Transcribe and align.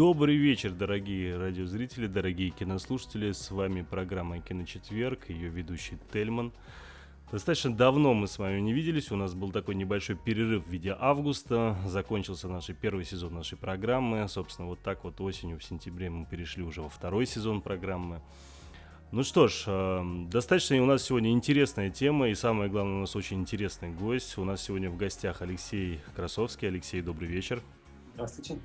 Добрый 0.00 0.36
вечер, 0.36 0.72
дорогие 0.72 1.36
радиозрители, 1.36 2.06
дорогие 2.06 2.48
кинослушатели. 2.48 3.32
С 3.32 3.50
вами 3.50 3.82
программа 3.82 4.40
«Киночетверг», 4.40 5.28
ее 5.28 5.50
ведущий 5.50 5.98
Тельман. 6.10 6.54
Достаточно 7.30 7.76
давно 7.76 8.14
мы 8.14 8.26
с 8.26 8.38
вами 8.38 8.60
не 8.60 8.72
виделись, 8.72 9.12
у 9.12 9.16
нас 9.16 9.34
был 9.34 9.52
такой 9.52 9.74
небольшой 9.74 10.16
перерыв 10.16 10.64
в 10.66 10.70
виде 10.70 10.96
августа, 10.98 11.76
закончился 11.84 12.48
наш 12.48 12.68
первый 12.68 13.04
сезон 13.04 13.34
нашей 13.34 13.58
программы, 13.58 14.26
собственно, 14.26 14.68
вот 14.68 14.80
так 14.80 15.04
вот 15.04 15.20
осенью, 15.20 15.58
в 15.58 15.64
сентябре 15.64 16.08
мы 16.08 16.24
перешли 16.24 16.62
уже 16.62 16.80
во 16.80 16.88
второй 16.88 17.26
сезон 17.26 17.60
программы. 17.60 18.22
Ну 19.12 19.22
что 19.22 19.48
ж, 19.48 19.64
э, 19.66 20.02
достаточно 20.30 20.82
у 20.82 20.86
нас 20.86 21.02
сегодня 21.02 21.30
интересная 21.30 21.90
тема, 21.90 22.30
и 22.30 22.34
самое 22.34 22.70
главное, 22.70 22.96
у 22.96 23.00
нас 23.00 23.14
очень 23.16 23.38
интересный 23.38 23.90
гость. 23.90 24.38
У 24.38 24.44
нас 24.44 24.62
сегодня 24.62 24.88
в 24.88 24.96
гостях 24.96 25.42
Алексей 25.42 26.00
Красовский. 26.16 26.68
Алексей, 26.68 27.02
добрый 27.02 27.28
вечер. 27.28 27.62
Здравствуйте. 28.14 28.58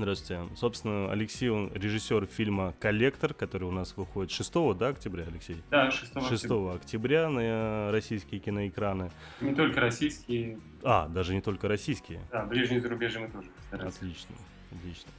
Здравствуйте. 0.00 0.48
Собственно, 0.56 1.12
Алексей, 1.12 1.50
он 1.50 1.70
режиссер 1.74 2.24
фильма 2.24 2.74
«Коллектор», 2.80 3.34
который 3.34 3.64
у 3.64 3.70
нас 3.70 3.94
выходит 3.98 4.30
6 4.30 4.52
да, 4.78 4.88
октября, 4.88 5.24
Алексей? 5.28 5.62
Да, 5.70 5.90
6, 5.90 6.14
6 6.14 6.44
октября. 6.44 6.72
октября 6.72 7.28
на 7.28 7.92
российские 7.92 8.40
киноэкраны. 8.40 9.10
Не 9.42 9.54
только 9.54 9.78
российские. 9.78 10.58
А, 10.82 11.06
даже 11.08 11.34
не 11.34 11.42
только 11.42 11.68
российские. 11.68 12.22
Да, 12.32 12.46
ближние 12.46 12.80
зарубежье 12.80 13.20
мы 13.20 13.28
тоже 13.28 13.48
постараемся. 13.50 13.98
Отлично, 13.98 14.34
отлично. 14.72 15.10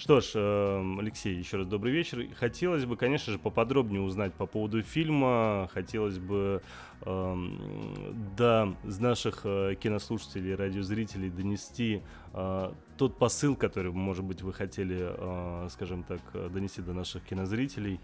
Что 0.00 0.22
ж, 0.22 0.30
эм, 0.34 0.98
Алексей, 0.98 1.36
еще 1.36 1.58
раз 1.58 1.66
добрый 1.66 1.92
вечер. 1.92 2.26
Хотелось 2.38 2.86
бы, 2.86 2.96
конечно 2.96 3.34
же, 3.34 3.38
поподробнее 3.38 4.00
узнать 4.00 4.32
по 4.32 4.46
поводу 4.46 4.80
фильма. 4.80 5.68
Хотелось 5.74 6.18
бы 6.18 6.62
эм, 7.02 8.24
до 8.34 8.74
наших 8.82 9.42
э, 9.44 9.74
кинослушателей, 9.78 10.54
радиозрителей 10.54 11.28
донести 11.28 12.00
э, 12.32 12.72
тот 12.96 13.18
посыл, 13.18 13.56
который, 13.56 13.92
может 13.92 14.24
быть, 14.24 14.40
вы 14.40 14.54
хотели, 14.54 14.96
э, 15.00 15.68
скажем 15.68 16.02
так, 16.04 16.20
донести 16.50 16.80
до 16.80 16.94
наших 16.94 17.22
кинозрителей. 17.22 18.00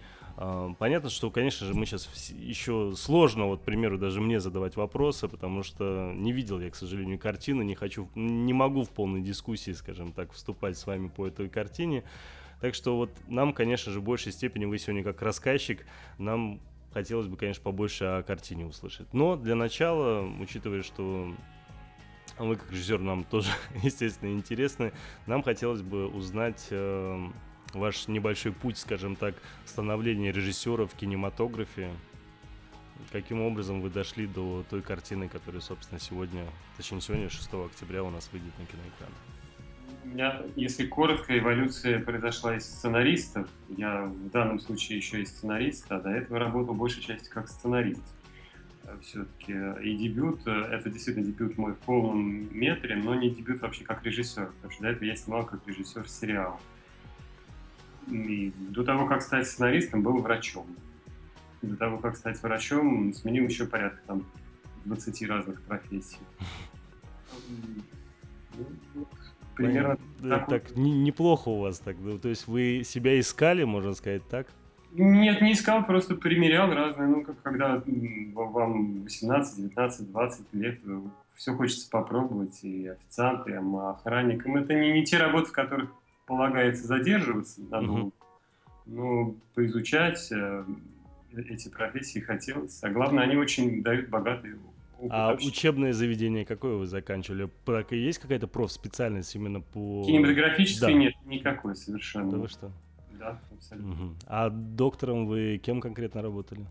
Понятно, 0.79 1.09
что, 1.09 1.31
конечно 1.31 1.67
же, 1.67 1.73
мы 1.73 1.87
сейчас 1.87 2.11
еще 2.31 2.92
сложно, 2.95 3.47
вот, 3.47 3.62
к 3.62 3.65
примеру, 3.65 3.97
даже 3.97 4.20
мне 4.20 4.39
задавать 4.39 4.77
вопросы, 4.77 5.28
потому 5.28 5.62
что 5.62 6.12
не 6.15 6.33
видел 6.33 6.61
я, 6.61 6.70
к 6.70 6.77
сожалению, 6.77 7.19
картины, 7.19 7.62
не 7.62 7.75
хочу, 7.75 8.11
не 8.15 8.53
могу 8.53 8.83
в 8.83 8.91
полной 8.91 9.23
дискуссии, 9.23 9.70
скажем 9.70 10.12
так, 10.12 10.33
вступать 10.33 10.77
с 10.77 10.87
вами 10.87 11.09
по 11.09 11.27
этой 11.27 11.48
картине. 11.48 12.05
Так 12.61 12.75
что 12.75 12.97
вот 12.97 13.11
нам, 13.28 13.55
конечно 13.55 13.91
же, 13.91 14.01
в 14.01 14.05
большей 14.05 14.31
степени 14.31 14.67
вы 14.67 14.78
сегодня 14.78 15.03
как 15.03 15.23
рассказчик, 15.23 15.87
нам 16.19 16.61
хотелось 16.93 17.28
бы, 17.28 17.39
конечно, 17.39 17.62
побольше 17.62 18.05
о 18.05 18.23
картине 18.23 18.67
услышать. 18.67 19.12
Но 19.15 19.37
для 19.37 19.55
начала, 19.55 20.27
учитывая, 20.39 20.83
что 20.83 21.34
вы 22.39 22.56
как 22.56 22.71
режиссер 22.71 23.00
нам 23.00 23.25
тоже, 23.25 23.50
естественно, 23.83 24.31
интересны, 24.33 24.93
нам 25.27 25.43
хотелось 25.43 25.83
бы 25.83 26.09
узнать 26.09 26.69
э, 26.71 27.28
ваш 27.78 28.09
небольшой 28.09 28.53
путь, 28.53 28.78
скажем 28.78 29.16
так, 29.16 29.34
становления 29.64 30.32
режиссера 30.32 30.87
в 30.87 30.94
кинематографе. 30.94 31.91
Каким 33.12 33.42
образом 33.42 33.81
вы 33.81 33.91
дошли 33.91 34.26
до 34.26 34.64
той 34.69 34.82
картины, 34.82 35.28
которая, 35.28 35.60
собственно, 35.60 36.00
сегодня, 36.00 36.47
точнее, 36.76 37.00
сегодня, 37.00 37.28
6 37.28 37.48
октября, 37.54 38.03
у 38.03 38.10
нас 38.10 38.31
выйдет 38.32 38.59
на 38.59 38.66
киноэкран? 38.66 39.10
У 40.04 40.09
меня, 40.09 40.42
если 40.54 40.87
коротко, 40.87 41.37
эволюция 41.37 42.00
произошла 42.00 42.56
из 42.56 42.64
сценаристов. 42.64 43.48
Я 43.76 44.04
в 44.04 44.31
данном 44.31 44.60
случае 44.60 44.98
еще 44.98 45.20
и 45.20 45.26
сценарист, 45.26 45.91
а 45.91 46.00
до 46.00 46.10
этого 46.10 46.38
работал 46.38 46.75
большей 46.75 47.03
части 47.03 47.28
как 47.28 47.48
сценарист. 47.48 48.03
Все-таки 49.03 49.53
и 49.82 49.97
дебют, 49.97 50.47
это 50.47 50.88
действительно 50.88 51.26
дебют 51.26 51.58
мой 51.58 51.72
в 51.72 51.78
полном 51.78 52.56
метре, 52.56 52.94
но 52.94 53.16
не 53.16 53.31
дебют 53.31 53.60
вообще 53.60 53.82
как 53.84 54.04
режиссер, 54.04 54.47
потому 54.47 54.72
что 54.72 54.82
до 54.82 54.91
этого 54.91 55.04
я 55.04 55.16
снимал 55.16 55.44
как 55.44 55.66
режиссер 55.66 56.08
сериала. 56.08 56.60
И 58.06 58.53
до 58.71 58.84
того, 58.84 59.06
как 59.06 59.22
стать 59.22 59.47
сценаристом, 59.47 60.03
был 60.03 60.19
врачом. 60.19 60.67
До 61.62 61.77
того, 61.77 61.99
как 61.99 62.17
стать 62.17 62.41
врачом, 62.43 63.12
сменил 63.12 63.44
еще 63.44 63.67
порядка 63.67 64.00
там 64.06 64.27
20 64.84 65.28
разных 65.28 65.61
профессий. 65.62 66.19
Ну, 68.94 69.06
примерно 69.55 69.99
да, 70.21 70.39
так, 70.39 70.49
так 70.49 70.77
неплохо 70.77 71.49
у 71.49 71.61
вас 71.61 71.78
так. 71.81 71.97
Ну, 71.99 72.19
то 72.19 72.28
есть 72.28 72.47
вы 72.47 72.83
себя 72.84 73.19
искали, 73.19 73.65
можно 73.65 73.94
сказать, 73.94 74.23
так? 74.28 74.47
Нет, 74.93 75.43
не 75.43 75.53
искал, 75.53 75.84
просто 75.84 76.15
примерял 76.15 76.73
разные. 76.73 77.09
Ну, 77.09 77.23
как 77.23 77.43
когда 77.43 77.83
вам 78.34 79.03
18, 79.03 79.56
19, 79.56 80.11
20 80.11 80.55
лет, 80.55 80.81
все 81.34 81.55
хочется 81.55 81.91
попробовать, 81.91 82.62
и 82.65 82.88
официантам, 82.88 83.77
и 83.77 83.81
охранникам. 83.91 84.56
Это 84.56 84.75
не, 84.75 84.93
не 84.93 85.05
те 85.05 85.19
работы, 85.19 85.49
в 85.49 85.53
которых 85.53 85.91
полагается 86.26 86.87
задерживаться 86.87 87.62
надолго. 87.62 88.00
Угу. 88.00 88.12
Ну, 88.87 89.37
поизучать 89.54 90.31
э, 90.31 90.64
эти 91.32 91.69
профессии 91.69 92.20
хотелось. 92.20 92.82
А 92.82 92.91
главное, 92.91 93.25
они 93.25 93.37
очень 93.37 93.82
дают 93.82 94.09
богатый 94.09 94.54
опыт. 94.54 95.10
А 95.10 95.31
общения. 95.31 95.50
учебное 95.50 95.92
заведение 95.92 96.47
какое 96.47 96.76
вы 96.76 96.87
заканчивали? 96.87 97.50
Есть 97.91 98.19
какая-то 98.19 98.48
профспециальность 98.48 99.34
именно 99.34 99.60
по... 99.60 100.04
Кинематографической 100.06 100.92
да. 100.92 100.98
нет, 100.98 101.14
никакой 101.25 101.76
совершенно. 101.76 102.31
Да 102.31 102.38
вы 102.38 102.48
что? 102.48 102.72
Да, 103.19 103.41
абсолютно. 103.53 103.93
Угу. 103.93 104.14
А 104.26 104.50
доктором 104.50 105.26
вы 105.26 105.58
кем 105.62 105.81
конкретно 105.81 106.22
работали? 106.22 106.66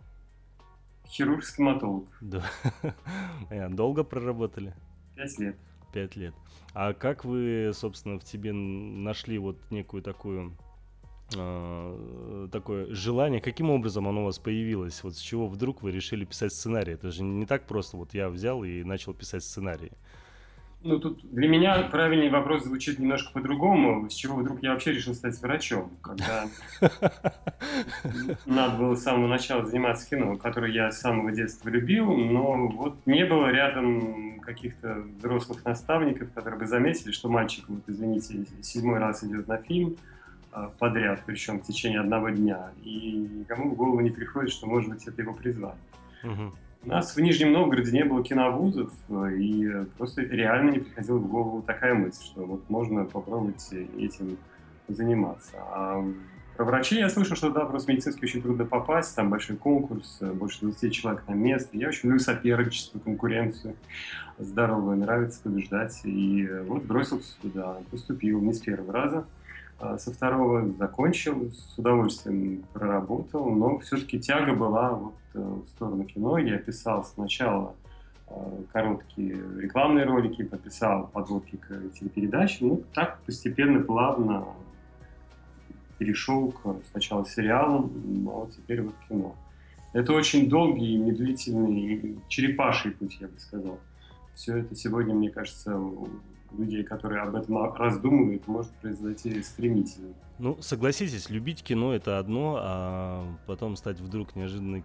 Хирург-стоматолог. 1.08 2.08
Да. 2.22 2.44
Долго 3.70 4.04
проработали? 4.04 4.74
Пять 5.16 5.38
лет. 5.38 5.56
Пять 5.96 6.18
лет. 6.18 6.34
А 6.74 6.94
как 6.94 7.24
вы, 7.24 7.72
собственно, 7.74 8.20
в 8.20 8.26
тебе 8.26 8.52
нашли 8.52 9.38
вот 9.38 9.72
некую 9.72 10.04
такую 10.04 10.58
э, 11.34 12.50
такое 12.52 12.94
желание, 12.94 13.40
каким 13.40 13.70
образом 13.70 14.06
оно 14.06 14.24
у 14.24 14.26
вас 14.26 14.38
появилось? 14.38 15.02
Вот 15.06 15.16
с 15.16 15.20
чего 15.22 15.48
вдруг 15.48 15.82
вы 15.82 15.94
решили 15.94 16.26
писать 16.26 16.52
сценарий? 16.52 16.96
Это 16.96 17.12
же 17.12 17.24
не 17.24 17.46
так 17.46 17.66
просто, 17.66 17.96
вот 17.96 18.14
я 18.14 18.28
взял 18.28 18.66
и 18.66 18.84
начал 18.84 19.14
писать 19.14 19.46
сценарий. 19.46 19.94
Ну, 20.86 21.00
тут 21.00 21.20
для 21.32 21.48
меня 21.48 21.82
правильный 21.82 22.30
вопрос 22.30 22.64
звучит 22.64 23.00
немножко 23.00 23.34
по-другому. 23.34 24.08
С 24.08 24.14
чего 24.14 24.36
вдруг 24.36 24.62
я 24.62 24.72
вообще 24.72 24.92
решил 24.94 25.16
стать 25.16 25.36
врачом? 25.42 25.90
Когда 26.04 26.46
надо 28.46 28.78
было 28.78 28.96
с 28.96 29.02
самого 29.02 29.28
начала 29.28 29.66
заниматься 29.66 30.08
кино, 30.08 30.36
которое 30.36 30.72
я 30.72 30.92
с 30.92 31.02
самого 31.02 31.32
детства 31.32 31.70
любил, 31.70 32.16
но 32.16 32.68
вот 32.68 32.98
не 33.08 33.26
было 33.26 33.48
рядом 33.48 34.40
каких-то 34.42 35.04
взрослых 35.18 35.66
наставников, 35.66 36.32
которые 36.34 36.60
бы 36.60 36.68
заметили, 36.68 37.12
что 37.12 37.30
мальчик, 37.30 37.66
вот 37.68 37.82
извините, 37.88 38.46
седьмой 38.62 39.00
раз 39.00 39.24
идет 39.24 39.48
на 39.48 39.58
фильм 39.58 39.96
а, 40.52 40.70
подряд, 40.78 41.24
причем 41.26 41.62
в 41.62 41.64
течение 41.64 42.00
одного 42.00 42.30
дня, 42.30 42.70
и 42.84 43.28
никому 43.40 43.72
в 43.72 43.76
голову 43.76 44.02
не 44.02 44.12
приходит, 44.12 44.52
что, 44.52 44.68
может 44.68 44.92
быть, 44.92 45.08
это 45.08 45.20
его 45.20 45.34
призвание. 45.34 45.82
У 46.86 46.90
нас 46.90 47.16
в 47.16 47.20
Нижнем 47.20 47.52
Новгороде 47.52 47.92
не 47.92 48.06
было 48.06 48.24
киновузов, 48.24 48.94
и 49.10 49.72
просто 49.98 50.22
реально 50.22 50.70
не 50.70 50.80
приходила 50.80 51.18
в 51.18 51.28
голову 51.28 51.64
такая 51.64 51.96
мысль, 51.96 52.24
что 52.24 52.46
вот 52.46 52.70
можно 52.70 53.06
попробовать 53.06 53.74
этим 53.98 54.38
заниматься. 54.88 55.54
А 55.58 56.06
про 56.56 56.64
врачей 56.64 57.00
я 57.00 57.10
слышал, 57.10 57.36
что 57.36 57.50
да, 57.50 57.66
просто 57.66 57.92
медицинский 57.92 58.26
очень 58.26 58.44
трудно 58.44 58.66
попасть, 58.66 59.16
там 59.16 59.32
большой 59.32 59.58
конкурс, 59.58 60.20
больше 60.22 60.60
20 60.62 60.94
человек 60.94 61.24
на 61.28 61.34
место. 61.34 61.76
Я 61.76 61.88
очень 61.88 62.02
люблю 62.04 62.20
соперничество, 62.20 63.00
конкуренцию, 63.00 63.76
здоровую, 64.38 64.98
нравится 64.98 65.42
побеждать. 65.42 66.00
И 66.04 66.48
вот 66.68 66.84
бросился 66.84 67.36
туда, 67.42 67.78
поступил 67.90 68.40
не 68.42 68.54
с 68.54 68.60
первого 68.60 68.94
раза. 68.94 69.26
А 69.78 69.98
со 69.98 70.12
второго 70.14 70.72
закончил, 70.72 71.52
с 71.52 71.78
удовольствием 71.78 72.64
проработал, 72.74 73.50
но 73.50 73.78
все-таки 73.80 74.20
тяга 74.20 74.54
была 74.54 74.92
вот 74.92 75.16
э, 75.34 75.40
в 75.40 75.68
сторону 75.68 76.06
кино. 76.06 76.38
Я 76.38 76.58
писал 76.58 77.04
сначала 77.04 77.76
э, 78.28 78.34
короткие 78.72 79.38
рекламные 79.58 80.06
ролики, 80.06 80.44
подписал 80.44 81.08
подводки 81.08 81.58
к 81.58 81.68
телепередачам. 81.94 82.70
Ну, 82.70 82.84
так 82.94 83.20
постепенно, 83.26 83.82
плавно 83.82 84.46
перешел 85.98 86.52
к 86.52 86.78
сначала 86.92 87.26
сериалам, 87.26 87.92
а 88.30 88.32
вот 88.32 88.52
теперь 88.52 88.82
вот 88.82 88.96
кино. 89.10 89.36
Это 89.92 90.14
очень 90.14 90.50
долгий, 90.50 90.98
медлительный, 90.98 92.20
черепаший 92.30 92.92
путь, 92.92 93.18
я 93.20 93.28
бы 93.28 93.40
сказал. 93.40 93.80
все 94.36 94.58
это 94.58 94.76
сегодня, 94.76 95.14
мне 95.14 95.30
кажется, 95.30 95.78
людей, 96.52 96.84
которые 96.84 97.22
об 97.22 97.36
этом 97.36 97.74
раздумывают, 97.74 98.48
может 98.48 98.72
произойти 98.74 99.42
стремительно. 99.42 100.14
Ну, 100.38 100.58
согласитесь, 100.62 101.30
любить 101.30 101.64
кино 101.64 101.94
это 101.94 102.20
одно, 102.20 102.58
а 102.60 103.38
потом 103.46 103.78
стать 103.78 104.02
вдруг 104.02 104.36
неожиданно 104.36 104.84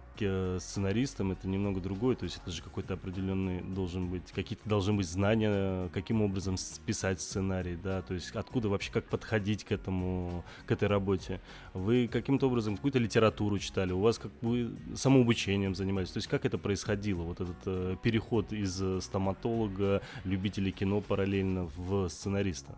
сценаристом 0.61 1.33
это 1.33 1.45
немного 1.49 1.81
другое. 1.81 2.15
То 2.15 2.23
есть 2.23 2.37
это 2.41 2.51
же 2.51 2.61
какой-то 2.61 2.93
определенный 2.93 3.61
должен 3.61 4.09
быть, 4.09 4.31
какие-то 4.31 4.67
должны 4.69 4.93
быть 4.93 5.07
знания, 5.07 5.89
каким 5.89 6.21
образом 6.21 6.55
писать 6.85 7.19
сценарий, 7.19 7.75
да, 7.75 8.01
то 8.01 8.13
есть 8.13 8.31
откуда 8.31 8.69
вообще 8.69 8.93
как 8.93 9.09
подходить 9.09 9.65
к 9.65 9.73
этому, 9.73 10.45
к 10.65 10.71
этой 10.71 10.87
работе. 10.87 11.41
Вы 11.73 12.07
каким-то 12.07 12.47
образом 12.47 12.77
какую-то 12.77 12.99
литературу 12.99 13.59
читали, 13.59 13.91
у 13.91 13.99
вас 13.99 14.19
как 14.19 14.31
вы 14.41 14.71
самообучением 14.95 15.75
занимались. 15.75 16.11
То 16.11 16.17
есть 16.17 16.29
как 16.29 16.45
это 16.45 16.57
происходило, 16.57 17.23
вот 17.23 17.41
этот 17.41 17.57
э, 17.65 17.97
переход 18.01 18.53
из 18.53 19.03
стоматолога, 19.03 20.01
любителя 20.23 20.71
кино 20.71 21.01
параллельно 21.01 21.69
в 21.75 22.07
сценариста? 22.07 22.77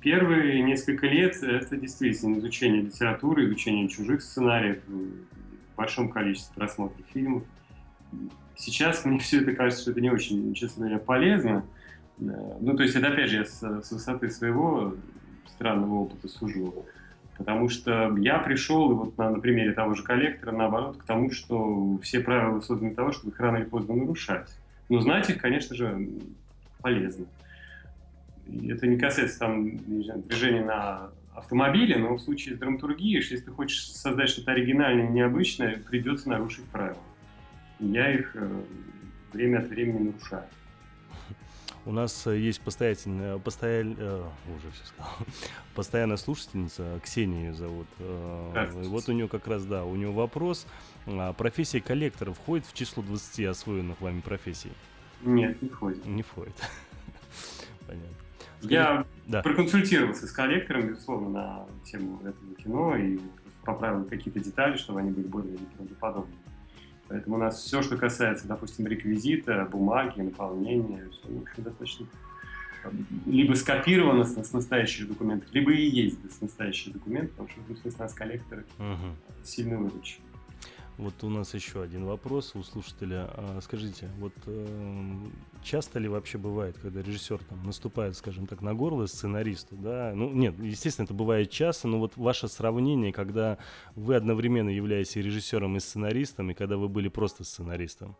Первые 0.00 0.62
несколько 0.62 1.06
лет 1.06 1.36
это 1.42 1.76
действительно 1.76 2.38
изучение 2.38 2.82
литературы, 2.82 3.44
изучение 3.44 3.88
чужих 3.88 4.22
сценариев, 4.22 4.78
в 4.86 5.76
большом 5.76 6.08
количестве 6.08 6.54
просмотров 6.54 7.04
фильмов. 7.12 7.42
Сейчас 8.56 9.04
мне 9.04 9.18
все 9.20 9.42
это 9.42 9.52
кажется, 9.52 9.82
что 9.82 9.90
это 9.90 10.00
не 10.00 10.10
очень, 10.10 10.54
честно 10.54 10.86
говоря, 10.86 10.98
полезно. 10.98 11.66
Ну, 12.16 12.76
то 12.76 12.82
есть 12.82 12.96
это, 12.96 13.08
опять 13.08 13.28
же, 13.28 13.38
я 13.38 13.44
с, 13.44 13.60
с 13.60 13.92
высоты 13.92 14.30
своего 14.30 14.94
странного 15.48 15.94
опыта 15.94 16.28
сужу. 16.28 16.86
Потому 17.36 17.68
что 17.68 18.16
я 18.16 18.38
пришел, 18.38 18.94
вот 18.94 19.18
на, 19.18 19.30
на 19.30 19.40
примере 19.40 19.72
того 19.72 19.94
же 19.94 20.04
коллектора, 20.04 20.52
наоборот, 20.52 20.96
к 20.96 21.04
тому, 21.04 21.30
что 21.30 21.98
все 21.98 22.20
правила 22.20 22.60
созданы 22.60 22.90
для 22.90 22.96
того, 22.96 23.12
чтобы 23.12 23.32
их 23.32 23.40
рано 23.40 23.56
или 23.58 23.64
поздно 23.64 23.96
нарушать. 23.96 24.48
Но 24.88 25.00
знать 25.00 25.28
их, 25.28 25.38
конечно 25.38 25.74
же, 25.74 26.08
полезно 26.80 27.26
это 28.46 28.86
не 28.86 28.98
касается 28.98 29.38
там 29.38 29.76
движения 29.78 30.64
на 30.64 31.10
автомобиле, 31.34 31.96
но 31.96 32.14
в 32.14 32.20
случае 32.20 32.54
с 32.54 32.58
драматургией, 32.58 33.16
если 33.16 33.36
ты 33.38 33.50
хочешь 33.50 33.90
создать 33.90 34.28
что-то 34.28 34.52
оригинальное, 34.52 35.08
необычное, 35.08 35.78
придется 35.78 36.28
нарушить 36.28 36.64
правила. 36.66 37.02
я 37.80 38.12
их 38.12 38.30
э, 38.34 38.62
время 39.32 39.58
от 39.58 39.68
времени 39.68 40.10
нарушаю. 40.10 40.44
У 41.86 41.92
нас 41.92 42.26
э, 42.26 42.38
есть 42.38 42.62
постоянная, 42.62 43.38
постоянная, 43.38 43.96
э, 43.98 44.24
уже 44.56 44.70
все 44.70 44.86
сказал, 44.86 45.12
постоянная 45.74 46.16
слушательница, 46.16 46.98
Ксения 47.02 47.48
ее 47.48 47.52
зовут. 47.54 47.86
Э, 47.98 48.70
вот 48.84 49.08
у 49.08 49.12
нее 49.12 49.28
как 49.28 49.46
раз, 49.46 49.66
да, 49.66 49.84
у 49.84 49.94
нее 49.94 50.10
вопрос. 50.10 50.66
А 51.06 51.34
профессия 51.34 51.80
коллектора 51.80 52.32
входит 52.32 52.64
в 52.66 52.72
число 52.72 53.02
20 53.02 53.46
освоенных 53.46 54.00
вами 54.00 54.20
профессий? 54.20 54.72
Нет, 55.22 55.60
не 55.60 55.68
входит. 55.68 56.06
Не 56.06 56.22
входит. 56.22 56.54
Понятно. 57.86 58.23
Я 58.70 59.06
да. 59.26 59.42
проконсультировался 59.42 60.26
с 60.26 60.32
коллектором, 60.32 60.88
безусловно, 60.88 61.28
на 61.30 61.66
тему 61.84 62.20
этого 62.24 62.54
кино 62.56 62.96
и 62.96 63.18
поправил 63.64 64.04
какие-то 64.04 64.40
детали, 64.40 64.76
чтобы 64.76 65.00
они 65.00 65.10
были 65.10 65.26
более 65.26 65.56
правдоподобными. 65.76 66.38
Поэтому 67.08 67.36
у 67.36 67.38
нас 67.38 67.62
все, 67.62 67.82
что 67.82 67.96
касается, 67.96 68.48
допустим, 68.48 68.86
реквизита, 68.86 69.68
бумаги, 69.70 70.20
наполнения, 70.20 71.08
все, 71.10 71.28
в 71.28 71.42
общем, 71.42 71.62
достаточно 71.62 72.06
либо 73.26 73.54
скопировано 73.54 74.24
с, 74.24 74.36
с 74.36 74.52
настоящих 74.52 75.08
документов, 75.08 75.48
либо 75.52 75.72
и 75.72 75.84
есть 75.86 76.18
с 76.30 76.40
настоящих 76.40 76.92
документов, 76.92 77.30
потому 77.32 77.48
что 77.48 77.90
в 77.90 77.98
нас 77.98 78.12
коллекторы 78.12 78.64
угу. 78.78 79.16
сильно 79.42 79.78
выручили. 79.78 80.22
Вот 80.96 81.24
у 81.24 81.28
нас 81.28 81.52
еще 81.54 81.82
один 81.82 82.04
вопрос 82.04 82.54
у 82.54 82.62
слушателя. 82.62 83.28
А, 83.34 83.58
скажите, 83.60 84.08
вот 84.18 84.32
э, 84.46 85.16
часто 85.62 85.98
ли 85.98 86.08
вообще 86.08 86.38
бывает, 86.38 86.78
когда 86.78 87.02
режиссер 87.02 87.38
там 87.44 87.64
наступает, 87.66 88.16
скажем 88.16 88.46
так, 88.46 88.62
на 88.62 88.74
горло 88.74 89.06
сценаристу, 89.06 89.74
да? 89.74 90.12
Ну, 90.14 90.30
нет, 90.32 90.54
естественно, 90.60 91.04
это 91.04 91.14
бывает 91.14 91.50
часто, 91.50 91.88
но 91.88 91.98
вот 91.98 92.16
ваше 92.16 92.46
сравнение, 92.46 93.12
когда 93.12 93.58
вы 93.96 94.14
одновременно 94.14 94.68
являетесь 94.68 95.16
и 95.16 95.22
режиссером, 95.22 95.76
и 95.76 95.80
сценаристом, 95.80 96.52
и 96.52 96.54
когда 96.54 96.76
вы 96.76 96.88
были 96.88 97.08
просто 97.08 97.42
сценаристом, 97.42 98.16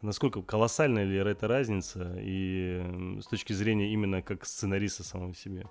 насколько 0.00 0.40
колоссальная 0.40 1.04
ли 1.04 1.16
эта 1.16 1.46
разница 1.46 2.16
и 2.18 3.20
с 3.20 3.26
точки 3.26 3.52
зрения 3.52 3.92
именно 3.92 4.22
как 4.22 4.46
сценариста 4.46 5.04
самого 5.04 5.34
себе? 5.34 5.66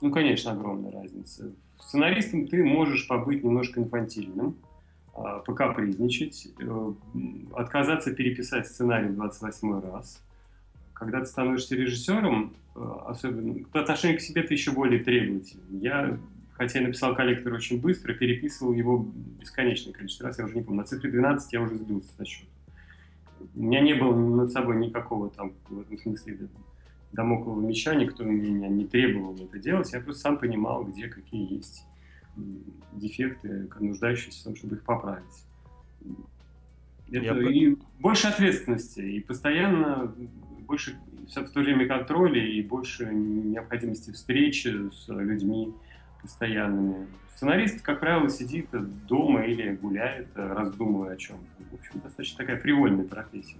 Ну, 0.00 0.10
конечно, 0.10 0.52
огромная 0.52 0.92
разница. 0.92 1.54
Сценаристом 1.78 2.46
ты 2.46 2.64
можешь 2.64 3.06
побыть 3.06 3.44
немножко 3.44 3.80
инфантильным, 3.80 4.56
покапризничать, 5.12 6.48
э, 6.58 6.92
отказаться 7.54 8.14
переписать 8.14 8.66
сценарий 8.66 9.08
в 9.08 9.16
28 9.16 9.80
раз. 9.80 10.22
Когда 10.92 11.20
ты 11.20 11.26
становишься 11.26 11.76
режиссером, 11.76 12.54
э, 12.74 12.92
особенно 13.06 13.64
по 13.64 13.80
отношению 13.80 14.18
к 14.18 14.20
себе 14.20 14.42
ты 14.42 14.54
еще 14.54 14.72
более 14.72 15.02
требовательный. 15.02 15.80
Я, 15.80 16.18
хотя 16.52 16.78
я 16.80 16.86
написал 16.86 17.14
коллектор 17.14 17.52
очень 17.52 17.80
быстро, 17.80 18.14
переписывал 18.14 18.72
его 18.72 19.06
бесконечное 19.40 19.92
количество 19.92 20.28
раз, 20.28 20.38
я 20.38 20.44
уже 20.44 20.56
не 20.56 20.62
помню, 20.62 20.82
на 20.82 20.86
цифре 20.86 21.10
12 21.10 21.52
я 21.52 21.62
уже 21.62 21.76
сбился 21.76 22.12
со 22.16 22.24
счета. 22.24 22.50
У 23.54 23.62
меня 23.62 23.80
не 23.80 23.94
было 23.94 24.14
над 24.14 24.52
собой 24.52 24.76
никакого 24.76 25.30
там, 25.30 25.54
в 25.68 25.80
этом 25.80 25.98
смысле, 25.98 26.48
домоклого 27.12 27.60
меча, 27.60 27.94
никто 27.94 28.22
меня 28.22 28.68
не 28.68 28.86
требовал 28.86 29.34
это 29.34 29.58
делать, 29.58 29.92
я 29.92 30.00
просто 30.00 30.22
сам 30.22 30.38
понимал, 30.38 30.84
где 30.84 31.08
какие 31.08 31.54
есть 31.54 31.84
дефекты, 32.92 33.68
нуждающиеся 33.78 34.40
в 34.40 34.44
том, 34.44 34.56
чтобы 34.56 34.76
их 34.76 34.82
поправить. 34.82 35.24
Это 37.10 37.34
Я... 37.34 37.50
и 37.50 37.76
больше 37.98 38.28
ответственности, 38.28 39.00
и 39.00 39.20
постоянно 39.20 40.14
больше 40.66 40.96
в 41.34 41.50
то 41.50 41.60
время 41.60 41.86
контроля, 41.86 42.44
и 42.44 42.62
больше 42.62 43.06
необходимости 43.06 44.10
встречи 44.12 44.90
с 44.90 45.08
людьми 45.08 45.74
постоянными. 46.22 47.06
Сценарист, 47.34 47.82
как 47.82 48.00
правило, 48.00 48.28
сидит 48.28 48.68
дома 49.06 49.44
или 49.44 49.74
гуляет, 49.76 50.28
раздумывая 50.34 51.14
о 51.14 51.16
чем-то. 51.16 51.64
В 51.70 51.74
общем, 51.74 52.00
достаточно 52.00 52.38
такая 52.38 52.60
привольная 52.60 53.04
профессия. 53.04 53.56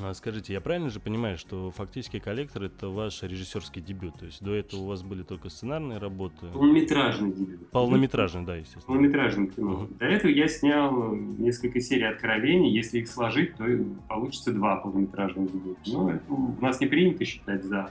А, 0.00 0.12
скажите, 0.14 0.52
я 0.52 0.60
правильно 0.60 0.90
же 0.90 1.00
понимаю, 1.00 1.38
что 1.38 1.70
фактически 1.70 2.18
коллектор 2.18 2.62
это 2.64 2.88
ваш 2.88 3.22
режиссерский 3.22 3.82
дебют? 3.82 4.18
То 4.18 4.26
есть 4.26 4.42
до 4.42 4.54
этого 4.54 4.80
у 4.80 4.86
вас 4.86 5.02
были 5.02 5.22
только 5.22 5.48
сценарные 5.48 5.98
работы? 5.98 6.46
Полнометражный 6.52 7.32
дебют. 7.32 7.70
Полнометражный, 7.70 8.44
да, 8.44 8.56
естественно. 8.56 8.86
Полнометражный 8.86 9.46
кино. 9.48 9.72
Угу. 9.72 9.94
До 9.98 10.04
этого 10.06 10.30
я 10.30 10.48
снял 10.48 11.14
несколько 11.14 11.80
серий 11.80 12.04
откровений. 12.04 12.70
Если 12.70 12.98
их 13.00 13.08
сложить, 13.08 13.56
то 13.56 13.64
получится 14.08 14.52
два 14.52 14.76
полнометражных 14.76 15.50
дебюта. 15.50 15.80
Но 15.86 16.10
это 16.10 16.32
у 16.32 16.60
нас 16.60 16.80
не 16.80 16.86
принято 16.86 17.24
считать 17.24 17.64
за 17.64 17.90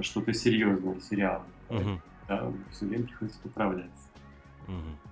что-то 0.00 0.32
серьезное 0.32 1.00
сериал. 1.00 1.42
Угу. 1.68 2.00
Да, 2.28 2.52
все 2.70 2.86
время 2.86 3.04
приходится 3.04 3.40
поправляться. 3.40 4.08
Угу. 4.68 5.09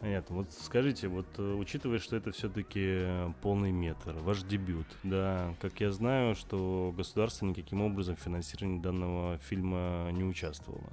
Понятно. 0.00 0.36
Вот 0.36 0.48
скажите, 0.50 1.08
вот 1.08 1.26
э, 1.38 1.54
учитывая, 1.54 1.98
что 1.98 2.16
это 2.16 2.30
все-таки 2.30 3.06
полный 3.40 3.72
метр, 3.72 4.12
ваш 4.20 4.42
дебют, 4.42 4.86
да, 5.02 5.54
как 5.60 5.80
я 5.80 5.90
знаю, 5.90 6.34
что 6.34 6.92
государство 6.94 7.46
никаким 7.46 7.80
образом 7.80 8.14
в 8.14 8.20
финансировании 8.20 8.78
данного 8.78 9.38
фильма 9.38 10.10
не 10.12 10.22
участвовало. 10.22 10.92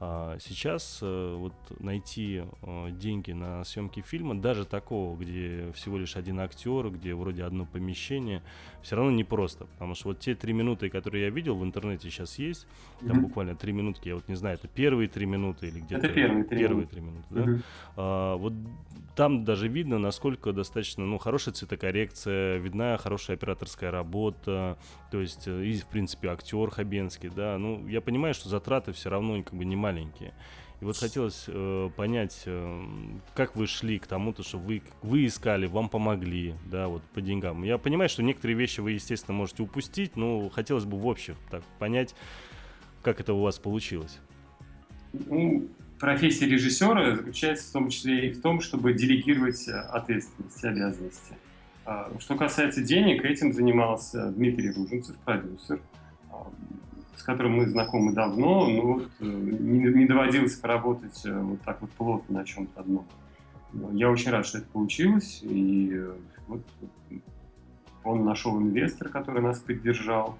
А 0.00 0.36
сейчас 0.38 1.00
э, 1.02 1.34
вот 1.36 1.54
найти 1.80 2.44
э, 2.62 2.90
деньги 2.92 3.32
на 3.32 3.64
съемки 3.64 4.00
фильма, 4.00 4.40
даже 4.40 4.64
такого, 4.64 5.16
где 5.16 5.72
всего 5.74 5.98
лишь 5.98 6.14
один 6.14 6.38
актер, 6.38 6.90
где 6.90 7.14
вроде 7.14 7.42
одно 7.42 7.66
помещение, 7.66 8.42
все 8.80 8.94
равно 8.94 9.10
непросто. 9.10 9.66
Потому 9.66 9.96
что 9.96 10.08
вот 10.08 10.20
те 10.20 10.36
три 10.36 10.52
минуты, 10.52 10.88
которые 10.88 11.24
я 11.24 11.30
видел 11.30 11.56
в 11.56 11.64
интернете 11.64 12.10
сейчас 12.10 12.38
есть, 12.38 12.68
там 13.00 13.18
mm-hmm. 13.18 13.20
буквально 13.22 13.56
три 13.56 13.72
минутки, 13.72 14.08
я 14.08 14.14
вот 14.14 14.28
не 14.28 14.36
знаю, 14.36 14.54
это 14.56 14.68
первые 14.68 15.08
три 15.08 15.26
минуты 15.26 15.66
или 15.66 15.80
где-то... 15.80 16.06
Это 16.06 16.14
первые 16.14 16.44
три 16.44 16.58
первые 16.58 16.76
минуты. 16.76 16.94
Три 16.94 17.00
минуты 17.00 17.26
да? 17.30 17.40
mm-hmm. 17.40 17.62
а, 17.96 18.36
вот 18.36 18.52
там 19.16 19.44
даже 19.44 19.66
видно, 19.66 19.98
насколько 19.98 20.52
достаточно, 20.52 21.04
ну, 21.04 21.18
хорошая 21.18 21.52
цветокоррекция, 21.52 22.58
видна 22.58 22.96
хорошая 22.98 23.36
операторская 23.36 23.90
работа, 23.90 24.78
то 25.10 25.20
есть 25.20 25.46
э, 25.46 25.64
и, 25.64 25.78
в 25.78 25.86
принципе, 25.86 26.28
актер 26.28 26.70
Хабенский, 26.70 27.30
да, 27.30 27.56
ну, 27.58 27.86
я 27.88 28.00
понимаю, 28.00 28.34
что 28.34 28.48
затраты 28.48 28.92
все 28.92 29.08
равно 29.10 29.42
как 29.42 29.54
бы 29.54 29.64
не 29.64 29.76
маленькие. 29.76 30.34
И 30.80 30.84
вот 30.84 30.96
хотелось 30.96 31.44
э, 31.48 31.90
понять, 31.96 32.42
э, 32.46 32.82
как 33.34 33.56
вы 33.56 33.66
шли 33.66 33.98
к 33.98 34.06
тому-то, 34.06 34.42
что 34.42 34.58
вы, 34.58 34.82
вы 35.02 35.26
искали, 35.26 35.66
вам 35.66 35.88
помогли, 35.88 36.54
да, 36.66 36.88
вот 36.88 37.02
по 37.14 37.20
деньгам. 37.20 37.64
Я 37.64 37.78
понимаю, 37.78 38.08
что 38.08 38.22
некоторые 38.22 38.56
вещи 38.56 38.80
вы, 38.80 38.92
естественно, 38.92 39.36
можете 39.36 39.62
упустить, 39.62 40.16
но 40.16 40.48
хотелось 40.50 40.84
бы 40.84 40.98
в 40.98 41.08
общем 41.08 41.34
так 41.50 41.64
понять, 41.78 42.14
как 43.02 43.20
это 43.20 43.32
у 43.32 43.40
вас 43.40 43.58
получилось. 43.58 44.18
Профессия 45.98 46.46
режиссера 46.46 47.16
заключается 47.16 47.70
в 47.70 47.72
том 47.72 47.88
числе 47.88 48.28
и 48.28 48.32
в 48.32 48.40
том, 48.40 48.60
чтобы 48.60 48.92
делегировать 48.92 49.66
ответственность 49.68 50.64
обязанности. 50.64 51.34
А, 51.90 52.10
что 52.18 52.36
касается 52.36 52.82
денег, 52.82 53.24
этим 53.24 53.54
занимался 53.54 54.30
Дмитрий 54.30 54.72
Ружинцев, 54.72 55.16
продюсер 55.24 55.80
с 57.16 57.22
которым 57.22 57.56
мы 57.56 57.66
знакомы 57.66 58.12
давно, 58.12 58.68
но 58.68 58.82
вот 58.82 59.10
э, 59.20 59.24
не, 59.24 60.06
доводилось 60.06 60.54
поработать 60.54 61.26
э, 61.26 61.36
вот 61.36 61.60
так 61.62 61.80
вот 61.80 61.90
плотно 61.90 62.40
на 62.40 62.44
чем-то 62.44 62.80
одном. 62.80 63.06
Я 63.92 64.10
очень 64.10 64.30
рад, 64.30 64.46
что 64.46 64.58
это 64.58 64.68
получилось, 64.68 65.40
и 65.42 65.94
э, 65.94 66.12
вот 66.46 66.60
он 68.04 68.24
нашел 68.24 68.56
инвестора, 68.58 69.08
который 69.08 69.42
нас 69.42 69.58
поддержал, 69.58 70.38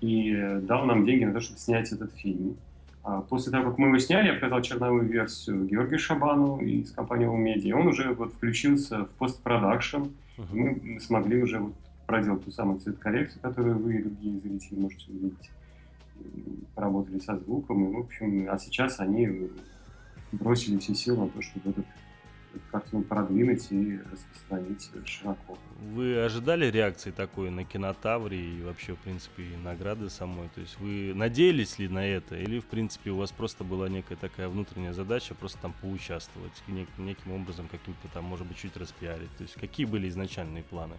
и 0.00 0.60
дал 0.62 0.84
нам 0.84 1.04
деньги 1.04 1.24
на 1.24 1.32
то, 1.32 1.40
чтобы 1.40 1.58
снять 1.58 1.90
этот 1.90 2.14
фильм. 2.14 2.56
А 3.02 3.22
после 3.22 3.50
того, 3.50 3.70
как 3.70 3.78
мы 3.78 3.88
его 3.88 3.98
сняли, 3.98 4.28
я 4.28 4.34
показал 4.34 4.62
черновую 4.62 5.06
версию 5.06 5.64
Георгию 5.64 5.98
Шабану 5.98 6.58
из 6.58 6.92
компании 6.92 7.26
Media. 7.26 7.72
Он 7.72 7.88
уже 7.88 8.12
вот 8.14 8.34
включился 8.34 9.06
в 9.06 9.08
постпродакшн. 9.18 10.04
Uh-huh. 10.50 10.80
Мы 10.92 11.00
смогли 11.00 11.42
уже 11.42 11.58
вот 11.58 11.74
проделать 12.06 12.44
ту 12.44 12.50
самую 12.50 12.80
цвет-коррекцию, 12.80 13.40
которую 13.42 13.78
вы 13.78 13.96
и 13.96 14.02
другие 14.02 14.40
зрители 14.40 14.78
можете 14.78 15.10
увидеть. 15.10 15.50
Поработали 16.74 17.18
со 17.18 17.38
звуком, 17.38 17.84
и, 17.84 17.94
в 17.94 17.98
общем, 17.98 18.48
а 18.50 18.58
сейчас 18.58 19.00
они 19.00 19.50
бросили 20.30 20.78
все 20.78 20.94
силы 20.94 21.24
на 21.24 21.28
то, 21.28 21.42
чтобы 21.42 21.70
этот 21.70 21.86
картину 22.70 23.02
продвинуть 23.02 23.70
и 23.70 23.98
распространить 24.10 24.90
широко. 25.04 25.58
Вы 25.80 26.22
ожидали 26.22 26.70
реакции 26.70 27.10
такой 27.10 27.50
на 27.50 27.64
кинотавре 27.64 28.38
и 28.38 28.62
вообще, 28.62 28.94
в 28.94 28.98
принципе, 28.98 29.42
и 29.42 29.56
награды 29.56 30.10
самой? 30.10 30.48
То 30.54 30.60
есть 30.60 30.78
вы 30.80 31.12
надеялись 31.14 31.78
ли 31.78 31.88
на 31.88 32.06
это? 32.06 32.36
Или, 32.36 32.60
в 32.60 32.66
принципе, 32.66 33.10
у 33.10 33.16
вас 33.16 33.32
просто 33.32 33.64
была 33.64 33.88
некая 33.88 34.16
такая 34.16 34.48
внутренняя 34.48 34.92
задача 34.92 35.34
просто 35.34 35.58
там 35.60 35.74
поучаствовать, 35.80 36.52
нек- 36.68 36.88
неким 36.98 37.32
образом 37.32 37.68
каким-то 37.70 38.08
там, 38.12 38.24
может 38.24 38.46
быть, 38.46 38.56
чуть 38.58 38.76
распиарить? 38.76 39.30
То 39.36 39.42
есть 39.42 39.54
какие 39.54 39.86
были 39.86 40.08
изначальные 40.08 40.62
планы? 40.62 40.94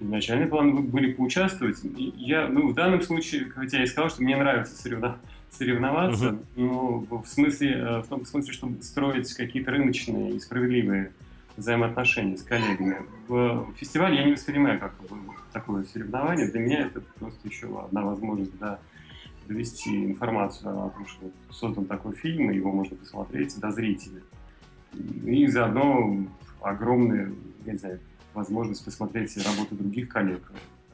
Изначальные 0.00 0.48
планы 0.48 0.80
были 0.80 1.12
поучаствовать. 1.12 1.78
Я, 2.16 2.48
ну, 2.48 2.68
в 2.68 2.74
данном 2.74 3.00
случае, 3.00 3.48
хотя 3.50 3.78
я 3.78 3.84
и 3.84 3.86
сказал, 3.86 4.10
что 4.10 4.22
мне 4.22 4.36
нравится 4.36 4.74
соревноваться, 4.74 5.24
соревноваться, 5.56 6.30
uh-huh. 6.30 6.44
но 6.56 6.98
в 7.22 7.26
смысле, 7.26 7.72
э, 7.72 7.98
в 8.02 8.08
том 8.08 8.24
смысле, 8.26 8.52
чтобы 8.52 8.82
строить 8.82 9.32
какие-то 9.34 9.70
рыночные 9.70 10.32
и 10.32 10.40
справедливые 10.40 11.12
взаимоотношения 11.56 12.36
с 12.36 12.42
коллегами. 12.42 12.98
В 13.28 13.72
фестивале 13.76 14.16
я 14.16 14.24
не 14.24 14.32
воспринимаю 14.32 14.80
как 14.80 14.94
такое 15.52 15.84
соревнование. 15.84 16.50
Для 16.50 16.60
меня 16.60 16.80
это 16.86 17.00
просто 17.18 17.48
еще 17.48 17.84
одна 17.84 18.02
возможность 18.02 18.58
да, 18.58 18.80
довести 19.46 20.04
информацию 20.04 20.70
о 20.70 20.90
том, 20.90 21.06
что 21.06 21.30
создан 21.50 21.86
такой 21.86 22.14
фильм, 22.16 22.50
и 22.50 22.56
его 22.56 22.72
можно 22.72 22.96
посмотреть 22.96 23.58
до 23.60 23.70
зрителей. 23.70 24.22
И 25.24 25.46
заодно 25.46 26.26
огромная, 26.60 27.32
я 27.66 27.72
не 27.72 27.78
знаю, 27.78 28.00
возможность 28.32 28.84
посмотреть 28.84 29.36
работу 29.36 29.74
других 29.76 30.08
коллег, 30.08 30.42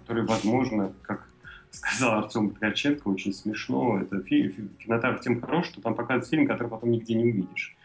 которые, 0.01 0.27
возможно, 0.27 0.93
как 1.03 1.30
сказал 1.71 2.19
Артем 2.19 2.51
Ткаченко, 2.51 3.09
очень 3.09 3.33
смешно. 3.33 4.01
Это 4.01 4.23
фильм, 4.23 4.71
кинотеатр 4.79 5.21
тем 5.21 5.41
хорош, 5.41 5.67
что 5.67 5.81
там 5.81 5.95
показывают 5.95 6.29
фильм, 6.29 6.47
который 6.47 6.69
потом 6.69 6.91
нигде 6.91 7.15
не 7.15 7.31
увидишь. 7.31 7.77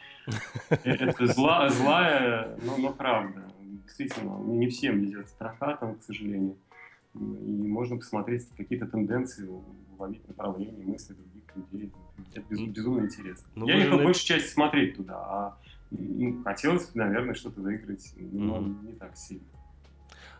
Э, 0.69 0.75
это 0.83 1.27
зла, 1.27 1.69
злая, 1.69 2.57
но, 2.63 2.77
но 2.77 2.93
правда. 2.93 3.43
Действительно, 3.83 4.39
не 4.39 4.67
всем 4.67 4.99
везет 4.99 5.29
с 5.29 5.33
прокатом, 5.33 5.95
к 5.95 6.03
сожалению. 6.03 6.57
И 7.13 7.17
можно 7.67 7.97
посмотреть 7.97 8.47
какие-то 8.57 8.87
тенденции, 8.87 9.47
уловить 9.97 10.27
направления, 10.27 10.83
мысли 10.83 11.13
других 11.13 11.43
людей. 11.55 11.91
Это 12.33 12.45
безумно, 12.49 12.71
безумно 12.71 13.05
интересно. 13.05 13.47
Но 13.55 13.65
ну, 13.65 13.71
Я 13.71 13.77
ехал 13.77 13.97
на... 13.97 14.03
большей 14.03 14.25
части 14.25 14.49
смотреть 14.49 14.97
туда, 14.97 15.15
а 15.15 15.57
ну, 15.91 16.43
хотелось, 16.43 16.93
наверное, 16.93 17.35
что-то 17.35 17.61
выиграть, 17.61 18.13
но 18.17 18.57
mm-hmm. 18.57 18.85
не 18.85 18.93
так 18.93 19.15
сильно. 19.15 19.45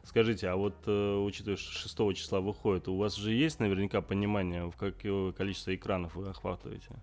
Скажите, 0.06 0.48
а 0.50 0.56
вот 0.56 0.76
э, 0.86 1.18
учитывая, 1.18 1.58
что 1.58 2.12
6 2.12 2.22
числа 2.22 2.40
выходит, 2.40 2.88
у 2.88 2.96
вас 2.96 3.16
же 3.16 3.32
есть 3.32 3.60
наверняка 3.60 4.02
понимание, 4.02 4.70
в 4.70 4.76
какое 4.76 5.32
количество 5.32 5.76
экранов 5.76 6.16
вы 6.16 6.30
охватываете? 6.30 6.96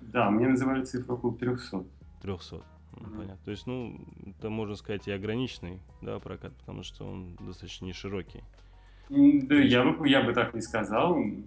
Да, 0.00 0.30
мне 0.30 0.48
называли 0.48 0.82
цифру 0.84 1.16
около 1.16 1.36
300. 1.36 1.84
300. 2.22 2.56
Mm-hmm. 2.56 3.16
Понятно. 3.16 3.38
То 3.44 3.50
есть, 3.50 3.66
ну, 3.66 4.00
это 4.26 4.48
можно 4.48 4.76
сказать 4.76 5.06
и 5.06 5.12
ограниченный, 5.12 5.80
да, 6.00 6.18
прокат, 6.18 6.54
потому 6.56 6.82
что 6.82 7.04
он 7.04 7.36
достаточно 7.40 7.84
не 7.84 7.92
широкий. 7.92 8.42
Да, 9.10 9.54
я 9.54 9.84
бы, 9.84 10.08
я 10.08 10.22
бы 10.22 10.32
так 10.32 10.54
не 10.54 10.62
сказал. 10.62 11.16
Ну, 11.16 11.44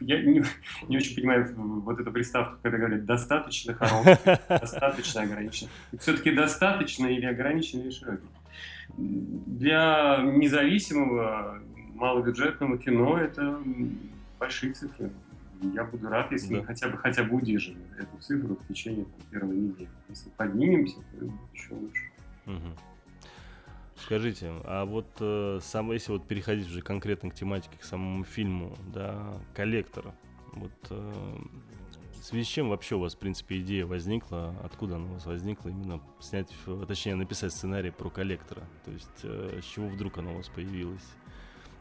я 0.00 0.22
не, 0.22 0.42
не 0.88 0.96
очень 0.96 1.16
понимаю 1.16 1.52
вот 1.56 1.98
эту 1.98 2.12
приставку, 2.12 2.58
когда 2.62 2.78
говорят 2.78 3.04
достаточно 3.04 3.74
хороший, 3.74 4.18
достаточно 4.48 5.22
ограничен. 5.22 5.68
Все-таки 5.98 6.30
достаточно 6.30 7.06
или 7.06 7.26
ограничен, 7.26 7.80
или 7.80 7.90
широкий. 7.90 8.28
Для 8.96 10.22
независимого 10.22 11.60
малобюджетного 11.94 12.78
кино 12.78 13.18
это 13.18 13.60
большие 14.38 14.72
цифры. 14.72 15.10
Я 15.72 15.84
буду 15.84 16.08
рад, 16.08 16.30
если 16.32 16.54
да. 16.54 16.60
мы 16.60 16.66
хотя 16.66 16.88
бы 16.88 16.98
хотя 16.98 17.24
бы 17.24 17.36
удержим 17.36 17.76
эту 17.96 18.18
цифру 18.20 18.56
в 18.56 18.66
течение 18.66 19.04
там, 19.04 19.20
первой 19.30 19.56
недели. 19.56 19.88
Если 20.08 20.28
поднимемся, 20.30 20.96
то 20.96 21.24
еще 21.54 21.74
лучше. 21.74 22.02
Угу. 22.46 22.76
Скажите, 23.96 24.52
а 24.64 24.84
вот 24.84 25.06
э, 25.20 25.60
сам, 25.62 25.92
если 25.92 26.12
вот 26.12 26.26
переходить 26.26 26.66
уже 26.66 26.82
конкретно 26.82 27.30
к 27.30 27.34
тематике, 27.34 27.78
к 27.78 27.84
самому 27.84 28.24
фильму, 28.24 28.76
да, 28.92 29.34
коллектор, 29.54 30.12
вот 30.52 30.72
э, 30.90 31.36
в 32.24 32.26
связи 32.26 32.44
с 32.44 32.48
чем 32.48 32.70
вообще 32.70 32.94
у 32.94 33.00
вас, 33.00 33.14
в 33.14 33.18
принципе, 33.18 33.58
идея 33.58 33.84
возникла, 33.84 34.54
откуда 34.64 34.96
она 34.96 35.04
у 35.04 35.12
вас 35.12 35.26
возникла, 35.26 35.68
именно 35.68 36.00
снять, 36.20 36.48
точнее, 36.88 37.16
написать 37.16 37.52
сценарий 37.52 37.90
про 37.90 38.08
коллектора, 38.08 38.62
то 38.86 38.92
есть 38.92 39.20
э, 39.24 39.60
с 39.60 39.66
чего 39.66 39.88
вдруг 39.88 40.16
она 40.16 40.30
у 40.30 40.36
вас 40.38 40.48
появилась? 40.48 41.04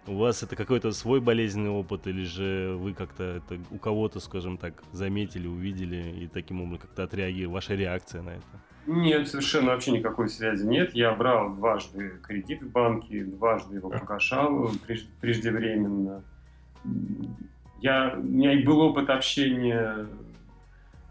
У 0.05 0.17
вас 0.17 0.43
это 0.43 0.57
какой-то 0.57 0.91
свой 0.91 1.21
болезненный 1.21 1.69
опыт, 1.69 2.07
или 2.07 2.25
же 2.25 2.75
вы 2.77 2.93
как-то 2.93 3.23
это 3.23 3.57
у 3.71 3.77
кого-то, 3.77 4.19
скажем 4.19 4.57
так, 4.57 4.83
заметили, 4.91 5.47
увидели 5.47 6.23
и 6.23 6.27
таким 6.27 6.59
образом 6.59 6.79
как-то 6.79 7.03
отреагировали, 7.03 7.53
ваша 7.53 7.75
реакция 7.75 8.21
на 8.21 8.31
это? 8.31 8.43
Нет, 8.85 9.29
совершенно 9.29 9.67
вообще 9.67 9.91
никакой 9.91 10.27
связи 10.27 10.65
нет. 10.65 10.93
Я 10.93 11.13
брал 11.15 11.55
дважды 11.55 12.19
кредит 12.21 12.63
в 12.63 12.69
банке, 12.69 13.23
дважды 13.23 13.75
его 13.75 13.89
погашал 13.89 14.69
преждевременно. 15.21 16.21
Я, 17.79 18.15
у 18.17 18.23
меня 18.23 18.65
был 18.65 18.81
опыт 18.81 19.09
общения 19.09 20.07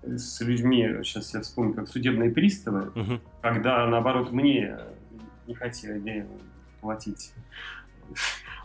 с 0.02 0.40
людьми, 0.40 0.88
сейчас 1.02 1.32
я 1.34 1.40
вспомню, 1.40 1.74
как 1.74 1.88
судебные 1.88 2.30
приставы, 2.30 2.90
угу. 2.94 3.20
когда, 3.40 3.86
наоборот, 3.86 4.32
мне 4.32 4.76
не 5.46 5.54
хотели 5.54 6.26
платить 6.80 7.32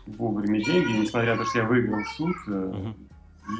вовремя 0.05 0.63
деньги, 0.63 0.97
несмотря 0.97 1.35
на 1.35 1.43
то, 1.43 1.49
что 1.49 1.59
я 1.59 1.65
выиграл 1.65 2.03
суд, 2.15 2.35
угу. 2.47 2.95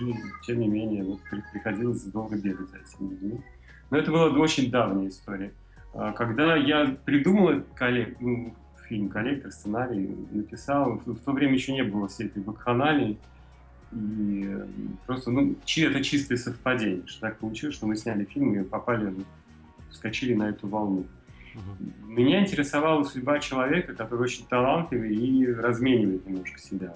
и 0.01 0.15
тем 0.46 0.60
не 0.60 0.67
менее 0.67 1.03
вот, 1.03 1.19
приходилось 1.51 2.03
долго 2.03 2.38
бегать 2.38 2.69
за 2.69 2.77
этими 2.77 3.10
людьми. 3.10 3.41
Но 3.89 3.98
это 3.98 4.12
была 4.12 4.25
очень 4.25 4.69
давняя 4.69 5.10
история. 5.10 5.53
А, 5.93 6.12
когда 6.12 6.55
я 6.55 6.98
придумал 7.05 7.63
коллег, 7.75 8.17
ну, 8.19 8.53
фильм 8.88 9.10
«Коллектор», 9.10 9.51
сценарий, 9.51 10.15
написал, 10.31 11.01
в, 11.05 11.13
в 11.13 11.19
то 11.19 11.31
время 11.31 11.53
еще 11.53 11.74
не 11.74 11.84
было 11.84 12.07
всей 12.07 12.27
этой 12.27 12.43
вакханалии, 12.43 13.17
и 13.91 14.56
просто, 15.06 15.32
ну, 15.32 15.56
это 15.65 16.03
чистое 16.03 16.38
совпадение, 16.38 17.06
что 17.08 17.22
так 17.22 17.38
получилось, 17.38 17.75
что 17.75 17.88
мы 17.88 17.96
сняли 17.96 18.25
фильм 18.25 18.53
и 18.53 18.63
попали, 18.63 19.13
вскочили 19.89 20.34
на 20.34 20.50
эту 20.50 20.67
волну. 20.67 21.06
Uh-huh. 21.56 22.08
Меня 22.08 22.41
интересовала 22.41 23.03
судьба 23.03 23.39
человека, 23.39 23.94
который 23.94 24.22
очень 24.22 24.46
талантливый 24.48 25.15
и 25.15 25.46
разменивает 25.51 26.27
немножко 26.27 26.60
себя 26.60 26.96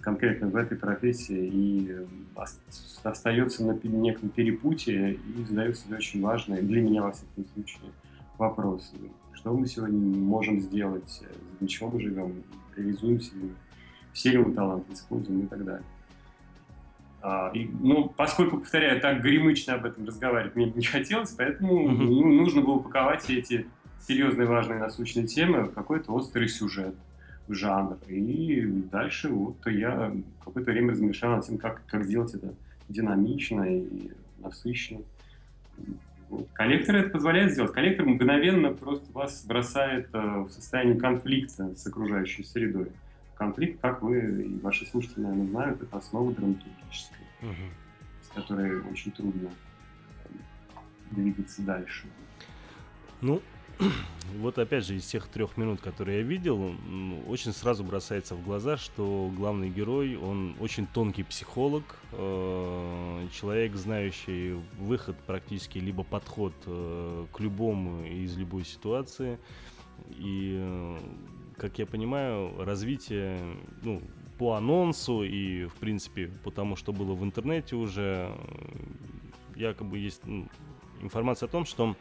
конкретно 0.00 0.48
в 0.48 0.56
этой 0.56 0.76
профессии 0.76 1.50
и 1.52 1.96
остается 3.02 3.64
на 3.64 3.72
неком 3.82 4.28
перепутье 4.28 5.14
и 5.14 5.44
задает 5.44 5.76
себе 5.76 5.96
очень 5.96 6.20
важный, 6.22 6.62
для 6.62 6.82
меня, 6.82 7.02
во 7.02 7.12
всяком 7.12 7.44
случае, 7.52 7.90
вопрос. 8.38 8.92
Что 9.32 9.52
мы 9.52 9.66
сегодня 9.66 9.98
можем 9.98 10.60
сделать, 10.60 11.22
для 11.58 11.68
чего 11.68 11.90
мы 11.90 12.00
живем, 12.00 12.44
реализуемся 12.76 13.34
ли, 13.34 13.50
все 14.12 14.38
мы 14.38 14.52
таланты 14.52 14.92
используем 14.92 15.40
и 15.40 15.46
так 15.46 15.64
далее. 15.64 15.84
А, 17.22 17.50
и, 17.54 17.68
ну, 17.80 18.12
поскольку, 18.16 18.58
повторяю, 18.58 19.00
так 19.00 19.22
гремычно 19.22 19.74
об 19.74 19.84
этом 19.84 20.06
разговаривать 20.06 20.56
мне 20.56 20.72
не 20.74 20.84
хотелось, 20.84 21.30
поэтому 21.30 21.88
mm-hmm. 21.88 21.96
ну, 21.96 22.32
нужно 22.32 22.62
было 22.62 22.74
упаковать 22.74 23.22
все 23.22 23.38
эти 23.38 23.66
серьезные, 24.00 24.48
важные, 24.48 24.80
насущные 24.80 25.26
темы 25.26 25.64
в 25.64 25.72
какой-то 25.72 26.12
острый 26.12 26.48
сюжет 26.48 26.94
жанр. 27.48 27.98
И 28.08 28.62
дальше 28.90 29.28
вот 29.28 29.56
я 29.66 30.12
какое-то 30.44 30.70
время 30.70 30.92
размышлял 30.92 31.36
над 31.36 31.46
тем, 31.46 31.58
как, 31.58 31.82
как 31.86 32.04
сделать 32.04 32.34
это 32.34 32.54
динамично 32.88 33.62
и 33.62 34.10
насыщенно. 34.38 35.02
Вот. 36.28 36.48
Коллектор 36.54 36.96
это 36.96 37.10
позволяет 37.10 37.52
сделать. 37.52 37.72
Коллектор 37.72 38.06
мгновенно 38.06 38.72
просто 38.72 39.12
вас 39.12 39.44
бросает 39.44 40.08
э, 40.12 40.18
в 40.18 40.50
состояние 40.50 40.98
конфликта 40.98 41.74
с 41.76 41.86
окружающей 41.86 42.42
средой. 42.42 42.88
Конфликт, 43.42 43.80
как 43.80 44.02
вы 44.02 44.44
и 44.44 44.60
ваши 44.60 44.86
слушатели, 44.86 45.22
наверное, 45.22 45.48
знают, 45.48 45.82
это 45.82 45.96
основа 45.96 46.32
драматургическая, 46.32 47.26
угу. 47.42 47.50
с 48.22 48.28
которой 48.28 48.80
очень 48.82 49.10
трудно 49.10 49.50
двигаться 51.10 51.62
дальше. 51.62 52.06
Ну, 53.20 53.42
вот 54.38 54.58
опять 54.58 54.86
же 54.86 54.94
из 54.94 55.06
тех 55.06 55.26
трех 55.26 55.56
минут, 55.56 55.80
которые 55.80 56.18
я 56.18 56.22
видел, 56.22 56.72
очень 57.28 57.52
сразу 57.52 57.82
бросается 57.82 58.36
в 58.36 58.44
глаза, 58.44 58.76
что 58.76 59.28
главный 59.36 59.70
герой, 59.70 60.16
он 60.16 60.54
очень 60.60 60.86
тонкий 60.86 61.24
психолог, 61.24 61.82
э, 62.12 63.26
человек, 63.32 63.74
знающий 63.74 64.52
выход 64.78 65.16
практически, 65.26 65.78
либо 65.78 66.04
подход 66.04 66.54
э, 66.66 67.26
к 67.32 67.40
любому 67.40 68.06
из 68.06 68.36
любой 68.36 68.64
ситуации. 68.64 69.40
И, 70.10 70.96
как 71.62 71.78
я 71.78 71.86
понимаю, 71.86 72.52
развитие, 72.58 73.38
ну, 73.82 74.02
по 74.36 74.54
анонсу 74.54 75.22
и, 75.22 75.66
в 75.66 75.74
принципе, 75.74 76.26
по 76.42 76.50
тому, 76.50 76.74
что 76.74 76.92
было 76.92 77.14
в 77.14 77.22
интернете 77.22 77.76
уже, 77.76 78.36
якобы 79.54 79.98
есть 79.98 80.22
ну, 80.26 80.48
информация 81.02 81.46
о 81.46 81.50
том, 81.50 81.64
что 81.64 81.94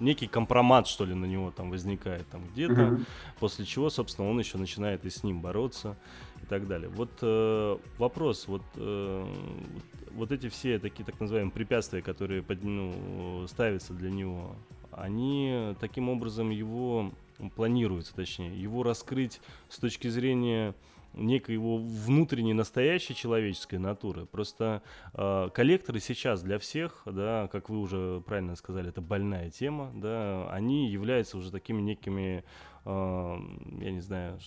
некий 0.00 0.26
компромат, 0.26 0.88
что 0.88 1.04
ли, 1.04 1.14
на 1.14 1.26
него 1.26 1.52
там 1.52 1.70
возникает 1.70 2.26
там 2.28 2.42
где-то, 2.52 2.72
mm-hmm. 2.72 3.06
после 3.38 3.64
чего, 3.64 3.88
собственно, 3.88 4.28
он 4.28 4.40
еще 4.40 4.58
начинает 4.58 5.04
и 5.04 5.10
с 5.10 5.22
ним 5.22 5.40
бороться 5.40 5.96
и 6.42 6.46
так 6.46 6.66
далее. 6.66 6.88
Вот 6.88 7.10
э, 7.22 7.76
вопрос, 7.98 8.48
вот, 8.48 8.62
э, 8.74 9.24
вот, 9.24 10.12
вот 10.12 10.32
эти 10.32 10.48
все 10.48 10.80
такие 10.80 11.04
так 11.04 11.20
называемые 11.20 11.52
препятствия, 11.52 12.02
которые 12.02 12.42
под, 12.42 12.64
ну, 12.64 13.46
ставятся 13.46 13.92
для 13.92 14.10
него, 14.10 14.56
они 14.90 15.76
таким 15.78 16.08
образом 16.08 16.50
его 16.50 17.12
планируются, 17.54 18.14
точнее, 18.14 18.60
его 18.60 18.82
раскрыть 18.82 19.40
с 19.68 19.78
точки 19.78 20.08
зрения 20.08 20.74
некой 21.14 21.54
его 21.54 21.78
внутренней 21.78 22.54
настоящей 22.54 23.14
человеческой 23.14 23.78
натуры. 23.78 24.26
Просто 24.26 24.82
э, 25.14 25.48
коллекторы 25.52 26.00
сейчас 26.00 26.42
для 26.42 26.58
всех, 26.58 27.02
да, 27.04 27.48
как 27.50 27.68
вы 27.68 27.78
уже 27.78 28.22
правильно 28.26 28.56
сказали, 28.56 28.90
это 28.90 29.00
больная 29.00 29.50
тема, 29.50 29.90
да, 29.94 30.48
они 30.52 30.88
являются 30.88 31.36
уже 31.36 31.50
такими 31.50 31.80
некими 31.80 32.44
я 32.86 33.90
не 33.90 34.00
знаю, 34.00 34.38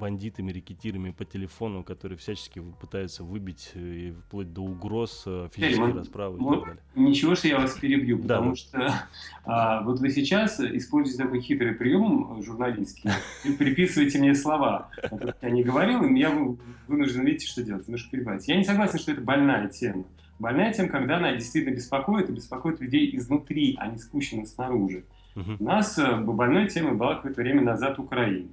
бандитами, 0.00 0.50
рекетирами 0.50 1.10
по 1.10 1.24
телефону, 1.24 1.84
которые 1.84 2.18
всячески 2.18 2.60
пытаются 2.80 3.22
выбить 3.22 3.70
э, 3.74 3.80
и 3.80 4.10
вплоть 4.12 4.52
до 4.52 4.62
угроз 4.62 5.22
э, 5.26 5.48
физической 5.52 5.92
расправы 5.92 6.38
и 6.38 6.40
так 6.40 6.60
далее. 6.60 6.82
Ничего, 6.96 7.34
что 7.36 7.46
я 7.46 7.58
вас 7.60 7.74
перебью, 7.74 8.18
потому 8.18 8.50
да, 8.50 8.56
что 8.56 8.94
а, 9.44 9.82
вот 9.82 10.00
вы 10.00 10.10
сейчас 10.10 10.58
используете 10.58 11.22
такой 11.22 11.40
хитрый 11.40 11.72
прием 11.72 12.42
журналистский, 12.42 13.10
и 13.44 13.52
приписываете 13.52 14.18
мне 14.18 14.34
слова, 14.34 14.90
которые 15.00 15.34
я 15.40 15.50
не 15.50 15.62
говорил, 15.62 16.02
и 16.02 16.18
я 16.18 16.36
вынужден, 16.88 17.24
видите, 17.24 17.46
что 17.46 17.62
делать, 17.62 17.86
немножко 17.86 18.10
перебивать. 18.10 18.48
Я 18.48 18.56
не 18.56 18.64
согласен, 18.64 18.98
что 18.98 19.12
это 19.12 19.20
больная 19.20 19.68
тема. 19.68 20.04
Больная 20.40 20.72
тема, 20.72 20.88
когда 20.88 21.18
она 21.18 21.32
действительно 21.34 21.74
беспокоит, 21.74 22.30
и 22.30 22.32
беспокоит 22.32 22.80
людей 22.80 23.14
изнутри, 23.16 23.76
а 23.78 23.86
не 23.86 23.98
спущена 23.98 24.46
снаружи. 24.46 25.04
Угу. 25.40 25.56
У 25.58 25.64
нас 25.64 25.98
э, 25.98 26.16
больной 26.16 26.68
темой 26.68 26.94
была 26.94 27.16
какое-то 27.16 27.40
время 27.40 27.62
назад 27.62 27.98
Украина. 27.98 28.48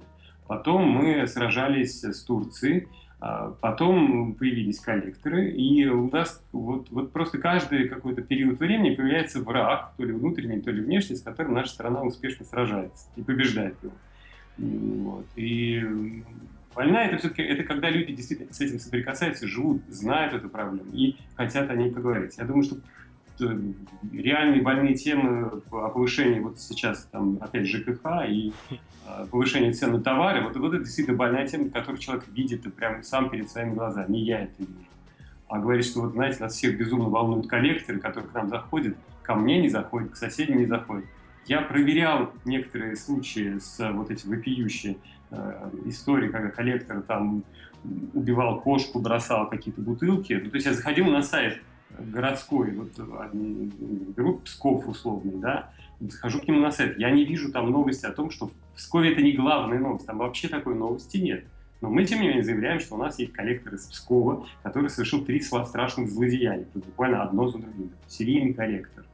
Потом 0.46 0.88
мы 0.88 1.26
сражались 1.26 2.02
с 2.02 2.22
Турцией, 2.24 2.88
а 3.20 3.54
потом 3.60 4.34
появились 4.34 4.80
коллекторы, 4.80 5.50
и 5.50 5.86
у 5.86 6.08
нас 6.08 6.42
вот, 6.52 6.88
вот 6.90 7.12
просто 7.12 7.38
каждый 7.38 7.88
какой-то 7.88 8.22
период 8.22 8.60
времени 8.60 8.94
появляется 8.94 9.42
враг, 9.42 9.92
то 9.96 10.04
ли 10.04 10.12
внутренний, 10.12 10.60
то 10.60 10.70
ли 10.70 10.80
внешний, 10.80 11.16
с 11.16 11.22
которым 11.22 11.54
наша 11.54 11.70
страна 11.70 12.02
успешно 12.02 12.46
сражается 12.46 13.08
и 13.16 13.22
побеждает 13.22 13.74
его. 13.82 13.92
Вот. 14.56 15.26
И 15.36 15.84
война 16.74 17.04
это 17.04 17.18
все-таки 17.18 17.42
это 17.42 17.64
когда 17.64 17.90
люди 17.90 18.14
действительно 18.14 18.52
с 18.52 18.60
этим 18.60 18.78
соприкасаются, 18.78 19.48
живут, 19.48 19.82
знают 19.88 20.32
эту 20.32 20.48
проблему 20.48 20.90
и 20.92 21.16
хотят 21.36 21.68
о 21.70 21.74
ней 21.74 21.90
поговорить. 21.90 22.38
Я 22.38 22.44
думаю, 22.44 22.62
что 22.62 22.76
Э, 22.76 23.07
реальные 23.40 24.62
больные 24.62 24.94
темы 24.94 25.62
о 25.70 25.88
повышении 25.88 26.40
вот 26.40 26.60
сейчас 26.60 27.04
там 27.10 27.38
опять 27.40 27.66
ЖКХ 27.66 28.28
и 28.28 28.52
э, 28.70 29.26
повышение 29.30 29.72
цен 29.72 29.92
на 29.92 30.00
товары, 30.00 30.42
вот, 30.42 30.56
вот 30.56 30.74
это 30.74 30.84
действительно 30.84 31.16
больная 31.16 31.46
тема, 31.46 31.70
которую 31.70 31.98
человек 31.98 32.26
видит 32.28 32.66
и 32.66 32.70
прям 32.70 33.02
сам 33.02 33.30
перед 33.30 33.50
своими 33.50 33.74
глазами, 33.74 34.12
не 34.12 34.24
я 34.24 34.40
это 34.42 34.54
вижу. 34.58 34.72
А 35.48 35.58
говорит, 35.58 35.84
что 35.84 36.02
вот, 36.02 36.12
знаете, 36.12 36.38
нас 36.40 36.54
всех 36.54 36.78
безумно 36.78 37.08
волнуют 37.08 37.48
коллекторы, 37.48 37.98
которые 37.98 38.30
к 38.30 38.34
нам 38.34 38.48
заходят, 38.48 38.96
ко 39.22 39.34
мне 39.34 39.60
не 39.60 39.68
заходят, 39.68 40.10
к 40.10 40.16
соседям 40.16 40.58
не 40.58 40.66
заходят. 40.66 41.06
Я 41.46 41.62
проверял 41.62 42.32
некоторые 42.44 42.96
случаи 42.96 43.58
с 43.58 43.90
вот 43.92 44.10
эти 44.10 44.26
вопиющие 44.26 44.98
э, 45.30 45.70
истории, 45.86 46.28
когда 46.28 46.50
коллектор 46.50 47.00
там 47.00 47.44
убивал 48.12 48.60
кошку, 48.60 49.00
бросал 49.00 49.48
какие-то 49.48 49.80
бутылки. 49.80 50.34
Ну, 50.34 50.50
то 50.50 50.56
есть 50.56 50.66
я 50.66 50.74
заходил 50.74 51.06
на 51.06 51.22
сайт 51.22 51.62
городской, 51.96 52.72
вот 52.72 52.92
берут 54.16 54.44
Псков 54.44 54.86
условный, 54.88 55.36
да, 55.36 55.72
захожу 56.00 56.40
к 56.40 56.48
нему 56.48 56.60
на 56.60 56.70
сайт, 56.70 56.98
я 56.98 57.10
не 57.10 57.24
вижу 57.24 57.50
там 57.50 57.70
новости 57.70 58.06
о 58.06 58.12
том, 58.12 58.30
что 58.30 58.48
в 58.48 58.52
Пскове 58.76 59.12
это 59.12 59.22
не 59.22 59.32
главная 59.32 59.78
новость, 59.78 60.06
там 60.06 60.18
вообще 60.18 60.48
такой 60.48 60.74
новости 60.74 61.16
нет. 61.16 61.44
Но 61.80 61.90
мы, 61.90 62.04
тем 62.04 62.20
не 62.20 62.28
менее, 62.28 62.42
заявляем, 62.42 62.80
что 62.80 62.96
у 62.96 62.98
нас 62.98 63.18
есть 63.18 63.32
коллектор 63.32 63.74
из 63.74 63.86
Пскова, 63.86 64.46
который 64.62 64.90
совершил 64.90 65.24
три 65.24 65.40
страшных 65.40 66.10
злодеяния, 66.10 66.66
буквально 66.74 67.22
одно 67.22 67.48
за 67.48 67.58
другим. 67.58 67.92
Серийный 68.08 68.52
коллектор. 68.52 69.04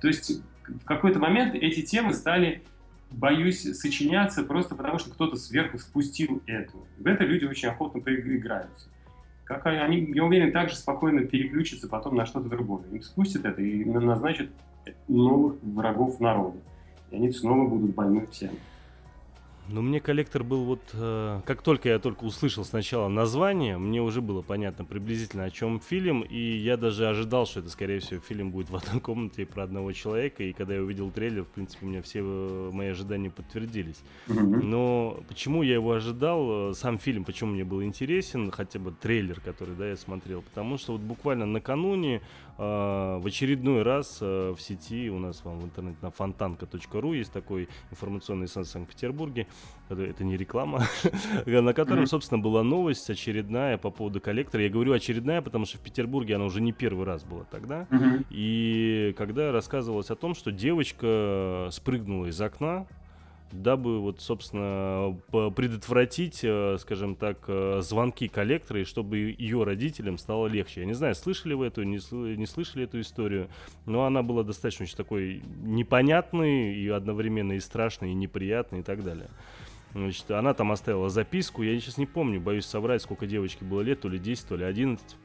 То 0.00 0.08
есть 0.08 0.42
в 0.66 0.84
какой-то 0.84 1.18
момент 1.18 1.54
эти 1.54 1.80
темы 1.80 2.12
стали, 2.12 2.62
боюсь, 3.10 3.62
сочиняться 3.78 4.42
просто 4.42 4.74
потому, 4.74 4.98
что 4.98 5.10
кто-то 5.10 5.36
сверху 5.36 5.78
спустил 5.78 6.42
эту. 6.46 6.86
В 6.98 7.06
это 7.06 7.24
люди 7.24 7.46
очень 7.46 7.68
охотно 7.68 8.00
поиграются 8.00 8.88
как 9.44 9.66
они, 9.66 10.10
я 10.14 10.24
уверен, 10.24 10.52
также 10.52 10.74
спокойно 10.74 11.20
переключатся 11.22 11.88
потом 11.88 12.16
на 12.16 12.26
что-то 12.26 12.48
другое. 12.48 12.84
Им 12.90 13.02
спустят 13.02 13.44
это 13.44 13.60
и 13.60 13.84
назначат 13.84 14.48
новых 15.08 15.62
врагов 15.62 16.18
народа. 16.20 16.58
И 17.10 17.16
они 17.16 17.30
снова 17.30 17.68
будут 17.68 17.94
больны 17.94 18.26
всем. 18.26 18.52
Ну, 19.68 19.80
мне 19.80 20.00
коллектор 20.00 20.44
был 20.44 20.64
вот... 20.64 20.82
Э, 20.92 21.40
как 21.46 21.62
только 21.62 21.88
я 21.88 21.98
только 21.98 22.24
услышал 22.24 22.64
сначала 22.64 23.08
название, 23.08 23.78
мне 23.78 24.02
уже 24.02 24.20
было 24.20 24.42
понятно 24.42 24.84
приблизительно, 24.84 25.44
о 25.44 25.50
чем 25.50 25.80
фильм, 25.80 26.20
и 26.22 26.38
я 26.38 26.76
даже 26.76 27.08
ожидал, 27.08 27.46
что 27.46 27.60
это, 27.60 27.70
скорее 27.70 28.00
всего, 28.00 28.20
фильм 28.20 28.50
будет 28.50 28.68
в 28.68 28.76
одной 28.76 29.00
комнате 29.00 29.46
про 29.46 29.64
одного 29.64 29.92
человека, 29.92 30.42
и 30.42 30.52
когда 30.52 30.74
я 30.74 30.82
увидел 30.82 31.10
трейлер, 31.10 31.44
в 31.44 31.48
принципе, 31.48 31.86
у 31.86 31.88
меня 31.88 32.02
все 32.02 32.20
э, 32.22 32.70
мои 32.72 32.88
ожидания 32.88 33.30
подтвердились. 33.30 34.02
Но 34.26 35.22
почему 35.28 35.62
я 35.62 35.74
его 35.74 35.92
ожидал, 35.92 36.70
э, 36.70 36.74
сам 36.74 36.98
фильм, 36.98 37.24
почему 37.24 37.52
мне 37.52 37.64
был 37.64 37.82
интересен, 37.82 38.50
хотя 38.50 38.78
бы 38.78 38.92
трейлер, 38.92 39.40
который, 39.40 39.74
да, 39.74 39.88
я 39.88 39.96
смотрел, 39.96 40.42
потому 40.42 40.76
что 40.76 40.92
вот 40.92 41.00
буквально 41.00 41.46
накануне 41.46 42.20
в 42.56 43.26
очередной 43.26 43.82
раз 43.82 44.18
э, 44.20 44.54
в 44.56 44.60
сети, 44.60 45.10
у 45.10 45.18
нас 45.18 45.44
вам 45.44 45.58
в 45.58 45.64
интернете 45.64 45.98
на 46.02 46.10
фонтанка.ру 46.10 47.12
есть 47.12 47.32
такой 47.32 47.68
информационный 47.90 48.46
сайт 48.46 48.66
в 48.66 48.70
Санкт-Петербурге, 48.70 49.48
это 49.88 50.24
не 50.24 50.36
реклама, 50.36 50.84
на 51.46 51.72
котором, 51.74 52.06
собственно, 52.06 52.40
была 52.40 52.62
новость 52.62 53.10
очередная 53.10 53.76
по 53.76 53.90
поводу 53.90 54.20
коллектора. 54.20 54.62
Я 54.62 54.70
говорю 54.70 54.92
очередная, 54.92 55.42
потому 55.42 55.66
что 55.66 55.78
в 55.78 55.80
Петербурге 55.80 56.36
она 56.36 56.44
уже 56.44 56.60
не 56.60 56.72
первый 56.72 57.04
раз 57.04 57.24
была 57.24 57.44
тогда. 57.44 57.86
И 58.30 59.14
когда 59.18 59.52
рассказывалось 59.52 60.10
о 60.10 60.16
том, 60.16 60.34
что 60.34 60.52
девочка 60.52 61.68
спрыгнула 61.72 62.26
из 62.26 62.40
окна, 62.40 62.86
дабы 63.54 64.00
вот, 64.00 64.20
собственно, 64.20 65.16
предотвратить, 65.30 66.40
э, 66.42 66.76
скажем 66.78 67.14
так, 67.14 67.44
э, 67.46 67.80
звонки 67.82 68.28
коллектора, 68.28 68.80
и 68.80 68.84
чтобы 68.84 69.34
ее 69.38 69.62
родителям 69.62 70.18
стало 70.18 70.48
легче. 70.48 70.80
Я 70.80 70.86
не 70.86 70.92
знаю, 70.94 71.14
слышали 71.14 71.54
вы 71.54 71.66
эту, 71.66 71.82
не, 71.84 71.98
слышали 72.46 72.84
эту 72.84 73.00
историю, 73.00 73.48
но 73.86 74.04
она 74.04 74.22
была 74.22 74.42
достаточно 74.42 74.84
очень 74.84 74.96
такой 74.96 75.42
непонятной 75.62 76.74
и 76.74 76.88
одновременно 76.88 77.52
и 77.52 77.60
страшной, 77.60 78.10
и 78.10 78.14
неприятной, 78.14 78.80
и 78.80 78.82
так 78.82 79.04
далее. 79.04 79.28
Значит, 79.92 80.28
она 80.32 80.54
там 80.54 80.72
оставила 80.72 81.08
записку, 81.08 81.62
я 81.62 81.78
сейчас 81.78 81.96
не 81.96 82.06
помню, 82.06 82.40
боюсь 82.40 82.66
соврать, 82.66 83.02
сколько 83.02 83.26
девочке 83.26 83.64
было 83.64 83.80
лет, 83.80 84.00
то 84.00 84.08
ли 84.08 84.18
10, 84.18 84.48
то 84.48 84.56
ли 84.56 84.64
11. 84.64 85.16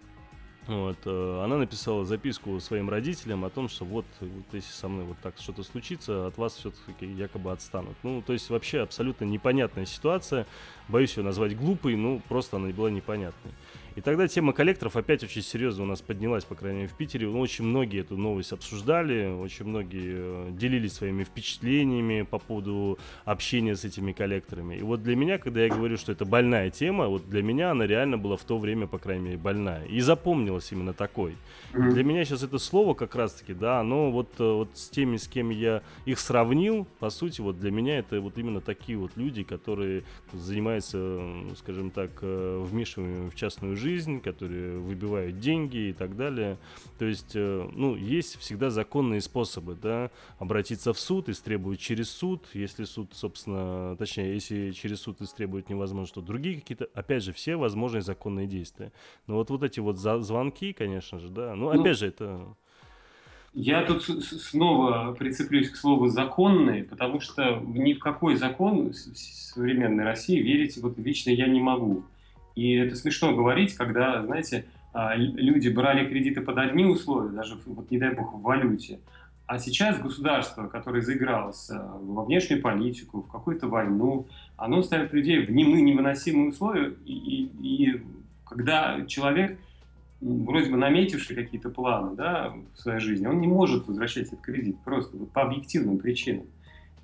Вот, 0.70 0.98
э, 1.06 1.42
она 1.44 1.58
написала 1.58 2.06
записку 2.06 2.60
своим 2.60 2.92
родителям 2.92 3.44
о 3.44 3.50
том, 3.50 3.70
что 3.70 3.86
вот, 3.86 4.06
вот 4.22 4.46
если 4.54 4.72
со 4.72 4.88
мной 4.88 5.06
вот 5.06 5.18
так 5.20 5.34
что-то 5.40 5.64
случится, 5.64 6.28
от 6.28 6.38
вас 6.38 6.54
все-таки 6.54 7.08
якобы 7.08 7.52
отстанут. 7.52 7.96
Ну, 8.04 8.22
то 8.22 8.34
есть 8.34 8.52
вообще 8.52 8.82
абсолютно 8.82 9.26
непонятная 9.26 9.88
ситуация. 9.88 10.46
Боюсь 10.88 11.18
ее 11.18 11.24
назвать 11.24 11.58
глупой, 11.58 11.96
ну, 11.96 12.22
просто 12.30 12.58
она 12.58 12.70
была 12.70 12.92
непонятной. 12.92 13.52
И 14.00 14.02
тогда 14.02 14.30
тема 14.30 14.54
коллекторов 14.54 14.96
опять 14.96 15.26
очень 15.26 15.42
серьезно 15.42 15.84
у 15.84 15.86
нас 15.86 16.02
поднялась, 16.02 16.46
по 16.46 16.56
крайней 16.56 16.78
мере, 16.78 16.88
в 16.88 16.94
Питере. 16.94 17.28
Ну, 17.28 17.38
очень 17.42 17.66
многие 17.66 18.00
эту 18.00 18.16
новость 18.16 18.54
обсуждали, 18.54 19.28
очень 19.28 19.66
многие 19.66 20.14
э, 20.16 20.52
делились 20.52 20.94
своими 20.94 21.26
впечатлениями 21.26 22.22
по 22.22 22.40
поводу 22.40 22.98
общения 23.26 23.76
с 23.76 23.84
этими 23.84 24.14
коллекторами. 24.14 24.76
И 24.76 24.84
вот 24.84 25.04
для 25.04 25.18
меня, 25.18 25.38
когда 25.38 25.64
я 25.66 25.68
говорю, 25.68 25.98
что 25.98 26.14
это 26.14 26.24
больная 26.24 26.70
тема, 26.70 27.08
вот 27.08 27.30
для 27.30 27.44
меня 27.44 27.72
она 27.72 27.86
реально 27.86 28.18
была 28.18 28.38
в 28.38 28.44
то 28.46 28.58
время, 28.58 28.88
по 28.88 29.00
крайней 29.00 29.26
мере, 29.26 29.38
больная. 29.38 29.84
И 29.84 30.00
запомнилась 30.00 30.72
именно 30.72 30.94
такой. 30.94 31.36
Для 31.74 32.04
меня 32.04 32.26
сейчас 32.26 32.42
это 32.42 32.58
слово 32.58 32.96
как 32.96 33.14
раз-таки, 33.14 33.54
да, 33.54 33.80
оно 33.80 34.10
вот, 34.10 34.30
э, 34.40 34.44
вот 34.44 34.70
с 34.74 34.90
теми, 34.90 35.18
с 35.18 35.28
кем 35.28 35.52
я 35.52 35.84
их 36.06 36.20
сравнил, 36.20 36.88
по 37.00 37.12
сути, 37.12 37.42
вот 37.42 37.60
для 37.60 37.70
меня 37.70 38.00
это 38.00 38.20
вот 38.22 38.40
именно 38.40 38.60
такие 38.60 38.98
вот 38.98 39.12
люди, 39.16 39.44
которые 39.44 40.04
занимаются, 40.34 41.22
скажем 41.58 41.92
так, 41.92 42.10
э, 42.22 42.64
вмешиванием 42.66 43.30
в 43.30 43.36
частную 43.36 43.76
жизнь, 43.76 44.20
которые 44.20 44.80
выбивают 44.80 45.40
деньги 45.40 45.90
и 45.90 45.94
так 45.94 46.16
далее. 46.16 46.58
То 46.98 47.06
есть, 47.06 47.36
э, 47.36 47.70
ну, 47.72 47.96
есть 47.96 48.40
всегда 48.40 48.72
законные 48.72 49.22
способы, 49.22 49.78
да, 49.80 50.10
обратиться 50.40 50.92
в 50.92 51.00
суд, 51.00 51.30
истребовать 51.30 51.80
через 51.80 52.10
суд, 52.10 52.48
если 52.54 52.84
суд, 52.86 53.12
собственно, 53.14 53.96
точнее, 53.98 54.34
если 54.34 54.72
через 54.72 55.02
суд 55.02 55.22
истребовать 55.22 55.70
невозможно, 55.70 56.08
что 56.08 56.22
другие 56.22 56.60
какие-то, 56.60 56.90
опять 56.96 57.22
же, 57.22 57.32
все 57.32 57.58
возможные 57.58 58.02
законные 58.02 58.48
действия. 58.48 58.92
Но 59.28 59.36
вот, 59.36 59.52
вот 59.52 59.62
эти 59.62 59.80
вот 59.80 59.98
звонки, 59.98 60.74
конечно 60.74 61.20
же, 61.20 61.30
да, 61.30 61.59
ну, 61.60 61.74
ну 61.74 61.82
опять 61.82 61.98
же, 61.98 62.08
это 62.08 62.56
Я 63.54 63.84
тут 63.84 64.04
снова 64.04 65.14
прицеплюсь 65.14 65.70
к 65.70 65.76
слову 65.76 66.08
«законные», 66.08 66.84
потому 66.84 67.20
что 67.20 67.62
ни 67.66 67.94
в 67.94 68.00
какой 68.00 68.36
закон 68.36 68.94
современной 68.94 70.04
России 70.04 70.40
верить 70.40 70.78
вот 70.82 70.98
лично 70.98 71.32
я 71.32 71.48
не 71.48 71.60
могу. 71.60 72.04
И 72.56 72.74
это 72.74 72.96
смешно 72.96 73.36
говорить, 73.36 73.76
когда, 73.76 74.24
знаете, 74.24 74.66
а, 74.94 75.16
люди 75.16 75.70
брали 75.70 76.08
кредиты 76.08 76.42
под 76.42 76.58
одни 76.58 76.86
условия, 76.86 77.30
даже, 77.30 77.58
вот, 77.66 77.92
не 77.92 77.98
дай 77.98 78.14
бог, 78.14 78.34
в 78.34 78.42
валюте, 78.42 79.00
а 79.50 79.58
сейчас 79.58 80.00
государство, 80.00 80.68
которое 80.68 81.02
заигралось 81.02 81.72
э, 81.72 81.76
во 81.76 82.24
внешнюю 82.24 82.62
политику, 82.62 83.24
в 83.24 83.32
какую-то 83.32 83.68
войну, 83.68 84.28
оно 84.58 84.84
ставит 84.84 85.12
людей 85.12 85.44
в 85.44 85.50
невыносимые 85.50 86.50
условия, 86.50 86.94
и, 87.04 87.14
и, 87.14 87.52
и 87.62 88.02
когда 88.46 89.04
человек 89.08 89.60
вроде 90.22 90.70
бы 90.70 90.78
наметивший 90.78 91.36
какие-то 91.36 91.70
планы 91.70 92.16
да, 92.16 92.54
в 92.74 92.80
своей 92.80 93.00
жизни, 93.00 93.28
он 93.28 93.40
не 93.40 93.48
может 93.48 93.88
возвращать 93.88 94.28
этот 94.28 94.42
кредит 94.42 94.78
просто 94.84 95.18
вот 95.18 95.32
по 95.32 95.44
объективным 95.44 95.98
причинам. 95.98 96.46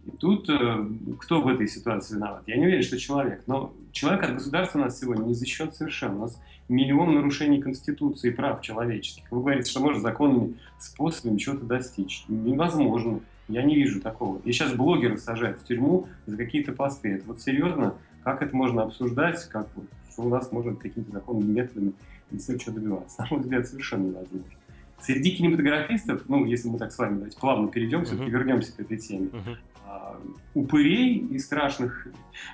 И 0.06 0.12
тут 0.12 0.50
э, 0.50 0.88
кто 1.20 1.42
в 1.42 1.48
этой 1.48 1.68
ситуации 1.68 2.16
виноват? 2.16 2.44
Я 2.46 2.58
не 2.58 2.66
уверен, 2.66 2.84
что 2.84 2.98
человек. 3.00 3.42
Но 3.48 3.74
человек 3.92 4.24
от 4.24 4.34
государства 4.36 4.80
у 4.80 4.82
нас 4.84 5.00
сегодня 5.00 5.24
не 5.24 5.34
защищен 5.34 5.72
совершенно. 5.72 6.16
У 6.18 6.22
нас 6.22 6.42
миллион 6.70 7.16
нарушений 7.16 7.60
Конституции 7.60 8.30
и 8.30 8.34
прав 8.34 8.62
человеческих. 8.62 9.24
Вы 9.32 9.40
говорите, 9.40 9.72
что 9.72 9.80
можно 9.80 10.02
законными 10.02 10.56
способами 10.80 11.38
чего-то 11.38 11.66
достичь. 11.66 12.26
Невозможно. 12.28 13.22
Я 13.48 13.64
не 13.64 13.76
вижу 13.76 14.00
такого. 14.00 14.40
И 14.44 14.52
сейчас 14.52 14.74
блогеры 14.74 15.18
сажают 15.18 15.60
в 15.60 15.66
тюрьму 15.66 16.08
за 16.28 16.38
какие-то 16.38 16.72
посты. 16.72 17.14
Это 17.14 17.26
вот 17.26 17.42
серьезно? 17.42 17.96
Как 18.24 18.44
это 18.44 18.56
можно 18.56 18.84
обсуждать? 18.84 19.44
Как 19.50 19.68
вот, 19.76 19.86
что 20.12 20.24
у 20.24 20.30
нас 20.30 20.52
можно 20.52 20.76
какими-то 20.76 21.12
законными 21.12 21.52
методами 21.52 21.94
действительно 22.32 22.62
что 22.62 22.72
добиваться. 22.72 23.22
На 23.22 23.28
мой 23.30 23.40
взгляд, 23.42 23.68
совершенно 23.68 24.08
невозможно. 24.08 24.52
Среди 25.00 25.36
кинематографистов, 25.36 26.24
ну, 26.28 26.46
если 26.46 26.70
мы 26.70 26.80
так 26.80 26.92
с 26.92 26.98
вами 26.98 27.16
давайте 27.16 27.38
плавно 27.38 27.68
перейдем, 27.68 28.02
uh-huh. 28.02 28.06
все-таки 28.06 28.32
вернемся 28.32 28.76
к 28.76 28.80
этой 28.80 28.98
теме, 28.98 29.28
uh-huh. 29.28 29.58
а, 29.86 30.22
упырей 30.54 31.18
и 31.18 31.38
страшных 31.38 32.08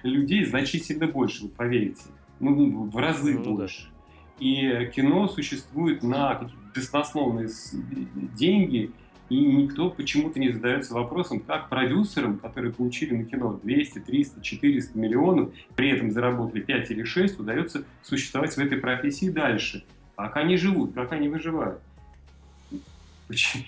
людей 0.04 0.46
значительно 0.46 1.08
больше, 1.08 1.44
вы 1.44 1.50
поверите. 1.50 2.02
Ну, 2.40 2.90
в 2.90 2.98
разы 2.98 3.36
uh-huh. 3.36 3.44
больше. 3.44 3.88
И 4.40 4.90
кино 4.96 5.28
существует 5.28 6.02
на 6.02 6.36
какие-то 6.36 6.58
баснословные 6.76 7.50
деньги, 8.36 8.92
и 9.32 9.40
никто 9.40 9.90
почему-то 9.90 10.42
не 10.42 10.52
задается 10.52 10.94
вопросом, 10.94 11.40
как 11.40 11.70
продюсерам, 11.70 12.38
которые 12.38 12.74
получили 12.74 13.16
на 13.16 13.24
кино 13.24 13.58
200, 13.64 14.00
300, 14.00 14.42
400 14.42 15.00
миллионов, 15.00 15.54
при 15.74 15.90
этом 15.92 16.12
заработали 16.12 16.60
5 16.60 16.92
или 16.92 17.04
6, 17.06 17.40
удается 17.40 17.86
существовать 18.04 18.54
в 18.54 18.58
этой 18.58 18.78
профессии 18.78 19.30
дальше. 19.30 19.86
Как 20.18 20.36
они 20.36 20.58
живут, 20.58 20.94
как 20.94 21.14
они 21.14 21.30
выживают. 21.30 21.80
Почему, 23.30 23.64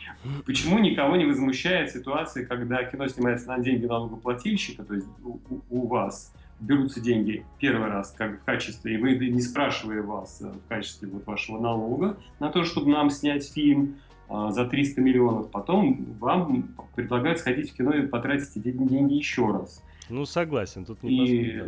почему 0.45 0.80
никого 0.80 1.15
не 1.15 1.23
возмущает 1.23 1.91
ситуация, 1.91 2.45
когда 2.45 2.84
кино 2.84 3.08
снимается 3.08 3.47
на 3.47 3.60
деньги 3.60 3.86
налогоплательщика, 3.86 4.84
то 4.84 4.95
есть 4.95 5.08
у, 5.23 5.39
у 5.69 5.88
вас 5.88 6.34
берутся 6.60 6.99
деньги 6.99 7.45
первый 7.60 7.88
раз 7.88 8.13
как 8.17 8.41
в 8.41 8.43
качестве, 8.43 8.95
и 8.95 8.97
вы 8.97 9.15
не 9.15 9.41
спрашивая 9.41 10.02
вас 10.02 10.41
э, 10.41 10.52
в 10.52 10.67
качестве 10.67 11.08
вот 11.08 11.26
вашего 11.26 11.62
налога 11.62 12.17
на 12.41 12.49
то, 12.49 12.65
чтобы 12.65 12.91
нам 12.91 13.10
снять 13.10 13.49
фильм, 13.49 13.95
за 14.50 14.65
300 14.65 15.02
миллионов, 15.02 15.52
потом 15.52 16.15
вам 16.19 16.76
предлагают 16.96 17.39
сходить 17.39 17.72
в 17.72 17.76
кино 17.76 17.93
и 17.93 18.08
потратить 18.08 18.58
эти 18.58 18.72
деньги 18.72 19.13
еще 19.13 19.52
раз. 19.52 19.84
Ну, 20.10 20.26
согласен, 20.26 20.86
тут 20.86 21.02
не 21.04 21.26
И 21.26 21.62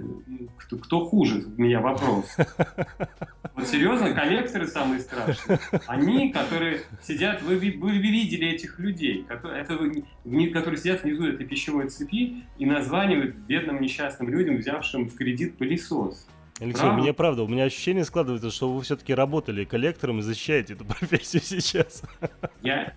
кто, 0.57 0.77
кто 0.77 1.05
хуже, 1.05 1.45
у 1.45 1.61
меня 1.61 1.81
вопрос. 1.81 2.35
Вот 3.55 3.69
серьезно, 3.69 4.13
коллекторы 4.13 4.67
самые 4.67 4.99
страшные. 4.99 5.59
Они, 5.87 6.33
которые 6.33 6.81
сидят, 7.01 7.41
вы, 7.41 7.57
вы, 7.57 7.73
вы 7.79 7.99
видели 7.99 8.49
этих 8.49 8.79
людей, 8.79 9.23
которые, 9.23 9.61
это, 9.61 9.77
которые 10.51 10.77
сидят 10.77 11.03
внизу 11.03 11.25
этой 11.25 11.45
пищевой 11.45 11.87
цепи 11.87 12.43
и 12.57 12.65
названивают 12.65 13.35
бедным 13.35 13.81
несчастным 13.81 14.27
людям, 14.27 14.57
взявшим 14.57 15.07
в 15.07 15.15
кредит 15.15 15.57
пылесос. 15.57 16.27
Алексей, 16.61 16.81
правда? 16.81 16.95
у 16.95 17.01
меня 17.01 17.13
правда, 17.13 17.43
у 17.43 17.47
меня 17.47 17.63
ощущение 17.65 18.05
складывается, 18.05 18.49
что 18.49 18.71
вы 18.71 18.81
все-таки 18.81 19.13
работали 19.13 19.65
коллектором 19.65 20.19
и 20.19 20.21
защищаете 20.21 20.73
эту 20.73 20.85
профессию 20.99 21.41
сейчас. 21.41 22.01
Я, 22.61 22.93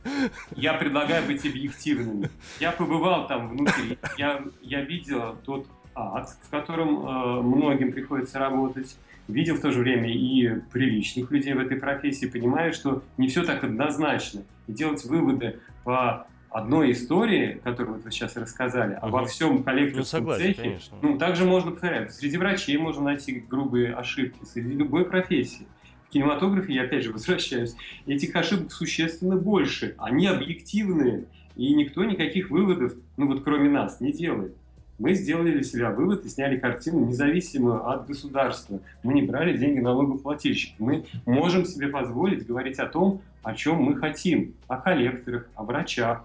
я 0.54 0.74
предлагаю 0.74 1.26
быть 1.26 1.44
объективными. 1.44 2.30
Я 2.60 2.70
побывал 2.70 3.26
там 3.26 3.48
внутри, 3.48 3.98
я, 4.16 4.44
я 4.62 4.82
видел 4.82 5.36
тот 5.44 5.66
ад, 5.96 6.30
в 6.42 6.50
котором 6.50 7.06
э, 7.06 7.42
многим 7.42 7.92
приходится 7.92 8.38
работать. 8.38 8.96
Видел 9.26 9.56
в 9.56 9.60
то 9.60 9.72
же 9.72 9.80
время 9.80 10.10
и 10.10 10.60
приличных 10.72 11.30
людей 11.30 11.52
в 11.52 11.58
этой 11.58 11.76
профессии, 11.76 12.26
понимаю, 12.26 12.72
что 12.72 13.02
не 13.18 13.28
все 13.28 13.44
так 13.44 13.64
однозначно. 13.64 14.44
И 14.68 14.72
делать 14.72 15.04
выводы 15.04 15.58
по 15.84 16.26
одной 16.50 16.92
истории, 16.92 17.60
которую 17.64 17.96
вот 17.96 18.04
вы 18.04 18.10
сейчас 18.10 18.36
рассказали, 18.36 18.96
угу. 18.96 19.08
во 19.08 19.24
всем 19.26 19.62
коллекторском 19.62 20.24
ну, 20.24 20.34
цехе, 20.36 20.54
конечно. 20.54 20.96
ну, 21.02 21.18
также 21.18 21.44
можно 21.44 21.72
повторять. 21.72 22.12
Среди 22.14 22.36
врачей 22.36 22.76
можно 22.78 23.02
найти 23.02 23.44
грубые 23.48 23.94
ошибки, 23.94 24.44
среди 24.44 24.72
любой 24.72 25.04
профессии. 25.04 25.66
В 26.08 26.10
кинематографе, 26.10 26.72
я 26.72 26.84
опять 26.84 27.04
же 27.04 27.12
возвращаюсь, 27.12 27.74
этих 28.06 28.34
ошибок 28.34 28.72
существенно 28.72 29.36
больше. 29.36 29.94
Они 29.98 30.26
объективные, 30.26 31.24
и 31.54 31.74
никто 31.74 32.04
никаких 32.04 32.50
выводов, 32.50 32.94
ну 33.16 33.26
вот 33.26 33.44
кроме 33.44 33.68
нас, 33.68 34.00
не 34.00 34.12
делает. 34.12 34.54
Мы 34.98 35.14
сделали 35.14 35.52
для 35.52 35.62
себя 35.62 35.90
вывод 35.90 36.24
и 36.24 36.28
сняли 36.28 36.56
картину 36.56 37.06
независимую 37.06 37.88
от 37.88 38.06
государства. 38.06 38.80
Мы 39.04 39.14
не 39.14 39.22
брали 39.22 39.56
деньги 39.56 39.78
налогоплательщиков. 39.78 40.80
Мы 40.80 41.04
можем 41.24 41.64
себе 41.64 41.88
позволить 41.88 42.44
говорить 42.44 42.80
о 42.80 42.86
том, 42.86 43.22
о 43.44 43.54
чем 43.54 43.76
мы 43.76 43.96
хотим. 43.96 44.54
О 44.66 44.76
коллекторах, 44.76 45.48
о 45.54 45.62
врачах, 45.62 46.24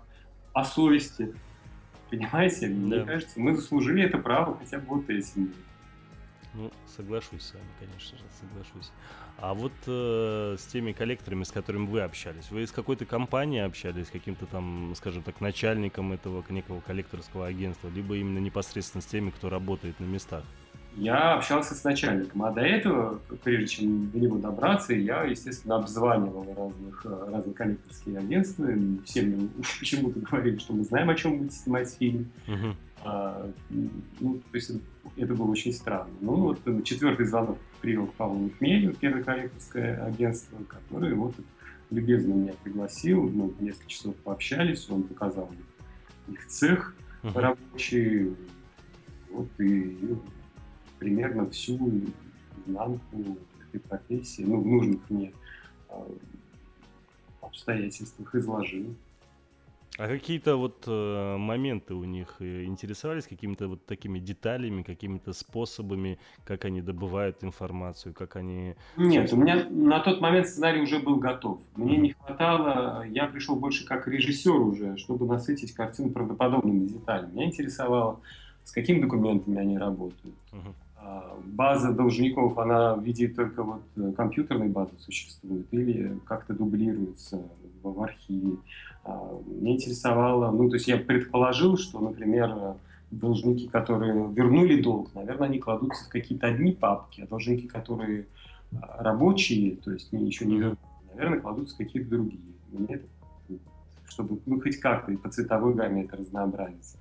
о 0.54 0.64
совести. 0.64 1.34
Понимаете? 2.10 2.68
Да. 2.68 2.74
Мне 2.74 3.06
кажется, 3.06 3.40
мы 3.40 3.56
заслужили 3.56 4.04
это 4.04 4.18
право 4.18 4.58
хотя 4.58 4.80
бы 4.80 4.98
вот 4.98 5.10
этим. 5.10 5.54
Ну, 6.54 6.72
соглашусь 6.86 7.42
с 7.42 7.54
вами, 7.56 7.66
конечно 7.80 8.16
же, 8.16 8.24
соглашусь. 8.40 8.92
А 9.38 9.56
вот 9.56 9.72
э, 9.88 10.56
с 10.60 10.66
теми 10.68 10.92
коллекторами, 10.92 11.44
с 11.44 11.52
которыми 11.52 11.88
вы 11.88 12.02
общались, 12.02 12.52
вы 12.52 12.68
с 12.68 12.72
какой-то 12.72 13.06
компанией 13.06 13.62
общались, 13.62 14.12
каким-то 14.12 14.46
там, 14.46 14.94
скажем 14.96 15.24
так, 15.24 15.42
начальником 15.42 16.14
этого 16.14 16.44
некого 16.50 16.82
коллекторского 16.82 17.48
агентства, 17.48 17.90
либо 17.90 18.16
именно 18.16 18.38
непосредственно 18.38 19.02
с 19.02 19.08
теми, 19.08 19.32
кто 19.32 19.50
работает 19.50 20.00
на 20.00 20.06
местах? 20.06 20.44
Я 20.96 21.34
общался 21.36 21.74
с 21.76 21.84
начальником. 21.84 22.44
А 22.44 22.52
до 22.52 22.62
этого, 22.62 23.20
прежде 23.44 23.68
чем 23.68 24.12
до 24.12 24.20
него 24.20 24.38
добраться, 24.38 24.94
я, 24.94 25.24
естественно, 25.24 25.78
обзванивал 25.78 26.46
разных, 26.56 27.06
э, 27.06 27.32
разных 27.32 27.56
коллекторские 27.56 28.20
агентства. 28.20 28.68
Все 29.06 29.24
мне 29.24 29.50
почему-то 29.80 30.20
говорили, 30.20 30.58
что 30.58 30.74
мы 30.74 30.84
знаем, 30.84 31.10
о 31.10 31.16
чем 31.16 31.40
будет 31.40 31.54
снимать 31.54 31.90
фильм. 31.98 32.32
Uh-huh. 32.48 32.76
А, 33.06 33.52
ну, 34.20 34.36
то 34.36 34.56
есть 34.56 34.72
это 35.18 35.34
было 35.34 35.52
очень 35.52 35.74
странно. 35.74 36.14
Ну, 36.22 36.36
вот 36.36 36.84
четвертый 36.84 37.26
звонок 37.26 37.58
привел 37.82 38.08
к 38.08 38.14
Павлу 38.14 38.40
Михмелю, 38.40 38.94
первое 38.94 39.24
коллекторское 39.24 40.04
агентство, 40.06 40.58
которое 40.64 41.16
вот 41.16 41.36
любезно 41.90 42.34
меня 42.34 42.54
пригласил. 42.64 43.24
Мы 43.24 43.32
ну, 43.32 43.54
несколько 43.60 43.90
часов 43.90 44.16
пообщались, 44.18 44.90
он 44.90 45.04
показал 45.04 45.50
их 46.28 46.48
цех 46.48 46.96
uh-huh. 47.24 47.40
рабочий. 47.40 48.36
Вот, 49.32 49.48
и 49.60 49.98
примерно 51.04 51.50
всю 51.50 51.78
изнанку 52.66 53.38
этой 53.68 53.82
профессии, 53.82 54.44
ну, 54.44 54.62
в 54.62 54.66
нужных 54.66 55.10
мне 55.10 55.34
а, 55.90 56.08
обстоятельствах 57.42 58.34
изложил. 58.36 58.96
А 60.00 60.08
какие-то 60.08 60.56
вот 60.56 60.86
э, 60.88 61.38
моменты 61.38 61.94
у 61.94 62.04
них 62.04 62.38
э, 62.40 62.64
интересовались 62.64 63.28
какими-то 63.28 63.68
вот 63.68 63.86
такими 63.86 64.18
деталями, 64.18 64.82
какими-то 64.82 65.34
способами, 65.34 66.18
как 66.46 66.66
они 66.66 66.82
добывают 66.82 67.44
информацию, 67.44 68.14
как 68.14 68.36
они... 68.36 68.76
Нет, 68.98 69.32
у 69.34 69.36
меня 69.36 69.68
на 69.70 70.00
тот 70.00 70.20
момент 70.20 70.48
сценарий 70.48 70.82
уже 70.82 70.98
был 71.00 71.18
готов. 71.18 71.60
Мне 71.76 71.98
mm-hmm. 71.98 72.02
не 72.02 72.14
хватало, 72.14 73.06
я 73.08 73.28
пришел 73.28 73.56
больше 73.56 73.86
как 73.86 74.08
режиссер 74.08 74.56
уже, 74.56 74.98
чтобы 74.98 75.28
насытить 75.28 75.74
картину 75.74 76.10
правдоподобными 76.10 76.88
деталями. 76.88 77.34
Меня 77.34 77.46
интересовало, 77.46 78.20
с 78.64 78.72
какими 78.72 79.00
документами 79.00 79.60
они 79.60 79.78
работают, 79.78 80.36
mm-hmm 80.54 80.74
база 81.54 81.94
должников, 81.94 82.58
она 82.58 82.96
в 82.96 83.04
виде 83.04 83.28
только 83.28 83.64
вот 83.64 83.84
э, 83.96 84.12
компьютерной 84.16 84.70
базы 84.70 84.92
существует 84.98 85.68
или 85.72 86.18
как-то 86.26 86.54
дублируется 86.54 87.44
в, 87.82 87.94
в 87.94 88.02
архиве. 88.02 88.58
А, 89.04 89.40
мне 89.46 89.76
интересовало, 89.76 90.52
ну, 90.52 90.70
то 90.70 90.76
есть 90.76 90.88
я 90.88 90.98
предположил, 90.98 91.78
что, 91.78 92.00
например, 92.00 92.76
должники, 93.12 93.68
которые 93.68 94.32
вернули 94.34 94.82
долг, 94.82 95.14
наверное, 95.14 95.48
они 95.48 95.60
кладутся 95.60 96.06
в 96.06 96.10
какие-то 96.10 96.48
одни 96.48 96.72
папки, 96.72 97.22
а 97.22 97.28
должники, 97.28 97.68
которые 97.68 98.26
а, 98.72 99.04
рабочие, 99.04 99.76
то 99.78 99.92
есть 99.92 100.12
еще 100.12 100.46
не 100.46 100.58
вернули, 100.58 100.78
наверное, 101.14 101.40
кладутся 101.40 101.76
в 101.76 101.78
какие-то 101.78 102.10
другие. 102.10 102.42
Мне 102.72 102.96
это, 102.96 103.06
чтобы 104.08 104.40
ну, 104.46 104.60
хоть 104.60 104.78
как-то 104.78 105.12
и 105.12 105.18
по 105.18 105.30
цветовой 105.30 105.76
гамме 105.76 106.04
это 106.04 106.18
разнообразить. 106.18 106.96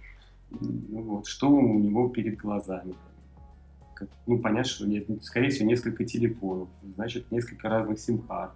Ну, 0.51 1.03
вот, 1.03 1.27
что 1.27 1.51
у 1.51 1.79
него 1.79 2.11
перед 2.11 2.37
глазами 2.37 2.95
ну, 4.27 4.39
понятно, 4.39 4.71
что 4.71 4.87
нет, 4.87 5.07
скорее 5.23 5.51
всего, 5.51 5.69
несколько 5.69 6.05
телефонов, 6.05 6.69
значит, 6.97 7.31
несколько 7.31 7.69
разных 7.69 7.99
сим-карт. 7.99 8.53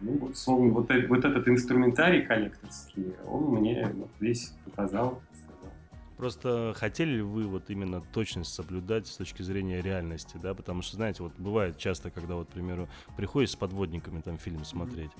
Ну, 0.00 0.18
вот, 0.18 0.36
словно, 0.36 0.72
вот, 0.72 0.90
вот 1.08 1.24
этот 1.24 1.46
инструментарий 1.46 2.22
коллекторский, 2.22 3.14
он 3.26 3.54
мне 3.54 3.86
вот 3.94 4.10
весь 4.18 4.54
показал, 4.64 5.20
Просто 6.20 6.74
хотели 6.76 7.12
ли 7.12 7.22
вы 7.22 7.46
вот 7.46 7.70
именно 7.70 8.02
точность 8.02 8.52
соблюдать 8.52 9.06
с 9.06 9.16
точки 9.16 9.40
зрения 9.40 9.80
реальности, 9.80 10.36
да? 10.36 10.52
Потому 10.52 10.82
что, 10.82 10.96
знаете, 10.96 11.22
вот 11.22 11.32
бывает 11.38 11.78
часто, 11.78 12.10
когда 12.10 12.34
вот, 12.34 12.48
к 12.48 12.52
примеру, 12.52 12.90
приходишь 13.16 13.52
с 13.52 13.56
подводниками 13.56 14.20
там 14.20 14.36
фильм 14.36 14.62
смотреть, 14.66 15.10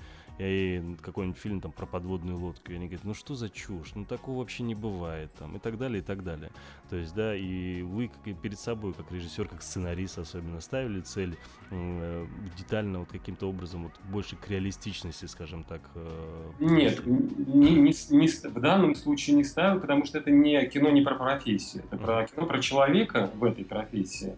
и 0.47 0.95
какой-нибудь 1.01 1.39
фильм 1.39 1.61
там 1.61 1.71
про 1.71 1.85
подводную 1.85 2.37
лодку, 2.37 2.71
и 2.71 2.75
они 2.75 2.85
говорят, 2.85 3.03
ну 3.03 3.13
что 3.13 3.35
за 3.35 3.49
чушь, 3.49 3.93
ну 3.95 4.05
такого 4.05 4.39
вообще 4.39 4.63
не 4.63 4.75
бывает, 4.75 5.31
там, 5.37 5.55
и 5.55 5.59
так 5.59 5.77
далее, 5.77 5.99
и 5.99 6.01
так 6.03 6.23
далее. 6.23 6.51
То 6.89 6.95
есть, 6.95 7.13
да, 7.13 7.35
и 7.35 7.81
вы 7.81 8.07
как 8.07 8.27
и 8.27 8.33
перед 8.33 8.59
собой, 8.59 8.93
как 8.93 9.11
режиссер, 9.11 9.47
как 9.47 9.61
сценарист 9.61 10.17
особенно, 10.17 10.61
ставили 10.61 11.01
цель 11.01 11.37
э, 11.69 12.25
детально 12.57 12.99
вот 12.99 13.09
каким-то 13.09 13.47
образом 13.47 13.83
вот 13.83 13.93
больше 14.11 14.35
к 14.35 14.49
реалистичности, 14.49 15.25
скажем 15.25 15.63
так? 15.63 15.81
Э, 15.95 16.51
Нет, 16.59 17.05
не, 17.05 17.75
не, 17.75 17.93
не, 18.09 18.27
в 18.27 18.59
данном 18.59 18.95
случае 18.95 19.35
не 19.35 19.43
ставил, 19.43 19.79
потому 19.79 20.05
что 20.05 20.17
это 20.17 20.31
не 20.31 20.65
кино 20.67 20.89
не 20.89 21.01
про 21.01 21.15
профессию, 21.15 21.83
это 21.83 21.97
про 21.97 22.25
кино 22.25 22.45
про 22.45 22.59
человека 22.59 23.31
в 23.35 23.43
этой 23.43 23.65
профессии 23.65 24.37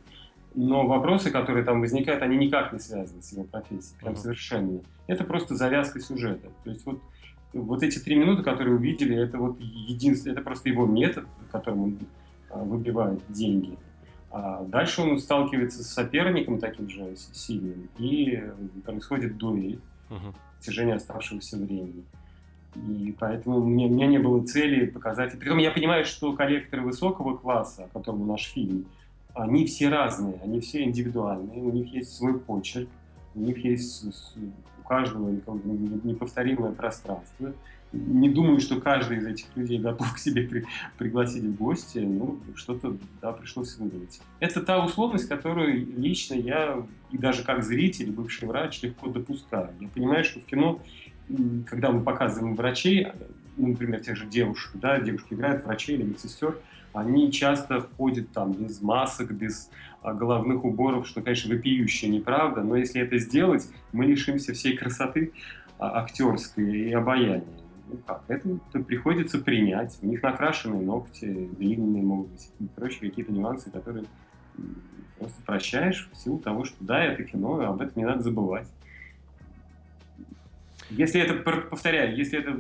но 0.56 0.86
вопросы, 0.86 1.32
которые 1.32 1.66
там 1.66 1.82
возникают, 1.82 2.22
они 2.22 2.38
никак 2.38 2.74
не 2.74 2.80
связаны 2.80 3.22
с 3.22 3.32
его 3.32 3.44
профессией, 3.44 3.98
прям 4.00 4.14
uh-huh. 4.14 4.18
совершенно. 4.18 4.82
Это 5.08 5.24
просто 5.24 5.56
завязка 5.56 6.00
сюжета. 6.00 6.50
То 6.64 6.70
есть 6.70 6.86
вот, 6.86 7.00
вот 7.54 7.84
эти 7.84 8.00
три 8.00 8.16
минуты, 8.16 8.44
которые 8.44 8.76
увидели, 8.76 9.18
это 9.18 9.38
вот 9.38 9.60
единственное, 9.60 10.36
это 10.36 10.44
просто 10.44 10.70
его 10.70 10.86
метод, 10.86 11.26
которым 11.52 11.84
он 11.84 11.98
а, 12.50 12.60
выбивает 12.64 13.22
деньги. 13.30 13.78
А 14.32 14.64
дальше 14.64 15.02
он 15.02 15.20
сталкивается 15.20 15.84
с 15.84 15.88
соперником 15.88 16.60
таким 16.60 16.90
же 16.90 17.16
сильным, 17.16 17.90
и 17.98 18.44
происходит 18.86 19.38
дуэль 19.38 19.80
uh-huh. 20.10 20.34
в 20.60 20.66
течение 20.66 20.96
оставшегося 20.96 21.58
времени. 21.58 22.04
И 22.76 23.16
поэтому 23.20 23.60
у 23.60 23.66
меня, 23.66 23.88
у 23.88 23.92
меня 23.92 24.08
не 24.08 24.18
было 24.18 24.44
цели 24.44 24.88
показать. 24.88 25.38
Притом 25.38 25.60
я 25.60 25.72
понимаю, 25.72 26.06
что 26.06 26.34
коллекторы 26.34 26.82
высокого 26.82 27.38
класса, 27.38 27.84
о 27.86 27.88
котором 28.00 28.28
наш 28.28 28.46
фильм, 28.46 28.86
они 29.34 29.66
все 29.66 29.90
разные, 29.90 30.36
они 30.44 30.60
все 30.60 30.84
индивидуальные, 30.84 31.62
у 31.62 31.72
них 31.72 31.94
есть 31.94 32.16
свой 32.16 32.40
почерк, 32.40 32.90
у 33.36 33.40
них 33.40 33.58
есть 33.64 34.06
у 34.84 34.88
каждого 34.88 35.30
неповторимое 35.30 36.72
пространство. 36.72 37.54
Не 37.92 38.28
думаю, 38.30 38.60
что 38.60 38.82
каждый 38.82 39.18
из 39.20 39.26
этих 39.26 39.46
людей 39.56 39.78
готов 39.78 40.14
к 40.16 40.18
себе 40.18 40.48
при, 40.48 40.66
пригласить 40.98 41.44
в 41.44 41.56
гости, 41.56 42.00
ну, 42.00 42.40
что-то, 42.56 42.98
да, 43.22 43.34
пришлось 43.34 43.78
выдумать. 43.78 44.20
Это 44.40 44.62
та 44.62 44.84
условность, 44.84 45.28
которую 45.28 45.86
лично 46.00 46.34
я, 46.34 46.84
и 47.12 47.18
даже 47.20 47.44
как 47.44 47.64
зритель, 47.64 48.12
бывший 48.12 48.48
врач, 48.48 48.82
легко 48.82 49.10
допускаю. 49.10 49.70
Я 49.80 49.88
понимаю, 49.90 50.24
что 50.24 50.40
в 50.40 50.46
кино, 50.46 50.82
когда 51.68 51.92
мы 51.92 52.02
показываем 52.02 52.56
врачей, 52.56 53.10
ну, 53.58 53.68
например, 53.68 54.00
тех 54.00 54.16
же 54.16 54.26
девушек, 54.26 54.72
да, 54.74 55.00
девушки 55.00 55.36
играют 55.36 55.64
врачей 55.64 55.96
или 55.96 56.04
медсестер, 56.04 56.58
они 56.94 57.32
часто 57.32 57.82
ходят 57.82 58.32
там 58.32 58.54
без 58.54 58.82
масок, 58.82 59.32
без 59.32 59.70
а, 60.02 60.14
головных 60.14 60.64
уборов, 60.64 61.08
что, 61.08 61.22
конечно, 61.22 61.54
вопиющая 61.54 62.10
неправда, 62.10 62.62
но 62.62 62.76
если 62.76 63.02
это 63.02 63.18
сделать, 63.18 63.68
мы 63.92 64.06
лишимся 64.06 64.54
всей 64.54 64.78
красоты 64.78 65.34
а, 65.80 66.02
актерской 66.04 66.66
и 66.66 66.94
обаяния. 66.94 67.44
Ну 67.88 67.98
как, 68.06 68.24
это 68.28 68.80
приходится 68.80 69.40
принять. 69.40 69.98
У 70.02 70.08
них 70.08 70.24
накрашенные 70.24 70.82
ногти, 70.82 71.50
длинные 71.58 72.04
могут 72.04 72.32
быть 72.32 72.50
и 72.60 72.66
прочие 72.66 73.10
какие-то 73.10 73.32
нюансы, 73.32 73.72
которые 73.72 74.06
просто 75.20 75.42
прощаешь 75.46 76.10
в 76.12 76.18
силу 76.18 76.40
того, 76.40 76.64
что 76.64 76.78
да, 76.80 77.04
это 77.04 77.24
кино, 77.24 77.60
об 77.62 77.82
этом 77.82 77.94
не 77.96 78.06
надо 78.06 78.22
забывать. 78.22 78.68
Если 80.98 81.22
это, 81.22 81.34
повторяю, 81.70 82.16
если 82.16 82.40
это 82.40 82.56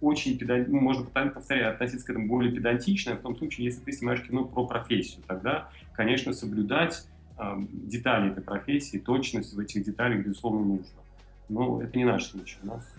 очень 0.00 0.38
педантично, 0.38 0.74
ну, 0.74 0.80
можно, 0.80 1.04
повторяю, 1.04 1.72
относиться 1.72 2.06
к 2.06 2.10
этому 2.10 2.28
более 2.28 2.52
педантично, 2.52 3.16
в 3.16 3.22
том 3.22 3.36
случае, 3.36 3.66
если 3.66 3.80
ты 3.80 3.92
снимаешь 3.92 4.22
кино 4.22 4.44
про 4.44 4.66
профессию, 4.66 5.22
тогда, 5.26 5.70
конечно, 5.94 6.32
соблюдать 6.32 7.06
э, 7.38 7.56
детали 7.70 8.32
этой 8.32 8.42
профессии, 8.42 8.98
точность 8.98 9.54
в 9.54 9.58
этих 9.58 9.84
деталях, 9.84 10.24
безусловно, 10.24 10.64
нужно. 10.64 11.00
Но 11.48 11.82
это 11.82 11.96
не 11.96 12.04
наш 12.04 12.24
случай. 12.26 12.58
У 12.62 12.66
нас... 12.66 12.94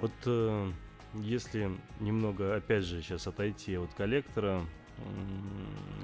Вот 0.00 0.12
э, 0.26 0.70
если 1.14 1.70
немного, 2.00 2.56
опять 2.56 2.84
же, 2.84 3.00
сейчас 3.00 3.26
отойти 3.26 3.76
от 3.76 3.94
коллектора, 3.94 4.62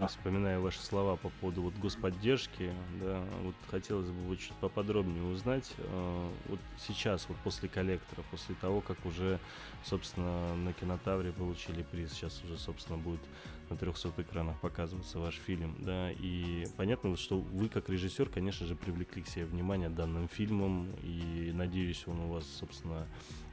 вспоминая 0.08 0.58
ваши 0.58 0.80
слова 0.80 1.16
по 1.16 1.28
поводу 1.28 1.62
вот 1.62 1.74
господдержки, 1.74 2.72
да, 3.00 3.22
вот 3.42 3.54
хотелось 3.70 4.08
бы 4.08 4.28
вот 4.28 4.38
чуть 4.38 4.54
поподробнее 4.54 5.24
узнать, 5.24 5.72
э, 5.78 6.30
вот 6.48 6.58
сейчас, 6.78 7.28
вот 7.28 7.36
после 7.38 7.68
коллектора, 7.68 8.24
после 8.30 8.54
того, 8.54 8.80
как 8.80 9.04
уже, 9.04 9.38
собственно, 9.84 10.54
на 10.56 10.72
кинотавре 10.72 11.32
получили 11.32 11.82
приз, 11.82 12.12
сейчас 12.12 12.42
уже, 12.44 12.58
собственно, 12.58 12.98
будет 12.98 13.20
на 13.68 13.76
300 13.76 14.12
экранах 14.18 14.58
показываться 14.60 15.18
ваш 15.18 15.34
фильм, 15.34 15.76
да, 15.80 16.10
и 16.12 16.66
понятно, 16.76 17.16
что 17.16 17.38
вы 17.38 17.68
как 17.68 17.88
режиссер, 17.88 18.28
конечно 18.28 18.66
же, 18.66 18.74
привлекли 18.74 19.22
к 19.22 19.28
себе 19.28 19.44
внимание 19.44 19.88
данным 19.88 20.28
фильмом, 20.28 20.90
и 21.02 21.52
надеюсь, 21.54 22.04
он 22.06 22.20
у 22.20 22.28
вас, 22.32 22.46
собственно, 22.58 23.06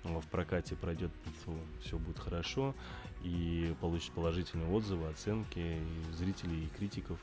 в 0.03 0.25
прокате 0.27 0.75
пройдет, 0.75 1.11
все 1.81 1.97
будет 1.97 2.19
хорошо 2.19 2.73
и 3.23 3.73
получит 3.81 4.11
положительные 4.11 4.69
отзывы, 4.69 5.07
оценки 5.07 5.59
и 5.59 6.13
зрителей, 6.15 6.65
и 6.65 6.77
критиков. 6.77 7.19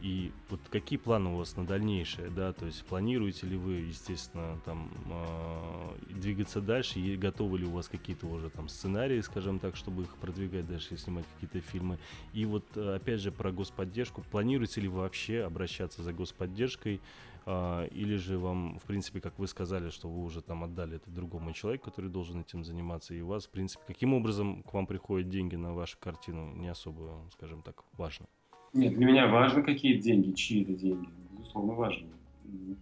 И 0.00 0.32
вот 0.50 0.60
какие 0.70 0.98
планы 0.98 1.30
у 1.30 1.36
вас 1.38 1.56
на 1.56 1.64
дальнейшее, 1.64 2.28
да, 2.28 2.52
то 2.52 2.66
есть 2.66 2.84
планируете 2.84 3.46
ли 3.46 3.56
вы, 3.56 3.72
естественно, 3.72 4.60
там 4.66 4.90
э, 5.06 6.12
двигаться 6.12 6.60
дальше, 6.60 7.00
и 7.00 7.16
готовы 7.16 7.60
ли 7.60 7.66
у 7.66 7.70
вас 7.70 7.88
какие-то 7.88 8.26
уже 8.26 8.50
там 8.50 8.68
сценарии, 8.68 9.22
скажем 9.22 9.58
так, 9.58 9.76
чтобы 9.76 10.02
их 10.02 10.14
продвигать 10.16 10.66
дальше 10.66 10.92
и 10.92 10.96
снимать 10.98 11.24
какие-то 11.34 11.66
фильмы? 11.66 11.98
И 12.34 12.44
вот 12.44 12.76
опять 12.76 13.20
же 13.20 13.32
про 13.32 13.50
господдержку, 13.50 14.22
планируете 14.30 14.82
ли 14.82 14.88
вы 14.88 15.00
вообще 15.00 15.42
обращаться 15.42 16.02
за 16.02 16.12
господдержкой 16.12 17.00
или 17.46 18.16
же 18.16 18.38
вам, 18.38 18.78
в 18.78 18.84
принципе, 18.84 19.20
как 19.20 19.38
вы 19.38 19.46
сказали, 19.46 19.90
что 19.90 20.08
вы 20.08 20.24
уже 20.24 20.40
там 20.40 20.64
отдали 20.64 20.96
это 20.96 21.10
другому 21.10 21.52
человеку, 21.52 21.90
который 21.90 22.10
должен 22.10 22.40
этим 22.40 22.64
заниматься, 22.64 23.14
и 23.14 23.20
у 23.20 23.26
вас, 23.26 23.46
в 23.46 23.50
принципе, 23.50 23.82
каким 23.86 24.14
образом 24.14 24.62
к 24.62 24.72
вам 24.72 24.86
приходят 24.86 25.28
деньги 25.28 25.56
на 25.56 25.74
вашу 25.74 25.98
картину, 26.00 26.54
не 26.54 26.68
особо, 26.68 27.28
скажем 27.32 27.62
так, 27.62 27.84
важно? 27.98 28.26
Нет, 28.72 28.94
для 28.94 29.06
меня 29.06 29.26
важно, 29.26 29.62
какие 29.62 29.98
деньги, 29.98 30.32
чьи 30.32 30.62
это 30.62 30.72
деньги, 30.72 31.08
безусловно, 31.32 31.74
важно. 31.74 32.08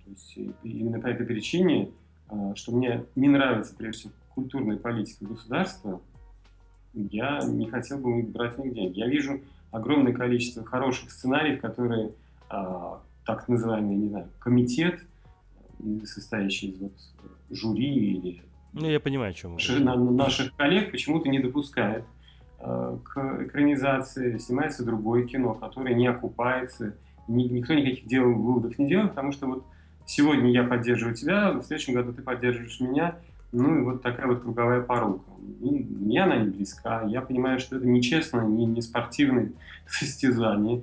То 0.04 0.10
есть 0.10 0.38
э, 0.38 0.52
именно 0.62 1.00
по 1.00 1.06
этой 1.06 1.26
причине, 1.26 1.90
а, 2.28 2.54
что 2.54 2.72
мне 2.72 3.04
не 3.14 3.28
нравится, 3.28 3.74
прежде 3.76 3.98
всего, 3.98 4.12
культурная 4.34 4.78
политика 4.78 5.26
государства, 5.26 6.00
я 6.94 7.40
не 7.46 7.68
хотел 7.68 7.98
бы 7.98 8.22
брать 8.22 8.58
у 8.58 8.64
них 8.64 8.74
деньги. 8.74 8.98
Я 8.98 9.06
вижу 9.06 9.40
огромное 9.70 10.12
количество 10.12 10.64
хороших 10.64 11.10
сценариев, 11.10 11.60
которые 11.60 12.12
а, 12.48 13.02
так 13.24 13.48
называемый, 13.48 13.96
не 13.96 14.08
знаю, 14.08 14.28
комитет, 14.38 15.00
состоящий 16.04 16.68
из 16.68 16.80
вот 16.80 16.92
жюри 17.50 17.94
или 17.94 18.42
ну, 18.72 18.88
я 18.88 19.00
понимаю, 19.00 19.30
о 19.30 19.34
чем 19.34 19.52
наших, 19.52 19.80
на, 19.80 19.96
наших 19.96 20.56
коллег 20.56 20.90
почему-то 20.90 21.28
не 21.28 21.38
допускает 21.38 22.04
э, 22.58 22.96
к 23.04 23.42
экранизации. 23.42 24.38
Снимается 24.38 24.84
другое 24.84 25.26
кино, 25.26 25.54
которое 25.54 25.94
не 25.94 26.06
окупается. 26.06 26.96
Ни, 27.28 27.44
никто 27.44 27.74
никаких 27.74 28.06
дел, 28.06 28.32
выводов 28.32 28.78
не 28.78 28.88
делает, 28.88 29.10
потому 29.10 29.32
что 29.32 29.46
вот 29.46 29.64
сегодня 30.06 30.50
я 30.50 30.64
поддерживаю 30.64 31.14
тебя, 31.14 31.52
в 31.52 31.62
следующем 31.62 31.94
году 31.94 32.12
ты 32.14 32.22
поддерживаешь 32.22 32.80
меня. 32.80 33.16
Ну 33.52 33.78
и 33.78 33.82
вот 33.82 34.00
такая 34.00 34.26
вот 34.26 34.40
круговая 34.40 34.80
порука. 34.80 35.30
И 35.60 35.70
мне 35.70 36.22
она 36.22 36.38
не 36.38 36.48
близка. 36.48 37.02
Я 37.02 37.20
понимаю, 37.20 37.60
что 37.60 37.76
это 37.76 37.86
нечестно, 37.86 38.40
не, 38.40 38.64
не 38.64 38.80
спортивное 38.80 39.52
состязание, 39.86 40.82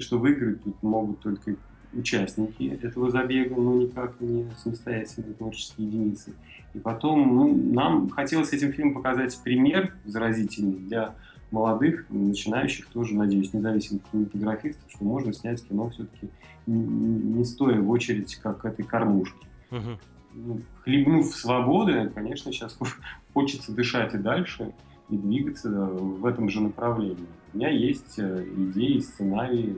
что 0.00 0.18
выиграть 0.18 0.62
тут 0.62 0.82
могут 0.82 1.20
только 1.20 1.56
участники 1.92 2.78
этого 2.82 3.10
забега, 3.10 3.54
но 3.60 3.74
никак 3.74 4.20
не 4.20 4.46
самостоятельные 4.56 5.34
творческие 5.34 5.86
единицы. 5.86 6.34
И 6.74 6.78
потом 6.78 7.34
ну, 7.34 7.54
нам 7.54 8.10
хотелось 8.10 8.52
этим 8.52 8.72
фильмом 8.72 8.94
показать 8.94 9.38
пример 9.42 9.94
заразительный 10.04 10.76
для 10.76 11.14
молодых, 11.50 12.06
начинающих 12.10 12.86
тоже, 12.86 13.14
надеюсь, 13.16 13.52
независимых 13.52 14.02
кинематографистов, 14.10 14.90
что 14.90 15.04
можно 15.04 15.32
снять 15.32 15.66
кино 15.66 15.90
все-таки 15.90 16.28
не 16.66 17.44
стоя 17.44 17.80
в 17.80 17.90
очередь, 17.90 18.36
как 18.36 18.64
этой 18.64 18.84
кормушки. 18.84 19.46
Uh-huh. 19.70 19.98
Хлебнув 20.84 21.26
свободы, 21.26 22.10
конечно, 22.14 22.52
сейчас 22.52 22.78
хочется 23.34 23.72
дышать 23.72 24.14
и 24.14 24.18
дальше, 24.18 24.72
и 25.08 25.16
двигаться 25.16 25.68
в 25.68 26.24
этом 26.24 26.48
же 26.48 26.60
направлении. 26.60 27.26
У 27.52 27.58
меня 27.58 27.70
есть 27.70 28.18
э, 28.18 28.44
идеи, 28.56 29.00
сценарии, 29.00 29.76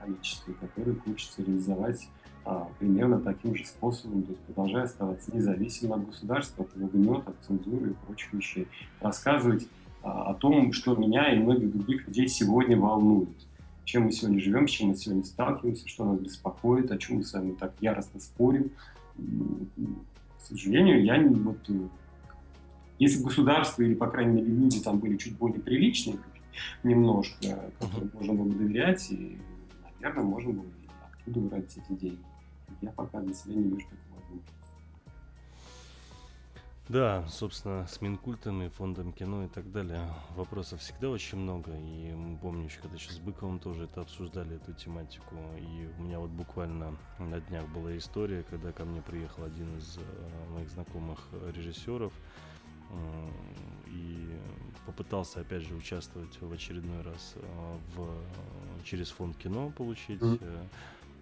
количестве, 0.00 0.54
которые 0.54 0.96
хочется 0.96 1.42
реализовать 1.42 2.08
а, 2.44 2.68
примерно 2.80 3.20
таким 3.20 3.54
же 3.54 3.64
способом, 3.64 4.24
то 4.24 4.32
есть 4.32 4.42
продолжая 4.42 4.84
оставаться 4.84 5.34
независимым 5.34 6.00
от 6.00 6.06
государства, 6.08 6.64
от 6.64 6.76
его 6.76 6.88
гнета, 6.88 7.30
от 7.30 7.36
цензуры 7.46 7.90
и 7.90 8.06
прочих 8.06 8.32
вещей. 8.32 8.66
Рассказывать 9.00 9.68
а, 10.02 10.30
о 10.30 10.34
том, 10.34 10.72
что 10.72 10.96
меня 10.96 11.32
и 11.32 11.38
многих 11.38 11.72
других 11.72 12.06
людей 12.08 12.26
сегодня 12.26 12.76
волнует. 12.76 13.46
Чем 13.84 14.04
мы 14.04 14.12
сегодня 14.12 14.40
живем, 14.40 14.66
с 14.66 14.72
чем 14.72 14.88
мы 14.88 14.96
сегодня 14.96 15.24
сталкиваемся, 15.24 15.88
что 15.88 16.04
нас 16.04 16.18
беспокоит, 16.18 16.90
о 16.90 16.98
чем 16.98 17.18
мы 17.18 17.24
с 17.24 17.32
вами 17.32 17.52
так 17.52 17.74
яростно 17.80 18.18
спорим. 18.18 18.72
к 19.16 20.40
сожалению, 20.40 21.04
я 21.04 21.18
не, 21.18 21.34
вот, 21.34 21.58
э, 21.68 21.88
если 22.98 23.22
государство 23.22 23.82
или, 23.82 23.94
по 23.94 24.08
крайней 24.08 24.42
мере, 24.42 24.48
люди 24.48 24.80
там 24.80 24.98
были 24.98 25.16
чуть 25.16 25.36
более 25.36 25.60
приличные, 25.60 26.16
немножко, 26.82 27.70
которым 27.78 28.10
можно 28.14 28.34
было 28.34 28.52
доверять, 28.52 29.10
и, 29.12 29.38
наверное, 30.02 30.24
можно 30.24 30.52
было 30.52 30.66
оттуда 31.12 31.40
брать 31.40 31.76
эти 31.76 31.92
деньги. 31.92 32.18
Я 32.80 32.90
пока 32.92 33.20
для 33.20 33.34
себя 33.34 33.54
не 33.54 33.70
вижу 33.70 33.86
такого 33.88 34.20
возможности. 34.20 34.52
Да, 36.88 37.24
собственно, 37.28 37.86
с 37.86 38.00
Минкультом 38.00 38.62
и 38.62 38.68
фондом 38.68 39.12
кино 39.12 39.44
и 39.44 39.48
так 39.48 39.70
далее 39.70 40.00
вопросов 40.36 40.80
всегда 40.80 41.08
очень 41.10 41.38
много. 41.38 41.70
И 41.72 42.12
помню 42.42 42.64
еще, 42.64 42.80
когда 42.80 42.96
еще 42.96 43.12
с 43.12 43.18
Быковым 43.18 43.60
тоже 43.60 43.84
это 43.84 44.00
обсуждали, 44.00 44.56
эту 44.56 44.72
тематику. 44.72 45.36
И 45.58 45.88
у 45.98 46.02
меня 46.02 46.18
вот 46.18 46.30
буквально 46.30 46.96
на 47.18 47.40
днях 47.40 47.68
была 47.68 47.96
история, 47.96 48.42
когда 48.42 48.72
ко 48.72 48.84
мне 48.84 49.00
приехал 49.00 49.44
один 49.44 49.78
из 49.78 49.96
э, 49.96 50.52
моих 50.52 50.68
знакомых 50.70 51.20
режиссеров 51.54 52.12
и 53.86 54.28
попытался 54.86 55.40
опять 55.40 55.62
же 55.62 55.74
участвовать 55.74 56.40
в 56.40 56.52
очередной 56.52 57.02
раз 57.02 57.34
э, 57.36 57.78
в, 57.94 58.84
через 58.84 59.10
фонд 59.10 59.36
кино 59.36 59.70
получить. 59.76 60.20
Mm-hmm 60.20 60.66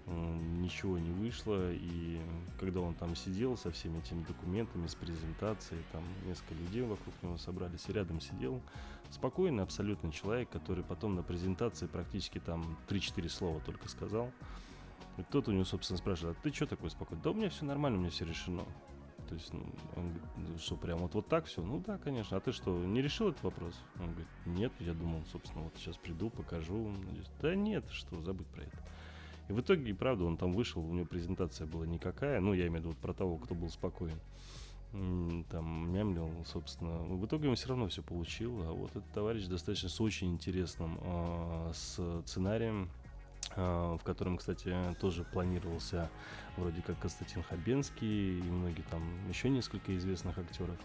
ничего 0.06 0.98
не 0.98 1.10
вышло, 1.10 1.72
и 1.72 2.18
когда 2.58 2.80
он 2.80 2.94
там 2.94 3.14
сидел 3.14 3.56
со 3.56 3.70
всеми 3.70 3.98
этими 3.98 4.22
документами, 4.24 4.86
с 4.86 4.94
презентацией, 4.94 5.82
там 5.92 6.02
несколько 6.26 6.54
людей 6.54 6.82
вокруг 6.82 7.14
него 7.22 7.38
собрались, 7.38 7.88
и 7.88 7.92
рядом 7.92 8.20
сидел 8.20 8.60
спокойный 9.10 9.62
абсолютно 9.62 10.12
человек, 10.12 10.48
который 10.50 10.84
потом 10.84 11.14
на 11.14 11.22
презентации 11.22 11.86
практически 11.86 12.38
там 12.38 12.76
3-4 12.88 13.28
слова 13.28 13.60
только 13.60 13.88
сказал. 13.88 14.30
И 15.18 15.22
тот 15.22 15.48
у 15.48 15.52
него, 15.52 15.64
собственно, 15.64 15.98
спрашивает, 15.98 16.36
а 16.38 16.42
ты 16.42 16.54
что 16.54 16.66
такой 16.66 16.90
спокойный? 16.90 17.22
Да 17.22 17.30
у 17.30 17.34
меня 17.34 17.50
все 17.50 17.64
нормально, 17.64 17.98
у 17.98 18.00
меня 18.00 18.10
все 18.10 18.24
решено. 18.24 18.64
То 19.30 19.36
есть, 19.36 19.52
ну, 19.52 19.64
он 19.94 20.08
говорит, 20.08 20.22
«Ну, 20.36 20.58
что, 20.58 20.76
прям 20.76 20.98
вот, 20.98 21.14
вот 21.14 21.28
так 21.28 21.44
все? 21.44 21.62
Ну 21.62 21.80
да, 21.86 21.98
конечно. 21.98 22.36
А 22.36 22.40
ты 22.40 22.50
что, 22.50 22.76
не 22.76 23.00
решил 23.00 23.28
этот 23.28 23.44
вопрос? 23.44 23.80
Он 24.00 24.08
говорит, 24.08 24.26
нет, 24.44 24.72
я 24.80 24.92
думал, 24.92 25.22
собственно, 25.30 25.62
вот 25.62 25.72
сейчас 25.76 25.96
приду, 25.96 26.30
покажу. 26.30 26.92
Да 27.40 27.54
нет, 27.54 27.84
что, 27.92 28.20
забыть 28.22 28.48
про 28.48 28.62
это. 28.62 28.76
И 29.48 29.52
в 29.52 29.60
итоге, 29.60 29.94
правда, 29.94 30.24
он 30.24 30.36
там 30.36 30.52
вышел, 30.52 30.84
у 30.84 30.92
него 30.92 31.06
презентация 31.06 31.68
была 31.68 31.86
никакая, 31.86 32.40
ну, 32.40 32.54
я 32.54 32.66
имею 32.66 32.72
в 32.72 32.78
виду 32.78 32.88
вот 32.88 32.98
про 32.98 33.14
того, 33.14 33.36
кто 33.36 33.54
был 33.54 33.70
спокоен. 33.70 34.18
Там 34.90 35.92
мямлил, 35.92 36.28
собственно. 36.44 36.98
В 36.98 37.24
итоге 37.24 37.48
он 37.48 37.54
все 37.54 37.68
равно 37.68 37.86
все 37.86 38.02
получил. 38.02 38.60
А 38.64 38.72
вот 38.72 38.90
этот 38.90 39.08
товарищ 39.12 39.46
достаточно 39.46 39.88
с 39.88 40.00
очень 40.00 40.32
интересным 40.32 40.98
э, 41.00 41.72
сценарием, 41.72 42.90
в 43.56 44.00
котором, 44.04 44.36
кстати, 44.36 44.74
тоже 45.00 45.24
планировался 45.24 46.10
вроде 46.56 46.82
как 46.82 46.98
Константин 46.98 47.42
Хабенский 47.42 48.38
и 48.38 48.42
многие 48.42 48.82
там 48.90 49.02
еще 49.28 49.48
несколько 49.48 49.96
известных 49.96 50.38
актеров. 50.38 50.76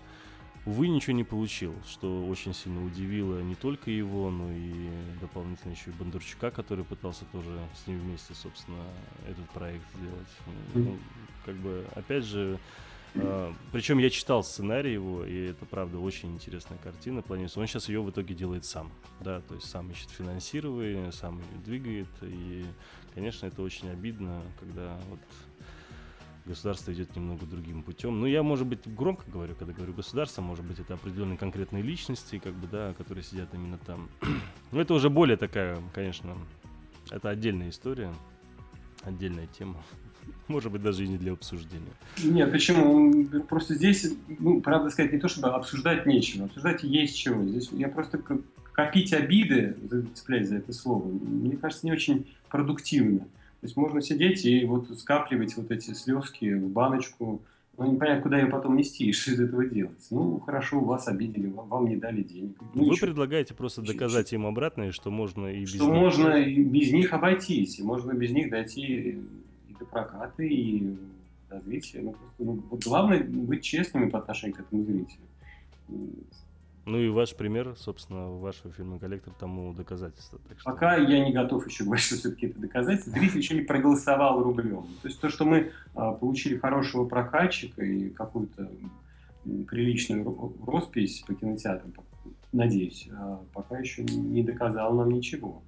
Увы, 0.65 0.87
ничего 0.87 1.15
не 1.15 1.23
получил, 1.23 1.75
что 1.87 2.25
очень 2.25 2.55
сильно 2.55 2.83
удивило 2.83 3.39
не 3.39 3.53
только 3.53 3.91
его, 3.91 4.31
но 4.31 4.51
и 4.51 4.89
дополнительно 5.21 5.73
еще 5.73 5.91
и 5.91 5.93
Бондарчука, 5.93 6.49
который 6.49 6.83
пытался 6.83 7.23
тоже 7.25 7.59
с 7.75 7.85
ним 7.85 7.99
вместе, 7.99 8.33
собственно, 8.33 8.83
этот 9.29 9.47
проект 9.51 9.85
сделать. 9.95 10.27
Ну, 10.73 10.97
как 11.45 11.55
бы, 11.57 11.85
опять 11.93 12.23
же, 12.23 12.59
причем 13.71 13.97
я 13.97 14.09
читал 14.09 14.43
сценарий 14.43 14.93
его, 14.93 15.25
и 15.25 15.47
это, 15.47 15.65
правда, 15.65 15.99
очень 15.99 16.33
интересная 16.33 16.77
картина. 16.77 17.21
Планируется. 17.21 17.59
Он 17.59 17.67
сейчас 17.67 17.89
ее 17.89 18.01
в 18.01 18.09
итоге 18.09 18.35
делает 18.35 18.65
сам. 18.65 18.91
Да, 19.21 19.41
то 19.41 19.55
есть 19.55 19.69
сам 19.69 19.89
ищет 19.91 20.09
финансирование, 20.09 21.11
сам 21.11 21.39
ее 21.39 21.57
двигает. 21.63 22.07
И, 22.21 22.65
конечно, 23.13 23.47
это 23.47 23.61
очень 23.61 23.89
обидно, 23.89 24.41
когда 24.59 24.97
вот 25.09 25.19
государство 26.45 26.93
идет 26.93 27.15
немного 27.15 27.45
другим 27.45 27.83
путем. 27.83 28.19
Ну, 28.19 28.27
я, 28.27 28.43
может 28.43 28.67
быть, 28.67 28.79
громко 28.85 29.29
говорю, 29.29 29.55
когда 29.55 29.73
говорю 29.73 29.93
государство, 29.93 30.41
может 30.41 30.63
быть, 30.63 30.79
это 30.79 30.93
определенные 30.93 31.37
конкретные 31.37 31.81
личности, 31.83 32.39
как 32.39 32.53
бы, 32.53 32.67
да, 32.67 32.93
которые 32.93 33.23
сидят 33.23 33.53
именно 33.53 33.77
там. 33.79 34.09
Но 34.71 34.81
это 34.81 34.93
уже 34.93 35.09
более 35.09 35.37
такая, 35.37 35.81
конечно, 35.93 36.37
это 37.09 37.29
отдельная 37.29 37.69
история, 37.69 38.13
отдельная 39.03 39.47
тема. 39.47 39.83
Может 40.47 40.71
быть, 40.71 40.81
даже 40.81 41.03
и 41.03 41.07
не 41.07 41.17
для 41.17 41.33
обсуждения. 41.33 41.93
Нет, 42.23 42.51
почему? 42.51 43.25
Просто 43.49 43.75
здесь, 43.75 44.13
ну, 44.39 44.61
правда 44.61 44.89
сказать, 44.89 45.13
не 45.13 45.19
то, 45.19 45.27
чтобы 45.27 45.49
обсуждать 45.49 46.05
нечего. 46.05 46.45
Обсуждать 46.45 46.83
есть 46.83 47.17
чего. 47.17 47.43
Здесь 47.43 47.69
я 47.71 47.87
просто 47.87 48.19
копить 48.73 49.13
обиды, 49.13 49.75
цепляясь 50.13 50.49
за 50.49 50.57
это 50.57 50.73
слово, 50.73 51.07
мне 51.07 51.55
кажется, 51.55 51.85
не 51.85 51.93
очень 51.93 52.27
продуктивно. 52.49 53.19
То 53.19 53.67
есть 53.67 53.77
можно 53.77 54.01
сидеть 54.01 54.45
и 54.45 54.65
вот 54.65 54.89
скапливать 54.99 55.55
вот 55.57 55.71
эти 55.71 55.93
слезки 55.93 56.53
в 56.53 56.69
баночку, 56.69 57.41
но 57.77 57.85
непонятно, 57.87 58.21
куда 58.21 58.39
ее 58.39 58.47
потом 58.47 58.75
нести 58.75 59.05
и 59.05 59.11
что 59.11 59.31
из 59.31 59.39
этого 59.39 59.65
делать. 59.65 60.05
Ну, 60.11 60.39
хорошо, 60.39 60.79
вас 60.79 61.07
обидели, 61.07 61.47
вам, 61.47 61.67
вам 61.67 61.87
не 61.87 61.97
дали 61.97 62.21
денег. 62.21 62.57
Ну, 62.73 62.83
Вы 62.83 62.91
ничего. 62.91 63.07
предлагаете 63.07 63.53
просто 63.53 63.81
доказать 63.81 64.31
им 64.33 64.45
обратное, 64.45 64.91
что 64.91 65.09
можно 65.09 65.47
и 65.47 65.61
без 65.61 65.75
что 65.75 65.85
них... 65.85 65.93
можно 65.93 66.27
и 66.29 66.63
без 66.63 66.91
них 66.91 67.11
обойтись, 67.11 67.79
и 67.79 67.83
можно 67.83 68.13
без 68.13 68.31
них 68.31 68.49
дойти 68.49 69.19
и 69.75 69.79
до 69.79 69.85
проката, 69.85 70.43
и 70.43 70.95
зрителя. 71.65 72.03
Ну, 72.03 72.11
просто, 72.11 72.43
ну, 72.43 72.63
вот 72.69 72.83
главное 72.83 73.23
быть 73.23 73.63
честными 73.63 74.09
по 74.09 74.19
отношению 74.19 74.55
к 74.55 74.59
этому 74.61 74.83
зрителю. 74.83 75.21
Ну 76.85 76.99
и 76.99 77.09
ваш 77.09 77.35
пример, 77.35 77.75
собственно, 77.77 78.29
вашего 78.29 78.71
фильма 78.71 78.99
«Коллектор» 78.99 79.33
тому 79.33 79.73
доказательство. 79.73 80.39
Так 80.47 80.59
что... 80.59 80.71
Пока 80.71 80.97
я 80.97 81.25
не 81.25 81.33
готов 81.33 81.65
еще 81.65 81.83
говорить, 81.83 82.05
что 82.05 82.15
все-таки 82.15 82.47
это 82.47 82.59
доказательство. 82.59 83.11
Зритель 83.11 83.39
еще 83.39 83.55
не 83.55 83.61
проголосовал 83.61 84.43
рублем. 84.43 84.83
То 85.01 85.07
есть 85.07 85.19
то, 85.19 85.29
что 85.29 85.45
мы 85.45 85.71
а, 85.95 86.11
получили 86.11 86.57
хорошего 86.57 87.05
прокатчика 87.05 87.83
и 87.83 88.09
какую-то 88.09 88.69
приличную 89.67 90.53
роспись 90.65 91.23
по 91.25 91.33
кинотеатрам, 91.33 91.91
надеюсь, 92.51 93.09
а, 93.11 93.41
пока 93.53 93.79
еще 93.79 94.03
не 94.03 94.43
доказал 94.43 94.93
нам 94.93 95.09
ничего. 95.09 95.63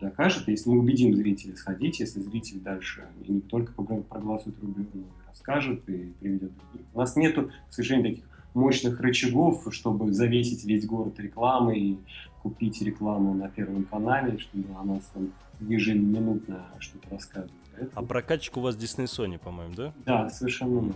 Докажет, 0.00 0.48
если 0.48 0.70
мы 0.70 0.80
убедим 0.80 1.14
зрителя 1.14 1.56
сходить, 1.56 2.00
если 2.00 2.20
зритель 2.20 2.60
дальше 2.60 3.06
не 3.26 3.40
только 3.40 3.72
проголосует 3.72 4.58
рублем, 4.60 4.86
но 4.94 5.00
и 5.00 5.28
расскажет 5.28 5.88
и 5.88 6.12
приведет 6.20 6.52
других. 6.56 6.86
У 6.94 6.98
нас 6.98 7.16
нету, 7.16 7.50
к 7.68 7.72
сожалению, 7.72 8.12
таких 8.12 8.28
мощных 8.54 9.00
рычагов, 9.00 9.66
чтобы 9.70 10.12
завесить 10.12 10.64
весь 10.64 10.86
город 10.86 11.18
рекламой 11.18 11.80
и 11.80 11.98
купить 12.42 12.80
рекламу 12.82 13.34
на 13.34 13.48
Первом 13.48 13.84
канале, 13.84 14.38
чтобы 14.38 14.66
она 14.78 15.00
там 15.12 15.32
ежеминутно 15.60 16.64
что-то 16.78 17.10
рассказывала. 17.10 17.52
А 17.94 18.02
прокатчик 18.02 18.56
у 18.56 18.60
вас 18.60 18.76
Disney 18.76 19.04
Sony, 19.04 19.38
по-моему, 19.38 19.74
да? 19.74 19.92
Да, 20.04 20.30
совершенно 20.30 20.82
да. 20.82 20.94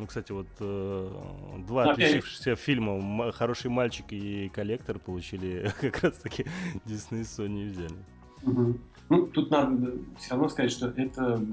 Ну, 0.00 0.06
кстати, 0.06 0.32
вот 0.32 0.46
э, 0.60 1.10
два 1.68 1.84
Но 1.84 1.90
отличившихся 1.90 2.56
фильма 2.56 3.30
«Хороший 3.32 3.70
мальчик» 3.70 4.06
и 4.10 4.48
«Коллектор» 4.48 4.98
получили 4.98 5.70
как 5.80 6.02
раз-таки 6.02 6.46
Disney 6.86 7.20
Sony 7.20 7.68
взяли. 7.68 7.98
Угу. 8.42 8.78
Ну, 9.10 9.26
тут 9.26 9.50
надо 9.50 9.92
все 10.18 10.30
равно 10.30 10.48
сказать, 10.48 10.72
что 10.72 10.88
это 10.88 11.44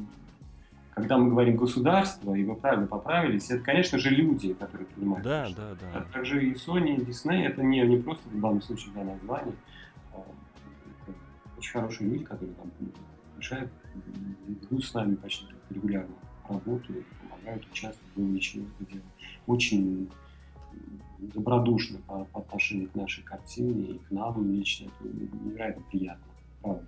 когда 0.96 1.18
мы 1.18 1.30
говорим 1.30 1.58
государство, 1.58 2.34
и 2.34 2.44
вы 2.46 2.56
правильно 2.56 2.88
поправились, 2.88 3.52
это, 3.52 3.64
конечно 3.64 4.00
же, 4.00 4.10
люди, 4.10 4.54
которые 4.54 4.88
принимают 4.88 5.26
Да, 5.26 5.44
решения. 5.44 5.58
да, 5.58 5.78
да. 5.94 6.00
А 6.00 6.14
также 6.14 6.44
и 6.44 6.54
Sony, 6.54 6.96
и 6.96 7.02
Disney, 7.02 7.46
это 7.46 7.62
не, 7.64 7.82
не 7.82 7.98
просто 7.98 8.28
в 8.30 8.40
данном 8.40 8.62
случае 8.62 8.94
для 8.94 9.04
названия. 9.04 9.54
А 10.14 10.20
это 11.06 11.18
очень 11.58 11.74
хорошие 11.74 12.10
люди, 12.10 12.24
которые 12.24 12.56
там 12.56 12.72
решают, 13.38 13.72
ведут 14.48 14.86
с 14.86 14.94
нами 14.94 15.16
почти 15.16 15.46
регулярно 15.70 16.16
работу, 16.50 16.94
помогают, 17.48 17.66
увеличении 18.16 18.68
этого 18.68 18.92
дела. 18.92 19.04
Очень 19.48 20.10
добродушно 21.20 22.00
по, 22.08 22.26
по 22.26 22.40
отношению 22.42 22.90
к 22.90 22.96
нашей 22.96 23.24
картине 23.24 23.94
и 23.94 23.98
к 23.98 24.12
нам 24.12 24.52
лично. 24.52 24.88
Это 25.00 25.10
невероятно 25.44 25.84
приятно, 25.90 26.26
правда. 26.62 26.86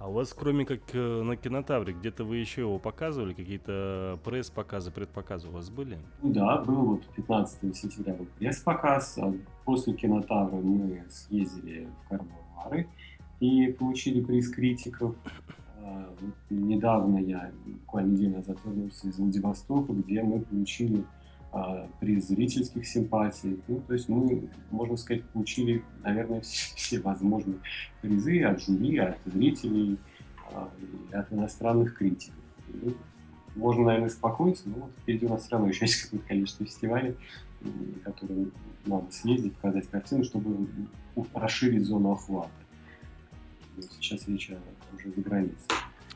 А 0.00 0.08
у 0.08 0.12
вас, 0.12 0.32
кроме 0.32 0.64
как 0.64 0.80
э, 0.92 1.22
на 1.22 1.36
кинотавре, 1.36 1.92
где-то 1.92 2.22
вы 2.24 2.36
еще 2.36 2.60
его 2.62 2.78
показывали? 2.78 3.34
Какие-то 3.34 4.20
пресс-показы, 4.24 4.92
предпоказы 4.92 5.48
у 5.48 5.50
вас 5.50 5.70
были? 5.70 5.98
Ну 6.22 6.32
да, 6.32 6.62
был 6.62 6.84
вот 6.86 7.06
15 7.16 7.76
сентября 7.76 8.14
был 8.14 8.26
пресс-показ. 8.38 9.18
А 9.18 9.34
после 9.64 9.94
кинотавра 9.94 10.54
мы 10.54 11.02
съездили 11.10 11.88
в 12.04 12.08
Карбовары 12.08 12.88
и 13.40 13.72
получили 13.72 14.22
приз 14.22 14.48
критиков. 14.50 15.16
Вот 16.20 16.34
недавно 16.50 17.18
я, 17.18 17.50
буквально 17.66 18.12
неделю 18.12 18.36
назад, 18.36 18.58
вернулся 18.64 19.08
из 19.08 19.18
Владивостока, 19.18 19.92
где 19.92 20.22
мы 20.22 20.40
получили 20.40 21.04
а, 21.50 21.88
приз 22.00 22.28
зрительских 22.28 22.86
симпатий. 22.86 23.60
Ну, 23.68 23.80
то 23.86 23.94
есть 23.94 24.08
мы, 24.08 24.50
можно 24.70 24.96
сказать, 24.96 25.24
получили, 25.30 25.82
наверное, 26.02 26.40
все, 26.42 27.00
возможные 27.00 27.58
призы 28.02 28.42
от 28.42 28.60
жюри, 28.60 28.98
от 28.98 29.18
зрителей, 29.24 29.98
а, 30.52 30.70
от 31.12 31.32
иностранных 31.32 31.96
критиков. 31.96 32.34
Ну, 32.68 32.92
можно, 33.56 33.84
наверное, 33.84 34.08
успокоиться, 34.08 34.68
но 34.68 34.74
вот 34.76 34.90
впереди 35.02 35.26
у 35.26 35.30
нас 35.30 35.42
все 35.42 35.52
равно 35.52 35.68
еще 35.68 35.86
есть 35.86 36.02
какое-то 36.02 36.26
количество 36.26 36.66
фестивалей, 36.66 37.16
которые 38.04 38.48
надо 38.84 39.10
съездить, 39.10 39.54
показать 39.54 39.88
картину, 39.88 40.24
чтобы 40.24 40.68
расширить 41.34 41.84
зону 41.84 42.12
охвата. 42.12 42.50
Сейчас 43.80 44.26
речь 44.28 44.50
уже 44.98 45.14
за 45.14 45.22
границей. 45.22 45.56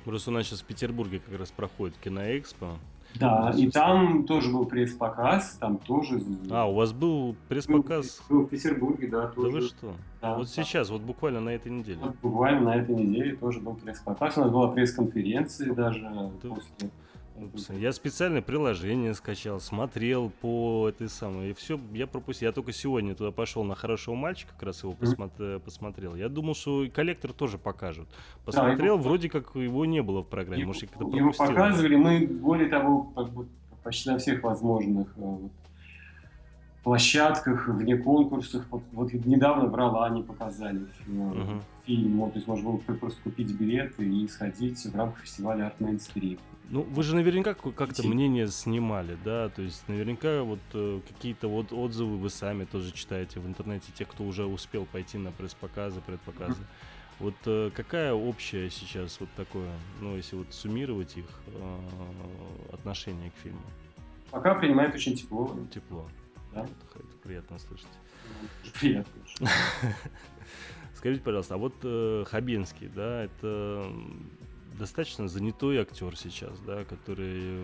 Просто 0.05 0.31
у 0.31 0.35
нас 0.35 0.47
сейчас 0.47 0.61
в 0.61 0.65
Петербурге 0.65 1.21
как 1.25 1.39
раз 1.39 1.51
проходит 1.51 1.97
киноэкспо. 2.03 2.79
Да, 3.21 3.53
и 3.57 3.71
там 3.71 4.25
тоже 4.25 4.51
был 4.51 4.65
пресс-показ, 4.65 5.59
там 5.61 5.79
тоже... 5.79 6.23
А, 6.51 6.67
у 6.67 6.75
вас 6.75 6.93
был 6.93 7.37
пресс-показ? 7.49 8.23
Был, 8.29 8.39
был 8.39 8.47
в 8.47 8.49
Петербурге, 8.49 9.09
да, 9.09 9.27
тоже. 9.27 9.53
Да 9.53 9.59
вы 9.59 9.67
что? 9.67 9.95
Да, 10.23 10.35
вот 10.37 10.47
да. 10.47 10.63
сейчас, 10.65 10.89
вот 10.89 11.03
буквально 11.03 11.41
на 11.41 11.51
этой 11.51 11.71
неделе. 11.71 11.99
Вот 12.01 12.17
буквально 12.23 12.61
на 12.61 12.77
этой 12.77 12.95
неделе 12.95 13.37
тоже 13.37 13.61
был 13.61 13.75
пресс-показ. 13.75 14.39
У 14.39 14.41
нас 14.41 14.51
была 14.51 14.69
пресс-конференция 14.69 15.75
даже 15.75 16.01
да. 16.01 16.31
после 16.49 16.91
я 17.71 17.93
специальное 17.93 18.43
приложение 18.43 19.15
скачал, 19.15 19.61
смотрел 19.61 20.31
по 20.41 20.89
этой 20.89 21.09
самой, 21.09 21.51
и 21.51 21.55
все, 21.55 21.81
я 21.93 22.07
пропустил. 22.07 22.49
Я 22.49 22.53
только 22.53 22.73
сегодня 22.73 23.15
туда 23.15 23.31
пошел 23.31 23.65
на 23.65 23.75
хорошего 23.75 24.15
мальчика, 24.15 24.53
как 24.53 24.63
раз 24.65 24.83
его 24.83 24.93
посмотри, 24.93 25.59
посмотрел. 25.59 26.15
Я 26.15 26.29
думал, 26.29 26.55
что 26.55 26.87
коллектор 26.93 27.33
тоже 27.33 27.59
покажут. 27.59 28.09
Посмотрел, 28.45 28.97
да, 28.97 29.03
вроде 29.03 29.29
как 29.29 29.55
его 29.55 29.85
не 29.85 30.03
было 30.03 30.23
в 30.23 30.29
программе. 30.29 30.63
Его, 30.63 30.69
Может, 30.69 30.91
как-то 30.91 31.17
его 31.17 31.33
показывали, 31.33 31.97
мы, 31.97 32.27
более 32.27 32.69
того, 32.69 33.13
почти 33.83 34.11
на 34.11 34.19
всех 34.19 34.43
возможных 34.43 35.09
э, 35.17 35.37
площадках, 36.83 37.69
вне 37.69 37.97
конкурсах. 37.97 38.67
Вот, 38.71 38.83
вот 38.93 39.13
недавно 39.13 39.67
в 39.67 39.75
Ролане 39.75 40.23
показали 40.23 40.87
фильм, 40.99 41.33
uh-huh. 41.33 41.63
фильм. 41.87 42.19
Вот, 42.19 42.33
то 42.33 42.39
есть 42.39 42.49
можно 42.49 42.71
было 42.71 42.77
просто 42.79 43.21
купить 43.23 43.53
билеты 43.53 44.05
и 44.05 44.27
сходить 44.29 44.85
в 44.85 44.97
рамках 44.97 45.23
фестиваля 45.23 45.67
Art 45.67 45.79
Mainstream. 45.79 46.39
Ну, 46.73 46.85
вы 46.85 47.03
же 47.03 47.15
наверняка 47.15 47.53
как-то 47.53 48.09
мнение 48.09 48.49
снимали, 48.49 49.19
да? 49.23 49.51
То 49.51 49.61
есть 49.61 49.87
наверняка 49.89 50.43
вот 50.43 50.59
э, 50.73 51.01
какие-то 51.07 51.47
вот 51.49 51.71
отзывы 51.71 52.17
вы 52.17 52.31
сами 52.31 52.65
тоже 52.65 52.93
читаете 52.93 53.41
в 53.41 53.47
интернете, 53.47 53.93
те, 53.95 54.07
кто 54.07 54.25
уже 54.25 54.47
успел 54.47 54.87
пойти 54.87 55.19
на 55.19 55.33
пресс-показы, 55.33 56.01
предпоказы. 56.01 56.63
Mm-hmm. 56.63 57.19
Вот 57.19 57.35
э, 57.45 57.71
какая 57.75 58.15
общая 58.15 58.71
сейчас 58.71 59.21
вот 59.21 59.29
такое, 59.37 59.69
ну, 60.01 60.17
если 60.17 60.35
вот 60.35 60.47
суммировать 60.55 61.15
их 61.19 61.27
э, 61.49 61.79
отношение 62.73 63.31
к 63.33 63.35
фильму? 63.43 63.61
Пока 64.31 64.55
принимает 64.55 64.95
очень 64.95 65.15
тепло. 65.15 65.55
Тепло. 65.75 66.09
Да? 66.55 66.63
Это, 66.63 67.01
это 67.01 67.17
приятно 67.23 67.59
слышать. 67.59 67.87
Приятно. 68.81 69.13
Скажите, 70.95 71.23
пожалуйста, 71.23 71.57
а 71.57 71.59
вот 71.59 71.75
э, 71.83 72.25
Хабенский, 72.27 72.89
да, 72.89 73.25
это 73.25 73.93
достаточно 74.79 75.29
занятой 75.29 75.79
актер 75.79 76.17
сейчас, 76.17 76.59
да, 76.61 76.85
который 76.85 77.61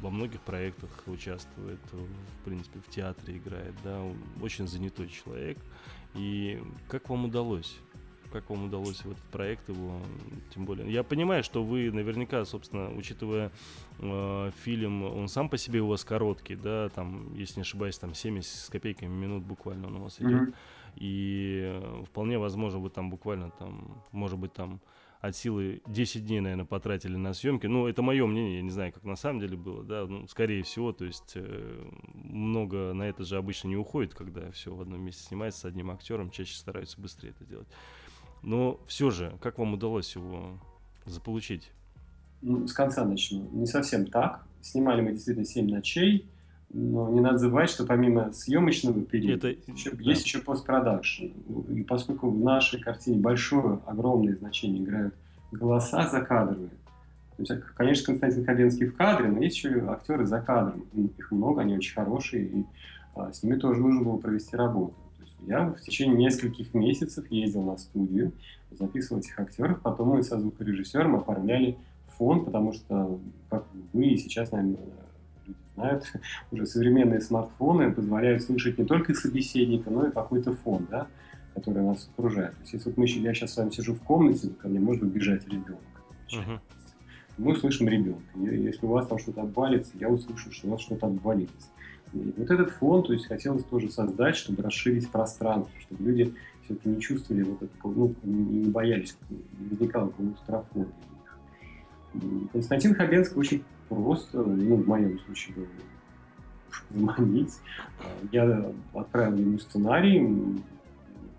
во 0.00 0.10
многих 0.10 0.40
проектах 0.40 0.90
участвует, 1.06 1.80
в 1.92 2.44
принципе, 2.44 2.80
в 2.80 2.88
театре 2.90 3.38
играет, 3.38 3.74
да, 3.84 4.02
очень 4.40 4.66
занятой 4.66 5.08
человек. 5.08 5.58
И 6.14 6.60
как 6.88 7.08
вам 7.08 7.26
удалось? 7.26 7.78
Как 8.32 8.48
вам 8.48 8.64
удалось 8.64 9.04
в 9.04 9.10
этот 9.10 9.24
проект 9.24 9.68
его, 9.68 10.00
тем 10.54 10.64
более? 10.64 10.90
Я 10.90 11.02
понимаю, 11.02 11.44
что 11.44 11.62
вы 11.62 11.90
наверняка, 11.92 12.44
собственно, 12.46 12.90
учитывая 12.90 13.52
э, 13.98 14.50
фильм, 14.64 15.04
он 15.04 15.28
сам 15.28 15.50
по 15.50 15.58
себе 15.58 15.80
у 15.82 15.88
вас 15.88 16.02
короткий, 16.02 16.56
да, 16.56 16.88
там, 16.88 17.34
если 17.34 17.56
не 17.56 17.62
ошибаюсь, 17.62 17.98
там 17.98 18.14
70 18.14 18.50
с 18.50 18.68
копейками 18.70 19.12
минут 19.12 19.44
буквально 19.44 19.88
он 19.88 19.96
у 19.96 20.02
вас 20.04 20.18
идет. 20.18 20.48
Mm-hmm. 20.48 20.54
И 20.96 22.04
вполне 22.06 22.38
возможно, 22.38 22.78
вы 22.78 22.90
там 22.90 23.10
буквально 23.10 23.50
там, 23.50 24.02
может 24.12 24.38
быть, 24.38 24.52
там 24.52 24.80
от 25.22 25.36
силы 25.36 25.82
10 25.86 26.26
дней, 26.26 26.40
наверное, 26.40 26.64
потратили 26.64 27.16
на 27.16 27.32
съемки. 27.32 27.66
Ну, 27.66 27.86
это 27.86 28.02
мое 28.02 28.26
мнение, 28.26 28.56
я 28.56 28.62
не 28.62 28.70
знаю, 28.70 28.92
как 28.92 29.04
на 29.04 29.14
самом 29.14 29.38
деле 29.38 29.56
было, 29.56 29.84
да, 29.84 30.04
ну, 30.04 30.26
скорее 30.26 30.64
всего, 30.64 30.92
то 30.92 31.04
есть 31.04 31.32
э, 31.36 31.90
много 32.12 32.92
на 32.92 33.04
это 33.04 33.22
же 33.24 33.36
обычно 33.36 33.68
не 33.68 33.76
уходит, 33.76 34.14
когда 34.14 34.50
все 34.50 34.74
в 34.74 34.80
одном 34.80 35.00
месте 35.00 35.22
снимается 35.22 35.60
с 35.60 35.64
одним 35.64 35.92
актером, 35.92 36.30
чаще 36.30 36.56
стараются 36.56 37.00
быстрее 37.00 37.30
это 37.30 37.44
делать. 37.44 37.68
Но 38.42 38.80
все 38.88 39.10
же, 39.10 39.38
как 39.40 39.60
вам 39.60 39.74
удалось 39.74 40.12
его 40.16 40.58
заполучить? 41.06 41.70
Ну, 42.40 42.66
с 42.66 42.72
конца 42.72 43.04
начну. 43.04 43.48
Не 43.52 43.66
совсем 43.66 44.06
так. 44.06 44.44
Снимали 44.60 45.02
мы 45.02 45.12
действительно 45.12 45.46
7 45.46 45.70
ночей, 45.70 46.28
но 46.72 47.10
не 47.10 47.20
надо 47.20 47.38
забывать, 47.38 47.70
что 47.70 47.84
помимо 47.84 48.32
съемочного 48.32 49.02
периода 49.02 49.50
Это, 49.50 49.72
еще, 49.72 49.90
да. 49.90 50.02
есть 50.02 50.24
еще 50.24 50.38
постпродакшн. 50.40 51.26
И 51.68 51.82
поскольку 51.82 52.30
в 52.30 52.38
нашей 52.38 52.80
картине 52.80 53.20
большое, 53.20 53.80
огромное 53.86 54.36
значение 54.36 54.82
играют 54.82 55.14
голоса 55.50 56.08
за 56.08 56.20
кадровые, 56.22 56.70
то 57.36 57.54
есть, 57.54 57.64
конечно, 57.76 58.06
Константин 58.06 58.44
Хабенский 58.44 58.86
в 58.86 58.96
кадре, 58.96 59.28
но 59.28 59.42
есть 59.42 59.56
еще 59.56 59.86
актеры 59.88 60.26
за 60.26 60.40
кадром. 60.40 60.84
Их 61.18 61.30
много, 61.32 61.62
они 61.62 61.76
очень 61.76 61.94
хорошие, 61.94 62.44
и 62.44 62.64
а, 63.14 63.32
с 63.32 63.42
ними 63.42 63.56
тоже 63.56 63.80
нужно 63.80 64.02
было 64.02 64.18
провести 64.18 64.54
работу. 64.54 64.94
То 65.16 65.22
есть 65.22 65.36
я 65.46 65.64
в 65.64 65.80
течение 65.80 66.16
нескольких 66.16 66.74
месяцев 66.74 67.28
ездил 67.30 67.62
на 67.62 67.78
студию, 67.78 68.32
записывал 68.70 69.20
этих 69.20 69.38
актеров, 69.38 69.80
потом 69.80 70.10
мы 70.10 70.22
со 70.22 70.38
звукорежиссером 70.38 71.16
оформляли 71.16 71.76
фон, 72.16 72.44
потому 72.44 72.72
что, 72.72 73.18
как 73.48 73.66
вы 73.92 74.16
сейчас, 74.16 74.52
наверное, 74.52 74.78
знают, 75.74 76.12
уже 76.50 76.66
современные 76.66 77.20
смартфоны 77.20 77.92
позволяют 77.92 78.42
слышать 78.42 78.78
не 78.78 78.84
только 78.84 79.14
собеседника, 79.14 79.90
но 79.90 80.06
и 80.06 80.12
какой-то 80.12 80.54
фон, 80.54 80.86
да, 80.90 81.06
который 81.54 81.82
нас 81.82 82.08
окружает. 82.16 82.52
То 82.52 82.60
есть, 82.60 82.72
если 82.74 82.88
вот 82.90 82.98
мы, 82.98 83.06
я 83.06 83.34
сейчас 83.34 83.54
с 83.54 83.56
вами 83.56 83.70
сижу 83.70 83.94
в 83.94 84.02
комнате, 84.02 84.50
ко 84.50 84.68
мне 84.68 84.80
может 84.80 85.02
убежать 85.02 85.46
ребенок. 85.46 85.80
Uh-huh. 86.32 86.58
Мы 87.38 87.52
услышим 87.52 87.88
ребенка. 87.88 88.22
Если 88.36 88.84
у 88.86 88.90
вас 88.90 89.06
там 89.06 89.18
что-то 89.18 89.42
обвалится, 89.42 89.92
я 89.98 90.08
услышу, 90.08 90.52
что 90.52 90.68
у 90.68 90.70
вас 90.70 90.80
что-то 90.80 91.06
обвалилось. 91.06 91.70
И 92.12 92.34
вот 92.36 92.50
этот 92.50 92.70
фон, 92.72 93.02
то 93.02 93.12
есть 93.12 93.26
хотелось 93.26 93.64
тоже 93.64 93.88
создать, 93.88 94.36
чтобы 94.36 94.62
расширить 94.62 95.10
пространство, 95.10 95.72
чтобы 95.80 96.04
люди 96.04 96.34
все-таки 96.64 96.88
не 96.90 97.00
чувствовали 97.00 97.42
вот 97.42 97.62
это, 97.62 97.72
ну, 97.84 98.14
не 98.22 98.68
боялись, 98.70 99.16
не 99.30 99.68
возникало 99.70 100.10
клаустрофобии. 100.10 100.92
Константин 102.52 102.94
Хабенский 102.94 103.38
очень 103.38 103.64
просто, 103.94 104.42
ну, 104.42 104.76
в 104.76 104.86
моем 104.86 105.18
случае 105.20 105.66
заманить. 106.90 107.54
Я 108.30 108.72
отправил 108.94 109.36
ему 109.36 109.58
сценарий, 109.58 110.62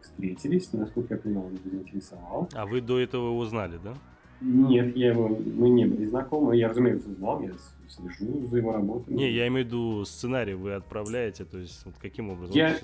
встретились, 0.01 0.71
насколько 0.73 1.15
я 1.15 1.19
понимал, 1.19 1.45
он 1.45 1.59
заинтересовал. 1.63 2.49
А 2.53 2.65
вы 2.65 2.81
до 2.81 2.99
этого 2.99 3.29
его 3.29 3.45
знали, 3.45 3.79
да? 3.83 3.93
Нет, 4.41 4.95
я 4.97 5.11
его, 5.11 5.29
мы 5.29 5.69
не 5.69 5.85
были 5.85 6.05
знакомы. 6.05 6.57
Я, 6.57 6.67
разумеется, 6.67 7.09
знал, 7.13 7.41
я 7.41 7.51
слежу 7.87 8.45
за 8.47 8.57
его 8.57 8.73
работой. 8.73 9.13
Не, 9.13 9.31
я 9.31 9.47
имею 9.47 9.65
в 9.65 9.67
виду 9.67 10.05
сценарий 10.05 10.53
вы 10.53 10.73
отправляете, 10.73 11.45
то 11.45 11.57
есть 11.57 11.85
вот 11.85 11.95
каким 11.97 12.29
образом? 12.29 12.55
Я, 12.55 12.75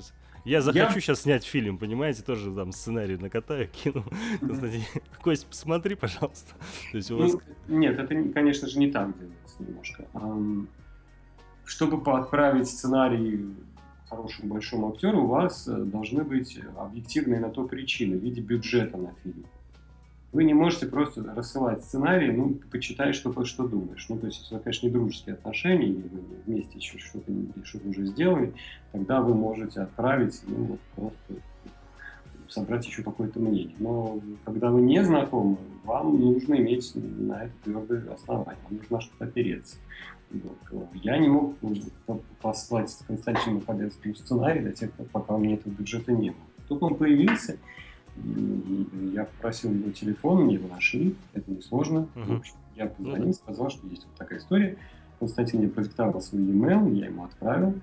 я 0.45 0.61
захочу 0.61 0.95
я... 0.95 1.01
сейчас 1.01 1.21
снять 1.21 1.43
фильм, 1.43 1.77
понимаете, 1.77 2.23
тоже 2.23 2.53
там 2.53 2.71
сценарий 2.71 3.17
накатаю, 3.17 3.67
кину. 3.83 4.03
Кость, 5.21 5.47
посмотри, 5.47 5.95
пожалуйста. 5.95 6.53
То 6.91 6.97
есть 6.97 7.11
у 7.11 7.17
вас... 7.17 7.33
ну, 7.67 7.79
нет, 7.79 7.99
это, 7.99 8.15
конечно 8.33 8.67
же, 8.67 8.79
не 8.79 8.91
так 8.91 9.17
делается 9.17 9.55
немножко. 9.59 10.05
Чтобы 11.65 12.11
отправить 12.11 12.67
сценарий 12.67 13.55
хорошему 14.09 14.53
большому 14.53 14.89
актеру, 14.89 15.23
у 15.23 15.27
вас 15.27 15.67
э, 15.67 15.75
должны 15.75 16.23
быть 16.23 16.59
объективные 16.77 17.39
на 17.39 17.49
то 17.49 17.67
причины 17.67 18.17
в 18.17 18.23
виде 18.23 18.41
бюджета 18.41 18.97
на 18.97 19.13
фильм. 19.23 19.45
Вы 20.31 20.43
не 20.43 20.53
можете 20.53 20.85
просто 20.85 21.23
рассылать 21.23 21.83
сценарий, 21.83 22.31
ну, 22.31 22.59
почитай, 22.71 23.13
что, 23.13 23.43
что 23.45 23.67
думаешь. 23.67 24.05
Ну, 24.09 24.17
то 24.17 24.27
есть, 24.27 24.41
если, 24.41 24.59
конечно, 24.59 24.85
не 24.85 24.93
дружеские 24.93 25.33
отношения, 25.33 25.87
или 25.87 26.07
вы 26.07 26.21
вместе 26.45 26.77
еще 26.77 26.99
что-то 26.99 27.31
что 27.63 27.79
уже 27.87 28.05
сделали, 28.05 28.53
тогда 28.91 29.21
вы 29.21 29.33
можете 29.33 29.81
отправить, 29.81 30.41
ну, 30.47 30.65
вот 30.65 30.79
просто 30.95 31.41
собрать 32.47 32.85
еще 32.85 33.03
какое-то 33.03 33.39
мнение. 33.39 33.75
Но 33.79 34.19
когда 34.45 34.69
вы 34.69 34.81
не 34.81 35.03
знакомы, 35.03 35.57
вам 35.83 36.19
нужно 36.19 36.55
иметь 36.55 36.91
на 36.95 37.45
это 37.45 37.53
твердое 37.63 38.13
основание, 38.13 38.57
вам 38.69 38.79
нужно 38.79 39.01
что-то 39.01 39.25
опереться. 39.25 39.77
Вот. 40.31 40.89
Я 40.93 41.17
не 41.17 41.27
мог 41.27 41.55
послать 42.41 42.95
Константину 43.07 43.61
Хабенскому 43.61 44.15
сценарий 44.15 44.61
до 44.61 44.71
тех 44.71 44.91
пор, 44.93 45.07
пока 45.11 45.35
у 45.35 45.39
меня 45.39 45.55
этого 45.55 45.73
бюджета 45.73 46.11
не 46.11 46.29
было. 46.29 46.39
Тут 46.67 46.83
он 46.83 46.95
появился, 46.95 47.57
я 49.13 49.25
попросил 49.25 49.71
его 49.71 49.91
телефон, 49.91 50.45
мне 50.45 50.55
его 50.55 50.67
нашли, 50.67 51.15
это 51.33 51.51
несложно. 51.51 52.07
Uh-huh. 52.15 52.35
В 52.35 52.37
общем, 52.39 52.55
я 52.75 52.87
позвонил, 52.87 53.33
сказал, 53.33 53.69
что 53.69 53.87
есть 53.87 54.05
вот 54.05 54.15
такая 54.15 54.39
история. 54.39 54.77
Константин 55.19 55.59
мне 55.59 55.69
продиктовал 55.69 56.21
свой 56.21 56.43
e-mail, 56.43 56.93
я 56.95 57.07
ему 57.07 57.25
отправил. 57.25 57.75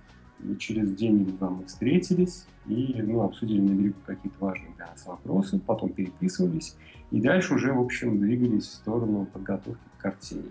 И 0.43 0.57
через 0.57 0.95
день 0.95 1.23
или 1.23 1.31
два 1.31 1.51
мы 1.51 1.65
встретились 1.65 2.47
и 2.67 3.03
ну, 3.03 3.23
обсудили 3.23 3.61
на 3.61 3.73
берегу 3.73 3.97
какие-то 4.05 4.37
важные 4.39 4.75
для 4.77 4.87
нас 4.87 5.07
вопросы, 5.07 5.59
потом 5.59 5.91
переписывались. 5.91 6.77
И 7.11 7.21
дальше 7.21 7.55
уже, 7.55 7.73
в 7.73 7.81
общем, 7.81 8.21
двигались 8.21 8.67
в 8.67 8.75
сторону 8.75 9.27
подготовки 9.27 9.81
к 9.97 10.01
картине. 10.01 10.51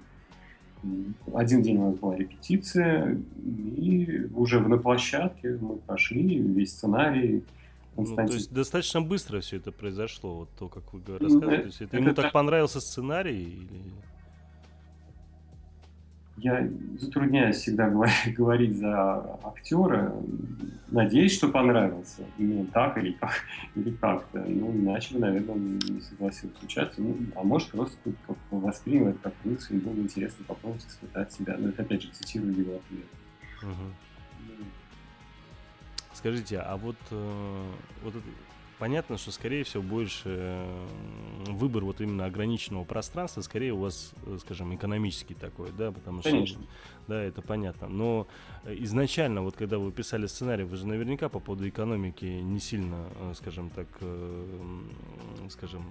Один 1.34 1.62
день 1.62 1.78
у 1.78 1.90
нас 1.90 1.96
была 1.96 2.16
репетиция, 2.16 3.18
и 3.44 4.28
уже 4.34 4.60
на 4.60 4.78
площадке 4.78 5.58
мы 5.60 5.78
прошли 5.78 6.40
весь 6.40 6.72
сценарий, 6.72 7.44
ну, 7.98 8.16
то 8.16 8.34
есть 8.34 8.52
достаточно 8.52 9.02
быстро 9.02 9.40
все 9.40 9.58
это 9.58 9.72
произошло, 9.72 10.36
вот 10.36 10.50
то, 10.58 10.68
как 10.68 10.94
вы 10.94 11.02
рассказываете. 11.18 11.78
Ну, 11.80 11.86
это, 11.88 11.98
ему 11.98 12.10
это, 12.10 12.22
так 12.24 12.32
понравился 12.34 12.82
сценарий? 12.82 13.44
Или... 13.44 13.82
я 16.38 16.68
затрудняюсь 17.00 17.58
всегда 17.58 17.90
говорить 18.38 18.78
за 18.78 19.40
актера. 19.44 20.14
Надеюсь, 20.90 21.34
что 21.34 21.48
понравился. 21.48 22.24
Именно 22.38 22.66
так 22.68 22.98
или, 22.98 23.12
как, 23.20 23.32
или 23.76 23.92
как-то. 23.92 24.44
Ну, 24.46 24.72
иначе 24.74 25.14
бы, 25.14 25.22
наверное, 25.22 25.56
он 25.56 25.78
не 25.78 26.02
согласился 26.02 26.58
участвовать. 26.64 27.20
Ну, 27.20 27.28
а 27.36 27.44
может, 27.44 27.72
просто 27.72 27.98
как, 28.28 28.38
воспринял 28.52 29.08
это 29.08 29.20
как 29.20 29.34
плюс, 29.36 29.72
и 29.72 29.76
было 29.76 29.96
интересно 29.96 30.44
попробовать 30.46 30.86
испытать 30.86 31.32
себя. 31.32 31.56
Но 31.58 31.70
это, 31.70 31.84
опять 31.84 32.02
же, 32.02 32.10
цитирую 32.12 32.54
его 32.54 32.76
ответ. 32.76 33.06
Угу. 33.64 34.05
Скажите, 36.16 36.60
а 36.60 36.78
вот, 36.78 36.96
э, 37.12 37.72
вот 38.02 38.14
понятно, 38.80 39.18
что, 39.18 39.32
скорее 39.32 39.64
всего, 39.64 39.84
больше 39.84 40.68
выбор 41.48 41.84
вот 41.84 42.02
именно 42.02 42.26
ограниченного 42.26 42.84
пространства, 42.84 43.42
скорее 43.42 43.74
у 43.74 43.80
вас, 43.80 44.14
э, 44.26 44.38
скажем, 44.42 44.74
экономический 44.76 45.34
такой, 45.34 45.72
да, 45.72 45.92
потому 45.92 46.22
что... 46.22 46.30
Конечно. 46.30 46.66
Да, 47.08 47.22
это 47.22 47.42
понятно. 47.42 47.88
Но 47.88 48.28
э, 48.64 48.76
изначально, 48.80 49.42
вот 49.42 49.56
когда 49.56 49.78
вы 49.78 49.92
писали 49.92 50.26
сценарий, 50.28 50.64
вы 50.64 50.78
же 50.78 50.88
наверняка 50.88 51.30
по 51.30 51.40
поводу 51.40 51.68
экономики 51.68 52.26
не 52.26 52.60
сильно, 52.60 53.08
э, 53.20 53.34
скажем 53.36 53.70
так, 53.70 53.88
скажем, 55.50 55.86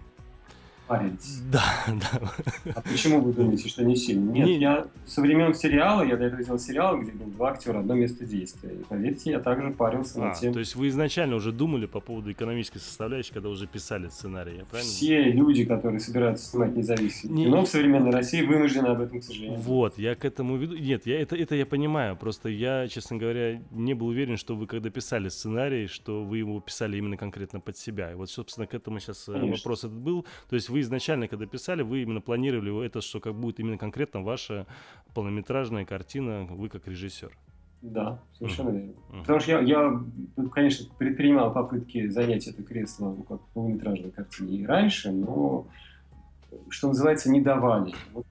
парились. 0.86 1.40
Да, 1.50 1.64
да. 1.88 2.32
А 2.74 2.80
почему 2.82 3.20
вы 3.20 3.32
думаете, 3.32 3.68
что 3.68 3.84
не 3.84 3.96
сильно? 3.96 4.30
Нет, 4.30 4.46
не... 4.46 4.58
я 4.58 4.86
со 5.06 5.20
времен 5.20 5.54
сериала, 5.54 6.02
я 6.02 6.16
до 6.16 6.24
этого 6.24 6.42
делал 6.42 6.58
сериал, 6.58 7.00
где 7.00 7.12
был 7.12 7.26
два 7.26 7.52
актера, 7.52 7.80
одно 7.80 7.94
место 7.94 8.24
действия. 8.24 8.70
И 8.70 8.84
поверьте, 8.84 9.30
я 9.30 9.40
также 9.40 9.70
парился 9.70 10.20
а, 10.22 10.28
над 10.28 10.38
тем. 10.38 10.52
То 10.52 10.58
есть 10.58 10.74
вы 10.74 10.88
изначально 10.88 11.36
уже 11.36 11.52
думали 11.52 11.86
по 11.86 12.00
поводу 12.00 12.32
экономической 12.32 12.78
составляющей, 12.78 13.32
когда 13.32 13.48
уже 13.48 13.66
писали 13.66 14.08
сценарий, 14.08 14.58
я 14.58 14.64
правильно? 14.64 14.90
Все 14.90 15.22
люди, 15.22 15.64
которые 15.64 16.00
собираются 16.00 16.50
снимать 16.50 16.76
независимое 16.76 17.36
не... 17.36 17.44
кино 17.44 17.64
в 17.64 17.68
современной 17.68 18.10
России, 18.10 18.42
вынуждены 18.42 18.88
об 18.88 19.00
этом, 19.00 19.20
к 19.20 19.24
сожалению. 19.24 19.58
Вот, 19.60 19.98
я 19.98 20.14
к 20.14 20.24
этому 20.24 20.56
веду. 20.56 20.76
Нет, 20.76 21.06
я, 21.06 21.20
это, 21.20 21.36
это 21.36 21.54
я 21.54 21.66
понимаю. 21.66 22.16
Просто 22.16 22.48
я, 22.48 22.88
честно 22.88 23.16
говоря, 23.16 23.62
не 23.70 23.94
был 23.94 24.08
уверен, 24.08 24.36
что 24.36 24.54
вы 24.56 24.66
когда 24.66 24.90
писали 24.90 25.28
сценарий, 25.28 25.86
что 25.86 26.24
вы 26.24 26.38
его 26.38 26.60
писали 26.60 26.96
именно 26.96 27.16
конкретно 27.16 27.60
под 27.60 27.76
себя. 27.76 28.12
И 28.12 28.14
вот, 28.14 28.30
собственно, 28.30 28.66
к 28.66 28.74
этому 28.74 29.00
сейчас 29.00 29.28
э, 29.28 29.32
Конечно. 29.32 29.56
вопрос 29.56 29.78
этот 29.80 29.98
был. 29.98 30.26
То 30.48 30.56
есть 30.56 30.68
вы 30.74 30.80
изначально, 30.80 31.28
когда 31.28 31.46
писали, 31.46 31.82
вы 31.82 32.02
именно 32.02 32.20
планировали 32.20 32.84
это, 32.84 33.00
что 33.00 33.20
как 33.20 33.36
будет 33.36 33.60
именно 33.60 33.78
конкретно 33.78 34.22
ваша 34.22 34.66
полнометражная 35.14 35.84
картина, 35.84 36.46
вы 36.50 36.68
как 36.68 36.88
режиссер. 36.88 37.30
Да, 37.80 38.20
совершенно 38.36 38.70
верно. 38.70 38.90
Mm-hmm. 38.90 39.20
Потому 39.20 39.38
что 39.38 39.50
я, 39.52 39.60
я, 39.60 40.00
конечно, 40.50 40.86
предпринимал 40.98 41.52
попытки 41.52 42.08
занять 42.08 42.48
это 42.48 42.64
кресло 42.64 43.14
ну, 43.16 43.22
как 43.22 43.40
полнометражной 43.52 44.10
картине 44.10 44.56
и 44.56 44.66
раньше, 44.66 45.12
но, 45.12 45.68
что 46.70 46.88
называется, 46.88 47.30
не 47.30 47.40
давали. 47.40 47.94
Вот 48.12 48.26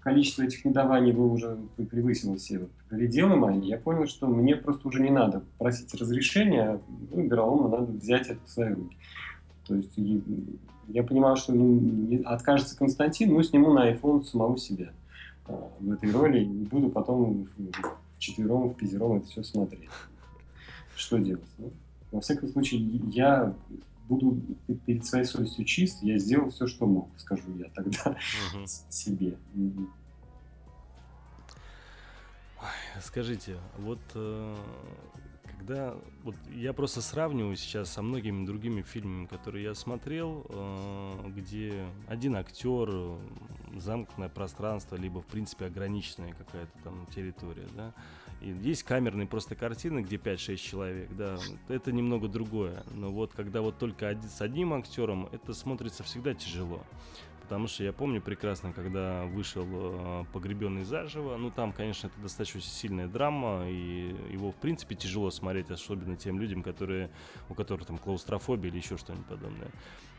количество 0.00 0.42
этих 0.42 0.66
недаваний 0.66 1.12
было 1.12 1.32
уже 1.32 1.56
превысило 1.90 2.36
все 2.36 2.68
пределы 2.90 3.36
мои. 3.36 3.60
Я 3.60 3.78
понял, 3.78 4.06
что 4.06 4.26
мне 4.26 4.56
просто 4.56 4.88
уже 4.88 5.00
не 5.00 5.10
надо 5.10 5.42
просить 5.56 5.94
разрешения, 5.94 6.82
ну, 7.10 7.26
Берлому 7.26 7.68
надо 7.68 7.92
взять 7.92 8.28
это 8.28 8.44
в 8.44 8.50
свои 8.50 8.74
руки. 8.74 8.98
То 9.66 9.74
есть 9.74 9.96
я 10.88 11.02
понимал, 11.02 11.36
что 11.36 11.52
ну, 11.52 12.20
откажется 12.24 12.76
Константин, 12.76 13.32
ну, 13.32 13.42
сниму 13.42 13.72
на 13.72 13.92
iPhone 13.92 14.24
самого 14.24 14.58
себя 14.58 14.92
а, 15.46 15.70
в 15.78 15.92
этой 15.92 16.10
роли 16.10 16.40
и 16.40 16.64
буду 16.64 16.88
потом 16.88 17.46
в 17.56 18.18
четвером, 18.18 18.70
в 18.70 18.74
пятером 18.74 19.16
это 19.18 19.26
все 19.26 19.42
смотреть. 19.42 19.88
Что 20.96 21.18
делать? 21.18 21.44
Ну, 21.58 21.72
во 22.10 22.20
всяком 22.20 22.48
случае, 22.48 22.80
я 23.12 23.54
буду 24.08 24.40
перед 24.86 25.04
своей 25.04 25.24
совестью 25.24 25.64
чист, 25.64 26.02
я 26.02 26.18
сделал 26.18 26.50
все, 26.50 26.66
что 26.66 26.86
мог, 26.86 27.08
скажу 27.18 27.42
я 27.58 27.68
тогда 27.74 28.16
угу. 28.54 28.66
себе. 28.88 29.36
Скажите, 33.02 33.56
вот 33.78 34.00
э, 34.14 34.56
когда 35.58 35.94
вот 36.24 36.34
я 36.54 36.72
просто 36.72 37.02
сравниваю 37.02 37.56
сейчас 37.56 37.92
со 37.92 38.02
многими 38.02 38.46
другими 38.46 38.82
фильмами, 38.82 39.26
которые 39.26 39.64
я 39.64 39.74
смотрел, 39.74 40.46
э, 40.48 41.30
где 41.36 41.84
один 42.06 42.36
актер, 42.36 43.18
замкнутое 43.76 44.28
пространство, 44.28 44.96
либо 44.96 45.20
в 45.20 45.26
принципе 45.26 45.66
ограниченная 45.66 46.32
какая-то 46.32 46.72
там 46.84 47.06
территория, 47.14 47.66
да. 47.76 47.92
И 48.40 48.50
есть 48.50 48.84
камерные 48.84 49.26
просто 49.26 49.56
картины, 49.56 50.00
где 50.00 50.16
5-6 50.16 50.56
человек, 50.56 51.08
да, 51.16 51.38
это 51.68 51.90
немного 51.92 52.28
другое. 52.28 52.84
Но 52.94 53.10
вот 53.10 53.32
когда 53.34 53.60
вот 53.60 53.78
только 53.78 54.16
с 54.16 54.40
одним 54.40 54.74
актером, 54.74 55.28
это 55.32 55.52
смотрится 55.54 56.04
всегда 56.04 56.34
тяжело. 56.34 56.82
Потому 57.48 57.66
что 57.66 57.82
я 57.82 57.94
помню 57.94 58.20
прекрасно, 58.20 58.74
когда 58.74 59.24
вышел 59.24 59.66
э, 59.66 60.24
«Погребенный 60.34 60.84
заживо», 60.84 61.34
ну 61.38 61.50
там, 61.50 61.72
конечно, 61.72 62.08
это 62.08 62.20
достаточно 62.20 62.60
сильная 62.60 63.06
драма, 63.08 63.64
и 63.66 64.14
его, 64.30 64.52
в 64.52 64.56
принципе, 64.56 64.94
тяжело 64.94 65.30
смотреть, 65.30 65.70
особенно 65.70 66.14
тем 66.14 66.38
людям, 66.38 66.62
которые, 66.62 67.10
у 67.48 67.54
которых 67.54 67.86
там 67.86 67.96
клаустрофобия 67.96 68.70
или 68.70 68.76
еще 68.76 68.98
что-нибудь 68.98 69.24
подобное. 69.24 69.70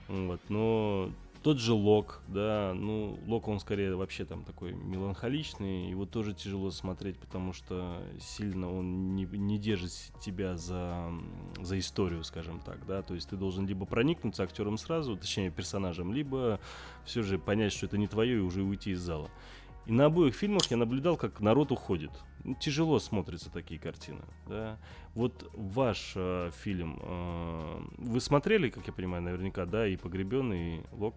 Вот, 0.08 0.42
но 0.50 1.12
тот 1.42 1.60
же 1.60 1.74
Лок, 1.74 2.22
да, 2.28 2.74
ну, 2.76 3.18
Лок, 3.26 3.48
он 3.48 3.60
скорее 3.60 3.96
вообще 3.96 4.26
там 4.26 4.44
такой 4.44 4.74
меланхоличный, 4.74 5.90
его 5.90 6.06
тоже 6.06 6.34
тяжело 6.34 6.70
смотреть, 6.72 7.18
потому 7.18 7.54
что 7.54 8.02
сильно 8.20 8.72
он 8.72 9.16
не, 9.16 9.26
не 9.26 9.58
держит 9.58 9.92
тебя 10.22 10.58
за, 10.58 11.12
за 11.62 11.80
историю, 11.80 12.24
скажем 12.24 12.60
так, 12.60 12.86
да, 12.86 13.02
то 13.02 13.14
есть 13.14 13.30
ты 13.30 13.38
должен 13.38 13.66
либо 13.66 13.86
проникнуться 13.86 14.44
актером 14.44 14.78
сразу, 14.78 15.16
точнее 15.16 15.50
персонажем, 15.50 16.14
либо 16.14 16.60
все 17.06 17.24
же 17.24 17.40
понять, 17.40 17.72
что 17.72 17.86
это 17.86 17.98
не 17.98 18.08
твое 18.08 18.38
и 18.38 18.42
уже 18.42 18.62
уйти 18.62 18.92
из 18.92 19.00
зала. 19.00 19.30
И 19.90 19.92
на 19.92 20.06
обоих 20.06 20.36
фильмах 20.36 20.70
я 20.70 20.78
наблюдал, 20.78 21.18
как 21.18 21.40
народ 21.40 21.72
уходит. 21.72 22.12
Ну, 22.44 22.54
тяжело 22.54 23.00
смотрятся 23.00 23.52
такие 23.52 23.80
картины. 23.80 24.22
Да? 24.48 24.78
Вот 25.16 25.50
ваш 25.56 26.14
э, 26.16 26.52
фильм, 26.64 27.00
э, 27.02 27.82
вы 27.98 28.22
смотрели, 28.22 28.70
как 28.70 28.86
я 28.86 28.94
понимаю, 28.94 29.24
наверняка, 29.24 29.66
да, 29.66 29.88
и 29.88 29.98
«Погребенный», 29.98 30.78
и 30.78 30.82
«Лок»? 30.92 31.16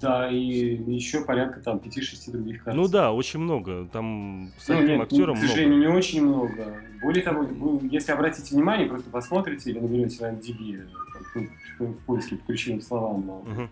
Да, 0.00 0.30
и 0.30 0.38
еще 0.38 1.26
порядка 1.26 1.60
там 1.60 1.76
5-6 1.76 2.32
других 2.32 2.64
картин. 2.64 2.82
Ну 2.82 2.88
да, 2.88 3.12
очень 3.12 3.40
много. 3.40 3.86
Там 3.92 4.50
с 4.58 4.66
ну, 4.68 4.80
нет, 4.80 5.02
актером 5.02 5.36
К 5.36 5.40
сожалению, 5.40 5.76
много. 5.76 5.90
не 5.90 5.98
очень 5.98 6.24
много. 6.24 6.82
Более 7.02 7.22
того, 7.22 7.42
вы, 7.42 7.86
если 7.92 8.12
обратите 8.12 8.54
внимание, 8.54 8.88
просто 8.88 9.10
посмотрите 9.10 9.70
или 9.70 9.78
наберете 9.78 10.22
на 10.22 10.32
MDB 10.32 10.88
там, 11.34 11.48
в 11.92 11.98
поиске 12.06 12.36
по 12.36 12.46
ключевым 12.46 12.80
словам 12.80 13.28
угу. 13.28 13.68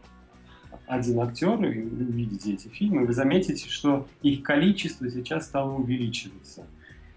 Один 0.86 1.20
актер, 1.20 1.64
и 1.64 1.82
увидите 1.82 2.54
эти 2.54 2.68
фильмы, 2.68 3.06
вы 3.06 3.12
заметите, 3.12 3.68
что 3.68 4.06
их 4.22 4.42
количество 4.42 5.08
сейчас 5.10 5.46
стало 5.46 5.72
увеличиваться. 5.72 6.66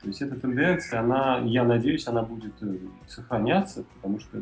То 0.01 0.07
есть 0.07 0.21
эта 0.21 0.39
тенденция, 0.39 0.99
она, 0.99 1.39
я 1.39 1.63
надеюсь, 1.63 2.07
она 2.07 2.21
будет 2.21 2.53
э, 2.61 2.77
сохраняться, 3.07 3.83
потому 3.95 4.19
что 4.19 4.41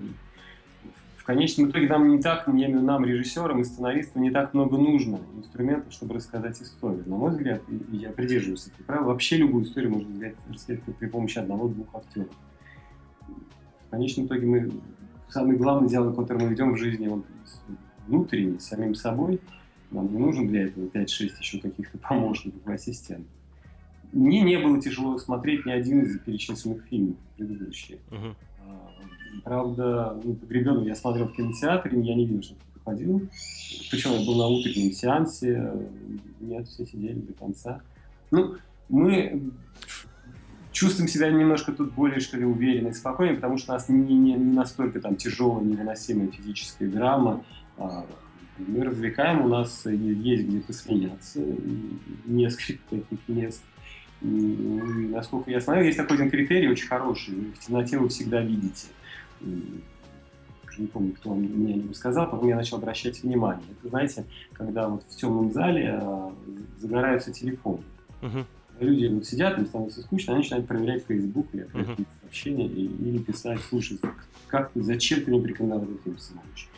в 1.18 1.24
конечном 1.24 1.72
итоге 1.72 1.88
нам 1.88 2.10
не 2.10 2.22
так, 2.22 2.46
нам, 2.46 3.04
режиссерам 3.04 3.60
и 3.60 3.64
сценаристам, 3.64 4.22
не 4.22 4.30
так 4.30 4.54
много 4.54 4.78
нужно 4.78 5.20
инструментов, 5.36 5.92
чтобы 5.92 6.14
рассказать 6.14 6.62
историю. 6.62 7.04
На 7.08 7.16
мой 7.16 7.32
взгляд, 7.32 7.64
я 7.92 8.12
придерживаюсь 8.12 8.68
этого 8.68 8.86
правила, 8.86 9.08
вообще 9.08 9.38
любую 9.38 9.66
историю 9.66 9.92
можно 9.92 10.14
взять, 10.14 10.36
рассказать 10.48 10.84
при 10.84 11.08
помощи 11.08 11.40
одного-двух 11.40 11.88
актеров. 11.96 12.30
В 13.88 13.90
конечном 13.90 14.28
итоге 14.28 14.46
мы 14.46 14.72
самый 15.30 15.58
главный 15.58 15.90
диалог, 15.90 16.16
который 16.16 16.44
мы 16.44 16.50
ведем 16.50 16.74
в 16.74 16.78
жизни, 16.78 17.08
он 17.08 17.24
внутренний, 18.08 18.60
с 18.60 18.66
самим 18.66 18.96
собой. 18.96 19.40
Нам 19.92 20.12
не 20.12 20.20
нужен 20.20 20.48
для 20.48 20.66
этого 20.66 20.86
5-6 20.88 21.32
еще 21.40 21.60
каких-то 21.60 21.98
помощников 21.98 22.68
ассистентов. 22.68 23.32
Мне 24.12 24.42
не 24.42 24.58
было 24.58 24.82
тяжело 24.82 25.18
смотреть 25.18 25.66
ни 25.66 25.72
один 25.72 26.04
из 26.04 26.20
перечисленных 26.20 26.84
фильмов 26.86 27.18
предыдущие. 27.38 28.00
Uh-huh. 28.10 28.34
Правда, 29.44 30.20
ну, 30.24 30.36
«Погребенного» 30.36 30.86
я 30.86 30.96
смотрел 30.96 31.28
в 31.28 31.34
кинотеатре, 31.34 32.00
я 32.02 32.16
не 32.16 32.26
видел, 32.26 32.42
что 32.42 32.56
кто 32.56 32.92
ходил. 32.92 33.28
Причем 33.92 34.12
я 34.12 34.26
был 34.26 34.38
на 34.38 34.48
утреннем 34.48 34.92
сеансе, 34.92 35.74
нет, 36.40 36.68
все 36.68 36.86
сидели 36.86 37.20
до 37.20 37.34
конца. 37.34 37.82
Ну, 38.32 38.56
мы 38.88 39.52
чувствуем 40.72 41.08
себя 41.08 41.30
немножко 41.32 41.72
тут 41.72 41.94
более, 41.94 42.20
что 42.20 42.38
ли, 42.38 42.46
уверенно 42.46 42.90
и 42.90 42.94
спокойно, 42.94 43.36
потому 43.36 43.58
что 43.58 43.72
у 43.72 43.76
нас 43.76 43.90
не, 43.90 44.16
не, 44.16 44.34
не 44.34 44.54
настолько 44.54 45.00
там 45.00 45.16
тяжелая, 45.16 45.64
невыносимая 45.64 46.30
физическая 46.32 46.90
драма. 46.90 47.44
А, 47.78 48.06
мы 48.58 48.84
развлекаем, 48.84 49.46
у 49.46 49.48
нас 49.48 49.86
есть 49.86 50.48
где 50.48 50.62
посмеяться, 50.62 51.42
несколько 52.26 52.82
таких 52.90 53.20
мест. 53.28 53.64
И, 54.22 54.28
насколько 54.28 55.52
я 55.52 55.60
смотрел, 55.60 55.86
есть 55.86 55.98
такой 55.98 56.18
один 56.18 56.32
критерий 56.32 56.70
очень 56.70 56.88
хороший. 56.88 57.34
В 57.54 57.60
темноте 57.60 57.98
вы 57.98 58.10
всегда 58.10 58.42
видите 58.42 58.88
уже 60.76 60.82
не 60.82 60.88
помню, 60.88 61.14
кто 61.14 61.34
мне 61.34 61.76
не 61.76 61.94
сказал, 61.94 62.30
потом 62.30 62.48
я 62.48 62.56
начал 62.56 62.78
обращать 62.78 63.24
внимание. 63.24 63.66
Это, 63.80 63.90
знаете, 63.90 64.26
когда 64.54 64.88
вот 64.88 65.04
в 65.04 65.16
темном 65.16 65.52
зале 65.52 66.00
э, 66.02 66.30
загораются 66.78 67.32
телефоны. 67.32 67.84
Uh-huh. 68.22 68.46
Люди 68.80 69.08
вот 69.08 69.26
сидят, 69.26 69.58
им 69.58 69.66
становится 69.66 70.02
скучно, 70.02 70.34
они 70.34 70.42
начинают 70.42 70.68
проверять 70.68 71.06
Facebook 71.08 71.48
или 71.54 71.64
uh-huh. 71.66 71.86
какие-то 71.86 72.12
сообщения 72.22 72.68
и, 72.68 72.86
или 72.86 73.20
писать, 73.20 73.60
слушай, 73.70 74.00
как 74.48 74.72
зачем 74.76 75.22
ты 75.22 75.32
мне 75.32 75.42
порекомендовал 75.42 75.86
этот 75.86 76.04
фильм 76.04 76.18
смотришь? 76.18 76.70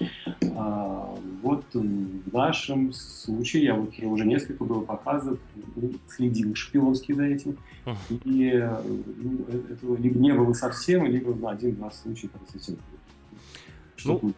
А, 0.56 1.16
вот 1.42 1.66
в 1.74 2.34
нашем 2.34 2.94
случае, 2.94 3.66
я 3.66 3.76
вот 3.76 3.94
я 3.96 4.08
уже 4.08 4.26
несколько 4.26 4.64
было 4.64 4.82
показов, 4.82 5.40
ну, 5.76 5.92
следил 6.08 6.56
шпионски 6.56 7.12
за 7.12 7.26
этим, 7.26 7.58
и 8.10 8.68
ну, 9.18 9.46
этого 9.70 9.98
либо 9.98 10.18
не 10.20 10.34
было 10.34 10.54
совсем, 10.54 11.06
либо 11.06 11.36
на 11.36 11.52
один-два 11.52 11.92
случая 11.92 12.28
это 12.28 12.78
ну, 14.06 14.34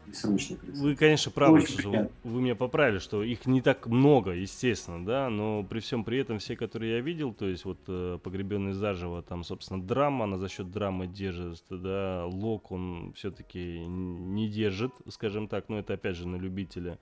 Вы, 0.75 0.95
конечно, 0.95 1.31
правы, 1.31 1.61
что 1.61 1.89
вы, 1.89 2.09
вы 2.23 2.41
меня 2.41 2.55
поправили, 2.55 2.99
что 2.99 3.23
их 3.23 3.45
не 3.45 3.61
так 3.61 3.87
много, 3.87 4.31
естественно, 4.31 5.05
да, 5.05 5.29
но 5.29 5.63
при 5.63 5.79
всем 5.79 6.03
при 6.03 6.19
этом 6.19 6.39
все, 6.39 6.55
которые 6.55 6.95
я 6.95 7.01
видел, 7.01 7.33
то 7.33 7.47
есть 7.47 7.65
вот 7.65 7.79
э, 7.87 8.19
погребенный 8.23 8.73
заживо, 8.73 9.21
там, 9.21 9.43
собственно, 9.43 9.81
драма, 9.81 10.25
она 10.25 10.37
за 10.37 10.49
счет 10.49 10.71
драмы 10.71 11.07
держит, 11.07 11.63
да, 11.69 12.25
Лок, 12.25 12.71
он 12.71 13.13
все-таки 13.15 13.79
не 13.85 14.47
держит, 14.47 14.91
скажем 15.09 15.47
так, 15.47 15.69
но 15.69 15.79
это 15.79 15.93
опять 15.93 16.15
же 16.15 16.27
на 16.27 16.37
любителя. 16.37 16.99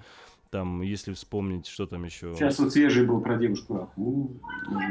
Там, 0.49 0.81
если 0.81 1.13
вспомнить, 1.13 1.67
что 1.67 1.87
там 1.87 2.05
еще... 2.05 2.33
Сейчас 2.35 2.59
вот 2.59 2.71
свежий 2.71 3.05
был 3.05 3.21
про 3.21 3.37
девушку 3.37 3.81
Аху. 3.81 4.31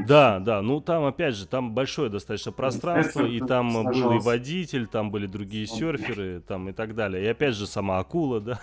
Да, 0.07 0.39
да, 0.39 0.61
ну 0.63 0.81
там, 0.81 1.05
опять 1.05 1.35
же, 1.35 1.47
там 1.47 1.73
большое 1.73 2.11
достаточно 2.11 2.53
пространство, 2.53 3.27
и 3.27 3.41
там 3.41 3.73
был 3.73 4.13
и 4.13 4.19
водитель, 4.19 4.87
там 4.87 5.11
были 5.11 5.27
другие 5.27 5.67
серферы, 5.67 6.41
там 6.47 6.69
и 6.69 6.73
так 6.73 6.95
далее. 6.95 7.25
И 7.25 7.27
опять 7.27 7.55
же, 7.55 7.67
сама 7.67 7.99
акула, 7.99 8.41
да, 8.47 8.61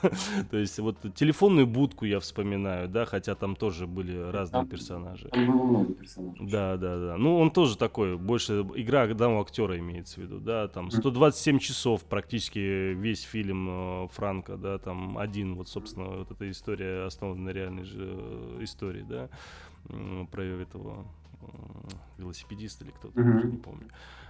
то 0.51 0.57
есть 0.57 0.77
вот 0.79 0.97
телефонную 1.15 1.67
будку 1.67 2.05
я 2.05 2.19
вспоминаю, 2.19 2.87
да, 2.87 3.05
хотя 3.05 3.35
там 3.35 3.55
тоже 3.55 3.87
были 3.87 4.15
разные 4.15 4.61
там, 4.61 4.67
персонажи. 4.67 5.29
Там 5.29 5.47
было 5.47 5.63
много 5.63 5.93
персонажей. 5.93 6.47
Да, 6.47 6.77
да, 6.77 6.97
да. 6.97 7.17
Ну, 7.17 7.39
он 7.39 7.51
тоже 7.51 7.77
такой, 7.77 8.17
больше 8.17 8.65
игра 8.75 9.03
одного 9.03 9.41
актера 9.41 9.77
имеется 9.79 10.19
в 10.19 10.23
виду, 10.23 10.39
да, 10.39 10.67
там 10.67 10.91
127 10.91 11.59
часов 11.59 12.03
практически 12.03 12.93
весь 12.93 13.21
фильм 13.21 14.05
э, 14.05 14.07
Франка, 14.11 14.57
да, 14.57 14.77
там 14.77 15.17
один, 15.17 15.55
вот, 15.55 15.67
собственно, 15.67 16.05
вот 16.17 16.31
эта 16.31 16.49
история 16.49 16.82
история 16.83 17.05
основана 17.05 17.41
на 17.41 17.49
реальной 17.49 17.83
же 17.83 17.97
э, 17.99 18.59
истории, 18.61 19.03
да, 19.03 19.29
про 20.31 20.43
этого 20.43 21.05
велосипедиста 22.17 22.85
или 22.85 22.91
кто-то, 22.91 23.19
mm-hmm. 23.19 23.51
не 23.51 23.57
помню, 23.57 23.87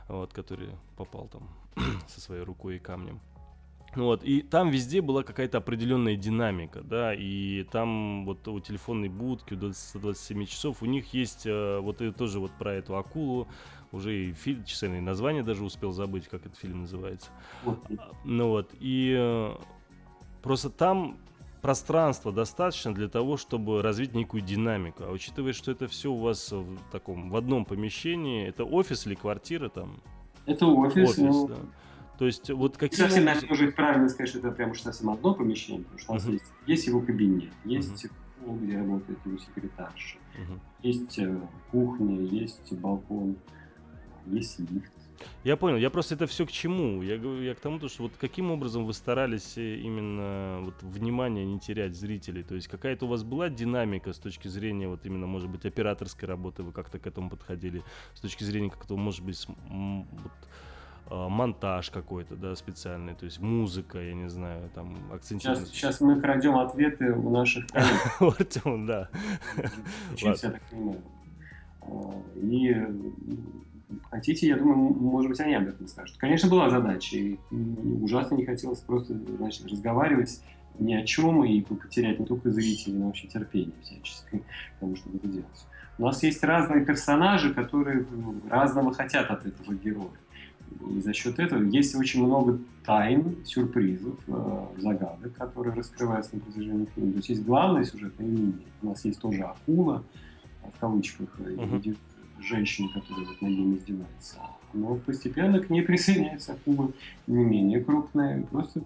вот, 0.07 0.33
который 0.33 0.69
попал 0.97 1.27
там 1.27 1.47
со 2.07 2.21
своей 2.21 2.43
рукой 2.43 2.77
и 2.77 2.79
камнем. 2.79 3.19
Вот, 3.95 4.23
и 4.23 4.41
там 4.41 4.71
везде 4.71 5.01
была 5.01 5.21
какая-то 5.21 5.59
определенная 5.59 6.15
динамика, 6.15 6.81
да, 6.81 7.13
и 7.13 7.63
там 7.71 8.25
вот 8.25 8.47
у 8.47 8.59
телефонной 8.59 9.09
будки, 9.09 9.53
у 9.53 9.71
127 9.71 10.45
часов, 10.47 10.81
у 10.81 10.85
них 10.85 11.13
есть 11.13 11.45
э, 11.45 11.79
вот 11.79 12.01
и 12.01 12.11
тоже 12.11 12.39
вот 12.39 12.51
про 12.53 12.73
эту 12.73 12.97
акулу, 12.97 13.47
уже 13.91 14.15
и 14.15 14.33
фильм, 14.33 14.63
численное 14.65 15.01
название 15.01 15.43
даже 15.43 15.63
успел 15.63 15.91
забыть, 15.91 16.27
как 16.27 16.47
этот 16.47 16.57
фильм 16.57 16.81
называется. 16.81 17.29
Ну 18.23 18.47
вот, 18.47 18.71
и 18.79 19.15
э, 19.15 19.55
просто 20.41 20.71
там 20.71 21.19
пространства 21.63 22.33
достаточно 22.33 22.93
для 22.93 23.07
того, 23.07 23.37
чтобы 23.37 23.81
развить 23.81 24.13
некую 24.13 24.41
динамику. 24.43 25.05
А 25.05 25.11
учитывая, 25.11 25.53
что 25.53 25.71
это 25.71 25.87
все 25.87 26.11
у 26.11 26.17
вас 26.17 26.51
в 26.51 26.77
таком 26.91 27.29
в 27.31 27.35
одном 27.37 27.63
помещении, 27.63 28.45
это 28.45 28.65
офис 28.65 29.07
или 29.07 29.15
квартира 29.15 29.69
там? 29.69 30.01
Это 30.45 30.67
офис. 30.67 31.11
Офис, 31.11 31.19
ну... 31.19 31.47
да. 31.47 31.55
То 32.19 32.25
есть 32.25 32.49
вот 32.51 32.75
какие... 32.77 32.99
Совсем, 32.99 33.23
наверное, 33.23 33.49
уже 33.49 33.71
правильно 33.71 34.09
сказать, 34.09 34.29
что 34.29 34.39
это 34.39 34.51
прям 34.51 34.71
уж 34.71 34.81
совсем 34.81 35.09
одно 35.09 35.33
помещение, 35.33 35.83
потому 35.83 35.99
что 35.99 36.11
у 36.11 36.15
нас 36.15 36.25
uh-huh. 36.25 36.33
есть, 36.33 36.51
есть 36.67 36.87
его 36.87 36.99
кабинет, 36.99 37.53
есть 37.63 38.05
uh-huh. 38.05 38.59
где 38.59 38.77
работает 38.77 39.19
его 39.25 39.37
секретарша, 39.37 40.17
uh-huh. 40.17 40.59
есть 40.83 41.17
э, 41.17 41.39
кухня, 41.71 42.19
есть 42.19 42.73
балкон, 42.73 43.37
есть 44.25 44.59
лифт. 44.59 44.91
Я 45.43 45.57
понял, 45.57 45.77
я 45.77 45.89
просто 45.89 46.15
это 46.15 46.27
все 46.27 46.45
к 46.45 46.51
чему? 46.51 47.01
Я, 47.01 47.15
я 47.15 47.55
к 47.55 47.59
тому, 47.59 47.79
что 47.87 48.03
вот 48.03 48.13
каким 48.19 48.51
образом 48.51 48.85
вы 48.85 48.93
старались 48.93 49.57
э, 49.57 49.75
именно 49.75 50.59
вот 50.61 50.75
внимание 50.81 51.45
не 51.45 51.59
терять 51.59 51.95
зрителей? 51.95 52.43
То 52.43 52.55
есть 52.55 52.67
какая-то 52.67 53.05
у 53.05 53.09
вас 53.09 53.23
была 53.23 53.49
динамика 53.49 54.13
с 54.13 54.17
точки 54.17 54.47
зрения 54.47 54.87
вот 54.87 55.05
именно, 55.05 55.27
может 55.27 55.49
быть, 55.49 55.65
операторской 55.65 56.27
работы, 56.27 56.63
вы 56.63 56.71
как-то 56.71 56.99
к 56.99 57.07
этому 57.07 57.29
подходили, 57.29 57.83
с 58.13 58.21
точки 58.21 58.43
зрения 58.43 58.69
как-то, 58.69 58.95
может 58.95 59.23
быть, 59.23 59.45
вот, 59.47 60.31
а, 61.09 61.29
монтаж 61.29 61.89
какой-то, 61.89 62.35
да, 62.35 62.55
специальный, 62.55 63.13
то 63.13 63.25
есть 63.25 63.39
музыка, 63.39 63.99
я 63.99 64.13
не 64.13 64.29
знаю, 64.29 64.69
там 64.73 64.97
акцентировать. 65.11 65.67
Сейчас, 65.67 65.75
сейчас 65.75 66.01
мы 66.01 66.19
крадем 66.21 66.57
ответы 66.57 67.11
у 67.11 67.29
наших 67.29 67.67
коллег. 67.67 67.89
Артем, 68.19 68.85
да. 68.85 69.09
я 70.17 70.33
так 70.35 70.61
понимаю. 70.69 71.01
А, 71.81 72.13
и 72.35 72.75
хотите, 74.09 74.47
я 74.47 74.57
думаю, 74.57 74.77
может 74.77 75.29
быть, 75.29 75.39
они 75.39 75.55
об 75.55 75.67
этом 75.67 75.87
скажут. 75.87 76.17
Конечно, 76.17 76.49
была 76.49 76.69
задача, 76.69 77.17
и 77.17 77.37
ужасно 78.01 78.35
не 78.35 78.45
хотелось 78.45 78.79
просто, 78.79 79.17
значит, 79.37 79.65
разговаривать 79.67 80.41
ни 80.79 80.93
о 80.93 81.05
чем 81.05 81.43
и 81.43 81.61
потерять 81.61 82.19
не 82.19 82.25
только 82.25 82.49
зрителей, 82.49 82.97
но 82.97 83.07
вообще 83.07 83.27
терпение 83.27 83.75
всяческое 83.81 84.41
к 84.41 84.79
тому, 84.79 84.95
чтобы 84.95 85.17
это 85.17 85.27
делать. 85.27 85.65
У 85.99 86.03
нас 86.03 86.23
есть 86.23 86.43
разные 86.43 86.83
персонажи, 86.83 87.53
которые 87.53 88.05
ну, 88.09 88.35
разного 88.49 88.93
хотят 88.93 89.29
от 89.29 89.45
этого 89.45 89.75
героя. 89.75 90.09
И 90.89 91.01
за 91.01 91.13
счет 91.13 91.37
этого 91.37 91.61
есть 91.61 91.93
очень 91.93 92.25
много 92.25 92.57
тайн, 92.83 93.45
сюрпризов, 93.45 94.15
э, 94.27 94.65
загадок, 94.79 95.35
которые 95.35 95.75
раскрываются 95.75 96.35
на 96.35 96.41
протяжении 96.41 96.87
фильма. 96.95 97.11
То 97.11 97.17
есть 97.17 97.29
есть 97.29 97.45
главная 97.45 97.83
сюжетная 97.83 98.27
линия. 98.27 98.65
У 98.81 98.87
нас 98.87 99.05
есть 99.05 99.21
тоже 99.21 99.43
акула, 99.43 100.03
в 100.63 100.79
кавычках, 100.79 101.29
uh-huh 101.39 101.95
женщине, 102.43 102.89
которая 102.93 103.25
вот 103.25 103.41
над 103.41 103.51
ним 103.51 103.75
издевается. 103.75 104.37
Но 104.73 104.95
постепенно 104.95 105.59
к 105.59 105.69
ней 105.69 105.81
присоединяются 105.81 106.53
акулы 106.53 106.93
не 107.27 107.43
менее 107.43 107.83
крупные, 107.83 108.43
просто 108.51 108.81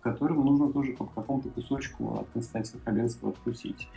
которым 0.00 0.44
нужно 0.44 0.72
тоже 0.72 0.92
по 0.92 1.06
какому-то 1.06 1.48
кусочку 1.50 2.20
от 2.20 2.28
Константина 2.30 2.80
Хабенского 2.84 3.30
откусить. 3.30 3.88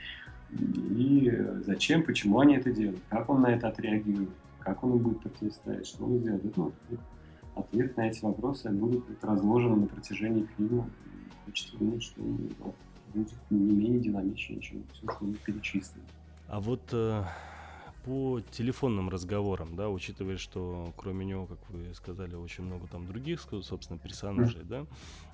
И 0.52 1.32
зачем, 1.66 2.04
почему 2.04 2.40
они 2.40 2.56
это 2.56 2.72
делают, 2.72 3.02
как 3.10 3.30
он 3.30 3.42
на 3.42 3.48
это 3.48 3.70
отреагирует, 3.70 4.30
как 4.60 4.84
он 4.84 5.00
будет 5.00 5.22
противостоять, 5.22 5.88
что 5.88 6.06
он 6.06 6.20
сделает. 6.20 6.58
Ну, 6.58 6.72
ответ 7.56 7.98
на 7.98 8.08
эти 8.08 8.24
вопросы 8.24 8.70
будут 8.70 9.06
разложены 9.24 9.76
на 9.78 9.88
протяжении 9.88 10.48
фильма. 10.58 10.90
Хочется 11.46 11.78
думать, 11.78 12.04
что 12.04 12.22
будет 13.14 13.34
не 13.50 13.76
менее 13.76 14.00
динамичнее, 14.00 14.62
чем 14.62 14.84
все, 14.92 15.12
что 15.12 15.26
мы 15.26 15.34
перечислили. 15.34 16.04
А 16.48 16.60
вот 16.60 16.82
э, 16.92 17.24
по 18.06 18.42
телефонным 18.52 19.10
разговорам, 19.10 19.76
да, 19.76 19.90
учитывая, 19.90 20.38
что 20.38 20.94
кроме 20.98 21.26
него, 21.26 21.46
как 21.46 21.58
вы 21.70 21.94
сказали, 21.94 22.36
очень 22.36 22.64
много 22.64 22.88
там 22.88 23.06
других, 23.08 23.42
собственно, 23.62 23.98
персонажей, 24.00 24.64
да, 24.64 24.86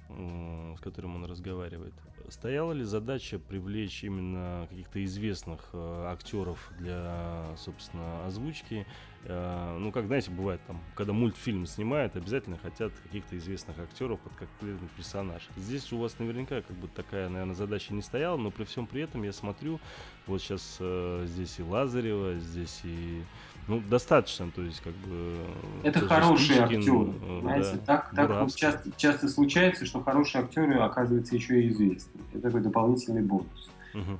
с 0.09 0.79
которым 0.79 1.15
он 1.15 1.25
разговаривает. 1.25 1.93
Стояла 2.29 2.73
ли 2.73 2.83
задача 2.83 3.39
привлечь 3.39 4.03
именно 4.03 4.67
каких-то 4.69 5.03
известных 5.03 5.69
э, 5.73 6.05
актеров 6.07 6.71
для, 6.79 7.55
собственно, 7.57 8.25
озвучки? 8.25 8.85
Э, 9.25 9.77
ну, 9.77 9.91
как, 9.91 10.07
знаете, 10.07 10.31
бывает 10.31 10.61
там, 10.65 10.79
когда 10.95 11.13
мультфильм 11.13 11.65
снимают, 11.65 12.15
обязательно 12.15 12.57
хотят 12.57 12.93
каких-то 13.03 13.37
известных 13.37 13.77
актеров 13.79 14.19
под 14.21 14.33
конкретный 14.35 14.89
персонаж. 14.95 15.47
Здесь 15.57 15.91
у 15.91 15.97
вас 15.97 16.17
наверняка 16.19 16.61
как 16.61 16.75
бы 16.77 16.87
такая, 16.87 17.29
наверное, 17.29 17.55
задача 17.55 17.93
не 17.93 18.01
стояла, 18.01 18.37
но 18.37 18.49
при 18.51 18.63
всем 18.63 18.87
при 18.87 19.01
этом 19.01 19.23
я 19.23 19.33
смотрю, 19.33 19.79
вот 20.25 20.41
сейчас 20.41 20.77
э, 20.79 21.25
здесь 21.27 21.59
и 21.59 21.63
Лазарева, 21.63 22.35
здесь 22.35 22.81
и 22.83 23.21
ну, 23.67 23.81
достаточно, 23.81 24.49
то 24.49 24.63
есть, 24.63 24.81
как 24.81 24.93
бы... 24.93 25.45
Это 25.83 25.99
хорошие 25.99 26.61
актеры, 26.61 27.13
э, 27.21 27.39
знаете, 27.41 27.79
да, 27.85 27.97
так, 27.97 28.15
так 28.15 28.55
часто, 28.55 28.91
часто 28.97 29.27
случается, 29.27 29.85
что 29.85 30.01
хорошие 30.01 30.43
актеры, 30.43 30.79
оказывается, 30.79 31.35
еще 31.35 31.61
и 31.61 31.69
известны. 31.69 32.21
Это 32.33 32.43
такой 32.43 32.61
дополнительный 32.61 33.21
бонус. 33.21 33.69
Угу. 33.93 34.19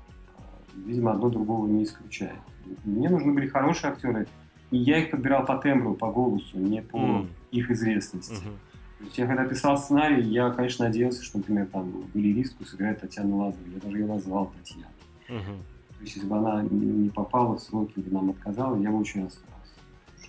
Видимо, 0.86 1.14
одно 1.14 1.30
другого 1.30 1.66
не 1.68 1.84
исключает. 1.84 2.38
Мне 2.84 3.10
нужны 3.10 3.34
были 3.34 3.48
хорошие 3.48 3.92
актеры, 3.92 4.28
и 4.72 4.78
я 4.78 5.00
их 5.00 5.12
подбирал 5.12 5.46
по 5.46 5.58
тембру, 5.58 5.96
по 5.96 6.12
голосу, 6.12 6.58
не 6.58 6.82
по 6.82 6.98
mm. 6.98 7.28
их 7.52 7.72
известности. 7.72 8.44
Uh-huh. 8.44 9.00
То 9.00 9.04
есть 9.06 9.18
я 9.18 9.28
когда 9.28 9.46
писал 9.46 9.78
сценарий, 9.78 10.24
я, 10.30 10.50
конечно, 10.52 10.86
надеялся, 10.86 11.24
что, 11.24 11.38
например, 11.38 11.68
там 11.68 12.04
балеристку 12.14 12.66
сыграет 12.66 13.02
Татьяна 13.02 13.36
Лазарева. 13.36 13.74
Я 13.74 13.80
даже 13.80 13.98
ее 13.98 14.08
назвал 14.08 14.52
Татьяна. 14.58 14.92
Uh-huh. 15.30 15.58
То 15.98 16.02
есть, 16.02 16.16
если 16.16 16.28
бы 16.28 16.38
она 16.38 16.62
не 16.64 17.10
попала 17.10 17.58
в 17.58 17.62
сроки, 17.62 18.00
бы 18.00 18.12
нам 18.12 18.30
отказала, 18.30 18.76
я 18.78 18.92
бы 18.92 19.00
очень 19.00 19.24
расстроился. 19.24 19.50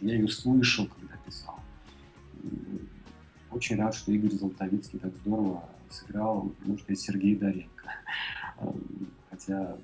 Я 0.00 0.14
ее 0.14 0.28
слышал, 0.28 0.86
когда 0.86 1.16
писал. 1.24 1.58
Очень 3.50 3.76
рад, 3.76 3.94
что 3.94 4.12
Игорь 4.12 4.32
Золотовицкий 4.32 4.98
так 4.98 5.14
здорово 5.16 5.64
сыграл, 5.90 6.52
может 6.64 6.86
быть, 6.86 7.00
Сергей 7.00 7.36
Доренко. 7.36 7.90
Хотя 9.30 9.76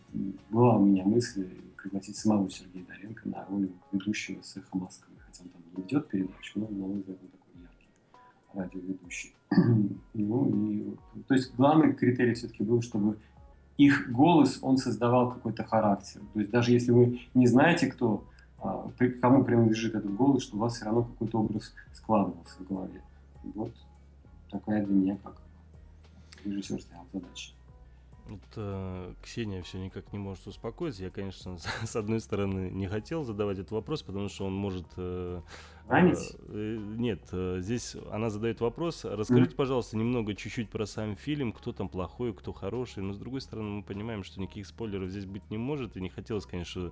была 0.51 0.77
у 0.77 0.85
меня 0.85 1.05
мысль 1.05 1.47
пригласить 1.87 2.16
самого 2.16 2.51
Сергея 2.51 2.84
Доренко 2.84 3.28
на 3.28 3.45
роль 3.47 3.70
ведущего 3.93 4.43
с 4.43 4.57
«Эхо 4.57 4.76
Москвы». 4.76 5.14
Хотя 5.18 5.45
он 5.45 5.51
там 5.51 5.62
не 5.76 5.82
ведет 5.82 6.09
передачу, 6.09 6.59
но, 6.59 6.66
на 6.68 6.87
мой 6.87 6.99
взгляд, 6.99 7.18
такой 7.20 7.62
яркий 7.62 7.89
радиоведущий. 8.55 9.34
ну, 10.14 10.70
и, 10.70 10.97
то 11.28 11.34
есть 11.34 11.55
главный 11.55 11.95
критерий 11.95 12.34
все-таки 12.34 12.64
был, 12.64 12.82
чтобы 12.82 13.18
их 13.76 14.11
голос, 14.11 14.59
он 14.62 14.78
создавал 14.78 15.30
какой-то 15.30 15.62
характер. 15.62 16.22
То 16.32 16.41
есть 16.41 16.51
даже 16.51 16.72
если 16.72 16.91
вы 16.91 17.20
не 17.34 17.47
знаете, 17.47 17.87
кто, 17.87 18.24
а, 18.59 18.91
кому 19.20 19.45
принадлежит 19.45 19.95
этот 19.95 20.12
голос, 20.12 20.43
что 20.43 20.57
у 20.57 20.61
вас 20.61 20.74
все 20.74 20.87
равно 20.87 21.05
какой-то 21.05 21.39
образ 21.39 21.72
складывался 21.93 22.62
в 22.64 22.66
голове. 22.66 23.01
Вот 23.55 23.72
такая 24.51 24.84
для 24.84 24.95
меня 24.95 25.18
как 25.22 25.41
режиссер 26.45 26.80
стояла 26.80 27.07
задача. 27.12 27.53
Вот, 28.29 28.43
э, 28.57 29.14
Ксения 29.22 29.62
все 29.62 29.79
никак 29.79 30.12
не 30.12 30.18
может 30.18 30.47
успокоиться. 30.47 31.05
Я, 31.05 31.11
конечно, 31.11 31.59
с, 31.59 31.64
с 31.87 31.97
одной 31.97 32.20
стороны 32.20 32.70
не 32.70 32.89
хотел 32.89 33.22
задавать 33.22 33.59
этот 33.59 33.70
вопрос, 33.70 34.03
потому 34.03 34.29
что 34.29 34.47
он 34.47 34.55
может... 34.55 34.87
Э, 34.97 35.43
э, 35.89 36.12
э, 36.49 36.77
нет, 36.97 37.20
э, 37.31 37.59
здесь 37.61 37.97
она 38.11 38.31
задает 38.31 38.61
вопрос. 38.61 39.05
Расскажите, 39.05 39.53
mm-hmm. 39.53 39.57
пожалуйста, 39.57 39.97
немного, 39.97 40.35
чуть-чуть 40.35 40.70
про 40.70 40.87
сам 40.87 41.14
фильм, 41.14 41.53
кто 41.53 41.72
там 41.72 41.89
плохой, 41.89 42.35
кто 42.35 42.53
хороший. 42.53 43.05
Но 43.05 43.12
с 43.12 43.18
другой 43.18 43.41
стороны, 43.41 43.68
мы 43.68 43.83
понимаем, 43.85 44.24
что 44.24 44.41
никаких 44.41 44.66
спойлеров 44.66 45.11
здесь 45.11 45.27
быть 45.27 45.49
не 45.51 45.59
может. 45.59 45.97
И 45.97 46.01
не 46.01 46.09
хотелось, 46.09 46.47
конечно, 46.47 46.91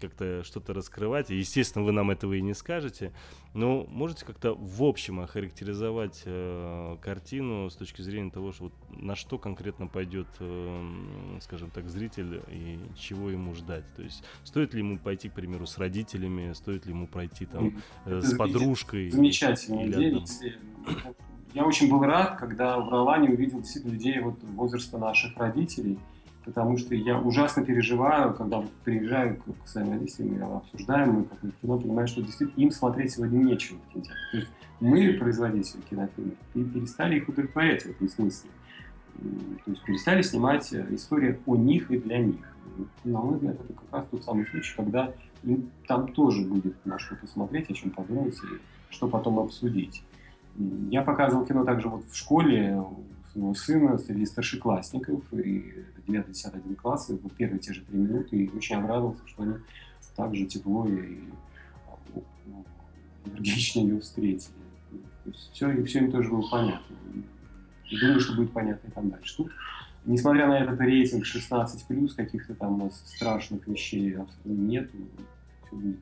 как-то 0.00 0.42
что-то 0.44 0.72
раскрывать. 0.72 1.30
Естественно, 1.30 1.84
вы 1.84 1.92
нам 1.92 2.10
этого 2.10 2.34
и 2.34 2.40
не 2.40 2.54
скажете. 2.54 3.12
Но 3.54 3.84
можете 3.88 4.24
как-то 4.24 4.54
в 4.54 4.82
общем 4.82 5.20
охарактеризовать 5.20 6.22
э, 6.24 6.96
картину 7.00 7.70
с 7.70 7.76
точки 7.76 8.02
зрения 8.02 8.30
того, 8.30 8.52
что 8.52 8.64
вот 8.64 8.72
на 8.90 9.16
что 9.16 9.38
конкретно 9.38 9.86
пойдет, 9.86 10.26
э, 10.40 11.38
скажем 11.40 11.70
так, 11.70 11.88
зритель 11.88 12.42
и 12.50 12.78
чего 12.98 13.30
ему 13.30 13.54
ждать? 13.54 13.84
То 13.94 14.02
есть 14.02 14.24
стоит 14.44 14.74
ли 14.74 14.80
ему 14.80 14.98
пойти, 14.98 15.28
к 15.28 15.34
примеру, 15.34 15.66
с 15.66 15.78
родителями, 15.78 16.52
стоит 16.52 16.86
ли 16.86 16.92
ему 16.92 17.06
пройти 17.06 17.46
там 17.46 17.80
э, 18.04 18.20
с 18.20 18.36
подружкой? 18.36 19.10
Замечательная 19.10 19.88
идея. 19.88 20.22
Я 21.54 21.64
очень 21.64 21.88
был 21.88 22.02
рад, 22.02 22.38
когда 22.38 22.78
в 22.78 22.90
Ролане 22.90 23.30
увидел 23.30 23.60
действительно 23.60 23.92
людей 23.92 24.20
вот 24.20 24.42
возраста 24.42 24.98
наших 24.98 25.36
родителей– 25.38 25.98
потому 26.46 26.78
что 26.78 26.94
я 26.94 27.18
ужасно 27.18 27.64
переживаю, 27.64 28.32
когда 28.32 28.64
приезжаю 28.84 29.36
к, 29.36 29.68
своим 29.68 29.90
родителям, 29.92 30.36
и 30.36 30.56
обсуждаем, 30.56 31.12
мы 31.12 31.24
как 31.24 31.40
кино, 31.60 31.78
понимаю, 31.78 32.06
что 32.06 32.22
действительно 32.22 32.62
им 32.62 32.70
смотреть 32.70 33.12
сегодня 33.12 33.38
нечего 33.38 33.78
в 33.78 33.92
кинотеатре. 33.92 34.20
То 34.30 34.36
есть 34.38 34.50
мы, 34.80 35.12
производители 35.14 35.80
кинофильмов, 35.90 36.34
перестали 36.54 37.16
их 37.16 37.28
удовлетворять 37.28 37.82
в 37.82 37.90
этом 37.90 38.08
смысле. 38.08 38.50
То 39.64 39.70
есть 39.72 39.82
перестали 39.84 40.22
снимать 40.22 40.72
истории 40.72 41.38
о 41.46 41.56
них 41.56 41.90
и 41.90 41.98
для 41.98 42.18
них. 42.18 42.46
На 43.02 43.20
мой 43.20 43.34
взгляд, 43.34 43.56
это 43.56 43.72
как 43.72 43.92
раз 43.92 44.06
тот 44.10 44.22
самый 44.22 44.46
случай, 44.46 44.74
когда 44.76 45.12
им 45.42 45.70
там 45.88 46.08
тоже 46.12 46.42
будет 46.42 46.76
на 46.86 46.98
что 46.98 47.16
посмотреть, 47.16 47.70
о 47.70 47.74
чем 47.74 47.90
подумать 47.90 48.36
и 48.36 48.92
что 48.94 49.08
потом 49.08 49.40
обсудить. 49.40 50.04
Я 50.90 51.02
показывал 51.02 51.44
кино 51.44 51.64
также 51.64 51.88
вот 51.88 52.04
в 52.06 52.16
школе, 52.16 52.82
своего 53.36 53.54
сына 53.54 53.98
среди 53.98 54.26
старшеклассников, 54.26 55.22
и 55.32 55.84
9-10-11 56.06 56.74
классы, 56.76 57.18
вот 57.22 57.32
первые 57.34 57.58
те 57.58 57.72
же 57.72 57.82
три 57.82 57.98
минуты, 57.98 58.36
и 58.36 58.56
очень 58.56 58.76
обрадовался, 58.76 59.22
что 59.26 59.42
они 59.42 59.54
так 60.14 60.34
же 60.34 60.46
тепло 60.46 60.86
и 60.86 61.18
энергично 63.26 63.80
ее 63.80 64.00
встретили. 64.00 64.54
То 65.24 65.30
есть 65.30 65.50
все, 65.52 65.84
все 65.84 65.98
им 65.98 66.12
тоже 66.12 66.30
было 66.30 66.48
понятно. 66.48 66.96
И 67.90 68.00
думаю, 68.00 68.20
что 68.20 68.34
будет 68.34 68.52
понятно 68.52 68.88
и 68.88 68.90
там 68.90 69.10
дальше. 69.10 69.36
Тут, 69.36 69.52
несмотря 70.06 70.46
на 70.48 70.58
этот 70.58 70.80
рейтинг 70.80 71.24
16+, 71.24 72.14
каких-то 72.14 72.54
там 72.54 72.90
страшных 72.90 73.66
вещей 73.66 74.16
абсолютно 74.16 74.62
нет. 74.62 74.90
Все 75.66 75.76
будет 75.76 75.98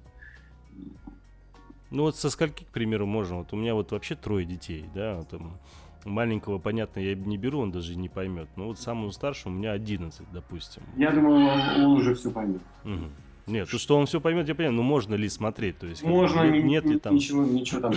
ну 1.91 2.03
вот 2.03 2.17
со 2.17 2.29
скольки, 2.29 2.65
к 2.65 2.69
примеру, 2.69 3.07
можно? 3.07 3.37
Вот 3.37 3.53
у 3.53 3.57
меня 3.57 3.75
вот 3.75 3.93
вообще 3.93 4.17
трое 4.17 4.45
детей, 4.45 4.85
да, 4.97 5.23
там 5.23 5.61
Маленького, 6.05 6.59
понятно, 6.59 7.01
я 7.01 7.15
не 7.15 7.39
беру, 7.39 7.61
он 7.61 7.71
даже 7.73 7.97
не 7.97 8.09
поймет. 8.09 8.49
Но 8.57 8.67
вот 8.67 8.79
самому 8.79 9.11
старшему 9.11 9.55
у 9.55 9.59
меня 9.59 9.73
11, 9.73 10.27
допустим. 10.33 10.83
Я 10.97 11.11
думаю, 11.13 11.47
он, 11.47 11.85
он 11.85 11.93
уже 11.93 12.15
все 12.15 12.31
поймет. 12.31 12.61
Угу. 12.85 13.05
Нет, 13.47 13.71
то, 13.71 13.79
что 13.79 13.97
он 13.97 14.07
все 14.07 14.21
поймет, 14.21 14.49
я 14.49 14.55
понимаю, 14.55 14.77
но 14.77 14.83
можно 14.83 15.15
ли 15.15 15.29
смотреть? 15.29 15.79
То 15.79 15.87
есть, 15.87 16.03
можно, 16.03 16.49
нет, 16.51 16.65
нет 16.65 16.85
ли 16.85 16.99
там... 16.99 17.15
Ничего, 17.15 17.45
ничего 17.45 17.81
там 17.81 17.95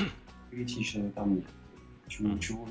критичного 0.51 1.09
там 1.11 1.35
нет. 1.35 1.45
Почему, 2.07 2.39
чего, 2.39 2.65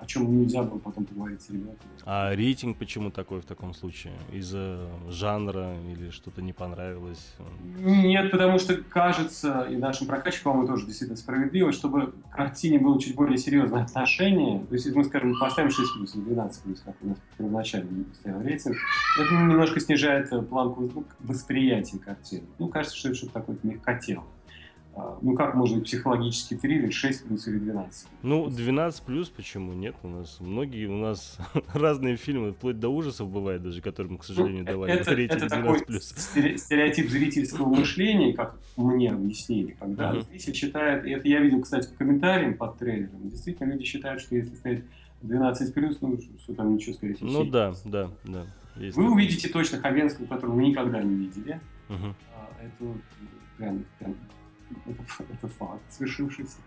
о 0.00 0.06
чем 0.06 0.40
нельзя 0.40 0.64
было 0.64 0.78
потом 0.78 1.04
поговорить 1.04 1.40
с 1.40 1.50
ребятами. 1.50 1.92
А 2.04 2.34
рейтинг 2.34 2.78
почему 2.78 3.12
такой 3.12 3.40
в 3.40 3.44
таком 3.44 3.74
случае? 3.74 4.12
Из-за 4.32 4.90
жанра 5.08 5.76
или 5.88 6.10
что-то 6.10 6.42
не 6.42 6.52
понравилось? 6.52 7.36
Нет, 7.78 8.32
потому 8.32 8.58
что 8.58 8.76
кажется, 8.82 9.68
и 9.70 9.76
нашим 9.76 10.08
прокачкам, 10.08 10.54
по-моему, 10.54 10.66
тоже 10.66 10.86
действительно 10.86 11.16
справедливо, 11.16 11.70
чтобы 11.70 12.08
к 12.08 12.34
картине 12.34 12.80
было 12.80 13.00
чуть 13.00 13.14
более 13.14 13.38
серьезное 13.38 13.84
отношение, 13.84 14.58
то 14.66 14.74
есть, 14.74 14.86
если 14.86 14.98
мы, 14.98 15.04
скажем, 15.04 15.38
поставим 15.38 15.70
6 15.70 15.94
плюс 15.94 16.16
или 16.16 16.22
12 16.22 16.62
плюс, 16.64 16.80
как 16.80 16.96
у 17.02 17.06
нас 17.06 17.18
первоначально 17.38 18.04
стоял 18.14 18.42
рейтинг, 18.42 18.76
это 19.20 19.32
немножко 19.32 19.78
снижает 19.78 20.28
планку 20.48 21.04
восприятия 21.20 21.98
картины. 21.98 22.48
Ну, 22.58 22.66
кажется, 22.66 22.96
что 22.96 23.10
это 23.10 23.16
что-то 23.16 23.34
такое 23.34 23.56
мягкотелое. 23.62 24.26
А, 24.94 25.18
ну 25.22 25.34
как 25.34 25.56
быть 25.56 25.84
психологический 25.84 26.56
триллер 26.56 26.92
6 26.92 27.24
плюс 27.24 27.48
или 27.48 27.58
12? 27.58 28.08
Ну, 28.22 28.50
12 28.50 29.02
плюс 29.04 29.30
почему 29.30 29.72
нет? 29.72 29.94
У 30.02 30.08
нас 30.08 30.36
многие, 30.40 30.86
у 30.86 30.96
нас 30.98 31.38
разные 31.74 32.16
фильмы, 32.16 32.52
вплоть 32.52 32.78
до 32.78 32.90
ужасов 32.90 33.30
бывает 33.30 33.62
даже, 33.62 33.80
которым, 33.80 34.18
к 34.18 34.24
сожалению, 34.24 34.64
ну, 34.64 34.70
давали 34.70 34.92
это, 34.92 35.14
рейтинг 35.14 35.44
это 35.44 35.56
12 35.56 35.86
плюс. 35.86 36.04
стереотип 36.04 37.08
зрительского 37.08 37.66
мышления, 37.74 38.34
как 38.34 38.58
мне 38.76 39.10
объяснили, 39.10 39.76
когда 39.78 40.12
uh-huh. 40.12 40.24
зритель 40.24 40.52
читает, 40.52 41.06
и 41.06 41.10
это 41.10 41.26
я 41.26 41.40
видел, 41.40 41.62
кстати, 41.62 41.88
по 41.88 41.96
комментариям 41.96 42.54
под 42.54 42.76
трейлером, 42.78 43.30
действительно 43.30 43.72
люди 43.72 43.84
считают, 43.84 44.20
что 44.20 44.36
если 44.36 44.54
стоит 44.56 44.84
12 45.22 45.72
плюс, 45.72 45.98
ну 46.02 46.18
что 46.38 46.54
там 46.54 46.74
ничего, 46.74 46.94
всего. 46.96 47.16
Ну 47.22 47.44
да, 47.44 47.72
да, 47.86 48.10
да. 48.24 48.44
Есть 48.76 48.96
вы 48.96 49.10
увидите 49.10 49.48
точно 49.48 49.78
Хабенского, 49.78 50.26
которого 50.26 50.56
вы 50.56 50.64
никогда 50.64 51.02
не 51.02 51.14
видели. 51.14 51.60
Uh-huh. 51.88 52.14
Это 52.60 52.98
прям, 53.56 53.84
прям 53.98 54.16
это, 54.86 55.48
факт 55.48 55.82
свершившийся. 55.90 56.58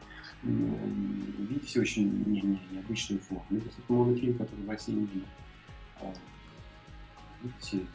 Видите, 0.43 1.81
очень 1.81 2.23
не, 2.25 2.41
не, 2.41 2.59
необычную 2.71 3.21
форму. 3.21 3.45
Это, 3.51 3.69
монофильм, 3.87 4.37
который 4.37 4.65
в 4.65 4.69
России 4.69 4.93
не 4.93 5.05
был. 5.05 5.21
А, 6.01 6.13
видите, 7.41 7.87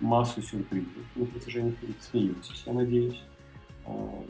массу 0.00 0.42
сюрпризов 0.42 0.88
на 1.16 1.26
протяжении 1.26 1.72
фильма. 1.72 1.94
Смеетесь, 2.00 2.62
я 2.66 2.72
надеюсь. 2.72 3.22
А, 3.84 4.24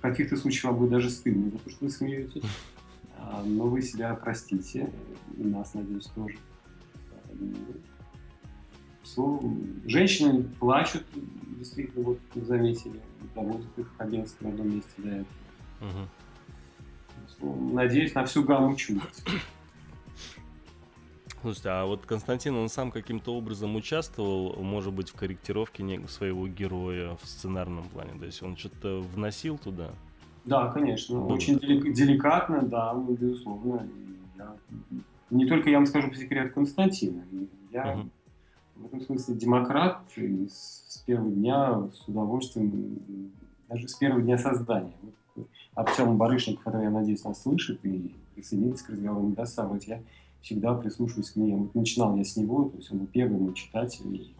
каких-то 0.00 0.36
случаях 0.36 0.64
вам 0.64 0.78
будет 0.78 0.90
даже 0.90 1.10
стыдно 1.10 1.50
за 1.50 1.58
то, 1.58 1.70
что 1.70 1.84
вы 1.84 1.90
смеетесь. 1.90 2.42
А, 3.16 3.42
но 3.44 3.66
вы 3.66 3.82
себя 3.82 4.14
простите, 4.14 4.90
и 5.36 5.42
нас, 5.42 5.74
надеюсь, 5.74 6.06
тоже. 6.06 6.38
Женщины 9.86 10.44
плачут, 10.58 11.04
действительно, 11.58 12.04
вот 12.04 12.18
заметили 12.34 13.00
доводит 13.34 13.78
их 13.78 13.86
Хабенский 13.96 14.46
в 14.46 14.48
одном 14.48 14.74
месте 14.74 14.92
до 14.98 15.08
этого. 15.08 15.26
Угу. 17.40 17.72
Надеюсь 17.72 18.14
на 18.14 18.24
всю 18.24 18.44
гамму 18.44 18.76
чувств. 18.76 19.26
Слушайте, 21.40 21.70
а 21.70 21.86
вот 21.86 22.04
Константин, 22.04 22.54
он 22.56 22.68
сам 22.68 22.90
каким-то 22.90 23.34
образом 23.34 23.74
участвовал, 23.74 24.62
может 24.62 24.92
быть, 24.92 25.08
в 25.08 25.14
корректировке 25.14 26.06
своего 26.06 26.46
героя 26.46 27.16
в 27.22 27.26
сценарном 27.26 27.88
плане? 27.88 28.18
То 28.18 28.26
есть 28.26 28.42
он 28.42 28.58
что-то 28.58 29.00
вносил 29.00 29.56
туда? 29.56 29.90
Да, 30.44 30.70
конечно. 30.70 31.18
Было. 31.18 31.32
Очень 31.32 31.58
деликатно, 31.58 32.62
да, 32.62 32.92
ну, 32.92 33.14
безусловно. 33.14 33.88
Я... 34.36 34.54
Не 35.30 35.46
только 35.46 35.70
я 35.70 35.78
вам 35.78 35.86
скажу 35.86 36.10
по 36.10 36.16
секрету 36.16 36.52
Константина. 36.54 37.24
Я 37.70 37.94
угу 37.94 38.10
в 38.80 38.86
этом 38.86 39.00
смысле 39.00 39.34
демократ 39.34 40.02
и 40.16 40.48
с 40.48 41.02
первого 41.06 41.30
дня 41.30 41.88
с 41.92 42.08
удовольствием, 42.08 43.32
даже 43.68 43.88
с 43.88 43.94
первого 43.94 44.22
дня 44.22 44.38
создания. 44.38 44.94
Вот 45.02 45.46
Артем 45.74 46.16
Барышник, 46.16 46.62
который, 46.62 46.84
я 46.84 46.90
надеюсь, 46.90 47.24
нас 47.24 47.42
слышит 47.42 47.84
и 47.84 48.14
присоединится 48.34 48.86
к 48.86 48.90
разговору, 48.90 49.26
не 49.26 49.34
даст 49.34 49.54
совать, 49.54 49.86
я 49.86 50.02
всегда 50.40 50.74
прислушиваюсь 50.74 51.30
к 51.30 51.36
ней. 51.36 51.54
Вот 51.54 51.74
начинал 51.74 52.16
я 52.16 52.24
с 52.24 52.36
него, 52.36 52.64
то 52.64 52.78
есть 52.78 52.90
он 52.90 52.98
был 52.98 53.06
первый 53.06 53.38
мой 53.38 53.54
читатель, 53.54 54.14
и, 54.14 54.34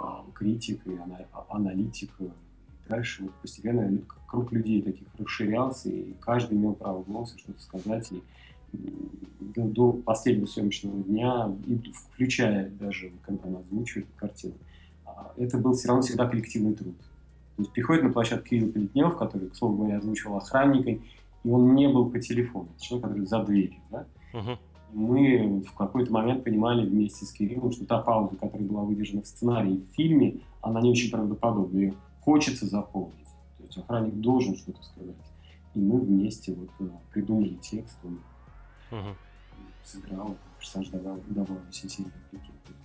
а, 0.00 0.24
критик, 0.32 0.86
и 0.86 0.98
аналитик. 1.48 2.10
И 2.20 2.30
дальше 2.88 3.24
вот 3.24 3.34
постепенно 3.34 3.98
круг 4.26 4.52
людей 4.52 4.80
таких 4.82 5.08
расширялся, 5.18 5.90
и 5.90 6.14
каждый 6.20 6.56
имел 6.56 6.74
право 6.74 7.02
голоса 7.02 7.36
что-то 7.38 7.60
сказать. 7.60 8.12
И 8.12 8.22
до, 8.72 9.92
последнего 9.92 10.46
съемочного 10.46 11.02
дня, 11.02 11.54
и 11.66 11.78
включая 12.14 12.70
даже, 12.70 13.12
когда 13.24 13.48
он 13.48 13.56
озвучивает 13.56 14.08
картину, 14.16 14.54
а, 15.04 15.32
это 15.36 15.58
был 15.58 15.74
все 15.74 15.88
равно 15.88 16.02
всегда 16.02 16.28
коллективный 16.28 16.74
труд. 16.74 16.96
То 17.56 17.62
есть 17.62 17.72
приходит 17.72 18.02
на 18.04 18.12
площадку 18.12 18.48
Кирилл 18.48 18.72
Плетнев, 18.72 19.16
который, 19.16 19.48
к 19.48 19.56
слову 19.56 19.76
говоря, 19.76 19.98
озвучивал 19.98 20.36
охранника, 20.36 20.90
и 20.90 21.48
он 21.48 21.74
не 21.74 21.88
был 21.88 22.10
по 22.10 22.18
телефону, 22.18 22.68
человек, 22.78 23.08
который 23.08 23.26
за 23.26 23.44
дверью. 23.44 23.80
Да? 23.90 24.06
Uh-huh. 24.32 24.58
Мы 24.92 25.62
в 25.66 25.74
какой-то 25.74 26.12
момент 26.12 26.44
понимали 26.44 26.86
вместе 26.86 27.24
с 27.24 27.32
Кириллом, 27.32 27.72
что 27.72 27.86
та 27.86 27.98
пауза, 27.98 28.36
которая 28.36 28.66
была 28.66 28.82
выдержана 28.82 29.22
в 29.22 29.26
сценарии 29.26 29.76
в 29.76 29.94
фильме, 29.94 30.40
она 30.60 30.80
не 30.80 30.90
очень 30.90 31.10
правдоподобна. 31.10 31.78
Ее 31.78 31.94
хочется 32.20 32.66
заполнить. 32.66 33.16
То 33.58 33.64
есть 33.64 33.78
охранник 33.78 34.14
должен 34.14 34.56
что-то 34.56 34.82
сказать. 34.82 35.16
И 35.74 35.80
мы 35.80 35.98
вместе 35.98 36.54
вот 36.54 36.68
э, 36.80 36.90
придумали 37.10 37.56
текст, 37.62 37.98
он 38.04 38.18
угу. 38.92 39.16
сыграл, 39.84 40.36
персонаж 40.58 40.88
давал, 40.88 41.20
давал 41.26 41.58
все 41.70 41.88
серии 41.88 42.10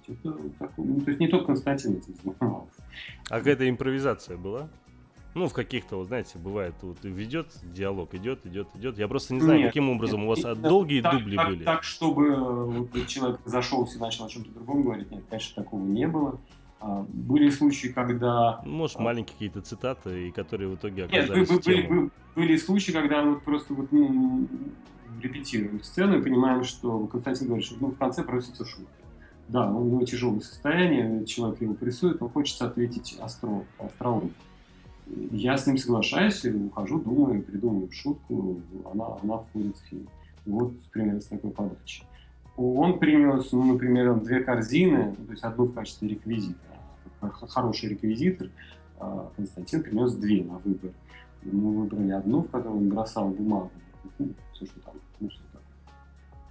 Это 0.08 0.50
такой, 0.58 0.86
ну, 0.86 1.02
то 1.02 1.12
есть 1.12 1.20
не 1.20 1.28
только 1.28 1.48
Константин 1.48 1.98
этим 1.98 2.16
занимался. 2.24 2.84
А 3.30 3.38
какая-то 3.38 3.70
импровизация 3.70 4.38
была? 4.38 4.70
Ну, 5.36 5.48
в 5.48 5.54
каких-то, 5.54 5.98
вот, 5.98 6.08
знаете, 6.08 6.40
бывает, 6.40 6.74
вот 6.82 6.98
ведет 7.04 7.52
диалог, 7.62 8.16
идет, 8.16 8.44
идет, 8.48 8.70
идет. 8.76 8.98
Я 8.98 9.08
просто 9.08 9.36
не 9.36 9.42
знаю, 9.42 9.60
нет, 9.60 9.68
каким 9.68 9.90
образом 9.92 10.22
нет, 10.22 10.26
у 10.26 10.30
вас 10.30 10.44
нет, 10.44 10.62
долгие 10.62 11.02
так, 11.02 11.20
дубли 11.20 11.36
так, 11.36 11.50
были. 11.50 11.64
Так, 11.64 11.84
чтобы 11.84 12.66
вот, 12.66 13.08
человек 13.08 13.40
зашелся 13.46 13.98
и 13.98 14.02
начал 14.02 14.26
о 14.26 14.30
чем-то 14.30 14.50
другом 14.52 14.82
говорить, 14.82 15.12
нет, 15.12 15.24
конечно, 15.30 15.62
такого 15.62 15.86
не 15.86 16.08
было. 16.08 16.40
А, 16.80 17.06
были 17.08 17.52
случаи, 17.52 17.90
когда... 17.90 18.62
Может, 18.66 18.98
а, 18.98 19.02
маленькие 19.02 19.34
какие-то 19.34 19.62
цитаты, 19.62 20.28
и 20.28 20.32
которые 20.32 20.70
в 20.70 20.76
итоге 20.76 21.06
оказались 21.06 21.50
Нет, 21.50 21.66
были, 21.66 21.88
были, 21.88 22.10
были 22.36 22.58
случаи, 22.58 22.92
когда 22.92 23.24
вот 23.24 23.44
просто 23.44 23.76
вот, 23.76 23.92
ну, 23.92 24.48
репетируем 25.22 25.84
сцену 25.84 26.20
и 26.20 26.22
понимаем, 26.22 26.64
что 26.64 27.06
Константин 27.08 27.48
говорит, 27.48 27.66
что 27.66 27.78
ну, 27.80 27.88
в 27.88 27.98
конце 27.98 28.24
просится 28.24 28.66
шутка. 28.66 28.92
Да, 29.48 29.72
у 29.72 29.86
него 29.86 30.04
тяжелое 30.04 30.42
состояние, 30.42 31.26
человек 31.26 31.62
его 31.62 31.74
прессует, 31.74 32.20
но 32.20 32.28
хочется 32.28 32.66
ответить 32.68 33.18
остро, 33.22 33.64
остроумно. 33.80 34.32
Я 35.32 35.58
с 35.58 35.66
ним 35.66 35.78
соглашаюсь, 35.78 36.44
ухожу, 36.44 37.00
думаю, 37.00 37.42
придумываю 37.42 37.90
шутку, 37.92 38.62
она, 38.92 39.06
она 39.24 39.38
входит 39.38 39.78
в 39.78 39.86
фильм. 39.86 40.10
Вот 40.46 40.74
примерно 40.92 41.22
с 41.22 41.28
такой 41.28 41.52
подачи. 41.52 42.04
Он 42.58 43.00
принес, 43.00 43.52
ну, 43.52 43.74
например, 43.74 44.20
две 44.20 44.42
корзины, 44.42 45.16
то 45.16 45.32
есть 45.32 45.44
одну 45.44 45.66
в 45.66 45.74
качестве 45.74 46.10
реквизита. 46.10 46.60
Хороший 47.22 47.90
реквизитор. 47.90 48.50
А 49.00 49.32
Константин 49.36 49.84
принес 49.84 50.14
две 50.16 50.44
на 50.44 50.58
выбор. 50.58 50.92
Мы 51.44 51.84
выбрали 51.84 52.12
одну, 52.12 52.42
в 52.42 52.50
которую 52.50 52.82
он 52.82 52.90
бросал 52.90 53.30
бумагу. 53.30 53.72
Все, 54.58 54.66
что 54.66 54.80
там, 54.80 54.96
ну, 55.20 55.30
что 55.30 55.42
там, 55.54 55.62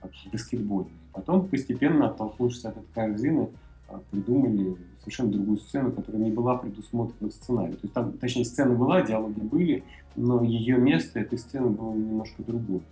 как 0.01 0.33
баскетбольный. 0.33 0.93
Потом 1.13 1.49
постепенно, 1.49 2.09
оттолкнувшись 2.09 2.65
от 2.65 2.77
этой 2.77 2.93
корзины, 2.95 3.51
а, 3.89 4.01
придумали 4.11 4.77
совершенно 5.01 5.33
другую 5.33 5.59
сцену, 5.59 5.91
которая 5.91 6.23
не 6.23 6.31
была 6.31 6.57
предусмотрена 6.57 7.31
в 7.31 7.35
сценарии. 7.35 7.73
То 7.73 7.81
есть 7.83 7.95
там, 7.95 8.13
точнее, 8.19 8.45
сцена 8.45 8.75
была, 8.75 9.03
диалоги 9.03 9.41
были, 9.41 9.85
но 10.15 10.45
ее 10.45 10.77
место 10.79 11.19
этой 11.19 11.39
сцены 11.39 11.71
было 11.71 11.95
немножко 11.95 12.45
другое. 12.45 12.83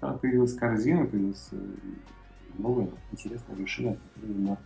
Когда 0.00 0.16
появилась 0.16 0.54
корзина, 0.54 1.06
появилась 1.06 1.48
э, 1.50 1.74
новая 2.58 2.88
интересная 3.10 3.56
вершина, 3.56 3.92
от 3.92 3.98
которой 4.14 4.36
мы. 4.36 4.56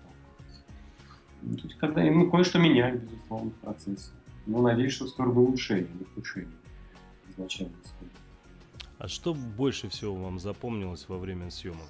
Ну, 1.42 1.56
то 1.56 1.62
есть, 1.62 1.78
когда 1.78 2.02
ну, 2.02 2.30
кое-что 2.30 2.58
меняли, 2.58 2.98
безусловно, 2.98 3.50
в 3.50 3.54
процессе. 3.54 4.10
Но 4.46 4.60
надеюсь, 4.60 4.92
что 4.92 5.06
в 5.06 5.08
сторону 5.08 5.42
улучшения, 5.42 5.88
не 5.94 6.02
ухудшения 6.02 6.52
изначально. 7.30 7.72
А 9.00 9.08
что 9.08 9.32
больше 9.32 9.88
всего 9.88 10.14
вам 10.14 10.38
запомнилось 10.38 11.08
во 11.08 11.16
время 11.16 11.50
съемок? 11.50 11.88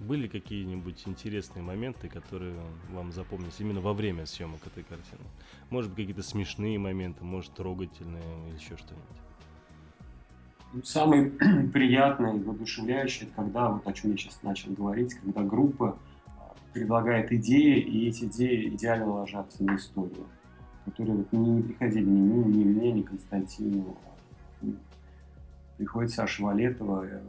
Были 0.00 0.26
какие-нибудь 0.26 1.04
интересные 1.06 1.62
моменты, 1.62 2.08
которые 2.08 2.56
вам 2.90 3.12
запомнились 3.12 3.60
именно 3.60 3.80
во 3.80 3.92
время 3.92 4.26
съемок 4.26 4.66
этой 4.66 4.82
картины? 4.82 5.22
Может 5.70 5.90
быть, 5.90 6.08
какие-то 6.08 6.24
смешные 6.24 6.80
моменты, 6.80 7.22
может, 7.24 7.54
трогательные 7.54 8.24
или 8.48 8.56
еще 8.56 8.76
что-нибудь? 8.76 9.06
Самый 10.84 11.30
приятный, 11.72 12.42
воодушевляющий, 12.42 13.28
когда, 13.36 13.68
вот 13.68 13.86
о 13.86 13.92
чем 13.92 14.10
я 14.10 14.16
сейчас 14.16 14.42
начал 14.42 14.72
говорить, 14.72 15.14
когда 15.14 15.42
группа 15.44 15.96
а, 16.26 16.54
предлагает 16.72 17.30
идеи, 17.30 17.78
и 17.78 18.08
эти 18.08 18.24
идеи 18.24 18.68
идеально 18.70 19.12
ложатся 19.12 19.62
на 19.62 19.76
историю, 19.76 20.26
которые 20.86 21.18
вот 21.18 21.32
не 21.32 21.62
приходили 21.62 22.04
ни 22.04 22.18
мне, 22.18 22.44
ни 22.46 22.64
мне, 22.64 22.90
ни 22.90 23.02
Константину. 23.02 23.96
Приходит 25.76 26.12
Саша 26.12 26.42
Валетова, 26.42 27.04
э, 27.06 27.20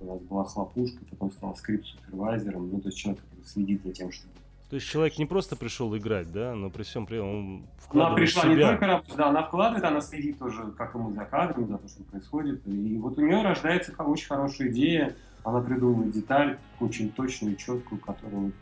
у 0.00 0.06
нас 0.06 0.20
была 0.22 0.44
хлопушка, 0.44 1.04
потом 1.10 1.30
стал 1.32 1.56
скрипт-супервайзером, 1.56 2.70
ну, 2.70 2.80
то 2.80 2.88
есть 2.88 2.98
человек, 2.98 3.22
который 3.22 3.44
следит 3.44 3.82
за 3.84 3.92
тем, 3.92 4.10
чтобы 4.10 4.32
то 4.72 4.76
есть 4.76 4.88
человек 4.88 5.18
не 5.18 5.26
просто 5.26 5.54
пришел 5.54 5.94
играть, 5.98 6.32
да, 6.32 6.54
но 6.54 6.70
при 6.70 6.82
всем 6.82 7.04
при 7.04 7.18
этом 7.18 7.28
он 7.28 7.66
вкладывает 7.76 8.06
Она 8.08 8.16
пришла 8.16 8.42
себя. 8.44 8.54
не 8.54 8.62
только 8.62 8.86
работать, 8.86 9.16
да, 9.16 9.28
она 9.28 9.42
вкладывает, 9.42 9.84
она 9.84 10.00
следит 10.00 10.38
тоже, 10.38 10.62
как 10.78 10.94
ему 10.94 11.12
за 11.12 11.26
кадром, 11.26 11.68
за 11.68 11.76
то, 11.76 11.88
что 11.88 12.02
происходит. 12.04 12.66
И 12.66 12.96
вот 12.96 13.18
у 13.18 13.20
нее 13.20 13.42
рождается 13.42 13.92
очень 14.02 14.26
хорошая 14.26 14.68
идея, 14.70 15.14
она 15.44 15.60
придумывает 15.60 16.12
деталь 16.12 16.58
очень 16.80 17.10
точную, 17.10 17.56
четкую, 17.56 18.00
которую, 18.00 18.52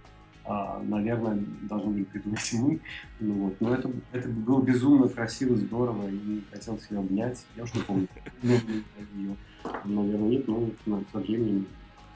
а, 0.50 0.82
наверное, 0.82 1.38
должны 1.62 1.92
были 1.92 2.02
придумать 2.02 2.52
мы. 2.54 2.80
Ну, 3.20 3.34
вот. 3.34 3.60
Но 3.60 3.72
это, 3.72 3.88
это 4.10 4.28
было 4.28 4.60
безумно 4.60 5.08
красиво, 5.08 5.56
здорово, 5.56 6.08
и 6.08 6.42
хотелось 6.50 6.90
ее 6.90 6.98
обнять. 6.98 7.46
Я 7.56 7.62
уж 7.62 7.72
не 7.72 7.82
помню, 7.82 8.08
ее, 8.42 9.36
наверное, 9.84 10.28
нет, 10.28 10.48
но 10.48 11.04
со 11.12 11.18
временем 11.20 11.66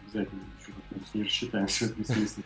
обязательно 0.03 0.41
что-то 0.61 1.09
с 1.09 1.15
ней 1.15 1.23
рассчитаемся 1.23 1.85
в 1.87 1.91
этом 1.93 2.05
смысле. 2.05 2.43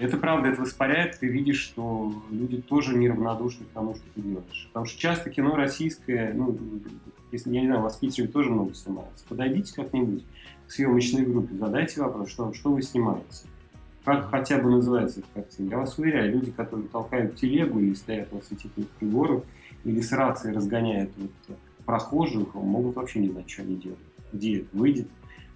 Это 0.00 0.16
правда, 0.16 0.48
это 0.48 0.62
воспаряет, 0.62 1.20
ты 1.20 1.28
видишь, 1.28 1.60
что 1.60 2.24
люди 2.32 2.60
тоже 2.60 2.98
неравнодушны 2.98 3.66
к 3.66 3.68
тому, 3.68 3.94
что 3.94 4.04
ты 4.16 4.20
делаешь. 4.20 4.68
Потому 4.72 4.86
что 4.86 4.98
часто 4.98 5.30
кино 5.30 5.54
российское, 5.54 6.34
ну, 6.34 6.58
если, 7.30 7.54
я 7.54 7.60
не 7.60 7.66
знаю, 7.68 7.82
у 7.82 7.84
вас 7.84 7.98
в 7.98 8.00
Питере 8.00 8.26
тоже 8.26 8.50
много 8.50 8.74
снимается, 8.74 9.24
подойдите 9.28 9.72
как-нибудь 9.74 10.24
к 10.66 10.72
съемочной 10.72 11.24
группе, 11.24 11.54
задайте 11.54 12.00
вопрос, 12.00 12.30
что, 12.30 12.52
что 12.52 12.72
вы 12.72 12.82
снимаете. 12.82 13.46
Как 14.06 14.30
хотя 14.30 14.58
бы 14.58 14.70
называется 14.70 15.18
эта 15.18 15.28
картина. 15.34 15.70
Я 15.70 15.78
вас 15.78 15.98
уверяю, 15.98 16.30
люди, 16.30 16.52
которые 16.52 16.86
толкают 16.86 17.34
телегу 17.34 17.80
или 17.80 17.92
стоят 17.94 18.30
на 18.32 18.38
осветительных 18.38 18.88
приборах, 18.90 19.42
или 19.82 20.00
с 20.00 20.12
рацией 20.12 20.54
разгоняют 20.54 21.10
вот 21.16 21.56
прохожих, 21.84 22.54
могут 22.54 22.94
вообще 22.94 23.18
не 23.18 23.30
знать, 23.30 23.50
что 23.50 23.62
они 23.62 23.74
делают. 23.74 23.98
Где 24.32 24.58
это 24.60 24.68
выйдет, 24.76 25.08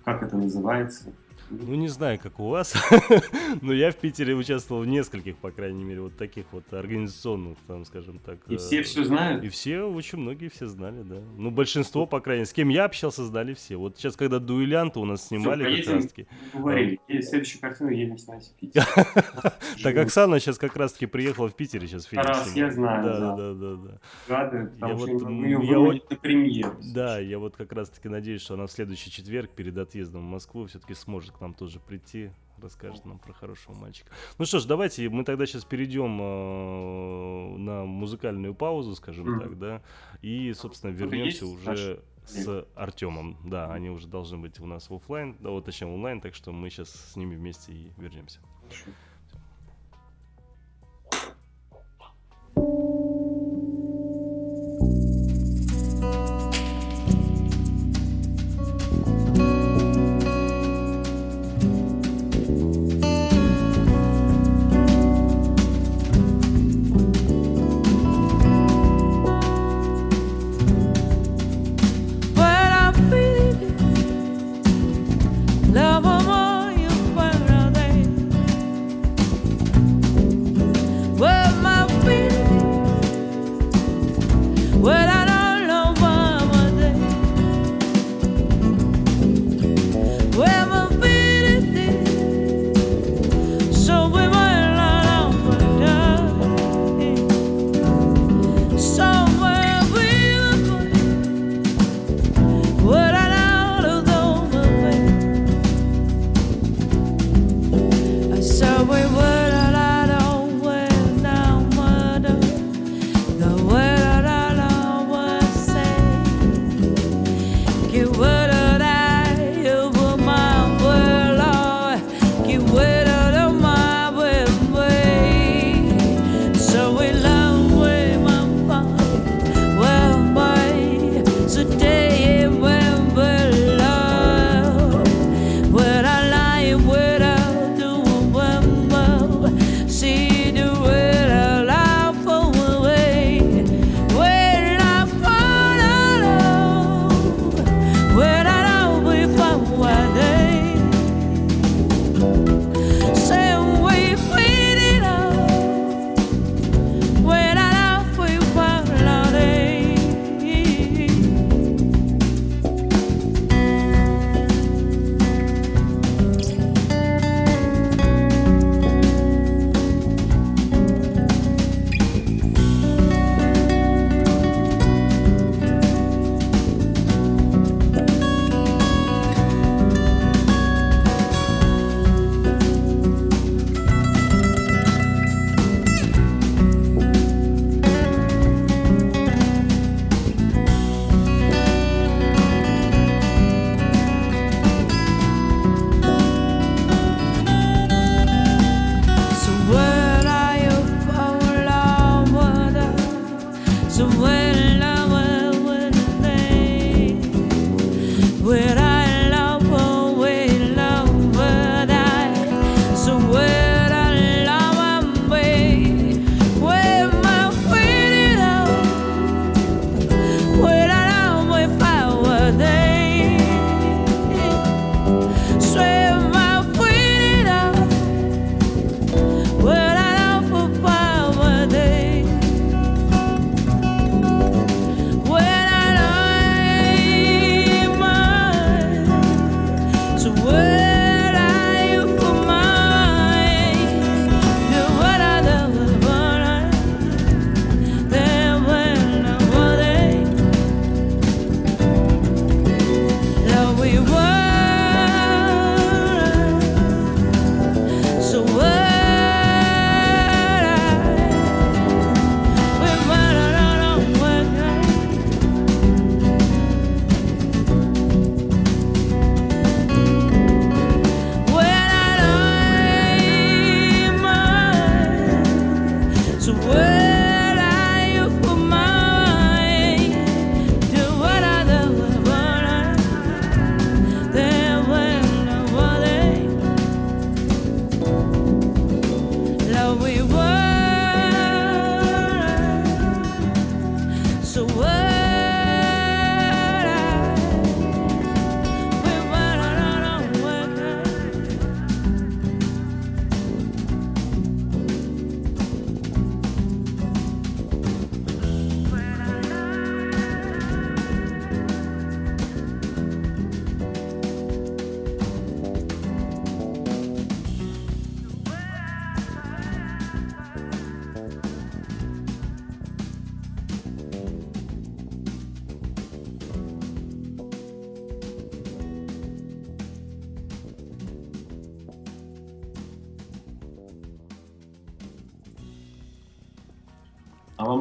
как 0.05 0.25
это 0.25 0.37
называется. 0.37 1.13
Ну, 1.51 1.75
не 1.75 1.89
знаю, 1.89 2.19
как 2.23 2.39
у 2.39 2.49
вас, 2.49 2.75
но 3.61 3.73
я 3.73 3.91
в 3.91 3.97
Питере 3.97 4.35
участвовал 4.35 4.83
в 4.83 4.87
нескольких, 4.87 5.37
по 5.37 5.51
крайней 5.51 5.83
мере, 5.83 6.01
вот 6.01 6.17
таких 6.17 6.45
вот 6.53 6.73
организационных, 6.73 7.59
там, 7.67 7.85
скажем 7.85 8.21
так. 8.21 8.39
И 8.47 8.57
все 8.57 8.81
э, 8.81 8.83
все 8.85 9.05
знают? 9.05 9.43
И 9.43 9.49
все, 9.49 9.83
очень 9.83 10.19
многие 10.19 10.49
все 10.49 10.69
знали, 10.69 11.03
да. 11.03 11.17
Ну, 11.37 11.51
большинство, 11.51 12.07
по 12.07 12.21
крайней 12.21 12.43
мере, 12.43 12.51
с 12.51 12.53
кем 12.53 12.69
я 12.69 12.85
общался, 12.85 13.25
знали 13.25 13.55
все. 13.55 13.77
Вот 13.77 13.97
сейчас, 13.99 14.15
когда 14.15 14.39
дуэлянты 14.39 15.01
у 15.01 15.05
нас 15.05 15.27
снимали, 15.27 15.65
все, 15.65 15.83
как 15.83 15.95
раз 15.95 16.07
таки... 16.07 16.27
Говорили, 16.55 17.01
а... 17.09 17.23
следующую 17.23 17.61
картину 17.61 17.91
едем 17.91 18.17
снимать 18.17 18.45
в 18.45 18.55
Питер. 18.55 18.85
Так 19.83 19.97
Оксана 19.97 20.39
сейчас 20.41 20.59
как 20.59 20.77
раз 20.77 20.93
таки 20.93 21.07
приехала 21.07 21.49
в 21.49 21.55
Питере 21.55 21.87
сейчас 21.89 22.05
фильм 22.05 22.23
Раз, 22.23 22.55
я 22.55 22.71
знаю, 22.71 23.03
да. 23.03 23.37
Да, 23.37 23.55
да, 23.55 23.75
да. 23.75 24.01
Рады, 24.29 24.67
потому 24.79 24.99
что 24.99 25.31
ее 25.31 25.59
выводят 25.59 26.11
на 26.11 26.17
премьеру. 26.17 26.77
Да, 26.95 27.19
я 27.19 27.39
вот 27.39 27.57
как 27.57 27.73
раз 27.73 27.89
таки 27.89 28.09
надеюсь, 28.09 28.43
что 28.43 28.55
она 28.55 28.67
в 28.67 28.73
следующий 28.73 29.11
четверг 29.11 29.51
перед 29.51 29.77
отъездом 29.79 30.21
в 30.21 30.31
Москву 30.31 30.67
все-таки 30.67 30.95
сможет 30.95 31.40
нам 31.41 31.55
тоже 31.55 31.81
прийти, 31.81 32.31
расскажет 32.59 33.05
нам 33.05 33.19
про 33.19 33.33
хорошего 33.33 33.75
мальчика. 33.75 34.11
Ну 34.39 34.45
что 34.45 34.59
ж, 34.59 34.65
давайте 34.67 35.09
мы 35.09 35.25
тогда 35.25 35.47
сейчас 35.47 35.65
перейдем 35.65 36.21
э, 36.21 37.57
на 37.59 37.85
музыкальную 37.85 38.55
паузу, 38.55 38.95
скажем 38.95 39.27
mm-hmm. 39.27 39.41
так, 39.41 39.59
да, 39.59 39.83
и, 40.23 40.53
собственно, 40.53 40.91
вернемся 40.91 41.47
уже 41.47 42.03
с 42.25 42.67
Артемом. 42.75 43.37
Да, 43.45 43.73
они 43.73 43.91
уже 43.91 44.07
должны 44.09 44.39
быть 44.39 44.61
у 44.61 44.67
нас 44.67 44.91
в 44.91 44.95
офлайн, 44.95 45.37
да, 45.41 45.51
вот 45.51 45.65
точнее 45.65 45.89
онлайн, 45.89 46.21
так 46.21 46.35
что 46.35 46.53
мы 46.53 46.71
сейчас 46.71 46.91
с 46.91 47.17
ними 47.17 47.35
вместе 47.35 47.73
и 47.73 47.91
вернемся. 47.97 48.41
Хорошо. 48.63 48.91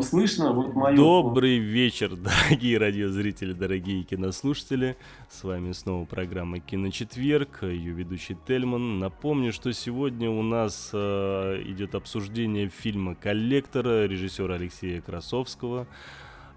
Слышно? 0.09 0.51
Вот 0.51 0.73
мою... 0.73 0.97
Добрый 0.97 1.59
вечер, 1.59 2.15
дорогие 2.49 2.77
радиозрители, 2.77 3.53
дорогие 3.53 4.03
кинослушатели. 4.03 4.97
С 5.29 5.43
вами 5.43 5.71
снова 5.71 6.05
программа 6.05 6.59
«Киночетверг», 6.59 7.63
ее 7.63 7.93
ведущий 7.93 8.35
Тельман. 8.47 8.99
Напомню, 8.99 9.53
что 9.53 9.71
сегодня 9.71 10.29
у 10.29 10.41
нас 10.41 10.89
э, 10.93 11.61
идет 11.65 11.95
обсуждение 11.95 12.69
фильма 12.69 13.15
«Коллектора» 13.15 14.05
режиссера 14.05 14.55
Алексея 14.55 15.01
Красовского. 15.01 15.87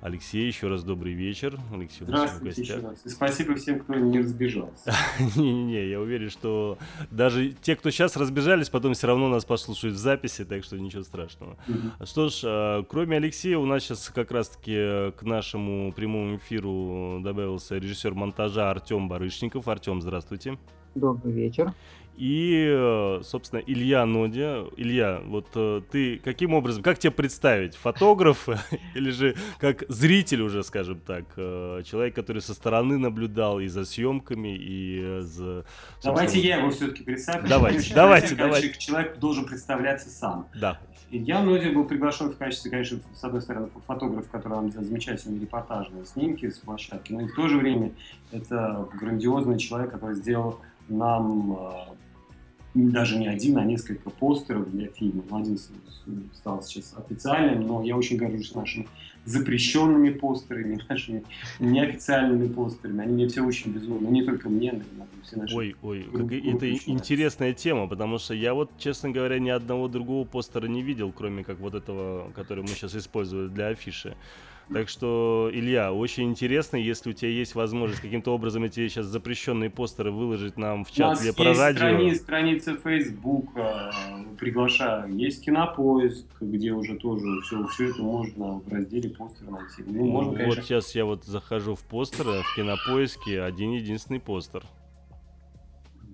Алексей, 0.03 0.49
еще 0.49 0.67
раз 0.67 0.83
добрый 0.83 1.13
вечер. 1.13 1.57
Алексей, 1.73 2.05
Здравствуйте 2.05 2.61
еще 2.61 2.79
раз. 2.79 3.07
И 3.07 3.09
спасибо 3.09 3.55
всем, 3.55 3.79
кто 3.79 3.95
не 3.95 4.19
разбежался. 4.19 4.93
Не-не-не, 5.37 5.91
я 5.91 6.01
уверен, 6.01 6.29
что 6.29 6.77
даже 7.13 7.51
те, 7.53 7.77
кто 7.77 7.93
сейчас 7.93 8.17
разбежались, 8.17 8.69
потом 8.69 8.95
все 8.95 9.07
равно 9.07 9.29
нас 9.29 9.45
послушают 9.45 9.95
в 9.95 9.99
записи, 9.99 10.45
так 10.45 10.65
что 10.65 10.77
ничего 10.77 11.05
страшного. 11.05 11.57
Что 12.03 12.31
ж, 12.31 12.41
а, 12.45 12.83
кроме 12.83 13.19
Алексея, 13.19 13.59
у 13.59 13.65
нас 13.65 13.85
сейчас 13.85 14.11
как 14.13 14.33
раз-таки 14.33 15.13
к 15.13 15.23
нашему 15.23 15.93
прямому 15.93 16.35
эфиру 16.35 17.21
добавился 17.23 17.79
режиссер 17.79 18.13
монтажа 18.13 18.73
Артем 18.73 19.09
Барышников. 19.09 19.69
Артем, 19.69 20.03
здравствуйте. 20.03 20.59
Добрый 20.97 21.33
вечер. 21.33 21.73
И, 22.17 22.67
э, 22.69 23.21
собственно, 23.25 23.61
Илья 23.61 24.05
Нодя. 24.05 24.65
Илья, 24.77 25.23
вот 25.25 25.47
э, 25.55 25.81
ты 25.91 26.19
каким 26.19 26.53
образом, 26.53 26.83
как 26.83 26.99
тебе 26.99 27.11
представить? 27.11 27.75
Фотограф 27.77 28.49
или 28.95 29.11
же 29.11 29.35
как 29.59 29.85
зритель 29.89 30.43
уже, 30.43 30.63
скажем 30.63 31.01
так? 31.01 31.25
Э, 31.37 31.83
человек, 31.85 32.15
который 32.15 32.43
со 32.43 32.53
стороны 32.53 32.99
наблюдал 32.99 33.61
и 33.61 33.67
за 33.67 33.85
съемками, 33.85 34.57
и 34.57 35.21
за... 35.23 35.65
Давайте 36.03 36.41
я 36.41 36.59
его 36.59 36.71
все-таки 36.71 37.03
представлю. 37.03 37.49
Давайте, 37.49 37.95
давайте, 37.95 38.35
давайте. 38.35 38.73
Человек 38.79 39.19
должен 39.19 39.47
представляться 39.47 40.11
сам. 40.11 40.49
Да. 40.55 40.79
Илья 41.11 41.43
Нодя 41.43 41.73
был 41.73 41.85
приглашен 41.85 42.31
в 42.31 42.37
качестве, 42.37 42.71
конечно, 42.71 42.99
с 43.15 43.25
одной 43.25 43.43
стороны, 43.43 43.69
фотограф, 43.87 44.31
который 44.31 44.55
нам 44.55 44.71
делает 44.71 44.89
замечательные 44.89 45.41
репортажные 45.41 46.07
снимки 46.07 46.49
с 46.49 46.59
площадки, 46.59 47.13
но 47.13 47.23
и 47.23 47.27
в 47.27 47.35
то 47.35 47.49
же 47.49 47.59
время 47.59 47.93
это 48.31 48.89
грандиозный 48.95 49.59
человек, 49.59 49.91
который 49.91 50.15
сделал 50.15 50.61
нам 50.89 51.59
даже 52.75 53.19
не 53.19 53.29
один, 53.29 53.59
а 53.59 53.65
несколько 53.65 54.11
постеров 54.11 54.71
для 54.71 54.89
фильма. 54.89 55.23
Ну, 55.29 55.37
один 55.37 55.59
стал 56.35 56.63
сейчас 56.63 56.95
официальным, 56.97 57.67
но 57.67 57.83
я 57.83 57.97
очень 57.97 58.17
горжусь 58.17 58.55
нашими 58.55 58.89
запрещенными 59.25 60.11
постерами, 60.11 60.81
нашими 60.89 61.25
неофициальными 61.61 62.49
постерами. 62.49 63.03
Они 63.03 63.13
мне 63.13 63.29
все 63.29 63.43
очень 63.43 63.73
безумно, 63.73 64.09
не 64.09 64.25
только 64.25 64.49
мне, 64.49 64.73
но 64.73 65.05
и 65.05 65.25
все 65.25 65.37
наши. 65.37 65.55
Ой, 65.55 65.77
ой, 65.83 66.07
как, 66.13 66.33
это 66.33 66.73
интересная 66.73 67.53
тема, 67.53 67.87
потому 67.89 68.19
что 68.19 68.35
я 68.35 68.55
вот, 68.55 68.71
честно 68.79 69.11
говоря, 69.11 69.39
ни 69.39 69.51
одного 69.51 69.89
другого 69.89 70.27
постера 70.27 70.67
не 70.67 70.83
видел, 70.83 71.13
кроме 71.13 71.45
как 71.45 71.59
вот 71.59 71.75
этого, 71.75 72.31
который 72.33 72.63
мы 72.63 72.69
сейчас 72.69 72.97
используем 72.97 73.53
для 73.53 73.69
афиши. 73.69 74.17
Так 74.73 74.89
что, 74.89 75.51
Илья, 75.53 75.93
очень 75.93 76.25
интересно, 76.31 76.77
если 76.77 77.11
у 77.11 77.13
тебя 77.13 77.31
есть 77.31 77.55
возможность 77.55 78.01
каким-то 78.01 78.35
образом 78.35 78.65
эти 78.65 78.89
сейчас 78.89 79.07
запрещенные 79.07 79.71
постеры 79.71 80.11
выложить 80.11 80.57
нам 80.57 80.85
в 80.85 80.91
чат 80.91 81.23
или 81.23 81.31
про 81.31 81.55
радио. 81.55 81.79
Страниц, 81.79 82.21
страница 82.21 82.77
Facebook, 82.77 83.51
приглашаю. 84.39 85.15
Есть 85.15 85.45
кинопоиск, 85.45 86.27
где 86.41 86.73
уже 86.73 86.97
тоже 86.97 87.41
все, 87.43 87.67
все 87.69 87.91
это 87.91 88.03
можно 88.03 88.61
в 88.61 88.69
разделе 88.69 89.11
постер 89.11 89.51
найти. 89.51 89.83
Ну, 89.85 90.07
можно, 90.07 90.31
ну, 90.31 90.37
конечно... 90.39 90.57
Вот 90.57 90.65
сейчас 90.65 90.95
я 90.95 91.05
вот 91.05 91.25
захожу 91.25 91.75
в 91.75 91.83
постеры, 91.83 92.43
в 92.43 92.57
кинопоиске 92.57 93.43
один 93.43 93.73
единственный 93.73 94.21
постер. 94.21 94.63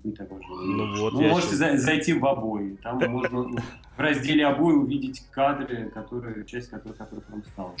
Ну, 0.01 1.01
вот 1.01 1.13
Вы 1.13 1.27
можете 1.27 1.55
сейчас... 1.55 1.81
зайти 1.81 2.13
в 2.13 2.25
обои. 2.25 2.77
Там 2.81 2.99
можно 3.09 3.43
в 3.43 3.99
разделе 3.99 4.45
обои 4.47 4.73
увидеть 4.73 5.27
кадры, 5.31 5.89
которые, 5.89 6.45
часть 6.45 6.69
которых, 6.69 6.97
которых 6.97 7.29
вам 7.29 7.43
стала. 7.43 7.75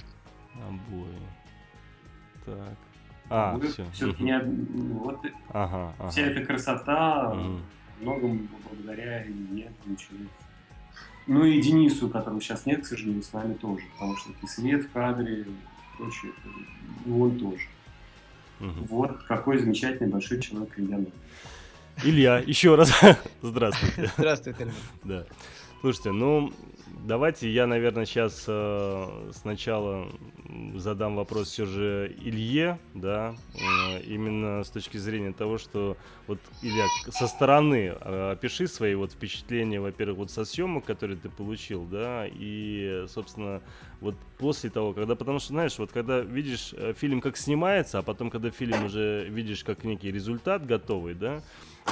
Обои. 0.67 1.19
Так. 2.45 2.77
А, 3.29 3.57
Вы 3.57 3.67
все. 3.67 3.85
все 3.91 4.07
не, 4.19 4.39
вот 4.39 5.19
ага, 5.49 5.93
ага. 5.99 6.09
Вся 6.09 6.21
эта 6.23 6.43
красота 6.43 7.31
угу. 7.31 7.59
многому 8.01 8.47
благодаря 8.67 9.23
мне 9.27 9.71
получилось. 9.83 10.27
Ну 11.27 11.45
и 11.45 11.61
Денису, 11.61 12.09
которого 12.09 12.41
сейчас 12.41 12.65
нет, 12.65 12.81
к 12.81 12.87
сожалению, 12.87 13.21
с 13.21 13.31
нами 13.31 13.53
тоже. 13.53 13.83
Потому 13.93 14.17
что 14.17 14.31
и 14.41 14.47
свет 14.47 14.85
в 14.85 14.91
кадре, 14.91 15.41
и 15.41 15.45
прочее, 15.95 16.31
и 17.05 17.11
он 17.11 17.37
тоже. 17.37 17.67
Угу. 18.59 18.85
Вот 18.89 19.23
какой 19.23 19.59
замечательный 19.59 20.09
большой 20.09 20.41
человек 20.41 20.73
Илья 20.77 20.99
Илья, 22.03 22.39
еще 22.39 22.75
раз 22.75 22.91
здравствуйте. 23.41 24.11
Здравствуйте, 24.17 24.73
Да. 25.03 25.25
Слушайте, 25.81 26.11
ну, 26.11 26.51
давайте 27.05 27.49
я, 27.49 27.67
наверное, 27.67 28.05
сейчас 28.05 28.45
э, 28.47 29.31
сначала 29.33 30.07
задам 30.75 31.15
вопрос 31.15 31.49
все 31.49 31.65
же 31.65 32.15
Илье, 32.21 32.79
да, 32.93 33.35
э, 33.53 34.01
именно 34.03 34.63
с 34.63 34.69
точки 34.69 34.97
зрения 34.97 35.31
того, 35.31 35.57
что 35.57 35.97
вот, 36.27 36.39
Илья, 36.61 36.85
со 37.09 37.27
стороны 37.27 37.95
э, 37.99 38.37
свои 38.67 38.95
вот 38.95 39.11
впечатления, 39.11 39.79
во-первых, 39.79 40.17
вот 40.17 40.31
со 40.31 40.45
съемок, 40.45 40.85
которые 40.85 41.17
ты 41.17 41.29
получил, 41.29 41.85
да, 41.85 42.25
и, 42.27 43.05
собственно, 43.07 43.61
вот 44.01 44.15
после 44.37 44.69
того, 44.69 44.93
когда, 44.93 45.15
потому 45.15 45.39
что, 45.39 45.49
знаешь, 45.49 45.77
вот 45.77 45.91
когда 45.91 46.19
видишь 46.21 46.73
э, 46.77 46.93
фильм 46.93 47.21
как 47.21 47.37
снимается, 47.37 47.99
а 47.99 48.01
потом, 48.01 48.29
когда 48.29 48.49
фильм 48.49 48.85
уже 48.85 49.27
видишь 49.29 49.63
как 49.63 49.83
некий 49.83 50.11
результат 50.11 50.65
готовый, 50.65 51.13
да, 51.13 51.41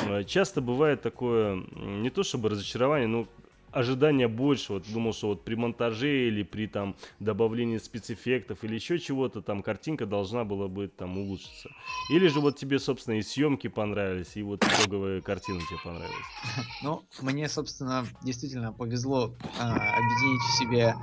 э, 0.06 0.24
часто 0.24 0.62
бывает 0.62 1.02
такое, 1.02 1.64
не 1.76 2.10
то 2.10 2.24
чтобы 2.24 2.50
разочарование, 2.50 3.08
но 3.08 3.28
ожидания 3.72 4.28
больше. 4.28 4.74
Вот 4.74 4.92
думал, 4.92 5.14
что 5.14 5.28
вот 5.30 5.44
при 5.44 5.56
монтаже 5.56 6.28
или 6.28 6.44
при 6.44 6.68
там 6.68 6.96
добавлении 7.20 7.78
спецэффектов 7.78 8.64
или 8.64 8.76
еще 8.76 9.00
чего-то 9.00 9.42
там 9.42 9.62
картинка 9.62 10.06
должна 10.06 10.44
была 10.44 10.68
быть 10.68 10.96
там 10.96 11.18
улучшиться. 11.18 11.70
Или 12.10 12.28
же 12.28 12.40
вот 12.40 12.58
тебе, 12.58 12.80
собственно, 12.80 13.16
и 13.16 13.22
съемки 13.22 13.68
понравились, 13.68 14.36
и 14.36 14.44
вот 14.44 14.64
итоговая 14.64 15.22
картина 15.22 15.60
тебе 15.60 15.80
понравилась. 15.84 16.16
Ну, 16.84 17.04
мне, 17.22 17.50
собственно, 17.50 18.06
действительно 18.24 18.72
повезло 18.72 19.36
а, 19.60 19.74
объединить 19.74 20.42
в 20.42 20.58
себе 20.58 20.96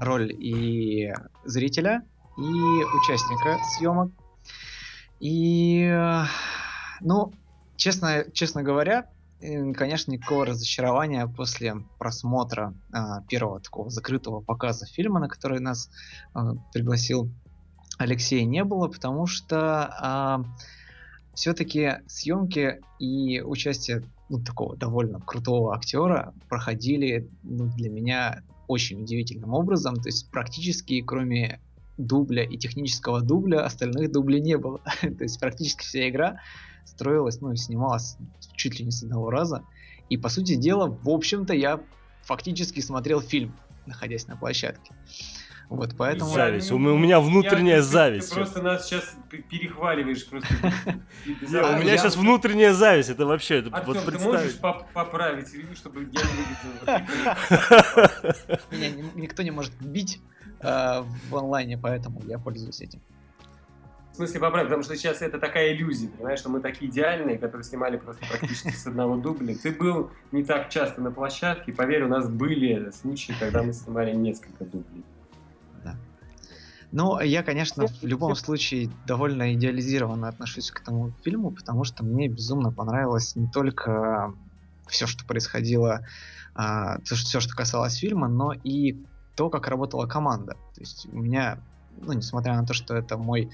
роль 0.00 0.32
и 0.32 1.12
зрителя, 1.44 2.02
и 2.38 2.42
участника 2.42 3.58
съемок. 3.76 4.12
И, 5.20 5.92
ну, 7.00 7.32
честно, 7.76 8.24
честно 8.32 8.62
говоря, 8.62 9.10
конечно, 9.40 10.12
никакого 10.12 10.46
разочарования 10.46 11.26
после 11.26 11.76
просмотра 11.98 12.74
а, 12.92 13.22
первого 13.22 13.60
такого 13.60 13.90
закрытого 13.90 14.40
показа 14.40 14.86
фильма, 14.86 15.20
на 15.20 15.28
который 15.28 15.60
нас 15.60 15.90
а, 16.34 16.54
пригласил 16.72 17.30
Алексей, 17.98 18.44
не 18.44 18.64
было, 18.64 18.88
потому 18.88 19.26
что 19.26 19.94
а, 19.98 20.44
все-таки 21.34 21.96
съемки 22.06 22.80
и 22.98 23.40
участие 23.40 24.02
ну, 24.28 24.42
такого 24.42 24.76
довольно 24.76 25.20
крутого 25.20 25.74
актера 25.74 26.34
проходили 26.48 27.28
ну, 27.42 27.66
для 27.76 27.88
меня 27.88 28.42
очень 28.68 29.02
удивительным 29.02 29.54
образом. 29.54 29.96
То 29.96 30.08
есть 30.08 30.30
практически 30.30 31.00
кроме 31.00 31.60
дубля 31.96 32.44
и 32.44 32.56
технического 32.56 33.20
дубля 33.20 33.64
остальных 33.64 34.12
дублей 34.12 34.40
не 34.40 34.56
было. 34.56 34.80
То 35.00 35.24
есть 35.24 35.40
практически 35.40 35.82
вся 35.82 36.08
игра 36.08 36.40
строилась, 36.90 37.40
ну, 37.40 37.52
и 37.52 37.56
снималась 37.56 38.16
чуть 38.54 38.78
ли 38.78 38.84
не 38.84 38.90
с 38.90 39.02
одного 39.02 39.30
раза. 39.30 39.62
И, 40.08 40.16
по 40.16 40.28
сути 40.28 40.56
дела, 40.56 40.86
в 40.86 41.08
общем-то, 41.08 41.54
я 41.54 41.80
фактически 42.22 42.80
смотрел 42.80 43.20
фильм, 43.20 43.56
находясь 43.86 44.26
на 44.26 44.36
площадке. 44.36 44.92
Вот, 45.70 45.94
поэтому... 45.96 46.30
Зависть. 46.30 46.72
У 46.72 46.78
меня 46.78 47.20
внутренняя 47.20 47.76
Я- 47.76 47.82
зависть. 47.82 48.30
Ты 48.30 48.34
просто 48.34 48.60
нас 48.60 48.86
сейчас 48.86 49.04
перехваливаешь 49.48 50.28
просто. 50.28 50.48
У 51.26 51.78
меня 51.78 51.96
сейчас 51.96 52.16
внутренняя 52.16 52.74
зависть, 52.74 53.08
это 53.08 53.24
вообще, 53.24 53.60
это 53.60 53.70
вот 53.86 54.04
ты 54.04 54.18
можешь 54.18 54.58
поп- 54.58 54.90
поправить 54.92 55.46
чтобы 55.76 56.00
я 56.00 56.06
не 56.06 56.90
выглядел... 56.90 57.04
Меня 58.72 58.90
ни- 58.90 59.20
никто 59.20 59.44
не 59.44 59.52
может 59.52 59.72
бить 59.80 60.20
э, 60.60 61.02
в 61.30 61.36
онлайне, 61.36 61.78
поэтому 61.78 62.20
я 62.26 62.40
пользуюсь 62.40 62.80
этим. 62.80 63.00
В 64.20 64.22
смысле 64.22 64.40
поправить, 64.40 64.66
потому 64.66 64.82
что 64.82 64.96
сейчас 64.96 65.22
это 65.22 65.38
такая 65.38 65.72
иллюзия, 65.72 66.08
понимаешь, 66.08 66.40
что 66.40 66.50
мы 66.50 66.60
такие 66.60 66.90
идеальные, 66.90 67.38
которые 67.38 67.64
снимали 67.64 67.96
просто 67.96 68.26
практически 68.26 68.68
с 68.68 68.86
одного 68.86 69.16
дубля. 69.16 69.54
Ты 69.54 69.72
был 69.72 70.10
не 70.30 70.44
так 70.44 70.68
часто 70.68 71.00
на 71.00 71.10
площадке, 71.10 71.72
поверь, 71.72 72.02
у 72.02 72.08
нас 72.08 72.28
были 72.28 72.90
случаи, 72.90 73.32
когда 73.40 73.62
мы 73.62 73.72
снимали 73.72 74.14
несколько 74.14 74.66
дублей. 74.66 75.06
Ну, 76.92 77.18
я, 77.18 77.42
конечно, 77.42 77.86
в 77.86 78.02
любом 78.02 78.34
случае 78.34 78.90
довольно 79.06 79.54
идеализированно 79.54 80.28
отношусь 80.28 80.70
к 80.70 80.82
этому 80.82 81.12
фильму, 81.24 81.50
потому 81.52 81.84
что 81.84 82.04
мне 82.04 82.28
безумно 82.28 82.70
понравилось 82.70 83.36
не 83.36 83.48
только 83.48 84.34
все, 84.86 85.06
что 85.06 85.24
происходило, 85.24 86.04
все, 87.04 87.40
что 87.40 87.56
касалось 87.56 87.94
фильма, 87.94 88.28
но 88.28 88.52
и 88.52 89.02
то, 89.34 89.48
как 89.48 89.66
работала 89.66 90.06
команда. 90.06 90.58
То 90.74 90.80
есть 90.80 91.08
у 91.10 91.16
меня, 91.16 91.58
ну, 92.02 92.12
несмотря 92.12 92.54
на 92.60 92.66
то, 92.66 92.74
что 92.74 92.94
это 92.94 93.16
мой, 93.16 93.50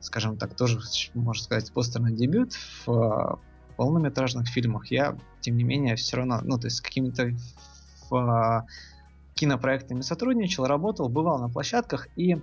скажем 0.00 0.36
так, 0.36 0.54
тоже, 0.54 0.80
можно 1.14 1.42
сказать, 1.42 1.72
постерный 1.72 2.14
дебют 2.14 2.54
в 2.54 2.90
а, 2.90 3.38
полнометражных 3.76 4.48
фильмах, 4.48 4.90
я, 4.90 5.16
тем 5.40 5.56
не 5.56 5.64
менее, 5.64 5.96
все 5.96 6.18
равно, 6.18 6.40
ну, 6.42 6.58
то 6.58 6.66
есть 6.66 6.78
с 6.78 6.80
какими-то 6.80 7.30
а, 8.10 8.64
кинопроектами 9.34 10.00
сотрудничал, 10.00 10.66
работал, 10.66 11.08
бывал 11.08 11.38
на 11.38 11.48
площадках, 11.48 12.08
и 12.16 12.40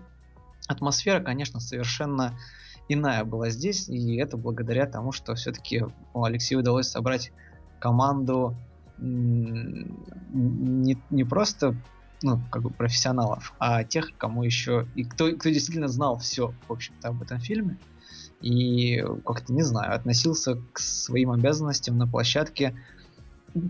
атмосфера, 0.68 1.20
конечно, 1.20 1.60
совершенно 1.60 2.38
иная 2.90 3.24
была 3.24 3.50
здесь, 3.50 3.90
и 3.90 4.18
это 4.18 4.38
благодаря 4.38 4.86
тому, 4.86 5.12
что 5.12 5.36
все-таки 5.36 5.84
Алексею 6.14 6.62
удалось 6.62 6.88
собрать 6.88 7.32
команду 7.80 8.56
не, 8.98 10.98
не 11.10 11.24
просто 11.24 11.76
ну, 12.22 12.42
как 12.50 12.64
бы 12.64 12.70
профессионалов, 12.70 13.54
а 13.60 13.84
тех, 13.84 14.18
кому 14.18 14.44
еще 14.44 14.88
и 14.96 15.04
кто, 15.04 15.32
кто 15.34 15.50
действительно 15.50 15.88
знал 15.88 16.18
все, 16.18 16.54
в 16.68 16.72
общем-то, 16.72 17.10
об 17.10 17.22
этом 17.22 17.40
фильме. 17.40 17.78
И 18.42 19.04
как-то, 19.26 19.54
не 19.54 19.64
знаю, 19.64 19.96
относился 19.96 20.60
к 20.74 20.80
своим 20.80 21.32
обязанностям 21.32 21.98
на 21.98 22.08
площадке, 22.08 22.76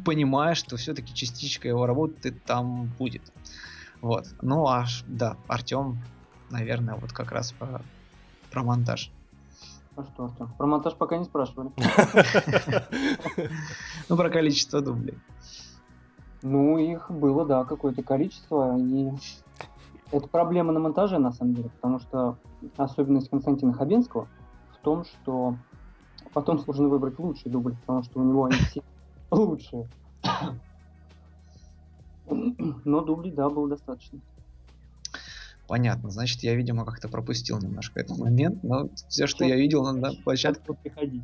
понимая, 0.06 0.56
что 0.56 0.76
все-таки 0.78 1.14
частичка 1.14 1.68
его 1.68 1.86
работы 1.86 2.32
там 2.32 2.88
будет. 2.98 3.22
Вот. 4.02 4.28
Ну, 4.42 4.67
а 4.67 4.86
да, 5.08 5.38
Артем, 5.47 6.00
наверное, 6.50 6.96
вот 6.96 7.13
как 7.13 7.32
раз 7.32 7.54
про, 7.54 7.82
про 8.51 8.63
монтаж. 8.63 9.12
А 9.96 10.04
что, 10.04 10.26
Артем? 10.26 10.54
Про 10.58 10.67
монтаж 10.67 10.96
пока 10.96 11.17
не 11.17 11.26
спрашивали. 11.26 11.71
Ну, 14.09 14.16
про 14.16 14.30
количество 14.30 14.82
дублей. 14.82 15.17
Ну, 16.49 16.78
их 16.78 17.11
было, 17.11 17.45
да, 17.45 17.65
какое-то 17.65 18.03
количество, 18.03 18.78
и 18.78 19.11
это 20.11 20.29
проблема 20.29 20.71
на 20.71 20.79
монтаже, 20.79 21.19
на 21.19 21.33
самом 21.33 21.55
деле, 21.55 21.69
потому 21.69 21.99
что 21.99 22.37
особенность 22.78 23.29
Константина 23.29 23.74
Хабенского 23.74 24.29
в 24.71 24.78
том, 24.78 25.03
что 25.03 25.57
потом 26.33 26.59
сложно 26.59 26.87
выбрать 26.87 27.19
лучший 27.19 27.51
дубль, 27.51 27.75
потому 27.82 28.03
что 28.03 28.21
у 28.21 28.24
него 28.24 28.45
они 28.45 28.55
все 28.55 28.82
лучшие. 29.32 29.89
Но 32.29 33.01
дублей, 33.01 33.33
да, 33.33 33.49
было 33.49 33.67
достаточно. 33.67 34.21
Понятно, 35.67 36.11
значит, 36.11 36.43
я, 36.43 36.55
видимо, 36.55 36.86
как-то 36.86 37.09
пропустил 37.09 37.59
немножко 37.59 37.99
этот 37.99 38.17
момент, 38.17 38.63
но 38.63 38.87
все, 39.09 39.28
что 39.28 39.43
я 39.43 39.57
видел 39.57 39.86
на 39.93 40.13
площадке... 40.24 40.74
приходить. 40.74 41.24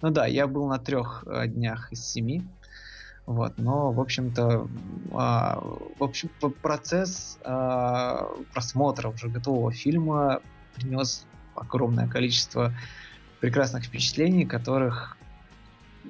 Ну 0.00 0.10
да, 0.10 0.26
я 0.26 0.46
был 0.46 0.66
на 0.66 0.78
трех 0.78 1.26
днях 1.46 1.92
из 1.92 2.06
семи, 2.06 2.42
вот, 3.26 3.54
но, 3.56 3.90
в 3.90 4.00
общем-то, 4.00 4.68
а, 5.12 5.60
в 5.98 6.04
общем, 6.04 6.28
процесс 6.60 7.38
а, 7.42 8.28
просмотра 8.52 9.08
уже 9.08 9.28
готового 9.28 9.72
фильма 9.72 10.40
принес 10.74 11.26
огромное 11.54 12.06
количество 12.06 12.72
прекрасных 13.40 13.84
впечатлений, 13.84 14.44
которых, 14.44 15.16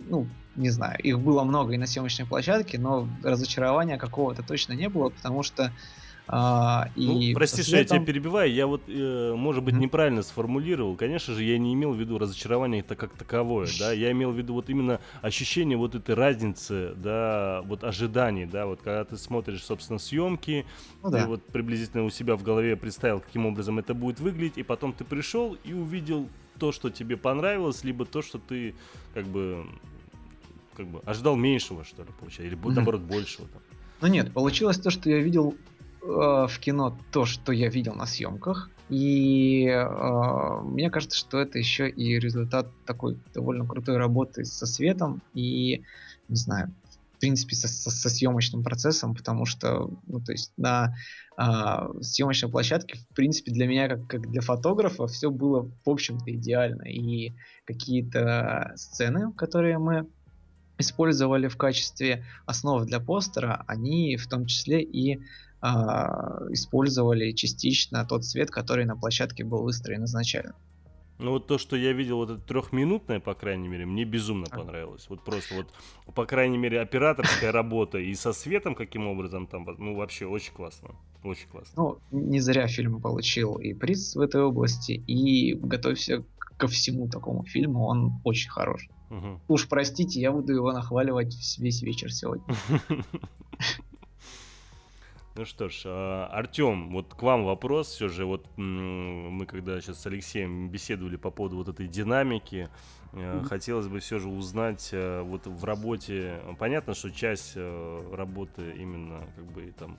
ну, 0.09 0.27
не 0.57 0.70
знаю, 0.70 0.99
их 0.99 1.20
было 1.20 1.45
много 1.45 1.74
и 1.74 1.78
на 1.78 1.86
съемочной 1.86 2.27
площадке, 2.27 2.78
но 2.78 3.09
разочарования 3.23 3.97
какого-то 3.97 4.43
точно 4.43 4.73
не 4.73 4.89
было, 4.89 5.11
потому 5.11 5.43
что 5.45 5.73
а, 6.27 6.89
и 6.97 7.33
ну, 7.33 7.35
прости, 7.35 7.63
что 7.63 7.77
я 7.77 7.85
тебя 7.85 8.01
перебиваю, 8.01 8.51
я 8.51 8.67
вот, 8.67 8.83
э, 8.89 9.35
может 9.37 9.63
быть, 9.63 9.75
mm-hmm. 9.75 9.79
неправильно 9.79 10.23
сформулировал. 10.23 10.97
Конечно 10.97 11.35
же, 11.35 11.45
я 11.45 11.59
не 11.59 11.75
имел 11.75 11.93
в 11.93 12.01
виду 12.01 12.17
разочарование 12.17 12.81
это 12.81 12.97
как 12.97 13.15
таковое, 13.15 13.69
да, 13.79 13.93
я 13.93 14.11
имел 14.13 14.31
в 14.31 14.39
виду 14.39 14.55
вот 14.55 14.71
именно 14.71 15.01
ощущение 15.21 15.77
вот 15.77 15.95
этой 15.95 16.15
разницы, 16.15 16.95
да, 16.97 17.63
вот 17.67 17.85
ожиданий, 17.85 18.47
да, 18.47 18.65
вот 18.67 18.81
когда 18.81 19.05
ты 19.05 19.19
смотришь, 19.19 19.63
собственно, 19.63 19.99
съемки, 19.99 20.65
ну, 21.03 21.11
ты 21.11 21.19
да. 21.19 21.27
вот 21.27 21.45
приблизительно 21.45 22.05
у 22.05 22.11
себя 22.11 22.37
в 22.37 22.43
голове 22.43 22.77
представил, 22.77 23.21
каким 23.21 23.45
образом 23.45 23.79
это 23.79 23.93
будет 23.93 24.19
выглядеть, 24.19 24.57
и 24.57 24.63
потом 24.63 24.95
ты 24.95 25.05
пришел 25.05 25.59
и 25.63 25.75
увидел 25.75 26.29
то, 26.59 26.73
что 26.73 26.89
тебе 26.89 27.19
понравилось, 27.19 27.85
либо 27.85 28.07
то, 28.07 28.23
что 28.23 28.39
ты 28.39 28.75
как 29.13 29.27
бы 29.27 29.67
как 30.75 30.87
бы 30.87 31.01
ожидал 31.05 31.37
меньшего, 31.37 31.85
что 31.85 32.03
ли, 32.03 32.09
получается, 32.19 32.57
или 32.57 32.57
mm-hmm. 32.57 32.73
наоборот 32.73 33.03
большего. 33.03 33.47
Там. 33.49 33.63
Ну 34.01 34.09
нет, 34.09 34.33
получилось 34.33 34.79
то, 34.79 34.91
что 34.91 35.09
я 35.09 35.21
видел 35.21 35.55
в 36.05 36.59
кино 36.61 36.97
то, 37.11 37.25
что 37.25 37.53
я 37.53 37.69
видел 37.69 37.95
на 37.95 38.07
съемках. 38.07 38.71
И 38.91 39.67
э, 39.67 40.61
мне 40.63 40.91
кажется, 40.91 41.19
что 41.19 41.41
это 41.41 41.59
еще 41.59 41.89
и 41.89 42.19
результат 42.19 42.69
такой 42.85 43.19
довольно 43.33 43.67
крутой 43.67 43.97
работы 43.97 44.45
со 44.45 44.67
светом 44.67 45.23
и, 45.33 45.83
не 46.29 46.37
знаю, 46.37 46.75
в 47.15 47.21
принципе, 47.21 47.57
со, 47.57 47.67
со, 47.67 47.91
со 47.91 48.11
съемочным 48.11 48.63
процессом, 48.63 49.15
потому 49.15 49.47
что, 49.47 49.91
ну, 50.07 50.21
то 50.21 50.33
есть 50.33 50.53
на 50.59 50.95
э, 51.39 52.03
съемочной 52.03 52.51
площадке, 52.51 52.99
в 52.99 53.15
принципе, 53.15 53.53
для 53.53 53.67
меня, 53.67 53.89
как, 53.89 54.07
как 54.07 54.31
для 54.31 54.43
фотографа, 54.43 55.07
все 55.07 55.31
было, 55.31 55.71
в 55.85 55.91
общем-то, 55.91 56.31
идеально. 56.35 56.83
И 56.83 57.33
какие-то 57.65 58.73
сцены, 58.77 59.33
которые 59.33 59.79
мы 59.79 60.07
использовали 60.77 61.49
в 61.49 61.57
качестве 61.57 62.25
основы 62.45 62.85
для 62.85 63.01
постера, 63.01 63.65
они 63.67 64.17
в 64.17 64.27
том 64.29 64.45
числе 64.45 64.83
и 64.83 65.21
использовали 66.51 67.32
частично 67.32 68.05
тот 68.05 68.24
цвет, 68.24 68.51
который 68.51 68.85
на 68.85 68.97
площадке 68.97 69.45
был 69.45 69.62
выстроен 69.62 70.05
изначально. 70.05 70.55
Ну 71.19 71.31
вот 71.31 71.47
то, 71.47 71.59
что 71.59 71.77
я 71.77 71.93
видел, 71.93 72.16
вот 72.16 72.31
это 72.31 72.41
трехминутное, 72.41 73.20
по 73.20 73.35
крайней 73.35 73.69
мере, 73.69 73.86
мне 73.86 74.05
безумно 74.05 74.47
а. 74.51 74.57
понравилось. 74.57 75.07
Вот 75.09 75.24
просто 75.24 75.55
вот, 75.55 76.15
по 76.15 76.27
крайней 76.27 76.59
мере, 76.59 76.81
операторская 76.81 77.53
работа 77.53 77.99
и 77.99 78.15
со 78.15 78.32
светом 78.32 78.74
каким 78.74 79.07
образом 79.07 79.47
там, 79.47 79.66
ну 79.78 79.95
вообще 79.95 80.27
очень 80.27 80.53
классно, 80.53 80.91
очень 81.23 81.49
классно. 81.49 81.73
Ну, 81.77 81.99
не 82.11 82.41
зря 82.41 82.66
фильм 82.66 83.01
получил 83.01 83.55
и 83.57 83.74
приз 83.74 84.16
в 84.16 84.20
этой 84.20 84.43
области, 84.43 84.93
и 84.93 85.55
готовься 85.55 86.24
ко 86.57 86.66
всему 86.66 87.09
такому 87.09 87.45
фильму, 87.45 87.85
он 87.86 88.20
очень 88.24 88.51
хорош. 88.51 88.89
Угу. 89.11 89.41
Уж 89.49 89.69
простите, 89.69 90.20
я 90.20 90.32
буду 90.32 90.53
его 90.53 90.73
нахваливать 90.73 91.35
весь 91.59 91.82
вечер 91.82 92.12
сегодня. 92.12 92.45
Ну 95.36 95.44
что 95.44 95.69
ж, 95.69 95.86
Артем, 95.86 96.93
вот 96.93 97.12
к 97.15 97.20
вам 97.20 97.44
вопрос. 97.44 97.89
Все 97.89 98.09
же 98.09 98.24
вот 98.24 98.47
мы 98.56 99.47
когда 99.47 99.81
сейчас 99.81 100.01
с 100.01 100.06
Алексеем 100.06 100.69
беседовали 100.69 101.16
по 101.16 101.32
поводу 101.32 101.56
вот 101.56 101.69
этой 101.69 101.89
динамики, 101.89 102.69
mm-hmm. 103.12 103.44
хотелось 103.47 103.89
бы 103.89 103.98
все 103.98 104.20
же 104.20 104.28
узнать 104.28 104.90
вот 104.93 105.48
в 105.48 105.65
работе. 105.65 106.40
Понятно, 106.61 106.94
что 106.94 107.11
часть 107.11 107.56
работы 107.56 108.74
именно 108.78 109.27
как 109.35 109.44
бы 109.47 109.74
там 109.77 109.98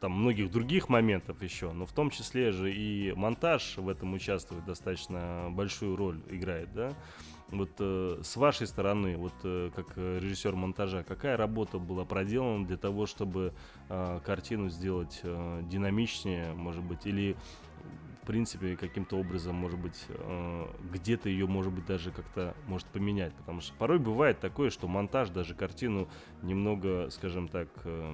там 0.00 0.12
многих 0.12 0.50
других 0.50 0.88
моментов 0.88 1.42
еще, 1.42 1.72
но 1.72 1.84
в 1.84 1.92
том 1.92 2.08
числе 2.08 2.52
же 2.52 2.72
и 2.72 3.12
монтаж 3.12 3.76
в 3.76 3.88
этом 3.88 4.14
участвует 4.14 4.64
достаточно 4.64 5.48
большую 5.50 5.94
роль 5.94 6.20
играет, 6.30 6.72
да? 6.72 6.94
Вот 7.52 7.70
э, 7.80 8.20
с 8.22 8.36
вашей 8.36 8.66
стороны, 8.66 9.16
вот 9.16 9.32
э, 9.42 9.70
как 9.74 9.96
режиссер 9.96 10.54
монтажа, 10.54 11.02
какая 11.02 11.36
работа 11.36 11.78
была 11.78 12.04
проделана 12.04 12.64
для 12.64 12.76
того, 12.76 13.06
чтобы 13.06 13.52
э, 13.88 14.20
картину 14.24 14.68
сделать 14.68 15.20
э, 15.24 15.62
динамичнее, 15.64 16.54
может 16.54 16.84
быть, 16.84 17.06
или 17.06 17.36
в 18.22 18.26
принципе 18.26 18.76
каким-то 18.76 19.16
образом, 19.16 19.56
может 19.56 19.80
быть, 19.80 20.04
э, 20.08 20.66
где-то 20.92 21.28
ее, 21.28 21.48
может 21.48 21.72
быть, 21.72 21.86
даже 21.86 22.12
как-то 22.12 22.54
может 22.68 22.86
поменять, 22.88 23.34
потому 23.34 23.60
что 23.60 23.74
порой 23.74 23.98
бывает 23.98 24.38
такое, 24.38 24.70
что 24.70 24.86
монтаж 24.86 25.30
даже 25.30 25.54
картину 25.54 26.08
немного, 26.42 27.08
скажем 27.10 27.48
так, 27.48 27.68
э, 27.84 28.12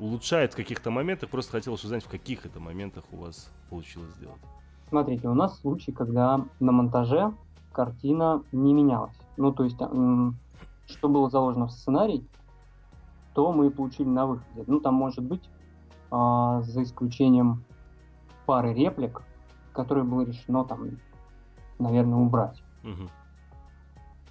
улучшает 0.00 0.54
в 0.54 0.56
каких-то 0.56 0.90
моментах. 0.90 1.30
Просто 1.30 1.52
хотелось 1.52 1.84
узнать, 1.84 2.04
в 2.04 2.08
каких 2.08 2.46
это 2.46 2.58
моментах 2.58 3.04
у 3.12 3.16
вас 3.18 3.52
получилось 3.70 4.10
сделать. 4.14 4.40
Смотрите, 4.88 5.28
у 5.28 5.34
нас 5.34 5.60
случай, 5.60 5.92
когда 5.92 6.44
на 6.60 6.72
монтаже 6.72 7.32
картина 7.74 8.42
не 8.52 8.72
менялась. 8.72 9.18
Ну, 9.36 9.52
то 9.52 9.64
есть, 9.64 9.76
что 10.86 11.08
было 11.08 11.28
заложено 11.28 11.66
в 11.66 11.72
сценарий, 11.72 12.26
то 13.34 13.52
мы 13.52 13.70
получили 13.70 14.08
на 14.08 14.26
выходе. 14.26 14.64
Ну, 14.66 14.80
там 14.80 14.94
может 14.94 15.24
быть 15.24 15.50
а, 16.10 16.62
за 16.62 16.84
исключением 16.84 17.64
пары 18.46 18.72
реплик, 18.72 19.22
которые 19.72 20.04
было 20.04 20.22
решено 20.22 20.64
там, 20.64 20.90
наверное, 21.78 22.18
убрать. 22.18 22.62
Мгм. 22.82 23.08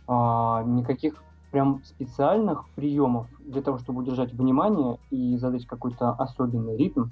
А, 0.08 0.64
никаких 0.64 1.22
прям 1.52 1.84
специальных 1.84 2.68
приемов 2.70 3.28
для 3.40 3.62
того, 3.62 3.78
чтобы 3.78 4.02
удержать 4.02 4.34
внимание 4.34 5.00
и 5.12 5.38
задать 5.38 5.68
какой-то 5.68 6.12
особенный 6.12 6.78
ритм, 6.78 7.10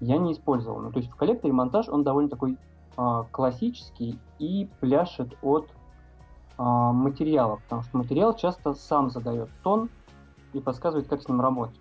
я 0.00 0.18
не 0.18 0.32
использовал. 0.32 0.80
Ну, 0.80 0.92
то 0.92 0.98
есть 0.98 1.10
в 1.10 1.16
коллекторе 1.16 1.52
монтаж, 1.52 1.88
он 1.88 2.04
довольно 2.04 2.30
такой 2.30 2.56
классический 3.30 4.18
и 4.38 4.68
пляшет 4.80 5.36
от 5.42 5.68
а, 6.58 6.92
материала, 6.92 7.56
потому 7.56 7.82
что 7.82 7.98
материал 7.98 8.34
часто 8.34 8.74
сам 8.74 9.10
задает 9.10 9.50
тон 9.62 9.90
и 10.52 10.60
подсказывает, 10.60 11.06
как 11.06 11.22
с 11.22 11.28
ним 11.28 11.40
работать. 11.40 11.80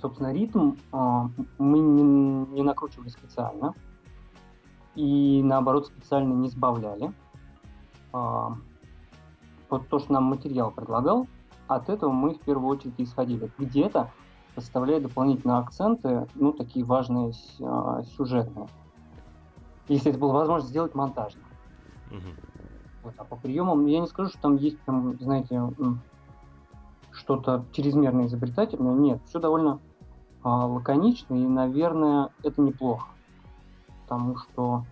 Собственно, 0.00 0.32
ритм 0.32 0.72
а, 0.92 1.28
мы 1.58 1.78
не, 1.78 2.62
накручивали 2.62 3.08
специально 3.08 3.74
и, 4.94 5.42
наоборот, 5.42 5.86
специально 5.86 6.32
не 6.32 6.48
сбавляли. 6.48 7.12
А, 8.12 8.54
вот 9.68 9.88
то, 9.88 9.98
что 9.98 10.14
нам 10.14 10.24
материал 10.24 10.70
предлагал, 10.70 11.26
от 11.66 11.90
этого 11.90 12.10
мы 12.10 12.34
в 12.34 12.40
первую 12.40 12.68
очередь 12.68 12.94
исходили. 12.98 13.50
Где-то 13.58 14.10
составляя 14.54 15.00
дополнительные 15.00 15.58
акценты, 15.58 16.26
ну, 16.34 16.52
такие 16.52 16.84
важные 16.84 17.32
а, 17.60 18.02
сюжетные. 18.16 18.66
Если 19.88 20.10
это 20.10 20.18
было 20.18 20.32
возможно 20.32 20.68
сделать 20.68 20.94
монтажно. 20.94 21.42
Мгм. 22.10 22.34
Вот, 23.02 23.14
а 23.16 23.24
по 23.24 23.36
приемам 23.36 23.86
я 23.86 24.00
не 24.00 24.06
скажу, 24.06 24.30
что 24.30 24.40
там 24.40 24.56
есть 24.56 24.78
прям, 24.80 25.18
знаете, 25.18 25.62
что-то 27.12 27.64
чрезмерно 27.72 28.26
изобретательное. 28.26 28.94
Нет, 28.94 29.20
все 29.26 29.38
довольно 29.38 29.80
а, 30.42 30.66
лаконично, 30.66 31.34
и, 31.34 31.46
наверное, 31.46 32.30
это 32.42 32.60
неплохо. 32.60 33.08
Потому 34.02 34.36
что... 34.36 34.84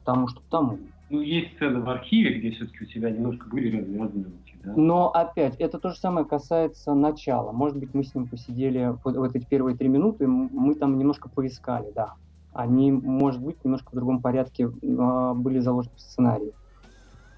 Потому 0.00 0.28
что 0.28 0.40
потому. 0.42 0.78
Ну, 1.08 1.20
есть 1.20 1.54
сцены 1.56 1.80
в 1.80 1.88
архиве, 1.88 2.38
где 2.38 2.50
все-таки 2.50 2.84
у 2.84 2.86
тебя 2.86 3.10
немножко 3.10 3.48
были 3.48 3.74
развязаны 3.76 4.24
руки, 4.24 4.56
да? 4.62 4.72
Но 4.76 5.10
опять, 5.10 5.56
это 5.56 5.78
то 5.78 5.90
же 5.90 5.96
самое 5.96 6.26
касается 6.26 6.92
начала. 6.92 7.52
Может 7.52 7.78
быть, 7.78 7.94
мы 7.94 8.04
с 8.04 8.14
ним 8.14 8.26
посидели 8.26 8.94
вот, 9.04 9.16
вот 9.16 9.34
эти 9.34 9.46
первые 9.46 9.76
три 9.76 9.88
минуты, 9.88 10.26
мы 10.26 10.74
там 10.74 10.98
немножко 10.98 11.28
поискали, 11.28 11.90
да. 11.94 12.14
Они, 12.54 12.90
может 12.92 13.42
быть, 13.42 13.62
немножко 13.64 13.90
в 13.90 13.96
другом 13.96 14.22
порядке 14.22 14.70
а, 14.98 15.34
были 15.34 15.58
заложены 15.58 15.96
в 15.96 16.00
сценарии. 16.00 16.52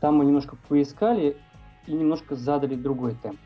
Там 0.01 0.17
мы 0.17 0.27
немножко 0.27 0.57
поискали 0.69 1.39
и 1.87 1.93
немножко 1.93 2.37
задали 2.37 2.75
другой 2.75 3.15
темп. 3.15 3.41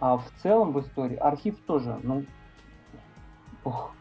А 0.00 0.16
в 0.16 0.24
целом 0.42 0.72
в 0.72 0.80
истории 0.80 1.16
архив 1.16 1.58
тоже, 1.66 2.00
ну, 2.02 2.24
ох. 3.62 3.92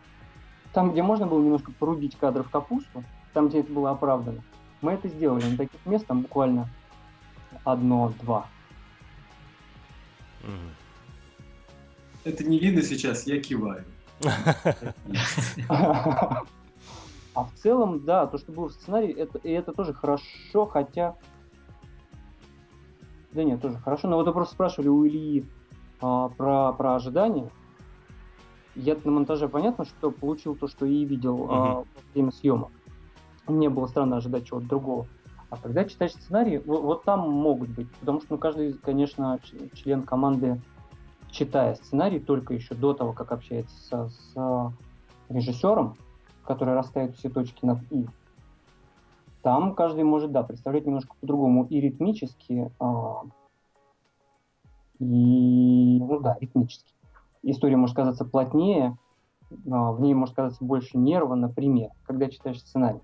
там, 0.73 0.93
где 0.93 1.03
можно 1.03 1.27
было 1.27 1.43
немножко 1.43 1.73
порубить 1.73 2.15
кадры 2.15 2.43
в 2.43 2.49
капусту, 2.49 3.03
там, 3.33 3.49
где 3.49 3.59
это 3.59 3.73
было 3.73 3.91
оправдано, 3.91 4.41
мы 4.81 4.93
это 4.93 5.09
сделали. 5.09 5.43
На 5.43 5.57
таких 5.57 5.85
мест 5.85 6.07
там 6.07 6.21
буквально 6.21 6.69
одно-два. 7.65 8.47
Это 12.23 12.43
не 12.45 12.57
видно 12.57 12.81
сейчас, 12.81 13.27
я 13.27 13.41
киваю. 13.41 13.83
А 17.33 17.45
в 17.45 17.53
целом, 17.53 18.03
да, 18.03 18.27
то, 18.27 18.37
что 18.37 18.51
было 18.51 18.67
в 18.69 18.73
сценарии, 18.73 19.13
это, 19.13 19.37
и 19.39 19.51
это 19.51 19.71
тоже 19.71 19.93
хорошо, 19.93 20.65
хотя... 20.65 21.15
Да 23.31 23.43
нет, 23.43 23.61
тоже 23.61 23.77
хорошо. 23.77 24.09
Но 24.09 24.17
вот 24.17 24.27
вы 24.27 24.33
просто 24.33 24.53
спрашивали 24.53 24.89
у 24.89 25.07
Ильи 25.07 25.45
а, 26.01 26.27
про, 26.29 26.73
про 26.73 26.95
ожидания. 26.95 27.49
Я 28.75 28.97
на 29.03 29.11
монтаже 29.11 29.47
понятно, 29.47 29.85
что 29.85 30.11
получил 30.11 30.55
то, 30.55 30.67
что 30.67 30.85
и 30.85 31.05
видел 31.05 31.47
а, 31.49 31.75
во 31.75 31.85
время 32.13 32.31
съемок. 32.31 32.71
Мне 33.47 33.69
было 33.69 33.87
странно 33.87 34.17
ожидать 34.17 34.47
чего-то 34.47 34.67
другого. 34.67 35.07
А 35.49 35.57
когда 35.57 35.85
читаешь 35.85 36.13
сценарий, 36.13 36.57
вот, 36.59 36.81
вот 36.81 37.03
там 37.03 37.29
могут 37.29 37.69
быть. 37.69 37.89
Потому 37.99 38.19
что 38.19 38.33
ну, 38.33 38.37
каждый, 38.37 38.73
конечно, 38.73 39.39
член 39.73 40.03
команды, 40.03 40.61
читая 41.29 41.75
сценарий 41.75 42.19
только 42.19 42.53
еще 42.53 42.75
до 42.75 42.93
того, 42.93 43.13
как 43.13 43.31
общается 43.31 43.75
со- 43.77 44.09
с 44.09 44.73
режиссером, 45.29 45.95
который 46.45 46.73
расставит 46.73 47.15
все 47.15 47.29
точки 47.29 47.65
над 47.65 47.79
«и», 47.91 48.05
там 49.41 49.73
каждый 49.73 50.03
может, 50.03 50.31
да, 50.31 50.43
представлять 50.43 50.85
немножко 50.85 51.15
по-другому 51.19 51.65
и 51.65 51.81
ритмически, 51.81 52.71
а, 52.79 53.23
и, 54.99 55.99
ну 55.99 56.19
да, 56.19 56.37
ритмически. 56.39 56.93
История 57.41 57.75
может 57.75 57.95
казаться 57.95 58.23
плотнее, 58.23 58.97
а, 59.71 59.91
в 59.93 60.01
ней 60.01 60.13
может 60.13 60.35
казаться 60.35 60.63
больше 60.63 60.97
нерва, 60.97 61.33
например, 61.33 61.89
когда 62.05 62.29
читаешь 62.29 62.59
сценарий. 62.59 63.01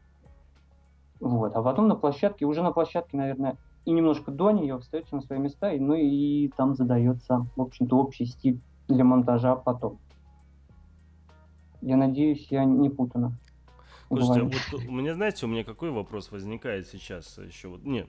Вот. 1.19 1.55
А 1.55 1.63
потом 1.63 1.87
на 1.87 1.95
площадке, 1.95 2.45
уже 2.45 2.61
на 2.61 2.71
площадке, 2.71 3.17
наверное, 3.17 3.57
и 3.85 3.91
немножко 3.91 4.31
до 4.31 4.51
нее 4.51 4.77
встается 4.77 5.15
на 5.15 5.21
свои 5.21 5.39
места, 5.39 5.71
и, 5.71 5.79
ну 5.79 5.95
и 5.95 6.49
там 6.49 6.75
задается, 6.75 7.47
в 7.55 7.61
общем-то, 7.61 7.97
общий 7.97 8.25
стиль 8.25 8.61
для 8.87 9.03
монтажа 9.03 9.55
потом. 9.55 9.97
Я 11.87 11.95
надеюсь, 11.95 12.47
я 12.49 12.65
не 12.65 12.89
путано. 12.89 13.39
Слушайте, 14.09 14.41
вот 14.71 14.81
у 14.85 14.91
меня, 14.91 15.13
знаете, 15.13 15.45
у 15.45 15.49
меня 15.49 15.63
какой 15.63 15.89
вопрос 15.89 16.31
возникает 16.31 16.85
сейчас 16.87 17.37
еще? 17.37 17.69
Вот, 17.69 17.85
не, 17.85 18.05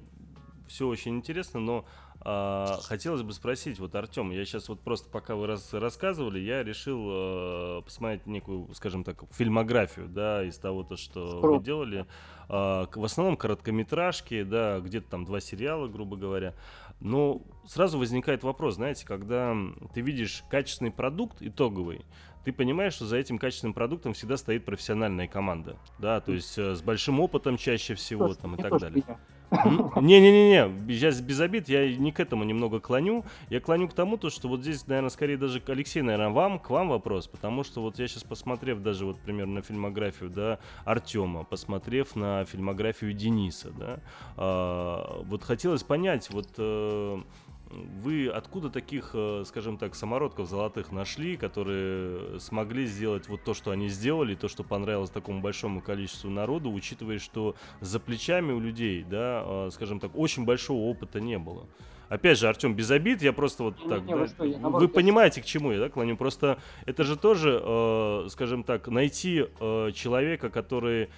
все 0.66 0.88
очень 0.88 1.14
интересно, 1.14 1.60
но 1.60 1.84
а, 2.20 2.78
хотелось 2.82 3.22
бы 3.22 3.32
спросить, 3.32 3.78
вот, 3.78 3.94
Артем, 3.94 4.32
я 4.32 4.44
сейчас 4.44 4.68
вот 4.68 4.80
просто, 4.80 5.08
пока 5.10 5.36
вы 5.36 5.46
рас- 5.46 5.72
рассказывали, 5.72 6.40
я 6.40 6.64
решил 6.64 7.06
э, 7.08 7.82
посмотреть 7.84 8.26
некую, 8.26 8.68
скажем 8.74 9.04
так, 9.04 9.22
фильмографию, 9.30 10.08
да, 10.08 10.42
из 10.42 10.58
того-то, 10.58 10.96
что 10.96 11.38
вы 11.40 11.56
Спро- 11.58 11.62
делали. 11.62 12.06
А, 12.48 12.88
в 12.92 13.04
основном 13.04 13.36
короткометражки, 13.36 14.42
да, 14.42 14.80
где-то 14.80 15.08
там 15.08 15.24
два 15.24 15.38
сериала, 15.38 15.86
грубо 15.86 16.16
говоря. 16.16 16.54
Но 16.98 17.42
сразу 17.64 17.96
возникает 17.96 18.42
вопрос, 18.42 18.74
знаете, 18.74 19.06
когда 19.06 19.56
ты 19.94 20.00
видишь 20.00 20.42
качественный 20.50 20.90
продукт 20.90 21.40
итоговый, 21.40 22.04
ты 22.48 22.52
понимаешь, 22.52 22.94
что 22.94 23.04
за 23.04 23.18
этим 23.18 23.36
качественным 23.36 23.74
продуктом 23.74 24.14
всегда 24.14 24.38
стоит 24.38 24.64
профессиональная 24.64 25.28
команда, 25.28 25.76
да, 25.98 26.22
то 26.22 26.32
есть 26.32 26.56
э, 26.56 26.76
с 26.76 26.80
большим 26.80 27.20
опытом 27.20 27.58
чаще 27.58 27.94
всего 27.94 28.32
там 28.32 28.54
и 28.54 28.62
так 28.62 28.80
далее. 28.80 29.04
Не-не-не-не, 29.50 30.94
сейчас 30.94 31.20
без 31.20 31.40
обид, 31.40 31.68
я 31.68 31.94
не 31.94 32.10
к 32.10 32.20
этому 32.20 32.44
немного 32.44 32.80
клоню. 32.80 33.26
Я 33.50 33.60
клоню 33.60 33.88
к 33.88 33.92
тому, 33.92 34.16
то, 34.16 34.30
что 34.30 34.48
вот 34.48 34.62
здесь, 34.62 34.86
наверное, 34.86 35.10
скорее 35.10 35.36
даже 35.36 35.60
к 35.60 35.68
Алексей, 35.68 36.00
наверное, 36.00 36.30
вам, 36.30 36.58
к 36.58 36.70
вам 36.70 36.88
вопрос, 36.88 37.26
потому 37.26 37.64
что 37.64 37.82
вот 37.82 37.98
я 37.98 38.08
сейчас 38.08 38.24
посмотрев 38.24 38.80
даже 38.80 39.04
вот 39.04 39.18
примерно 39.20 39.56
на 39.56 39.62
фильмографию, 39.62 40.30
да, 40.30 40.58
Артема, 40.86 41.44
посмотрев 41.44 42.16
на 42.16 42.46
фильмографию 42.46 43.12
Дениса, 43.12 43.70
да, 43.72 44.00
а, 44.36 45.22
вот 45.24 45.42
хотелось 45.44 45.82
понять, 45.82 46.30
вот 46.30 46.48
э, 46.56 47.22
вы 47.70 48.28
откуда 48.28 48.70
таких, 48.70 49.10
э, 49.14 49.44
скажем 49.46 49.76
так, 49.76 49.94
самородков 49.94 50.48
золотых 50.48 50.92
нашли, 50.92 51.36
которые 51.36 52.40
смогли 52.40 52.86
сделать 52.86 53.28
вот 53.28 53.44
то, 53.44 53.54
что 53.54 53.70
они 53.70 53.88
сделали, 53.88 54.34
то, 54.34 54.48
что 54.48 54.64
понравилось 54.64 55.10
такому 55.10 55.40
большому 55.40 55.80
количеству 55.80 56.30
народу, 56.30 56.72
учитывая, 56.72 57.18
что 57.18 57.56
за 57.80 58.00
плечами 58.00 58.52
у 58.52 58.60
людей, 58.60 59.04
да, 59.04 59.42
э, 59.44 59.70
скажем 59.72 60.00
так, 60.00 60.12
очень 60.14 60.44
большого 60.44 60.88
опыта 60.88 61.20
не 61.20 61.38
было. 61.38 61.66
Опять 62.08 62.38
же, 62.38 62.48
Артем, 62.48 62.74
без 62.74 62.90
обид, 62.90 63.20
я 63.22 63.32
просто 63.32 63.64
вот 63.64 63.76
так, 63.88 64.02
вы 64.02 64.18
да, 64.20 64.26
что, 64.28 64.44
я 64.44 64.56
вы 64.56 64.60
наоборот, 64.62 64.88
я- 64.90 64.94
понимаете, 64.94 65.42
к 65.42 65.44
чему 65.44 65.72
я, 65.72 65.78
да, 65.78 65.88
клоню. 65.90 66.16
Просто 66.16 66.58
это 66.86 67.04
же 67.04 67.16
тоже, 67.16 67.60
э, 67.62 68.26
скажем 68.30 68.64
так, 68.64 68.88
найти 68.88 69.44
э, 69.60 69.90
человека, 69.94 70.48
который 70.48 71.02
э, 71.02 71.08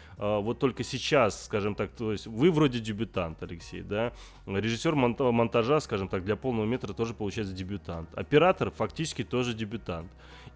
вот 0.40 0.58
только 0.58 0.82
сейчас, 0.82 1.44
скажем 1.44 1.74
так, 1.74 1.90
то 1.92 2.10
есть 2.12 2.26
вы 2.26 2.50
вроде 2.50 2.80
дебютант, 2.80 3.42
Алексей, 3.42 3.82
да, 3.82 4.12
режиссер 4.46 4.94
монта- 4.94 5.30
монтажа, 5.30 5.80
скажем 5.80 6.08
так, 6.08 6.24
для 6.24 6.34
полного 6.36 6.66
метра 6.66 6.92
тоже 6.92 7.14
получается 7.14 7.54
дебютант, 7.54 8.08
оператор 8.14 8.70
фактически 8.70 9.22
тоже 9.24 9.54
дебютант. 9.54 10.10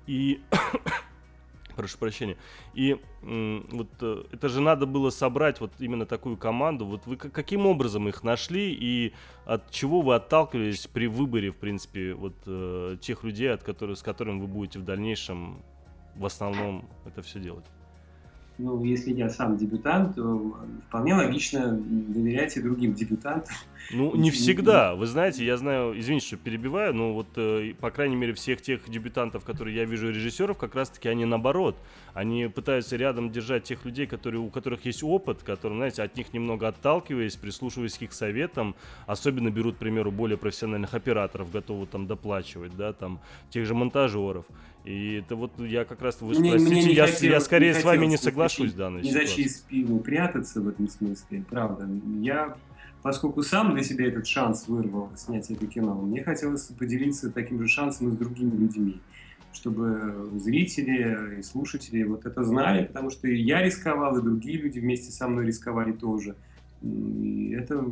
И 0.07 0.41
прошу 1.75 1.99
прощения. 1.99 2.37
И 2.75 3.01
вот 3.23 3.89
э, 4.01 4.25
это 4.33 4.49
же 4.49 4.61
надо 4.61 4.87
было 4.87 5.11
собрать 5.11 5.61
вот 5.61 5.73
именно 5.79 6.07
такую 6.07 6.37
команду. 6.37 6.87
Вот 6.87 7.07
вы 7.07 7.17
каким 7.17 7.67
образом 7.67 8.09
их 8.09 8.23
нашли 8.23 8.73
и 8.73 9.13
от 9.45 9.71
чего 9.71 10.01
вы 10.01 10.15
отталкивались 10.15 10.87
при 10.87 11.07
выборе, 11.07 11.51
в 11.51 11.57
принципе, 11.57 12.15
вот 12.15 12.35
э, 12.47 12.97
тех 13.01 13.25
людей, 13.25 13.53
от 13.53 13.63
которых, 13.63 13.99
с 13.99 14.03
которыми 14.03 14.41
вы 14.41 14.47
будете 14.47 14.79
в 14.79 14.85
дальнейшем 14.85 15.63
в 16.17 16.27
основном 16.27 16.89
это 17.05 17.23
все 17.23 17.41
делать? 17.41 17.65
Ну, 18.59 18.85
если 18.85 19.13
я 19.13 19.29
сам 19.29 19.57
дебютант, 19.57 20.15
то 20.15 20.57
вполне 20.89 21.15
логично 21.15 21.73
доверять 21.73 22.57
и 22.57 22.63
другим 22.63 22.95
дебютантам. 22.95 23.55
Ну, 23.91 24.15
не 24.15 24.31
всегда. 24.31 24.95
Вы 24.95 25.07
знаете, 25.07 25.45
я 25.45 25.57
знаю, 25.57 25.99
извините, 25.99 26.27
что 26.29 26.37
перебиваю, 26.37 26.95
но 26.95 27.13
вот, 27.13 27.27
э, 27.37 27.75
по 27.81 27.91
крайней 27.91 28.17
мере, 28.17 28.33
всех 28.33 28.63
тех 28.63 28.89
дебютантов, 28.89 29.45
которые 29.45 29.77
я 29.77 29.85
вижу 29.85 30.09
режиссеров, 30.09 30.57
как 30.57 30.75
раз-таки 30.75 31.09
они 31.09 31.25
наоборот. 31.25 31.77
Они 32.15 32.47
пытаются 32.47 32.97
рядом 32.97 33.31
держать 33.31 33.65
тех 33.65 33.85
людей, 33.85 34.07
которые, 34.07 34.41
у 34.41 34.51
которых 34.51 34.87
есть 34.87 35.03
опыт, 35.03 35.43
которые, 35.43 35.79
знаете, 35.79 36.03
от 36.03 36.17
них 36.17 36.33
немного 36.33 36.69
отталкиваясь, 36.69 37.37
прислушиваясь 37.37 37.99
к 37.99 38.03
их 38.03 38.13
советам, 38.13 38.75
особенно 39.07 39.51
берут, 39.51 39.77
к 39.77 39.79
примеру, 39.79 40.13
более 40.13 40.39
профессиональных 40.39 40.95
операторов, 40.95 41.51
готовы 41.51 41.87
там 41.87 42.07
доплачивать, 42.07 42.77
да, 42.77 42.93
там, 42.93 43.21
тех 43.51 43.67
же 43.67 43.75
монтажеров. 43.75 44.47
И 44.85 45.15
это 45.15 45.35
вот 45.35 45.53
я 45.59 45.85
как 45.85 46.03
раз, 46.03 46.21
вы 46.21 46.39
Мне- 46.39 46.51
спросите, 46.51 46.71
мне 46.71 46.85
не 46.85 46.93
я, 46.95 47.07
хотелось- 47.07 47.23
я 47.23 47.41
скорее 47.41 47.73
не 47.73 47.81
с 47.81 47.85
вами 47.85 48.07
не 48.07 48.17
соглашусь 48.19 48.73
в 48.73 48.77
данной 48.77 49.03
за 49.03 49.09
ситуации. 49.11 49.35
чьи 49.35 49.49
спины 49.49 49.99
прятаться 50.01 50.61
в 50.61 50.69
этом 50.69 50.89
смысле, 50.89 51.43
правда. 51.49 51.89
Я, 52.21 52.57
поскольку 53.03 53.43
сам 53.43 53.73
для 53.73 53.83
себя 53.83 54.07
этот 54.09 54.27
шанс 54.27 54.69
вырвал 54.69 55.11
снять 55.17 55.51
это 55.51 55.67
кино, 55.67 55.95
мне 55.95 56.23
хотелось 56.23 56.65
поделиться 56.67 57.31
таким 57.31 57.63
же 57.63 57.69
шансом 57.69 58.09
и 58.09 58.13
с 58.13 58.17
другими 58.17 58.51
людьми, 58.55 59.01
чтобы 59.55 60.29
зрители 60.39 61.39
и 61.39 61.43
слушатели 61.43 62.03
вот 62.03 62.27
это 62.27 62.45
знали, 62.45 62.85
потому 62.85 63.09
что 63.09 63.27
и 63.27 63.37
я 63.41 63.63
рисковал, 63.63 64.19
и 64.19 64.23
другие 64.23 64.59
люди 64.59 64.81
вместе 64.81 65.11
со 65.13 65.29
мной 65.29 65.47
рисковали 65.47 65.93
тоже. 65.93 66.37
И 66.83 67.57
это 67.59 67.91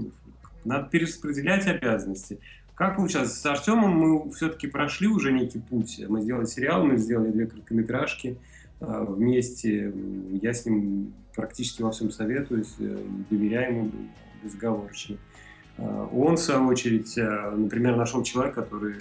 надо 0.66 0.88
перераспределять 0.90 1.66
обязанности. 1.66 2.38
Как 2.74 2.96
получалось? 2.96 3.32
С 3.32 3.44
Артемом 3.44 3.90
мы 3.90 4.30
все-таки 4.32 4.66
прошли 4.66 5.06
уже 5.06 5.30
некий 5.32 5.58
путь. 5.58 6.00
Мы 6.08 6.22
сделали 6.22 6.46
сериал, 6.46 6.84
мы 6.84 6.96
сделали 6.96 7.30
две 7.30 7.46
короткометражки 7.46 8.38
э, 8.80 9.04
вместе. 9.08 9.92
Я 10.40 10.54
с 10.54 10.64
ним 10.64 11.12
практически 11.34 11.82
во 11.82 11.90
всем 11.90 12.10
советуюсь, 12.10 12.74
э, 12.78 12.98
доверяю 13.30 13.76
ему 13.76 13.90
безоговорочно. 14.42 15.16
Э, 15.76 16.06
Он, 16.12 16.36
в 16.36 16.40
свою 16.40 16.66
очередь, 16.66 17.14
например, 17.16 17.96
нашел 17.96 18.22
человека, 18.22 18.62
который 18.62 18.96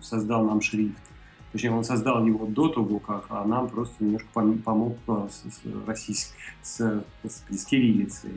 создал 0.00 0.44
нам 0.44 0.60
шрифт. 0.60 1.02
Точнее, 1.50 1.72
он 1.72 1.82
создал 1.82 2.24
его 2.24 2.46
до 2.46 2.68
того, 2.68 3.00
как, 3.00 3.26
а 3.28 3.44
нам 3.44 3.68
просто 3.68 4.04
немножко 4.04 4.28
пом- 4.32 4.62
помог 4.62 4.96
с, 5.28 5.42
с 5.52 5.60
российской, 5.84 6.36
с, 6.62 7.04
господи, 7.24 7.56
с 7.56 7.64
кириллицей, 7.64 8.30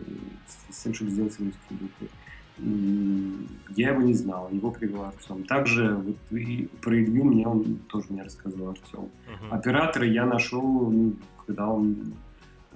с, 0.48 0.76
с 0.76 0.84
тем, 0.84 0.96
чтобы 0.96 1.12
сделать 1.12 1.40
русский 1.40 1.60
буквы. 1.70 2.10
Я 2.58 3.90
его 3.90 4.02
не 4.02 4.14
знал, 4.14 4.50
его 4.52 4.70
привел 4.72 5.06
Артем. 5.06 5.44
Также 5.44 5.96
вот 5.96 6.18
и 6.32 6.70
про 6.82 6.96
Илью 6.96 7.24
мне 7.24 7.48
он 7.48 7.80
тоже 7.90 8.08
не 8.10 8.22
рассказывал 8.22 8.70
Артем. 8.70 9.10
Мгм. 9.28 9.54
Оператора 9.54 10.06
я 10.06 10.26
нашел, 10.26 10.92
ну, 10.92 11.16
когда 11.46 11.68
он 11.68 12.14
э, 12.72 12.76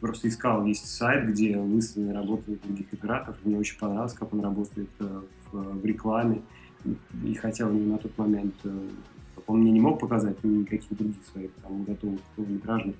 просто 0.00 0.28
искал, 0.28 0.66
есть 0.66 0.86
сайт, 0.86 1.28
где 1.30 1.56
выставлены 1.56 2.12
работы 2.12 2.58
других 2.62 2.92
операторов. 2.92 3.38
Мне 3.44 3.58
очень 3.58 3.78
понравилось, 3.78 4.12
как 4.12 4.34
он 4.34 4.42
работает 4.42 4.90
э, 5.00 5.22
в, 5.50 5.80
в 5.80 5.84
рекламе. 5.86 6.42
И 7.24 7.34
хотя 7.34 7.66
он 7.66 7.88
на 7.88 7.98
тот 7.98 8.16
момент 8.18 8.54
э, 8.64 8.88
он 9.46 9.60
мне 9.60 9.70
не 9.70 9.80
мог 9.80 10.00
показать 10.00 10.42
никаких 10.42 10.96
других 10.96 11.24
своих 11.30 11.52
там 11.62 11.84
готовых 11.84 12.20
полнометражных, 12.34 12.96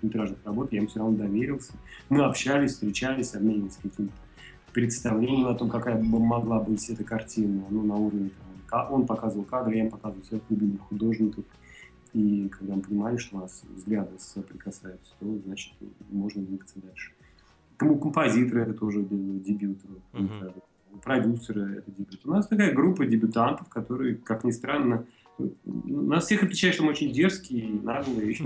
полнометражных 0.00 0.38
работ, 0.44 0.72
я 0.72 0.78
ему 0.78 0.88
все 0.88 0.98
равно 0.98 1.16
доверился. 1.16 1.72
Мы 2.08 2.24
общались, 2.24 2.72
встречались, 2.72 3.34
обменивались 3.34 3.76
какими-то 3.76 4.12
представлениями 4.72 5.50
о 5.50 5.54
том, 5.54 5.68
какая 5.68 5.96
бы 5.96 6.18
могла 6.18 6.60
быть 6.60 6.88
эта 6.90 7.04
картина, 7.04 7.64
ну, 7.70 7.82
на 7.82 7.96
уровне 7.96 8.30
там, 8.70 8.92
он 8.92 9.06
показывал 9.06 9.44
кадры, 9.44 9.74
я 9.74 9.84
им 9.84 9.90
показывал 9.90 10.24
своих 10.24 10.42
любимых 10.48 10.82
художников. 10.82 11.44
И 12.12 12.48
когда 12.48 12.74
мы 12.76 12.82
понимали, 12.82 13.16
что 13.16 13.36
у 13.36 13.40
нас 13.40 13.62
взгляды 13.68 14.18
соприкасаются, 14.18 15.12
то, 15.20 15.38
значит, 15.44 15.74
можно 16.10 16.42
двигаться 16.42 16.80
дальше. 16.80 17.12
Кому 17.76 17.98
композиторы 17.98 18.62
это 18.62 18.74
тоже 18.74 19.02
дебют. 19.02 19.78
Мгм. 20.12 20.52
Продюсеры 21.02 21.78
это 21.78 21.90
дебют. 21.90 22.20
У 22.24 22.30
нас 22.30 22.46
такая 22.48 22.74
группа 22.74 23.06
дебютантов, 23.06 23.68
которые, 23.68 24.16
как 24.16 24.44
ни 24.44 24.50
странно, 24.50 25.06
нас 25.64 26.26
всех 26.26 26.42
отличает, 26.42 26.74
что 26.74 26.84
мы 26.84 26.90
очень 26.90 27.12
дерзкие, 27.12 27.68
наглые, 27.68 28.36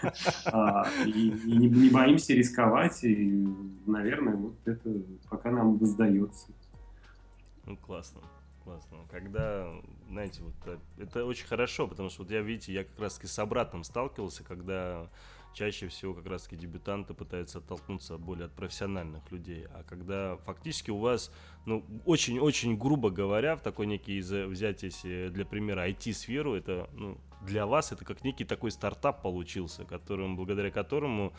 а, 0.46 0.88
и, 1.06 1.32
не, 1.44 1.90
боимся 1.90 2.34
рисковать, 2.34 3.04
и, 3.04 3.46
наверное, 3.86 4.34
вот 4.34 4.56
это 4.64 4.90
пока 5.30 5.50
нам 5.50 5.76
воздается. 5.76 6.48
Ну, 7.66 7.76
классно, 7.76 8.20
классно. 8.62 8.98
Когда, 9.10 9.72
знаете, 10.08 10.42
вот 10.42 10.54
э, 10.66 10.78
это 10.98 11.24
очень 11.24 11.46
хорошо, 11.46 11.86
потому 11.86 12.10
что 12.10 12.22
вот 12.22 12.30
я, 12.30 12.40
видите, 12.40 12.72
я 12.72 12.84
как 12.84 12.98
раз-таки 12.98 13.26
с 13.26 13.38
обратным 13.38 13.84
сталкивался, 13.84 14.44
когда 14.44 15.08
чаще 15.54 15.88
всего 15.88 16.14
как 16.14 16.26
раз-таки 16.26 16.56
дебютанты 16.56 17.14
пытаются 17.14 17.58
оттолкнуться 17.58 18.18
более 18.18 18.46
от 18.46 18.52
профессиональных 18.52 19.30
людей, 19.30 19.66
а 19.72 19.82
когда 19.84 20.36
фактически 20.38 20.90
у 20.90 20.98
вас, 20.98 21.30
ну, 21.64 21.84
очень-очень 22.04 22.76
грубо 22.76 23.10
говоря, 23.10 23.56
в 23.56 23.60
такой 23.60 23.86
некий, 23.86 24.20
взять 24.20 24.82
если 24.82 25.28
для 25.28 25.46
примера 25.46 25.88
IT-сферу, 25.88 26.54
это, 26.54 26.90
ну, 26.92 27.18
для 27.46 27.66
вас 27.66 27.92
это 27.92 28.04
как 28.04 28.24
некий 28.24 28.44
такой 28.44 28.70
стартап 28.70 29.22
получился, 29.22 29.84
которым, 29.84 30.36
благодаря 30.36 30.70
которому 30.70 31.32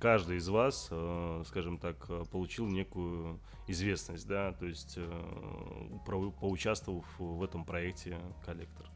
каждый 0.00 0.38
из 0.38 0.48
вас, 0.48 0.88
э, 0.90 1.42
скажем 1.46 1.78
так, 1.78 2.08
получил 2.30 2.66
некую 2.66 3.38
известность, 3.68 4.26
да, 4.26 4.52
то 4.52 4.66
есть 4.66 4.94
э, 4.96 6.02
поучаствовав 6.40 7.06
в 7.18 7.42
этом 7.44 7.64
проекте 7.64 8.18
коллектор. 8.44 8.89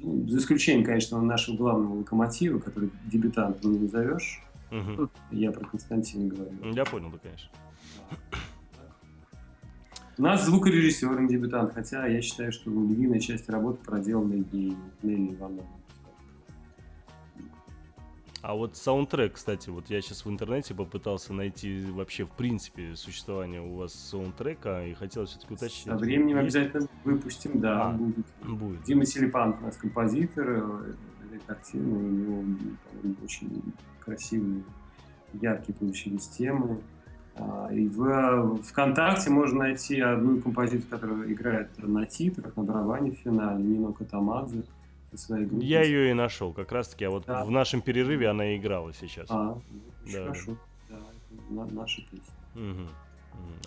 Ну, 0.00 0.28
за 0.28 0.38
исключением, 0.38 0.84
конечно, 0.84 1.20
нашего 1.20 1.56
главного 1.56 1.98
локомотива, 1.98 2.58
который 2.58 2.90
дебютантом 3.06 3.72
не 3.72 3.78
назовешь. 3.80 4.42
Мгм. 4.70 5.10
Я 5.30 5.50
про 5.52 5.64
Константина 5.66 6.28
говорю. 6.28 6.72
Я 6.72 6.84
понял, 6.84 7.10
да, 7.10 7.18
конечно. 7.18 7.50
У 10.18 10.22
нас 10.22 10.44
звукорежиссер 10.44 11.20
не 11.20 11.28
дебютант, 11.28 11.72
хотя 11.74 12.06
я 12.06 12.20
считаю, 12.20 12.50
что 12.52 12.70
львиная 12.70 13.20
часть 13.20 13.48
работы 13.48 13.78
проделана 13.84 14.44
ей 14.50 14.76
Нелли 15.02 15.34
Ивановной. 15.34 15.64
А 18.40 18.54
вот 18.54 18.76
саундтрек, 18.76 19.34
кстати, 19.34 19.68
вот 19.68 19.90
я 19.90 20.00
сейчас 20.00 20.24
в 20.24 20.30
интернете 20.30 20.72
попытался 20.74 21.32
найти 21.32 21.84
вообще 21.90 22.24
в 22.24 22.30
принципе 22.30 22.94
существование 22.94 23.60
у 23.60 23.76
вас 23.76 23.92
саундтрека 23.92 24.86
и 24.86 24.94
хотел 24.94 25.26
все-таки 25.26 25.54
уточнить. 25.54 25.86
Со 25.86 25.96
временем 25.96 26.36
Есть? 26.36 26.56
обязательно 26.56 26.88
выпустим, 27.04 27.60
да, 27.60 27.88
А. 27.88 27.92
будет. 27.92 28.26
Будет. 28.46 28.82
Дима 28.84 29.04
Селипанов 29.04 29.60
у 29.60 29.64
нас 29.64 29.76
композитор 29.76 30.48
этой 30.50 31.40
картины, 31.46 31.96
у 31.96 32.00
него 32.00 32.44
очень 33.24 33.62
красивые, 34.00 34.62
яркие 35.34 35.76
получились 35.76 36.28
темы. 36.28 36.80
А, 37.34 37.68
И 37.72 37.88
в 37.88 38.04
э, 38.04 38.62
ВКонтакте 38.62 39.30
можно 39.30 39.60
найти 39.60 40.00
одну 40.00 40.40
композицию, 40.40 40.88
которая 40.88 41.32
играет 41.32 41.70
на 41.78 42.06
титрах, 42.06 42.56
на 42.56 42.62
барабане 42.62 43.10
в 43.12 43.14
финале, 43.16 43.62
Нино 43.62 43.92
Катамадзе 43.92 44.62
своей 45.16 45.46
группой. 45.46 45.64
Я 45.66 45.82
ее 45.82 46.10
и 46.10 46.14
нашел, 46.14 46.52
как 46.52 46.70
раз 46.72 46.88
таки, 46.88 47.04
а 47.04 47.10
вот 47.10 47.24
Да. 47.26 47.44
в 47.44 47.50
нашем 47.50 47.80
перерыве 47.80 48.28
она 48.28 48.52
и 48.52 48.58
играла 48.58 48.92
сейчас. 48.92 49.26
А, 49.30 49.54
ну, 49.54 49.62
Да, 50.12 50.22
хорошо. 50.24 50.56
Да, 50.88 50.96
это 50.96 51.52
на- 51.52 51.66
наша 51.66 52.02
песня. 52.02 52.34
Мгм. 52.54 52.82
Мгм. 52.82 52.90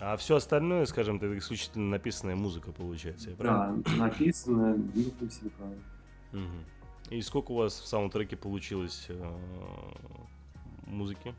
А 0.00 0.16
все 0.16 0.36
остальное, 0.36 0.84
скажем 0.86 1.18
так, 1.18 1.30
исключительно 1.32 1.88
написанная 1.90 2.36
музыка 2.36 2.72
получается, 2.72 3.30
я 3.30 3.36
правильно? 3.36 3.82
Да, 3.84 3.90
написано 3.96 4.76
Дмитрием 4.76 5.30
Селипановым. 5.30 5.82
Мгм. 6.32 6.64
И 7.10 7.20
сколько 7.22 7.52
у 7.52 7.56
вас 7.56 7.80
в 7.80 7.86
саундтреке 7.86 8.36
получилось 8.36 9.06
э, 9.08 9.32
музыки? 10.86 11.34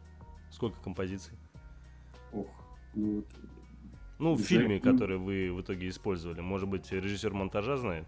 Сколько 0.51 0.79
композиций? 0.83 1.33
Ох, 2.31 2.47
ну 2.93 3.15
вот. 3.17 3.25
Ну, 4.19 4.33
в 4.35 4.41
фильме, 4.41 4.79
который 4.79 5.17
вы 5.17 5.51
в 5.51 5.61
итоге 5.61 5.89
использовали. 5.89 6.39
Может 6.41 6.69
быть, 6.69 6.91
режиссер 6.91 7.33
монтажа 7.33 7.77
знает? 7.77 8.05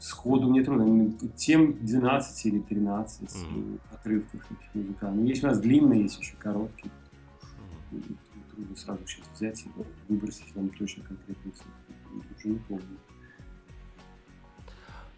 Сходу 0.00 0.48
мне 0.48 0.64
трудно. 0.64 0.86
Ну, 0.86 1.14
Тем 1.36 1.74
12 1.84 2.46
или 2.46 2.60
13 2.60 3.36
Мгм. 3.36 3.74
э, 3.74 3.94
отрывков 3.94 4.46
таких 4.48 4.74
музыкальных. 4.74 5.28
Есть 5.28 5.44
у 5.44 5.48
нас 5.48 5.60
длинные, 5.60 6.02
есть 6.02 6.18
еще 6.18 6.36
короткие. 6.36 6.90
И 7.92 8.16
Трудно 8.50 8.76
сразу 8.76 9.06
сейчас 9.06 9.28
взять 9.34 9.64
и 9.66 9.70
выбросить 10.08 10.54
вам 10.56 10.70
точно 10.70 11.04
конкретную 11.04 11.52
цифру. 11.54 11.70
Уже 12.36 12.48
не 12.48 12.58
помню. 12.60 12.98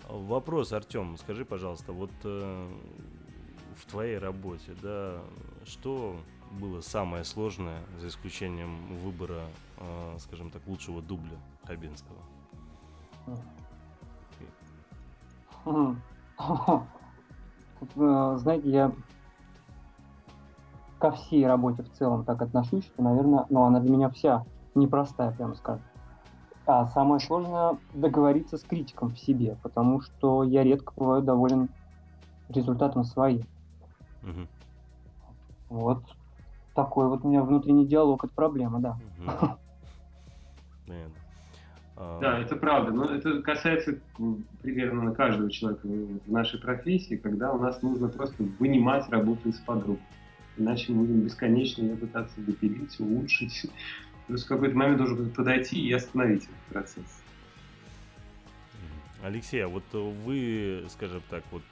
Вопрос, 0.08 0.72
Артем, 0.72 1.16
скажи, 1.16 1.44
пожалуйста, 1.44 1.92
вот 1.92 2.10
э, 2.24 2.68
в 3.76 3.86
твоей 3.86 4.18
работе, 4.18 4.74
да, 4.82 5.22
что 5.64 6.20
было 6.60 6.80
самое 6.80 7.24
сложное, 7.24 7.80
за 8.00 8.08
исключением 8.08 8.98
выбора, 8.98 9.42
э, 9.78 10.16
скажем 10.18 10.50
так, 10.50 10.66
лучшего 10.66 11.00
дубля 11.00 11.38
Хабенского? 11.64 12.18
Э, 17.96 18.36
Знаете, 18.38 18.70
я 18.70 18.92
ко 20.98 21.10
всей 21.10 21.46
работе 21.46 21.82
в 21.82 21.92
целом 21.92 22.24
так 22.24 22.40
отношусь, 22.42 22.84
что, 22.84 23.02
наверное, 23.02 23.44
ну, 23.50 23.64
она 23.64 23.80
для 23.80 23.90
меня 23.90 24.08
вся 24.10 24.44
непростая, 24.76 25.32
прямо 25.32 25.54
скажем. 25.54 25.84
А 26.64 26.86
самое 26.86 27.18
сложное 27.18 27.76
договориться 27.92 28.56
с 28.56 28.62
критиком 28.62 29.10
в 29.10 29.18
себе, 29.18 29.56
потому 29.62 30.00
что 30.00 30.44
я 30.44 30.62
редко 30.62 30.92
бываю 30.96 31.22
доволен 31.22 31.70
результатом 32.48 33.02
своим. 33.02 33.42
Мгм. 34.22 34.46
Вот 35.68 36.04
такой 36.74 37.08
вот 37.08 37.24
у 37.24 37.28
меня 37.28 37.42
внутренний 37.42 37.86
диалог, 37.86 38.22
это 38.24 38.32
проблема, 38.32 38.78
да. 38.80 38.96
Понятно. 40.86 41.21
А, 41.96 42.20
да, 42.20 42.38
это 42.38 42.56
правда. 42.56 42.92
Но 42.92 43.04
это 43.04 43.42
касается 43.42 43.98
примерно 44.62 45.14
каждого 45.14 45.50
человека 45.50 45.86
в 45.86 46.30
нашей 46.30 46.60
профессии, 46.60 47.16
когда 47.16 47.52
у 47.52 47.58
нас 47.58 47.82
нужно 47.82 48.08
просто 48.08 48.42
вынимать 48.58 49.08
работу 49.10 49.48
из-под 49.48 49.86
рук. 49.86 50.00
Иначе 50.56 50.92
мы 50.92 51.04
будем 51.04 51.20
бесконечно 51.20 51.82
ее 51.82 51.96
пытаться 51.96 52.40
допилить, 52.40 52.98
улучшить. 53.00 53.66
Плюс 54.26 54.44
в 54.44 54.48
какой-то 54.48 54.76
момент 54.76 54.98
должен 54.98 55.30
подойти 55.30 55.80
и 55.80 55.92
остановить 55.92 56.44
этот 56.44 56.56
процесс. 56.68 57.22
Алексей, 59.22 59.64
а 59.64 59.68
вот 59.68 59.84
вы, 59.92 60.84
скажем 60.88 61.22
так, 61.30 61.44
вот 61.52 61.62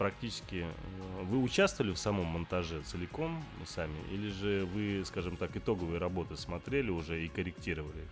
практически 0.00 0.64
э, 0.64 1.22
вы 1.24 1.42
участвовали 1.42 1.92
в 1.92 1.98
самом 1.98 2.26
монтаже 2.26 2.80
целиком 2.82 3.42
сами, 3.66 3.96
или 4.10 4.28
же 4.28 4.66
вы, 4.74 5.02
скажем 5.04 5.36
так, 5.36 5.56
итоговые 5.56 5.98
работы 5.98 6.36
смотрели 6.36 6.90
уже 6.90 7.24
и 7.24 7.28
корректировали? 7.28 8.06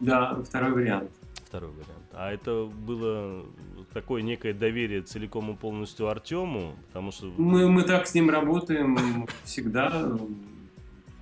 Да, 0.00 0.40
второй 0.42 0.72
вариант. 0.72 1.10
Второй 1.46 1.70
вариант. 1.70 2.04
А 2.12 2.32
это 2.32 2.64
было 2.64 3.44
такое 3.92 4.22
некое 4.22 4.52
доверие 4.52 5.02
целиком 5.02 5.52
и 5.52 5.54
полностью 5.54 6.08
Артему, 6.08 6.74
потому 6.88 7.12
что... 7.12 7.32
Мы, 7.36 7.68
мы 7.68 7.82
так 7.82 8.06
с 8.06 8.14
ним 8.14 8.30
работаем 8.30 9.26
всегда. 9.44 10.18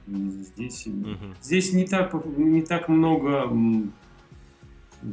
Здесь, 0.07 0.87
здесь 1.41 1.73
не, 1.73 1.87
так, 1.87 2.15
не 2.37 2.63
так 2.63 2.89
много 2.89 3.51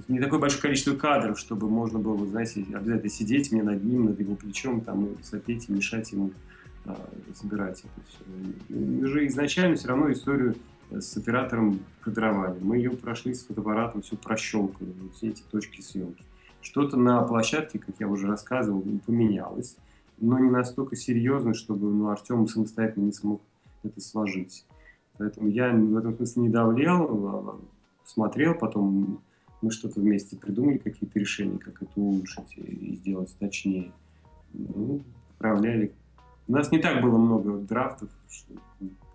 не 0.08 0.20
такое 0.20 0.40
большое 0.40 0.62
количество 0.62 0.96
кадров, 0.96 1.40
чтобы 1.40 1.70
можно 1.70 2.00
было, 2.00 2.26
знаете, 2.28 2.66
обязательно 2.74 3.10
сидеть 3.10 3.52
мне 3.52 3.64
над 3.64 3.84
ним, 3.84 4.06
над 4.06 4.20
его 4.20 4.36
плечом, 4.36 4.82
там, 4.82 5.06
и 5.06 5.24
сопеть, 5.24 5.70
и 5.70 5.74
мешать 5.74 6.12
ему 6.12 6.32
а, 6.86 6.98
собирать 7.36 7.80
это 7.80 8.08
все. 8.08 8.20
Мы 8.70 9.08
же 9.08 9.28
изначально 9.28 9.76
все 9.76 9.90
равно 9.90 10.12
историю 10.12 10.56
с 10.92 11.16
оператором 11.18 11.80
кадровали. 12.02 12.60
Мы 12.60 12.78
ее 12.78 12.92
прошли 12.92 13.34
с 13.34 13.46
фотоаппаратом, 13.46 14.02
все 14.02 14.16
прощелкали, 14.18 14.94
все 15.14 15.30
эти 15.30 15.44
точки 15.44 15.82
съемки. 15.82 16.24
Что-то 16.62 16.98
на 16.98 17.22
площадке, 17.24 17.80
как 17.80 17.96
я 18.00 18.08
уже 18.08 18.28
рассказывал, 18.28 18.84
поменялось, 19.06 19.78
но 20.20 20.38
не 20.38 20.50
настолько 20.50 20.96
серьезно, 20.96 21.54
чтобы 21.54 21.90
ну, 21.90 22.10
Артем 22.10 22.48
самостоятельно 22.48 23.06
не 23.06 23.14
смог 23.14 23.42
это 23.84 24.00
сложить. 24.00 24.66
Поэтому 25.18 25.48
я 25.48 25.72
в 25.72 25.98
этом 25.98 26.16
смысле 26.16 26.44
не 26.44 26.50
давлел, 26.50 27.28
а, 27.28 27.60
смотрел, 28.06 28.56
потом 28.56 29.22
мы 29.62 29.72
что-то 29.72 30.00
вместе 30.00 30.38
придумали, 30.38 30.78
какие-то 30.78 31.20
решения, 31.20 31.58
как 31.58 31.82
это 31.82 31.92
улучшить 31.96 32.58
и 32.58 32.96
сделать 32.96 33.36
точнее. 33.40 33.92
Ну, 34.54 35.02
отправляли. 35.32 35.94
У 36.48 36.54
нас 36.54 36.72
не 36.72 36.80
так 36.80 37.02
было 37.02 37.18
много 37.18 37.58
драфтов, 37.60 38.10
что 38.30 38.54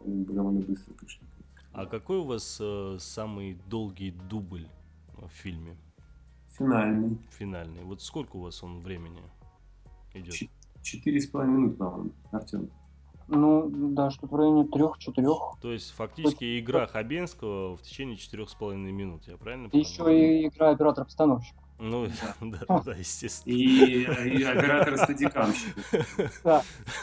мы 0.05 0.25
довольно 0.25 0.61
быстро 0.61 0.95
пришли. 0.95 1.27
А 1.77 1.85
какой 1.85 2.17
у 2.17 2.25
вас 2.25 2.57
э, 2.59 2.97
самый 2.99 3.59
долгий 3.69 4.11
дубль 4.11 4.67
в 5.13 5.29
фильме? 5.29 5.77
Финальный. 6.57 7.19
Финальный. 7.33 7.83
Вот 7.85 8.01
сколько 8.01 8.37
у 8.37 8.41
вас 8.41 8.63
он 8.63 8.81
времени 8.81 9.21
идет? 10.15 10.35
Четыре 10.81 11.21
с 11.21 11.27
половиной 11.27 11.59
минуты, 11.59 11.77
по-моему, 11.77 12.13
Артем. 12.33 12.71
Ну, 13.29 13.69
да, 13.93 14.11
что-то 14.11 14.29
в 14.29 14.37
районе 14.37 14.67
трех-четырех. 14.69 15.59
То 15.61 15.71
есть 15.71 15.91
фактически 15.91 16.37
Хоть... 16.37 16.65
игра 16.65 16.87
Хабенского 16.87 17.77
в 17.77 17.83
течение 17.83 18.17
четырех 18.17 18.49
с 18.49 18.55
половиной 18.55 18.93
минут, 18.93 19.25
я 19.27 19.37
правильно 19.37 19.69
понимаю? 19.69 19.87
Еще 19.87 20.45
и 20.45 20.49
игра 20.49 20.71
оператор-постановщик. 20.71 21.57
Ну, 21.79 22.07
да, 22.07 22.37
да, 22.69 22.83
да, 22.87 22.95
естественно. 22.95 23.53
И, 23.53 24.39
и 24.39 24.43
оператор 24.45 24.97
стадикамщик. 24.97 25.77
Да. 26.43 26.63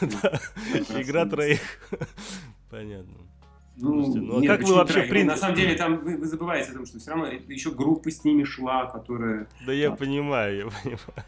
Игра 1.00 1.26
троих. 1.26 1.60
Понятно. 2.70 3.14
Ну, 3.76 4.04
Слушайте, 4.04 4.20
ну 4.20 4.38
а 4.38 4.40
нет, 4.40 4.56
как 4.56 4.68
вы 4.68 4.74
вообще 4.74 5.02
приняли? 5.02 5.26
На 5.26 5.36
самом 5.36 5.56
деле 5.56 5.74
там 5.74 5.98
вы, 5.98 6.16
вы 6.16 6.26
забываете 6.26 6.70
о 6.70 6.74
том, 6.74 6.86
что 6.86 6.98
все 7.00 7.10
равно 7.10 7.26
еще 7.26 7.72
группа 7.72 8.08
с 8.08 8.22
ними 8.22 8.44
шла, 8.44 8.86
которая... 8.86 9.48
Да 9.66 9.72
я 9.72 9.90
а. 9.90 9.96
понимаю, 9.96 10.56
я 10.56 10.64
понимаю, 10.82 11.26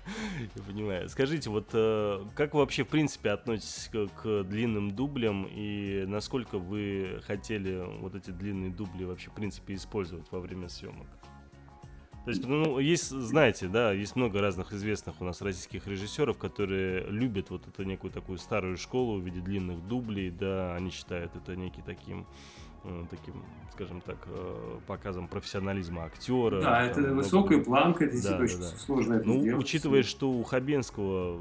я 0.55 0.63
понимаю. 0.63 1.09
Скажите, 1.09 1.51
вот 1.51 1.71
э, 1.73 2.21
как 2.37 2.55
вы 2.55 2.61
вообще 2.61 2.85
в 2.85 2.89
принципе 2.89 3.31
относитесь 3.31 3.91
к, 3.93 4.23
к 4.23 4.45
длинным 4.45 4.93
дублям 4.93 5.49
и 5.51 6.05
насколько 6.07 6.59
вы 6.59 7.21
хотели 7.27 7.83
вот 8.01 8.15
эти 8.15 8.31
длинные 8.31 8.71
дубли 8.71 9.05
вообще 9.05 9.31
в 9.31 9.35
принципе 9.35 9.75
использовать 9.75 10.27
во 10.31 10.39
время 10.39 10.69
съемок? 10.69 11.09
То 12.27 12.31
есть, 12.31 12.45
ну, 12.45 12.81
есть, 12.81 13.11
знаете, 13.11 13.69
да, 13.69 13.93
есть 13.93 14.17
много 14.17 14.41
разных 14.41 14.73
известных 14.73 15.21
у 15.21 15.25
нас 15.25 15.41
российских 15.43 15.87
режиссеров, 15.87 16.37
которые 16.37 17.07
любят 17.09 17.51
вот 17.51 17.69
эту 17.69 17.85
некую 17.85 18.11
такую 18.11 18.39
старую 18.39 18.77
школу 18.79 19.21
в 19.21 19.25
виде 19.25 19.39
длинных 19.39 19.87
дублей, 19.87 20.31
да, 20.31 20.75
они 20.75 20.91
считают 20.91 21.37
это 21.37 21.55
некий 21.55 21.83
таким 21.83 22.27
таким, 23.11 23.43
скажем 23.73 24.01
так, 24.01 24.17
э, 24.27 24.79
показом 24.87 25.29
профессионализма 25.29 26.05
актера. 26.05 26.61
Да, 26.61 26.83
это 26.85 27.01
много... 27.01 27.15
высокая 27.15 27.59
планка, 27.63 28.05
это 28.05 28.23
да, 28.23 28.39
очень 28.39 28.61
да, 28.61 28.71
да. 28.71 28.77
сложно 28.79 29.15
это 29.15 29.27
ну, 29.27 29.41
сделать. 29.41 29.65
Учитывая, 29.65 30.03
что 30.03 30.31
у 30.31 30.43
Хабенского 30.43 31.41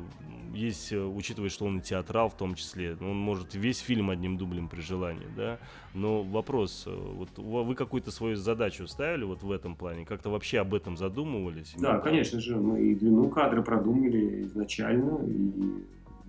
есть, 0.53 0.91
э, 0.91 0.99
учитывая, 1.03 1.49
что 1.49 1.65
он 1.65 1.79
и 1.79 1.81
театрал 1.81 2.29
в 2.29 2.35
том 2.35 2.55
числе, 2.55 2.97
он 2.99 3.17
может 3.17 3.55
весь 3.55 3.79
фильм 3.79 4.09
одним 4.09 4.37
дублем 4.37 4.69
при 4.69 4.81
желании, 4.81 5.27
да, 5.35 5.59
но 5.93 6.23
вопрос, 6.23 6.87
вот 6.87 7.29
вы 7.37 7.75
какую-то 7.75 8.11
свою 8.11 8.35
задачу 8.35 8.87
ставили 8.87 9.23
вот 9.23 9.43
в 9.43 9.51
этом 9.51 9.75
плане, 9.75 10.05
как-то 10.05 10.29
вообще 10.29 10.59
об 10.59 10.73
этом 10.73 10.97
задумывались? 10.97 11.73
Да, 11.77 11.99
конечно 11.99 12.39
же, 12.39 12.55
мы 12.57 12.81
и 12.81 12.95
длину 12.95 13.29
кадра 13.29 13.61
продумали 13.61 14.45
изначально, 14.45 15.19
и 15.25 15.83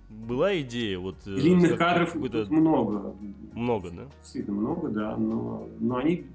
была 0.09 0.59
идея 0.61 0.99
вот... 0.99 1.15
Э, 1.25 1.35
Длинных 1.35 1.77
кадров 1.77 2.13
тут 2.13 2.49
много. 2.49 3.15
Много, 3.53 3.89
да? 3.91 4.07
Действительно 4.21 4.57
много, 4.57 4.89
да, 4.89 5.17
но, 5.17 5.67
но 5.79 5.97
они 5.97 6.25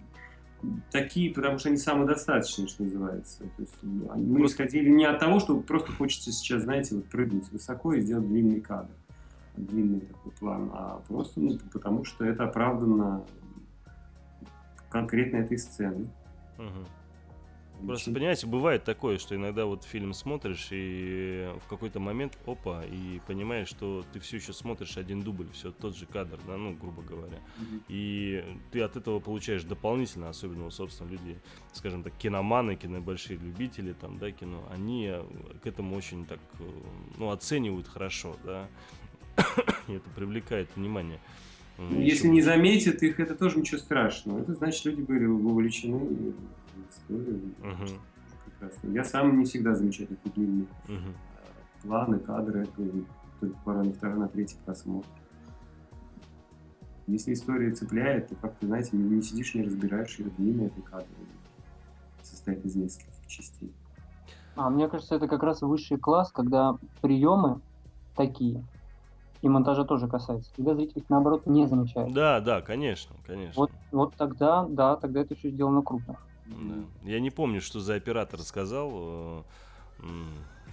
такие, 0.91 1.33
потому 1.33 1.59
что 1.59 1.69
они 1.69 1.79
самодостаточные, 1.79 2.69
что 2.69 2.85
называется. 2.85 3.39
То 3.39 3.63
есть 3.63 3.75
мы 3.83 4.39
просто... 4.41 4.65
исходили 4.65 4.91
не 4.91 5.05
от 5.05 5.19
того, 5.19 5.41
что 5.41 5.59
просто 5.61 5.93
хочется 5.93 6.33
сейчас, 6.33 6.63
знаете, 6.63 6.97
вот 6.97 7.07
прыгнуть 7.07 7.51
высоко 7.51 7.95
и 7.95 8.01
сделать 8.01 8.29
длинный 8.29 8.61
кадр, 8.61 8.91
длинный 9.57 10.01
такой 10.01 10.33
план, 10.33 10.71
а 10.73 11.01
просто 11.09 11.41
ну, 11.41 11.59
потому 11.73 12.05
что 12.05 12.25
это 12.25 12.45
оправдано 12.45 13.25
конкретно 14.91 15.39
этой 15.39 15.59
сцены. 15.59 16.07
Угу. 16.59 16.87
Просто, 17.87 18.13
понимаете, 18.13 18.47
бывает 18.47 18.85
такое, 18.85 19.19
что 19.19 19.35
иногда 19.35 19.67
вот 19.67 19.85
фильм 19.85 20.15
смотришь, 20.15 20.69
и 20.71 21.49
в 21.65 21.69
какой-то 21.69 22.01
момент, 22.01 22.39
опа, 22.47 22.85
и 22.85 23.21
понимаешь, 23.27 23.69
что 23.69 24.05
ты 24.13 24.21
все 24.21 24.37
еще 24.37 24.53
смотришь 24.53 24.97
один 24.97 25.23
дубль, 25.23 25.49
все 25.53 25.71
тот 25.73 25.97
же 25.97 26.07
кадр, 26.07 26.39
да, 26.47 26.57
ну, 26.57 26.75
грубо 26.75 27.03
говоря. 27.03 27.39
Mm-hmm. 27.39 27.83
И 27.89 28.45
ты 28.71 28.81
от 28.81 28.97
этого 28.97 29.21
получаешь 29.21 29.65
дополнительно, 29.65 30.29
особенно, 30.29 30.71
собственно, 30.71 31.09
люди, 31.09 31.39
скажем 31.73 32.03
так, 32.03 32.13
киноманы, 32.15 32.77
кино 32.77 33.01
большие 33.01 33.39
любители, 33.39 33.93
там, 33.93 34.19
да, 34.19 34.31
кино, 34.31 34.65
они 34.71 35.13
к 35.63 35.67
этому 35.67 35.97
очень 35.97 36.25
так, 36.25 36.41
ну, 37.19 37.31
оценивают 37.31 37.89
хорошо, 37.89 38.37
да, 38.45 38.69
и 39.89 39.93
это 39.95 40.09
привлекает 40.11 40.69
внимание. 40.77 41.21
Ну, 41.79 42.01
Если 42.01 42.29
не 42.29 42.43
заметят 42.43 43.03
их, 43.03 43.19
это 43.19 43.35
тоже 43.35 43.59
ничего 43.59 43.79
страшного. 43.79 44.41
Это 44.41 44.55
значит, 44.55 44.85
люди 44.85 45.01
были 45.01 45.25
вовлечены 45.25 46.35
историю. 46.91 47.55
Угу. 47.61 47.89
Прекрасно. 48.45 48.89
Я 48.89 49.05
сам 49.05 49.39
не 49.39 49.45
всегда 49.45 49.75
замечаю 49.75 50.09
такие 50.09 50.33
длинные 50.35 50.67
угу. 50.89 51.15
планы, 51.83 52.19
кадры, 52.19 52.67
только 52.67 53.57
пора 53.65 53.83
на 53.83 53.93
второй, 53.93 54.19
на 54.19 54.29
третий 54.29 54.57
просмотр. 54.65 55.09
Если 57.07 57.33
история 57.33 57.73
цепляет, 57.73 58.29
то 58.29 58.37
как-то, 58.37 58.67
знаете, 58.67 58.91
не, 58.97 59.03
не 59.17 59.23
сидишь, 59.23 59.55
не 59.55 59.63
разбираешь 59.63 60.19
ее 60.19 60.31
длинные 60.31 60.69
это 60.69 60.81
кадры. 60.83 61.09
Состоит 62.23 62.65
из 62.65 62.77
нескольких 62.77 63.27
частей. 63.27 63.73
А 64.55 64.71
мне 64.71 64.89
кажется, 64.89 65.17
это 65.17 65.27
как 65.29 65.43
раз 65.43 65.63
высший 65.63 65.99
класс, 65.99 66.31
когда 66.31 66.77
приемы 67.01 67.61
такие, 68.17 68.65
и 69.41 69.49
монтажа 69.49 69.85
тоже 69.85 70.07
касается, 70.07 70.53
когда 70.55 70.75
зритель 70.75 70.99
их 70.99 71.11
наоборот 71.11 71.47
не 71.47 71.67
замечает. 71.67 72.13
Да, 72.13 72.41
да, 72.41 72.61
конечно, 72.61 73.17
конечно. 73.27 73.61
Вот, 73.61 73.73
вот 73.91 74.15
тогда, 74.15 74.65
да, 74.69 74.97
тогда 74.97 75.21
это 75.21 75.35
все 75.35 75.51
сделано 75.51 75.83
круто. 75.83 76.17
Да. 76.57 77.11
Я 77.11 77.21
не 77.21 77.31
помню, 77.31 77.61
что 77.61 77.81
за 77.81 77.95
оператор 77.95 78.41
сказал. 78.41 79.45
Э, 80.01 80.03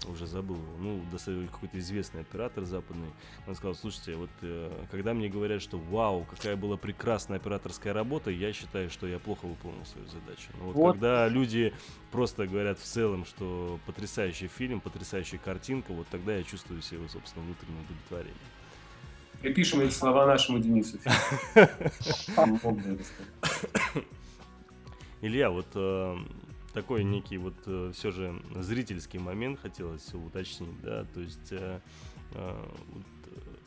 уже 0.08 0.28
забыл. 0.28 0.58
Ну, 0.80 1.02
достаточно 1.12 1.48
какой-то 1.48 1.78
известный 1.80 2.22
оператор 2.22 2.64
западный. 2.64 3.10
Он 3.48 3.56
сказал, 3.56 3.76
слушайте, 3.76 4.16
вот 4.16 4.30
э, 4.42 4.86
когда 4.92 5.14
мне 5.14 5.30
говорят, 5.30 5.62
что 5.62 5.78
вау, 5.78 6.26
какая 6.30 6.56
была 6.56 6.78
прекрасная 6.78 7.38
операторская 7.38 7.94
работа, 7.94 8.32
я 8.32 8.54
считаю, 8.54 8.90
что 8.90 9.08
я 9.08 9.20
плохо 9.20 9.46
выполнил 9.46 9.86
свою 9.86 10.08
задачу. 10.08 10.50
Но 10.58 10.66
вот, 10.66 10.76
вот. 10.76 10.92
когда 10.94 11.28
люди 11.28 11.74
просто 12.12 12.48
говорят 12.48 12.80
в 12.80 12.84
целом, 12.84 13.26
что 13.26 13.80
потрясающий 13.86 14.48
фильм, 14.48 14.80
потрясающая 14.80 15.40
картинка, 15.40 15.92
вот 15.92 16.08
тогда 16.08 16.36
я 16.36 16.44
чувствую 16.44 16.82
себе, 16.82 17.08
собственно, 17.10 17.46
внутреннее 17.46 17.84
удовлетворение. 17.84 18.34
Припишем 19.42 19.80
эти 19.82 19.94
слова 19.94 20.26
нашему 20.26 20.60
Денису. 20.60 21.00
Илья, 25.22 25.50
вот 25.50 25.68
э, 25.76 26.18
такой 26.74 27.04
некий 27.04 27.38
вот 27.38 27.56
э, 27.66 27.92
все 27.94 28.12
же 28.12 28.42
зрительский 28.56 29.20
момент 29.20 29.60
хотелось 29.60 30.14
уточнить, 30.14 30.80
да, 30.82 31.06
то 31.14 31.20
есть 31.20 31.52
э, 31.52 31.80
э, 32.34 32.66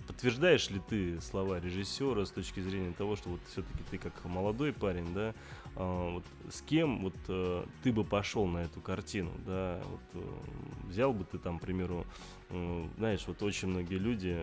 подтверждаешь 0.07 0.70
ли 0.70 0.81
ты 0.89 1.20
слова 1.20 1.61
режиссера 1.61 2.24
с 2.24 2.31
точки 2.31 2.61
зрения 2.61 2.93
того, 2.93 3.16
что 3.16 3.31
вот 3.31 3.41
все-таки 3.49 3.83
ты 3.91 3.99
как 3.99 4.24
молодой 4.24 4.73
парень, 4.73 5.12
да, 5.15 5.35
а, 5.77 6.11
вот 6.11 6.24
с 6.51 6.61
кем 6.62 7.03
вот 7.03 7.15
э, 7.29 7.65
ты 7.83 7.93
бы 7.93 8.05
пошел 8.05 8.47
на 8.47 8.59
эту 8.59 8.81
картину, 8.81 9.31
да, 9.47 9.81
вот 9.91 10.23
э, 10.23 10.89
взял 10.89 11.12
бы 11.12 11.24
ты 11.24 11.39
там, 11.39 11.59
к 11.59 11.62
примеру, 11.62 12.05
э, 12.51 12.87
знаешь, 12.99 13.24
вот 13.27 13.43
очень 13.43 13.69
многие 13.69 13.99
люди 13.99 14.39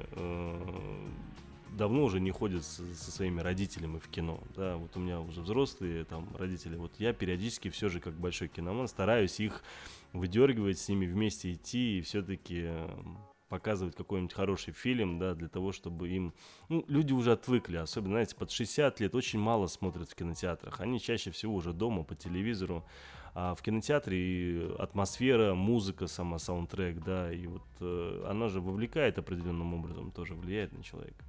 давно 1.78 2.04
уже 2.04 2.20
не 2.20 2.32
ходят 2.32 2.64
со, 2.64 2.84
со 2.96 3.12
своими 3.12 3.42
родителями 3.42 4.00
в 4.00 4.08
кино, 4.08 4.42
да, 4.56 4.78
вот 4.78 4.96
у 4.96 5.00
меня 5.00 5.20
уже 5.22 5.42
взрослые 5.42 6.06
там 6.06 6.28
родители, 6.38 6.76
вот 6.76 6.92
я 6.98 7.14
периодически 7.14 7.70
все 7.70 7.90
же 7.90 8.00
как 8.00 8.14
большой 8.14 8.48
киноман 8.48 8.88
стараюсь 8.88 9.40
их 9.40 9.64
выдергивать, 10.14 10.80
с 10.80 10.90
ними 10.90 11.06
вместе 11.06 11.54
идти 11.54 12.00
и 12.00 12.02
все-таки 12.02 12.70
показывать 13.50 13.96
какой-нибудь 13.96 14.34
хороший 14.34 14.74
фильм, 14.74 15.20
да, 15.20 15.34
для 15.34 15.50
того, 15.50 15.72
чтобы 15.72 16.10
им... 16.10 16.34
Ну, 16.70 16.86
люди 16.88 17.12
уже 17.12 17.34
отвыкли, 17.34 17.78
особенно, 17.78 18.14
знаете, 18.14 18.36
под 18.36 18.52
60 18.52 19.00
лет 19.00 19.16
очень 19.16 19.40
мало 19.40 19.68
смотрят 19.68 20.10
в 20.10 20.16
кинотеатрах. 20.16 20.80
Они 20.80 21.02
чаще 21.02 21.32
всего 21.32 21.56
уже 21.56 21.74
дома, 21.74 22.04
по 22.04 22.16
телевизору. 22.16 22.86
А 23.34 23.54
в 23.56 23.62
кинотеатре 23.62 24.74
атмосфера, 24.80 25.54
музыка 25.54 26.08
сама, 26.08 26.40
саундтрек, 26.40 27.00
да, 27.04 27.32
и 27.32 27.48
вот 27.48 27.64
э, 27.80 28.26
она 28.28 28.48
же 28.48 28.60
вовлекает 28.60 29.18
определенным 29.18 29.74
образом, 29.74 30.12
тоже 30.12 30.34
влияет 30.34 30.74
на 30.74 30.84
человека. 30.84 31.24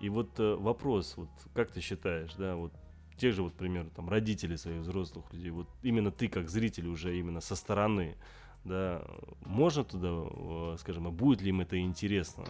И 0.00 0.08
вот 0.08 0.38
э, 0.38 0.54
вопрос, 0.56 1.14
вот 1.16 1.28
как 1.54 1.70
ты 1.70 1.80
считаешь, 1.80 2.34
да, 2.34 2.56
вот 2.56 2.72
те 3.16 3.32
же 3.32 3.42
вот, 3.42 3.54
пример, 3.54 3.88
там, 3.94 4.08
родители 4.08 4.56
своих 4.56 4.80
взрослых 4.80 5.32
людей, 5.32 5.50
вот 5.50 5.68
именно 5.82 6.10
ты 6.10 6.28
как 6.28 6.48
зритель 6.48 6.86
уже 6.86 7.18
именно 7.18 7.40
со 7.40 7.56
стороны, 7.56 8.16
да, 8.64 9.02
можно 9.44 9.84
туда, 9.84 10.08
э, 10.10 10.76
скажем, 10.78 11.06
а 11.06 11.10
будет 11.10 11.42
ли 11.42 11.50
им 11.50 11.60
это 11.60 11.78
интересно? 11.78 12.44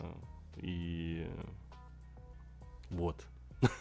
И 0.56 1.26
вот. 2.90 3.24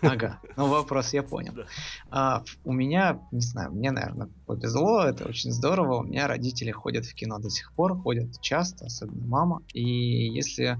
Ага, 0.01 0.39
ну 0.57 0.67
вопрос 0.69 1.13
я 1.13 1.23
понял. 1.23 1.53
Да. 1.53 1.65
А, 2.09 2.43
у 2.65 2.73
меня, 2.73 3.21
не 3.31 3.41
знаю, 3.41 3.71
мне, 3.71 3.91
наверное, 3.91 4.29
повезло, 4.45 5.03
это 5.03 5.27
очень 5.27 5.51
здорово. 5.51 5.99
У 5.99 6.03
меня 6.03 6.27
родители 6.27 6.71
ходят 6.71 7.05
в 7.05 7.13
кино 7.13 7.39
до 7.39 7.49
сих 7.49 7.71
пор, 7.73 7.97
ходят 7.97 8.41
часто, 8.41 8.85
особенно 8.85 9.25
мама. 9.25 9.61
И 9.73 9.83
если, 9.83 10.77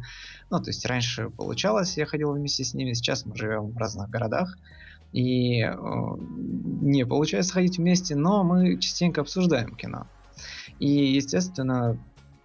ну, 0.50 0.60
то 0.60 0.70
есть 0.70 0.86
раньше 0.86 1.30
получалось, 1.30 1.98
я 1.98 2.06
ходил 2.06 2.34
вместе 2.34 2.64
с 2.64 2.74
ними, 2.74 2.94
сейчас 2.94 3.26
мы 3.26 3.36
живем 3.36 3.72
в 3.72 3.78
разных 3.78 4.10
городах, 4.10 4.58
и 5.12 5.62
э, 5.62 5.76
не 6.82 7.06
получается 7.06 7.54
ходить 7.54 7.78
вместе, 7.78 8.16
но 8.16 8.44
мы 8.44 8.78
частенько 8.78 9.22
обсуждаем 9.22 9.76
кино. 9.76 10.08
И, 10.80 10.88
естественно, 10.88 11.98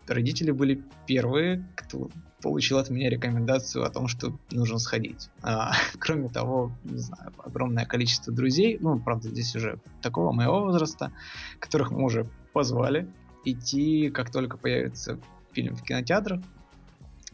родители 0.07 0.51
были 0.51 0.83
первые, 1.07 1.65
кто 1.77 2.09
получил 2.45 2.77
от 2.77 2.91
меня 2.91 3.09
рекомендацию 3.09 3.87
о 3.87 3.91
том, 3.91 4.07
что 4.07 4.39
нужно 4.51 4.79
сходить. 4.79 5.31
А, 5.43 5.73
кроме 5.99 6.29
того, 6.29 6.73
не 6.85 6.99
знаю, 6.99 7.33
огромное 7.39 7.87
количество 7.87 8.35
друзей, 8.35 8.77
ну, 8.81 9.01
правда, 9.01 9.31
здесь 9.31 9.57
уже 9.57 9.79
такого 10.03 10.31
моего 10.31 10.61
возраста, 10.61 11.11
которых 11.59 11.91
мы 11.91 12.05
уже 12.05 12.29
позвали 12.53 13.09
идти, 13.47 14.11
как 14.11 14.31
только 14.31 14.59
появится 14.59 15.19
фильм 15.53 15.75
в 15.75 15.83
кинотеатрах. 15.83 16.43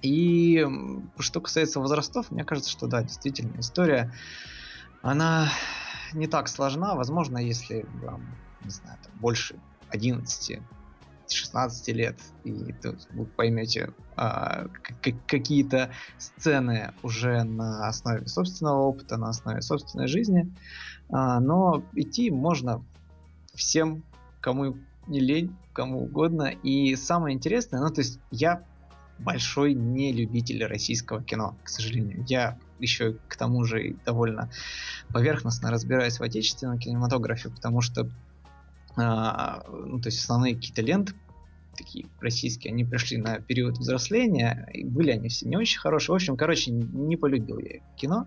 И 0.00 0.64
что 1.18 1.40
касается 1.40 1.80
возрастов, 1.80 2.30
мне 2.30 2.44
кажется, 2.44 2.70
что 2.70 2.86
да, 2.86 3.02
действительно, 3.02 3.58
история, 3.58 4.14
она 5.02 5.48
не 6.12 6.28
так 6.28 6.46
сложна. 6.46 6.94
Возможно, 6.94 7.38
если 7.38 7.84
вам, 8.00 8.24
не 8.62 8.70
знаю, 8.70 8.96
там, 9.02 9.12
больше 9.18 9.56
11 9.88 10.60
16 11.32 11.88
лет, 11.88 12.18
и 12.44 12.74
вы 13.12 13.26
поймете 13.26 13.92
а, 14.16 14.66
какие-то 15.26 15.90
сцены 16.18 16.92
уже 17.02 17.44
на 17.44 17.88
основе 17.88 18.26
собственного 18.26 18.80
опыта, 18.80 19.16
на 19.16 19.30
основе 19.30 19.62
собственной 19.62 20.08
жизни. 20.08 20.52
А, 21.10 21.40
но 21.40 21.82
идти 21.94 22.30
можно 22.30 22.84
всем, 23.54 24.02
кому 24.40 24.76
не 25.06 25.20
лень, 25.20 25.56
кому 25.72 26.04
угодно. 26.04 26.44
И 26.62 26.94
самое 26.96 27.36
интересное, 27.36 27.80
ну 27.80 27.90
то 27.90 28.00
есть 28.00 28.20
я 28.30 28.64
большой 29.18 29.74
не 29.74 30.12
любитель 30.12 30.64
российского 30.64 31.22
кино, 31.22 31.56
к 31.62 31.68
сожалению. 31.68 32.24
Я 32.26 32.58
еще 32.78 33.16
к 33.28 33.36
тому 33.36 33.64
же 33.64 33.96
довольно 34.04 34.50
поверхностно 35.12 35.70
разбираюсь 35.70 36.18
в 36.18 36.22
отечественном 36.22 36.78
кинематографе, 36.78 37.50
потому 37.50 37.80
что 37.82 38.08
а, 38.96 39.62
ну, 39.68 40.00
то 40.00 40.08
есть 40.08 40.20
основные 40.20 40.54
какие-то 40.54 40.82
ленты 40.82 41.14
такие 41.80 42.06
российские, 42.20 42.72
они 42.72 42.84
пришли 42.84 43.16
на 43.16 43.40
период 43.40 43.78
взросления, 43.78 44.68
и 44.72 44.84
были 44.84 45.10
они 45.12 45.28
все 45.28 45.48
не 45.48 45.56
очень 45.56 45.80
хорошие. 45.80 46.12
В 46.12 46.16
общем, 46.16 46.36
короче, 46.36 46.70
не 46.70 47.16
полюбил 47.16 47.58
я 47.58 47.80
кино 47.96 48.26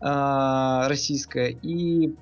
а, 0.00 0.88
российское, 0.88 1.50
и 1.50 2.14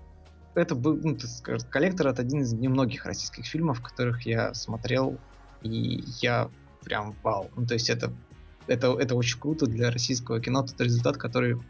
это 0.54 0.74
был, 0.74 0.96
ну, 0.96 1.14
так 1.16 1.28
сказать, 1.28 1.68
коллектор 1.70 2.08
это 2.08 2.22
один 2.22 2.40
из 2.40 2.52
немногих 2.52 3.04
российских 3.04 3.44
фильмов, 3.44 3.82
которых 3.82 4.22
я 4.22 4.54
смотрел, 4.54 5.18
и 5.62 6.02
я 6.22 6.50
прям 6.82 7.14
вау. 7.22 7.50
Ну, 7.54 7.66
то 7.66 7.74
есть 7.74 7.90
это, 7.90 8.10
это, 8.66 8.96
это 8.98 9.14
очень 9.14 9.38
круто 9.38 9.66
для 9.66 9.90
российского 9.90 10.40
кино, 10.40 10.62
тот 10.62 10.80
результат, 10.80 11.18
который 11.18 11.60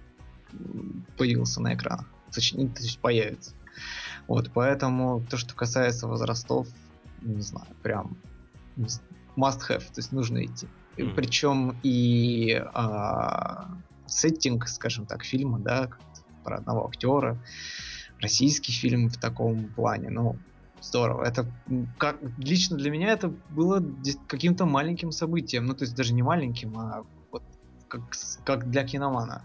появился 1.17 1.61
на 1.61 1.75
экранах. 1.75 2.07
Точнее, 2.33 2.69
то 2.69 2.83
есть 2.83 3.01
появится. 3.01 3.55
Вот, 4.29 4.51
поэтому 4.55 5.25
то, 5.29 5.37
что 5.37 5.55
касается 5.55 6.07
возрастов, 6.07 6.69
не 7.23 7.43
знаю, 7.43 7.67
прям 7.83 8.17
must 9.37 9.61
have, 9.69 9.85
то 9.87 9.99
есть 9.99 10.13
нужно 10.13 10.45
идти. 10.45 10.69
Mm-hmm. 10.97 11.15
Причем 11.15 11.77
и 11.83 12.61
а, 12.75 13.69
сеттинг, 14.07 14.69
скажем 14.69 15.07
так, 15.07 15.25
фильма, 15.25 15.59
да, 15.61 15.91
про 16.45 16.59
одного 16.59 16.89
актера, 16.89 17.39
российский 18.21 18.73
фильм 18.73 19.09
в 19.09 19.17
таком 19.17 19.69
плане, 19.69 20.11
ну, 20.11 20.37
здорово. 20.81 21.25
Это 21.25 21.47
как 21.99 22.19
лично 22.39 22.77
для 22.77 22.91
меня 22.91 23.13
это 23.13 23.33
было 23.51 23.83
каким-то 24.27 24.67
маленьким 24.67 25.13
событием, 25.13 25.67
ну, 25.67 25.75
то 25.75 25.85
есть 25.85 25.97
даже 25.97 26.15
не 26.15 26.23
маленьким, 26.23 26.77
а 26.79 27.05
вот 27.31 27.43
как, 27.89 28.03
как 28.45 28.71
для 28.71 28.85
киномана. 28.85 29.43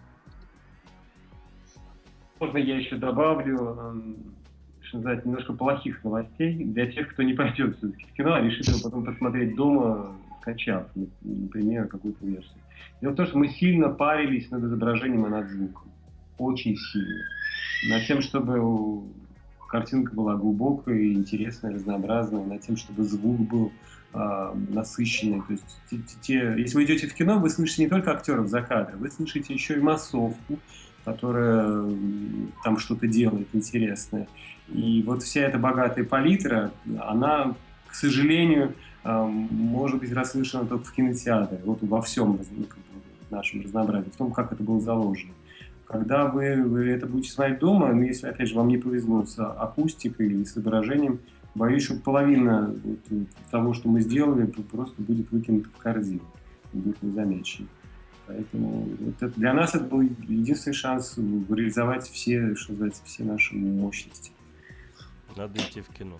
Можно 2.40 2.58
я 2.58 2.78
еще 2.78 2.98
добавлю, 2.98 4.14
что 4.94 4.98
называется, 5.00 5.28
немножко 5.28 5.54
плохих 5.54 6.04
новостей 6.04 6.54
для 6.54 6.86
тех, 6.86 7.10
кто 7.10 7.24
не 7.24 7.34
пойдет 7.34 7.78
все-таки 7.78 8.06
в 8.06 8.14
кино, 8.14 8.36
а 8.36 8.42
решит 8.42 8.68
его 8.68 8.78
потом 8.84 9.04
посмотреть 9.04 9.56
дома, 9.56 10.16
скачав, 10.42 10.86
например, 11.22 11.88
какую-то 11.88 12.24
версию. 12.24 12.60
Дело 13.02 13.14
в 13.14 13.16
том, 13.16 13.26
что 13.26 13.38
мы 13.40 13.48
сильно 13.48 13.90
парились 13.90 14.52
над 14.52 14.64
изображением 14.66 15.26
и 15.26 15.30
над 15.30 15.50
звуком. 15.50 15.92
Очень 16.38 16.78
сильно. 16.78 17.24
Над 17.90 18.06
тем, 18.06 18.22
чтобы 18.22 19.02
картинка 19.68 20.14
была 20.14 20.36
глубокая, 20.36 21.12
интересная, 21.14 21.74
разнообразная, 21.74 22.46
над 22.46 22.62
тем, 22.62 22.78
чтобы 22.78 23.04
звук 23.04 23.40
был 23.40 23.72
э, 24.14 24.54
насыщенный. 24.70 25.42
То 25.42 25.54
есть, 25.54 25.82
те, 25.90 25.98
те, 26.22 26.56
если 26.56 26.76
вы 26.76 26.84
идете 26.86 27.08
в 27.08 27.16
кино, 27.16 27.40
вы 27.40 27.50
слышите 27.50 27.84
не 27.84 27.90
только 27.90 28.12
актеров 28.12 28.48
за 28.48 28.62
кадром, 28.62 29.00
вы 29.00 29.10
слышите 29.10 29.56
еще 29.56 29.74
и 29.74 29.82
массовку, 29.82 30.60
которая 31.04 31.84
там 32.64 32.78
что-то 32.78 33.08
делает 33.08 33.48
интересное. 33.54 34.28
И 34.70 35.04
вот 35.06 35.24
вся 35.24 35.42
эта 35.42 35.58
богатая 35.58 36.04
палитра, 36.04 36.72
она, 37.02 37.56
к 37.88 37.96
сожалению, 37.96 38.74
может 39.04 40.00
быть 40.00 40.14
расслышана 40.14 40.66
только 40.66 40.86
в 40.86 40.94
кинотеатре, 40.94 41.60
вот 41.66 41.80
во 41.82 42.02
всем 42.02 42.40
нашем 43.30 43.62
разнообразии, 43.62 44.10
в 44.10 44.16
том, 44.16 44.32
как 44.32 44.52
это 44.54 44.64
было 44.64 44.80
заложено. 44.80 45.34
Когда 45.86 46.28
вы, 46.28 46.64
вы 46.64 46.88
это 46.88 47.06
будете 47.06 47.32
смотреть 47.32 47.60
дома, 47.60 47.92
ну, 47.94 48.02
если, 48.04 48.28
опять 48.28 48.48
же, 48.48 48.56
вам 48.56 48.70
не 48.70 48.78
повезло 48.78 49.26
с 49.26 49.38
акустикой 49.38 50.28
или 50.28 50.44
с 50.44 50.54
изображением, 50.54 51.20
боюсь, 51.56 51.84
что 51.84 51.96
половина 51.96 52.74
того, 53.52 53.74
что 53.74 53.90
мы 53.90 54.02
сделали, 54.02 54.46
просто 54.46 55.02
будет 55.02 55.32
выкинута 55.32 55.70
в 55.70 55.78
корзину, 55.78 56.22
будет 56.72 57.02
незамечено. 57.04 57.68
Поэтому 58.26 58.88
вот 59.00 59.22
это, 59.22 59.40
для 59.40 59.54
нас 59.54 59.76
это 59.76 59.84
был 59.84 60.02
единственный 60.02 60.74
шанс 60.74 61.18
реализовать 61.18 62.08
все, 62.08 62.56
что 62.56 62.72
называется, 62.72 63.04
все 63.04 63.24
наши 63.24 63.54
мощности. 63.56 64.32
Надо 65.36 65.60
идти 65.60 65.82
в 65.82 65.90
кино. 65.90 66.20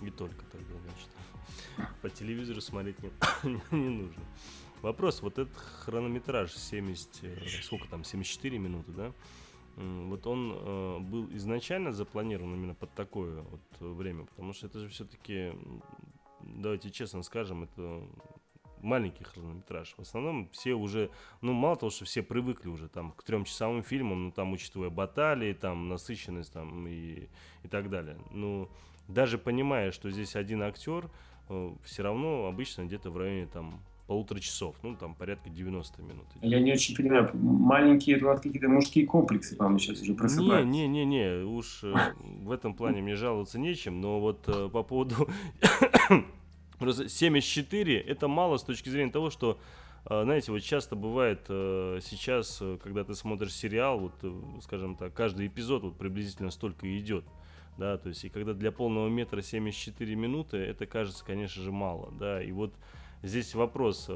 И 0.00 0.10
только 0.10 0.44
тогда, 0.46 0.74
значит. 0.84 1.08
По 2.02 2.10
телевизору 2.10 2.60
смотреть 2.60 2.96
не, 3.42 3.60
не 3.70 3.88
нужно. 3.88 4.22
Вопрос, 4.82 5.22
вот 5.22 5.38
этот 5.38 5.56
хронометраж 5.56 6.52
70, 6.52 7.24
э, 7.24 7.38
сколько 7.62 7.88
там, 7.88 8.04
74 8.04 8.58
минуты, 8.58 8.92
да? 8.92 9.12
Вот 9.76 10.26
он 10.26 10.52
э, 10.54 10.98
был 11.00 11.28
изначально 11.32 11.92
запланирован 11.92 12.54
именно 12.54 12.74
под 12.74 12.92
такое 12.94 13.42
вот 13.42 13.60
время, 13.80 14.26
потому 14.26 14.52
что 14.52 14.66
это 14.66 14.78
же 14.78 14.88
все-таки, 14.88 15.52
давайте 16.40 16.90
честно 16.90 17.22
скажем, 17.22 17.64
это 17.64 18.06
маленький 18.84 19.24
хронометраж. 19.24 19.94
В 19.96 20.02
основном 20.02 20.48
все 20.52 20.74
уже, 20.74 21.10
ну, 21.40 21.52
мало 21.52 21.76
того, 21.76 21.90
что 21.90 22.04
все 22.04 22.22
привыкли 22.22 22.68
уже 22.68 22.88
там 22.88 23.12
к 23.12 23.22
трехчасовым 23.22 23.82
фильмам, 23.82 24.24
ну, 24.24 24.30
там, 24.30 24.52
учитывая 24.52 24.90
баталии, 24.90 25.52
там, 25.52 25.88
насыщенность, 25.88 26.52
там, 26.52 26.86
и, 26.86 27.28
и 27.62 27.68
так 27.68 27.90
далее. 27.90 28.16
Ну, 28.30 28.68
даже 29.08 29.38
понимая, 29.38 29.90
что 29.90 30.10
здесь 30.10 30.36
один 30.36 30.62
актер, 30.62 31.10
э, 31.48 31.72
все 31.82 32.02
равно 32.02 32.46
обычно 32.46 32.84
где-то 32.84 33.10
в 33.10 33.16
районе, 33.16 33.46
там, 33.46 33.80
полутора 34.06 34.38
часов, 34.40 34.76
ну, 34.82 34.96
там 34.96 35.14
порядка 35.14 35.48
90 35.48 36.02
минут. 36.02 36.26
Я 36.42 36.60
не 36.60 36.72
очень 36.72 36.94
понимаю, 36.94 37.30
маленькие, 37.34 38.16
это 38.16 38.36
какие-то 38.36 38.68
мужские 38.68 39.06
комплексы, 39.06 39.56
по-моему, 39.56 39.78
сейчас 39.78 40.02
уже 40.02 40.14
просыпаются. 40.14 40.68
Не, 40.68 40.86
не, 40.86 41.04
не, 41.04 41.06
не, 41.06 41.44
уж 41.44 41.84
э, 41.84 41.94
в 42.42 42.50
этом 42.50 42.74
плане 42.74 43.02
мне 43.02 43.16
жаловаться 43.16 43.58
нечем, 43.58 44.00
но 44.00 44.20
вот 44.20 44.46
э, 44.46 44.68
по 44.68 44.82
поводу 44.82 45.28
74 46.92 48.00
это 48.00 48.28
мало 48.28 48.56
с 48.56 48.62
точки 48.62 48.88
зрения 48.88 49.10
того, 49.10 49.30
что 49.30 49.58
э, 50.06 50.22
знаете, 50.24 50.52
вот 50.52 50.60
часто 50.62 50.96
бывает 50.96 51.46
э, 51.48 52.00
сейчас, 52.02 52.58
э, 52.60 52.78
когда 52.82 53.04
ты 53.04 53.14
смотришь 53.14 53.54
сериал, 53.54 53.98
вот, 53.98 54.62
скажем 54.62 54.96
так, 54.96 55.14
каждый 55.14 55.46
эпизод 55.46 55.82
вот 55.82 55.98
приблизительно 55.98 56.50
столько 56.50 56.86
и 56.86 56.98
идет 56.98 57.24
да, 57.76 57.98
то 57.98 58.08
есть 58.08 58.24
и 58.24 58.28
когда 58.28 58.52
для 58.52 58.70
полного 58.70 59.08
метра 59.08 59.42
74 59.42 60.14
минуты, 60.14 60.58
это 60.58 60.86
кажется, 60.86 61.24
конечно 61.24 61.60
же, 61.60 61.72
мало, 61.72 62.12
да, 62.12 62.40
и 62.40 62.52
вот 62.52 62.72
здесь 63.24 63.52
вопрос, 63.56 64.08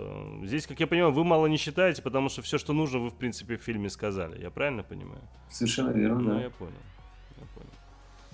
здесь, 0.44 0.64
как 0.68 0.78
я 0.78 0.86
понимаю, 0.86 1.12
вы 1.12 1.24
мало 1.24 1.46
не 1.46 1.56
считаете, 1.56 2.00
потому 2.00 2.28
что 2.28 2.40
все, 2.42 2.56
что 2.56 2.72
нужно, 2.72 3.00
вы, 3.00 3.10
в 3.10 3.16
принципе, 3.16 3.56
в 3.56 3.62
фильме 3.62 3.90
сказали, 3.90 4.40
я 4.40 4.52
правильно 4.52 4.84
понимаю? 4.84 5.22
Совершенно 5.50 5.90
верно, 5.90 6.20
ну, 6.20 6.30
да. 6.34 6.42
я 6.42 6.50
понял. 6.50 6.72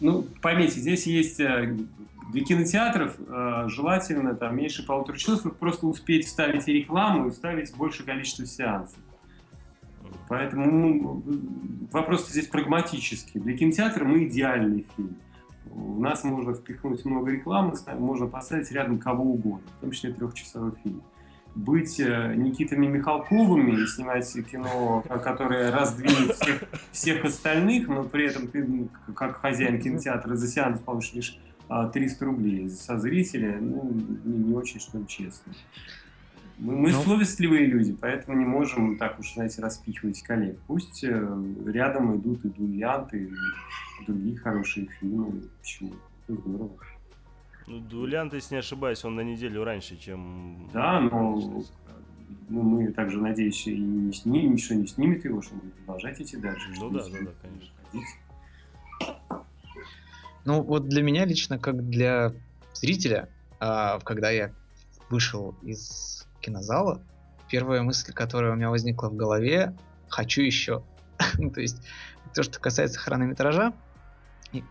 Ну, 0.01 0.27
поймите, 0.43 0.81
здесь 0.81 1.07
есть 1.07 1.41
э, 1.41 1.77
для 2.33 2.45
кинотеатров 2.45 3.17
э, 3.19 3.65
желательно 3.69 4.35
там 4.35 4.57
меньше 4.57 4.85
полутора 4.85 5.17
часов 5.17 5.57
просто 5.57 5.87
успеть 5.87 6.27
вставить 6.27 6.67
рекламу 6.67 7.29
и 7.29 7.31
вставить 7.31 7.75
большее 7.77 8.07
количество 8.07 8.45
сеансов. 8.45 8.99
Поэтому 10.29 10.71
ну, 10.71 11.23
вопрос 11.93 12.29
здесь 12.29 12.49
прагматический. 12.49 13.41
Для 13.41 13.57
кинотеатра 13.57 14.05
мы 14.05 14.25
идеальный 14.25 14.87
фильм. 14.97 15.17
У 15.71 16.01
нас 16.01 16.25
можно 16.25 16.55
впихнуть 16.55 17.05
много 17.05 17.31
рекламы, 17.31 17.75
можно 17.99 18.27
поставить 18.27 18.71
рядом 18.73 18.99
кого 18.99 19.25
угодно, 19.25 19.67
в 19.79 19.81
том 19.81 19.91
числе 19.91 20.13
трехчасовой 20.13 20.73
фильм. 20.83 21.03
Быть 21.55 22.01
э, 22.01 22.35
Никитами 22.35 22.87
Михалковыми 22.87 23.83
и 23.83 23.87
снимать 23.87 24.33
кино, 24.51 25.05
которое 25.23 25.71
раздвинет 25.71 26.35
всех, 26.35 26.65
всех 26.91 27.25
остальных, 27.25 27.89
но 27.89 28.05
при 28.05 28.27
этом 28.27 28.49
ты, 28.49 28.89
как 29.15 29.37
хозяин 29.37 29.81
кинотеатра, 29.81 30.35
за 30.35 30.49
сеанс 30.49 30.81
получишь 30.81 31.15
лишь 31.15 31.39
300 31.93 32.25
рублей 32.25 32.69
со 32.69 32.99
зрителя, 32.99 33.59
ну, 33.61 33.91
не, 34.25 34.35
не 34.35 34.55
очень, 34.55 34.81
что 34.81 34.99
ли, 34.99 35.07
честно. 35.07 35.53
Мы, 36.59 36.77
мы 36.77 36.93
ну, 36.93 37.03
совестливые 37.03 37.67
люди, 37.67 37.97
поэтому 38.01 38.39
не 38.39 38.45
можем 38.45 38.97
так 38.97 39.19
уж, 39.19 39.35
знаете, 39.35 39.61
распихивать 39.61 40.23
коллег. 40.23 40.59
Пусть 40.67 41.03
э, 41.03 41.45
рядом 41.67 42.17
идут 42.17 42.45
и 42.45 42.49
дуэлянты, 42.49 43.25
и 43.25 44.05
другие 44.07 44.37
хорошие 44.39 44.87
фильмы. 44.87 45.43
Почему? 45.61 45.95
Это 46.23 46.41
здорово. 46.41 46.71
Ну, 47.67 47.81
дуэлянт, 47.81 48.35
если 48.35 48.55
не 48.55 48.59
ошибаюсь, 48.61 49.05
он 49.05 49.15
на 49.15 49.23
неделю 49.23 49.65
раньше, 49.65 49.97
чем... 49.97 50.69
Да, 50.73 51.01
но 51.01 51.41
ну, 52.49 52.63
мы 52.63 52.93
также, 52.93 53.21
надеюсь, 53.21 53.67
и 53.67 53.77
не 53.77 54.13
снимем, 54.13 54.53
ничего 54.53 54.79
не 54.79 54.87
снимет 54.87 55.25
его, 55.25 55.41
чтобы 55.41 55.63
продолжать 55.71 56.21
идти 56.21 56.37
дальше. 56.37 56.69
Ну 56.79 56.91
да, 56.91 57.05
да, 57.05 57.19
да, 57.21 57.31
конечно. 57.41 57.75
Ну, 60.45 60.63
вот 60.63 60.89
для 60.89 61.03
меня 61.03 61.25
лично, 61.25 61.59
как 61.59 61.89
для 61.89 62.35
зрителя, 62.75 63.29
а, 63.61 63.99
когда 64.01 64.31
я 64.31 64.53
вышел 65.09 65.55
из 65.63 66.29
кинозала, 66.41 67.01
первая 67.49 67.83
мысль, 67.83 68.13
которая 68.13 68.53
у 68.53 68.57
меня 68.57 68.69
возникла 68.69 69.09
в 69.09 69.17
голове, 69.17 69.75
хочу 70.09 70.43
еще. 70.43 70.83
Ну, 71.39 71.51
то 71.55 71.61
есть, 71.61 71.83
то, 72.35 72.43
что 72.43 72.61
касается 72.61 72.99
хронометража, 72.99 73.73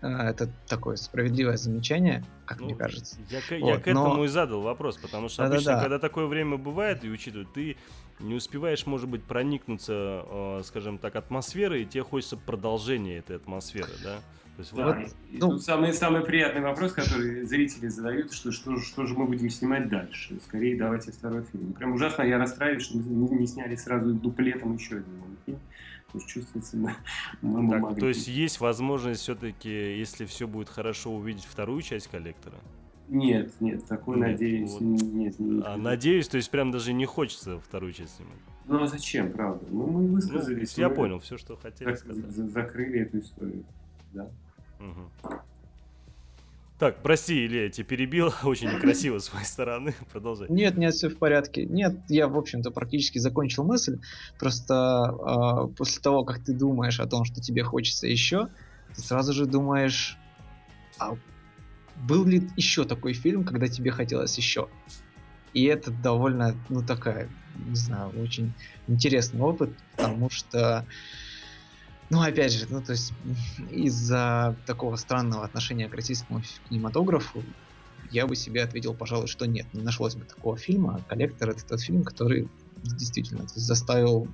это 0.01 0.49
такое 0.67 0.95
справедливое 0.95 1.57
замечание, 1.57 2.23
как 2.45 2.59
ну, 2.59 2.65
мне 2.65 2.75
кажется. 2.75 3.17
Я, 3.29 3.39
вот, 3.59 3.67
я 3.67 3.79
к 3.79 3.87
этому 3.87 4.15
но... 4.15 4.25
и 4.25 4.27
задал 4.27 4.61
вопрос, 4.61 4.97
потому 4.97 5.29
что 5.29 5.43
да, 5.43 5.47
обычно, 5.49 5.65
да, 5.65 5.75
да. 5.75 5.81
когда 5.81 5.99
такое 5.99 6.27
время 6.27 6.57
бывает, 6.57 7.03
и 7.03 7.09
учитывая, 7.09 7.45
ты 7.45 7.77
не 8.19 8.35
успеваешь, 8.35 8.85
может 8.85 9.09
быть, 9.09 9.23
проникнуться, 9.23 10.25
э, 10.25 10.61
скажем 10.65 10.97
так, 10.97 11.15
атмосферой, 11.15 11.83
и 11.83 11.85
тебе 11.85 12.03
хочется 12.03 12.37
продолжения 12.37 13.17
этой 13.17 13.35
атмосферы, 13.37 13.91
да? 14.03 14.19
То 14.55 14.59
есть, 14.59 14.75
да, 14.75 14.85
вот, 14.85 14.97
и, 15.31 15.37
ну, 15.39 15.57
самый, 15.57 15.93
самый 15.93 16.21
приятный 16.21 16.61
вопрос, 16.61 16.91
который 16.91 17.43
зрители 17.43 17.87
задают, 17.87 18.31
что, 18.31 18.51
что, 18.51 18.77
что 18.77 19.07
же 19.07 19.15
мы 19.15 19.25
будем 19.25 19.49
снимать 19.49 19.89
дальше. 19.89 20.39
Скорее 20.45 20.77
давайте 20.77 21.11
второй 21.11 21.43
фильм. 21.43 21.73
Прям 21.73 21.93
ужасно 21.93 22.21
я 22.21 22.37
расстраиваюсь, 22.37 22.83
что 22.83 22.97
мы 22.97 23.03
не, 23.03 23.39
не 23.39 23.47
сняли 23.47 23.75
сразу 23.75 24.13
дуплетом 24.13 24.75
еще 24.75 24.97
один 24.97 25.37
фильм. 25.45 25.59
То 26.13 26.19
есть 26.19 26.29
чувствуется, 26.29 26.77
мы, 26.77 26.95
мы 27.41 27.71
так, 27.71 27.81
могли... 27.81 27.99
То 27.99 28.07
есть 28.07 28.27
есть 28.27 28.59
возможность 28.59 29.21
все-таки, 29.21 29.97
если 29.97 30.25
все 30.25 30.47
будет 30.47 30.69
хорошо, 30.69 31.11
увидеть 31.11 31.45
вторую 31.45 31.81
часть 31.81 32.07
коллектора? 32.07 32.57
Нет, 33.09 33.51
нет, 33.59 33.85
такой 33.85 34.17
нет, 34.17 34.27
надеюсь, 34.27 34.71
вот. 34.71 34.81
нет, 34.81 35.39
нет. 35.39 35.63
А, 35.65 35.75
надеюсь, 35.75 36.27
то 36.27 36.37
есть 36.37 36.49
прям 36.51 36.71
даже 36.71 36.93
не 36.93 37.05
хочется 37.05 37.59
вторую 37.59 37.93
часть 37.93 38.15
снимать. 38.17 38.37
Ну 38.65 38.81
а 38.81 38.87
зачем, 38.87 39.31
правда? 39.31 39.65
Ну 39.69 39.87
мы 39.87 40.07
высказались. 40.07 40.77
Ну, 40.77 40.83
я 40.83 40.89
понял 40.89 41.19
все, 41.19 41.37
что 41.37 41.57
хотели 41.57 41.91
зак- 41.91 41.97
сказать. 41.97 42.25
Закрыли 42.25 43.01
эту 43.01 43.19
историю, 43.19 43.65
да. 44.13 44.29
Угу. 44.79 45.33
Так, 46.83 47.01
прости, 47.01 47.45
Илья, 47.45 47.63
я 47.63 47.69
тебя 47.69 47.85
перебил. 47.85 48.33
Очень 48.43 48.67
некрасиво 48.67 49.17
с 49.17 49.31
моей 49.31 49.45
стороны. 49.45 49.95
Продолжай. 50.11 50.49
Нет, 50.49 50.75
нет, 50.77 50.93
все 50.93 51.07
в 51.07 51.17
порядке. 51.17 51.63
Нет, 51.63 51.95
я, 52.09 52.27
в 52.27 52.37
общем-то, 52.37 52.71
практически 52.71 53.19
закончил 53.19 53.63
мысль. 53.63 53.99
Просто 54.37 55.15
э, 55.17 55.75
после 55.77 56.01
того, 56.01 56.25
как 56.25 56.43
ты 56.43 56.51
думаешь 56.51 56.99
о 56.99 57.07
том, 57.07 57.23
что 57.23 57.39
тебе 57.39 57.63
хочется 57.63 58.05
еще, 58.05 58.49
ты 58.93 59.01
сразу 59.01 59.31
же 59.31 59.45
думаешь, 59.45 60.17
а 60.99 61.15
был 62.05 62.25
ли 62.25 62.49
еще 62.57 62.83
такой 62.83 63.13
фильм, 63.13 63.45
когда 63.45 63.69
тебе 63.69 63.91
хотелось 63.91 64.35
еще? 64.37 64.67
И 65.53 65.63
это 65.63 65.89
довольно, 65.89 66.53
ну, 66.67 66.85
такая, 66.85 67.29
не 67.65 67.75
знаю, 67.75 68.11
очень 68.21 68.51
интересный 68.89 69.39
опыт, 69.39 69.69
потому 69.95 70.29
что 70.29 70.85
ну, 72.13 72.21
опять 72.21 72.53
же, 72.53 72.67
ну, 72.69 72.81
то 72.81 72.91
есть 72.91 73.11
из-за 73.71 74.55
такого 74.67 74.95
странного 74.97 75.43
отношения 75.43 75.89
к 75.89 75.95
российскому 75.95 76.41
кинематографу 76.69 77.43
я 78.11 78.27
бы 78.27 78.35
себе 78.35 78.61
ответил, 78.61 78.93
пожалуй, 78.93 79.27
что 79.27 79.47
нет, 79.47 79.65
не 79.73 79.81
нашлось 79.81 80.15
бы 80.15 80.23
такого 80.25 80.55
фильма. 80.55 81.01
«Коллектор»— 81.09 81.49
это 81.51 81.65
тот 81.65 81.81
фильм, 81.81 82.03
который 82.03 82.47
действительно 82.83 83.47
заставил, 83.47 84.27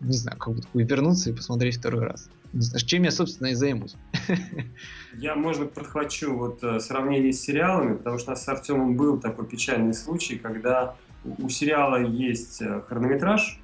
не 0.00 0.16
знаю, 0.16 0.38
как 0.38 0.54
будто 0.54 0.68
вернуться 0.72 1.28
и 1.28 1.34
посмотреть 1.34 1.76
второй 1.76 2.04
раз. 2.04 2.30
Не 2.54 2.62
знаю, 2.62 2.86
чем 2.86 3.02
я, 3.02 3.10
собственно, 3.10 3.48
и 3.48 3.54
займусь. 3.54 3.96
Я, 5.14 5.34
можно, 5.34 5.66
подхвачу 5.66 6.36
вот 6.36 6.62
э, 6.62 6.78
сравнение 6.78 7.32
с 7.32 7.40
сериалами, 7.40 7.96
потому 7.96 8.18
что 8.18 8.30
у 8.30 8.34
нас 8.34 8.44
с 8.44 8.48
Артемом 8.48 8.96
был 8.96 9.20
такой 9.20 9.46
печальный 9.46 9.92
случай, 9.92 10.36
когда 10.36 10.96
у 11.24 11.48
сериала 11.48 12.00
есть 12.00 12.62
э, 12.62 12.80
хронометраж, 12.88 13.60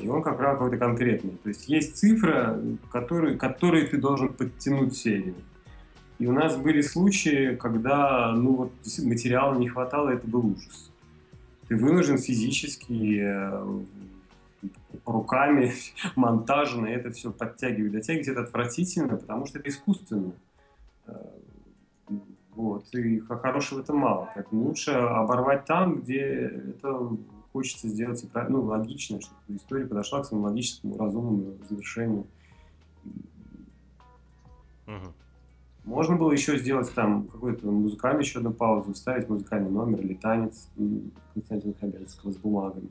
и 0.00 0.08
он 0.08 0.22
как 0.22 0.40
раз 0.40 0.54
какой-то 0.54 0.76
конкретный. 0.76 1.32
То 1.42 1.48
есть 1.48 1.68
есть 1.68 1.96
цифра, 1.96 2.60
которую, 2.90 3.38
которой 3.38 3.86
ты 3.86 3.96
должен 3.96 4.32
подтянуть 4.32 4.96
серию. 4.96 5.34
И 6.18 6.26
у 6.26 6.32
нас 6.32 6.56
были 6.56 6.80
случаи, 6.80 7.56
когда 7.56 8.32
ну, 8.32 8.56
вот, 8.56 8.72
материала 9.04 9.58
не 9.58 9.68
хватало, 9.68 10.10
это 10.10 10.26
был 10.26 10.46
ужас. 10.46 10.90
Ты 11.68 11.76
вынужден 11.76 12.18
физически 12.18 13.20
э, 13.20 13.82
руками, 15.04 15.72
монтажно 16.16 16.86
это 16.86 17.10
все 17.10 17.30
подтягивать. 17.30 17.92
Дотягивать 17.92 18.28
это 18.28 18.40
отвратительно, 18.42 19.16
потому 19.16 19.46
что 19.46 19.58
это 19.58 19.68
искусственно. 19.68 20.32
Э, 21.06 21.12
вот. 22.54 22.94
И 22.94 23.20
хорошего 23.20 23.80
это 23.80 23.92
мало. 23.92 24.30
Так 24.34 24.50
лучше 24.52 24.92
оборвать 24.92 25.66
там, 25.66 26.00
где 26.00 26.20
это 26.20 27.10
хочется 27.56 27.88
сделать 27.88 28.22
ну, 28.50 28.64
логично, 28.64 29.18
чтобы 29.18 29.40
история 29.48 29.86
подошла 29.86 30.20
к 30.20 30.26
своему 30.26 30.44
логическому, 30.44 30.98
разумному 30.98 31.54
завершению. 31.66 32.26
Угу. 34.86 35.12
Можно 35.84 36.16
было 36.16 36.32
еще 36.32 36.58
сделать 36.58 36.92
там 36.92 37.28
какой-то 37.28 37.70
музыкальный 37.70 38.24
еще 38.24 38.40
одну 38.40 38.52
паузу, 38.52 38.92
вставить 38.92 39.30
музыкальный 39.30 39.70
номер 39.70 40.00
или 40.00 40.12
танец 40.12 40.68
Константина 41.32 41.72
Хабенского 41.80 42.32
с 42.32 42.36
бумагами. 42.36 42.90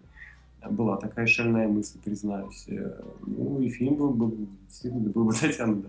Была 0.68 0.98
такая 0.98 1.28
шальная 1.28 1.68
мысль, 1.68 2.00
признаюсь. 2.04 2.66
Э, 2.68 3.04
ну 3.22 3.62
и 3.62 3.70
фильм 3.70 3.98
был 3.98 4.10
бы 4.10 4.48
действительно 4.68 5.12
был 5.12 5.26
бы 5.26 5.34
дотянут 5.42 5.86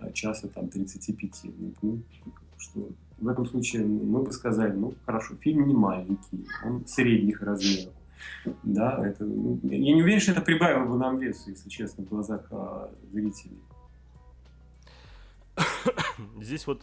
до 0.00 0.12
часа 0.12 0.48
там 0.48 0.66
35. 0.66 1.42
Ну, 1.82 2.02
что 2.56 2.88
в 3.20 3.28
этом 3.28 3.46
случае 3.46 3.86
мы 3.86 4.24
бы 4.24 4.32
сказали, 4.32 4.72
ну 4.72 4.92
хорошо, 5.06 5.36
фильм 5.36 5.68
не 5.68 5.74
маленький, 5.74 6.44
он 6.64 6.84
средних 6.84 7.42
размеров. 7.42 7.92
Да, 8.62 9.06
это, 9.06 9.24
ну, 9.24 9.60
я 9.62 9.78
не 9.78 10.02
уверен, 10.02 10.20
что 10.20 10.32
это 10.32 10.40
прибавило 10.40 10.84
бы 10.84 10.96
нам 10.96 11.18
весу, 11.18 11.50
если 11.50 11.68
честно, 11.68 12.04
в 12.04 12.08
глазах 12.08 12.46
а, 12.50 12.90
зрителей. 13.12 13.58
Здесь 16.40 16.66
вот 16.66 16.82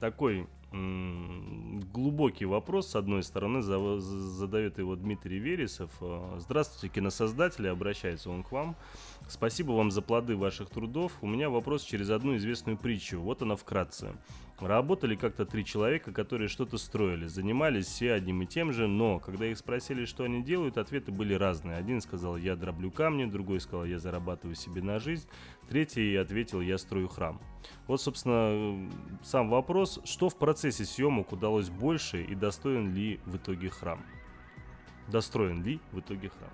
такой 0.00 0.46
глубокий 0.72 2.46
вопрос, 2.46 2.88
с 2.88 2.96
одной 2.96 3.22
стороны, 3.22 3.60
задает 3.60 4.78
его 4.78 4.96
Дмитрий 4.96 5.38
Вересов. 5.38 5.90
Э, 6.00 6.38
Здравствуйте, 6.38 6.94
киносоздатели, 6.94 7.66
обращается 7.66 8.30
он 8.30 8.42
к 8.42 8.50
вам. 8.52 8.74
Спасибо 9.28 9.72
вам 9.72 9.90
за 9.90 10.00
плоды 10.00 10.34
ваших 10.34 10.70
трудов. 10.70 11.12
У 11.20 11.26
меня 11.26 11.50
вопрос 11.50 11.82
через 11.82 12.08
одну 12.08 12.36
известную 12.36 12.78
притчу. 12.78 13.20
Вот 13.20 13.42
она 13.42 13.56
вкратце. 13.56 14.14
Работали 14.62 15.16
как-то 15.16 15.44
три 15.44 15.64
человека, 15.64 16.12
которые 16.12 16.46
что-то 16.46 16.78
строили, 16.78 17.26
занимались 17.26 17.86
все 17.86 18.12
одним 18.12 18.42
и 18.42 18.46
тем 18.46 18.72
же, 18.72 18.86
но 18.86 19.18
когда 19.18 19.46
их 19.46 19.58
спросили, 19.58 20.04
что 20.04 20.22
они 20.22 20.40
делают, 20.40 20.78
ответы 20.78 21.10
были 21.10 21.34
разные. 21.34 21.76
Один 21.76 22.00
сказал, 22.00 22.36
я 22.36 22.54
дроблю 22.54 22.92
камни, 22.92 23.24
другой 23.24 23.58
сказал, 23.60 23.84
я 23.84 23.98
зарабатываю 23.98 24.54
себе 24.54 24.80
на 24.80 25.00
жизнь, 25.00 25.28
третий 25.68 26.14
ответил, 26.14 26.60
я 26.60 26.78
строю 26.78 27.08
храм. 27.08 27.40
Вот, 27.88 28.00
собственно, 28.00 28.88
сам 29.24 29.50
вопрос, 29.50 30.00
что 30.04 30.28
в 30.28 30.38
процессе 30.38 30.84
съемок 30.84 31.32
удалось 31.32 31.68
больше 31.68 32.22
и 32.22 32.36
достоин 32.36 32.94
ли 32.94 33.18
в 33.26 33.38
итоге 33.38 33.68
храм? 33.68 34.00
Достроен 35.08 35.64
ли 35.64 35.80
в 35.90 35.98
итоге 35.98 36.28
храм? 36.28 36.50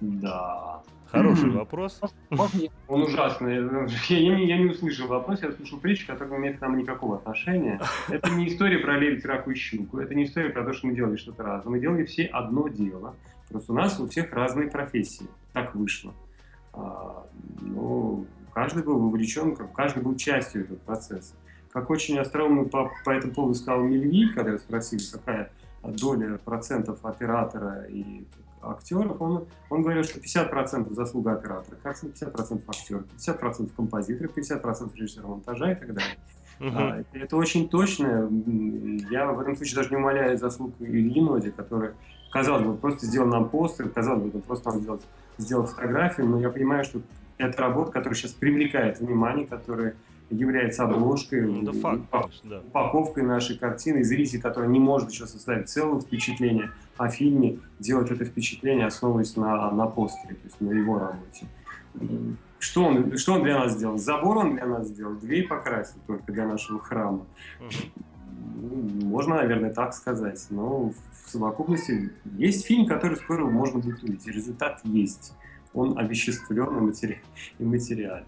Да. 0.00 0.82
Хороший 1.10 1.50
вопрос. 1.50 2.00
Он 2.88 3.02
ужасный. 3.02 3.56
Я 4.08 4.36
не, 4.36 4.46
я 4.46 4.58
не 4.58 4.66
услышал 4.66 5.06
вопрос, 5.06 5.42
я 5.42 5.48
услышал 5.48 5.78
притчу, 5.78 6.06
которая 6.06 6.38
имеет 6.38 6.58
к 6.58 6.60
нам 6.60 6.76
никакого 6.76 7.16
отношения. 7.16 7.80
Это 8.08 8.30
не 8.30 8.48
история 8.48 8.78
про 8.78 8.98
лебедь, 8.98 9.24
раку 9.24 9.50
и 9.50 9.54
щуку. 9.54 9.98
Это 9.98 10.14
не 10.14 10.24
история 10.24 10.50
про 10.50 10.64
то, 10.64 10.72
что 10.72 10.86
мы 10.86 10.94
делали 10.94 11.16
что-то 11.16 11.42
разное. 11.42 11.72
Мы 11.72 11.80
делали 11.80 12.04
все 12.04 12.24
одно 12.24 12.68
дело. 12.68 13.14
Просто 13.48 13.72
у 13.72 13.76
нас 13.76 14.00
у 14.00 14.08
всех 14.08 14.32
разные 14.32 14.68
профессии. 14.68 15.26
Так 15.52 15.74
вышло. 15.74 16.12
А, 16.72 17.26
ну, 17.60 18.26
каждый 18.52 18.82
был 18.82 18.98
вовлечен, 18.98 19.56
каждый 19.74 20.02
был 20.02 20.16
частью 20.16 20.64
этого 20.64 20.76
процесса. 20.78 21.34
Как 21.72 21.90
очень 21.90 22.18
остроумно 22.18 22.64
по, 22.64 22.90
по 23.04 23.10
этому 23.10 23.32
поводу 23.32 23.54
сказал 23.54 23.82
Мельви, 23.84 24.28
когда 24.30 24.52
я 24.52 24.58
спросил, 24.58 24.98
какая 25.12 25.50
доля 25.88 26.38
процентов 26.44 27.04
оператора 27.04 27.84
и 27.88 28.24
актеров, 28.62 29.20
он, 29.20 29.46
он 29.70 29.82
говорил, 29.82 30.04
что 30.04 30.18
50% 30.18 30.92
заслуга 30.92 31.32
оператора, 31.32 31.78
50% 31.84 32.62
актера, 32.66 33.04
50% 33.18 33.70
композитора, 33.76 34.28
50% 34.28 34.94
режиссера 34.94 35.26
монтажа 35.26 35.72
и 35.72 35.74
так 35.74 35.94
далее. 35.94 36.16
Uh-huh. 36.58 36.72
А, 36.74 37.04
это 37.12 37.36
очень 37.36 37.68
точно. 37.68 38.30
Я 39.10 39.30
в 39.30 39.40
этом 39.40 39.56
случае 39.56 39.76
даже 39.76 39.90
не 39.90 39.96
умоляю 39.96 40.38
заслуг 40.38 40.74
Ильи 40.80 41.20
Ноди, 41.20 41.50
который, 41.50 41.90
казалось 42.32 42.64
бы, 42.64 42.76
просто 42.76 43.06
сделал 43.06 43.28
нам 43.28 43.48
постер, 43.48 43.88
казалось 43.90 44.30
бы, 44.30 44.40
просто 44.40 44.70
нам 44.70 44.80
сделал, 44.80 45.00
сделал 45.38 45.66
фотографию, 45.66 46.26
но 46.26 46.40
я 46.40 46.48
понимаю, 46.48 46.84
что 46.84 47.02
это 47.38 47.60
работа, 47.60 47.92
которая 47.92 48.14
сейчас 48.14 48.32
привлекает 48.32 49.00
внимание, 49.00 49.46
которая 49.46 49.94
является 50.30 50.84
обложкой, 50.84 51.42
ну, 51.42 51.72
факт, 51.72 52.02
конечно, 52.10 52.50
да. 52.50 52.58
упаковкой 52.60 53.22
нашей 53.22 53.56
картины. 53.58 53.98
И 53.98 54.02
зритель, 54.02 54.40
который 54.40 54.68
не 54.68 54.80
может 54.80 55.10
еще 55.10 55.26
составить 55.26 55.68
целое 55.68 56.00
впечатление 56.00 56.70
о 56.96 57.08
фильме, 57.08 57.58
делает 57.78 58.10
это 58.10 58.24
впечатление, 58.24 58.86
основываясь 58.86 59.36
на, 59.36 59.70
на 59.70 59.86
постере, 59.86 60.34
то 60.34 60.44
есть 60.44 60.60
на 60.60 60.70
его 60.70 60.98
работе. 60.98 61.46
Что 62.58 62.84
он, 62.84 63.16
что 63.16 63.34
он 63.34 63.42
для 63.42 63.58
нас 63.58 63.74
сделал? 63.74 63.98
Забор 63.98 64.38
он 64.38 64.54
для 64.54 64.66
нас 64.66 64.88
сделал, 64.88 65.14
дверь 65.14 65.46
покрасил 65.46 66.00
только 66.06 66.32
для 66.32 66.46
нашего 66.46 66.80
храма. 66.80 67.26
Угу. 67.60 69.06
Можно, 69.06 69.36
наверное, 69.36 69.72
так 69.72 69.94
сказать. 69.94 70.44
Но 70.50 70.90
в 70.90 71.30
совокупности 71.30 72.10
есть 72.36 72.66
фильм, 72.66 72.86
который 72.86 73.16
скоро 73.16 73.44
можно 73.44 73.78
будет 73.78 74.02
увидеть. 74.02 74.26
Результат 74.26 74.80
есть. 74.84 75.34
Он 75.74 75.98
овеществлен 75.98 76.78
и, 76.78 76.80
матери... 76.80 77.22
и 77.58 77.64
материален. 77.64 78.24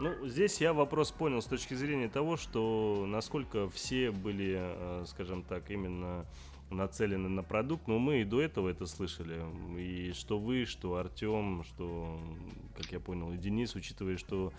Ну, 0.00 0.26
здесь 0.26 0.62
я 0.62 0.72
вопрос 0.72 1.10
понял 1.10 1.42
с 1.42 1.44
точки 1.44 1.74
зрения 1.74 2.08
того, 2.08 2.38
что 2.38 3.04
насколько 3.06 3.68
все 3.68 4.10
были, 4.10 4.56
э, 4.58 5.04
скажем 5.06 5.42
так, 5.42 5.70
именно 5.70 6.24
нацелены 6.70 7.28
на 7.28 7.42
продукт, 7.42 7.86
но 7.86 7.98
мы 7.98 8.22
и 8.22 8.24
до 8.24 8.40
этого 8.40 8.70
это 8.70 8.86
слышали. 8.86 9.44
И 9.78 10.12
что 10.14 10.38
вы, 10.38 10.64
что 10.64 10.96
Артем, 10.96 11.64
что, 11.64 12.18
как 12.78 12.90
я 12.92 12.98
понял, 12.98 13.30
и 13.32 13.36
Денис, 13.36 13.74
учитывая, 13.74 14.16
что 14.16 14.54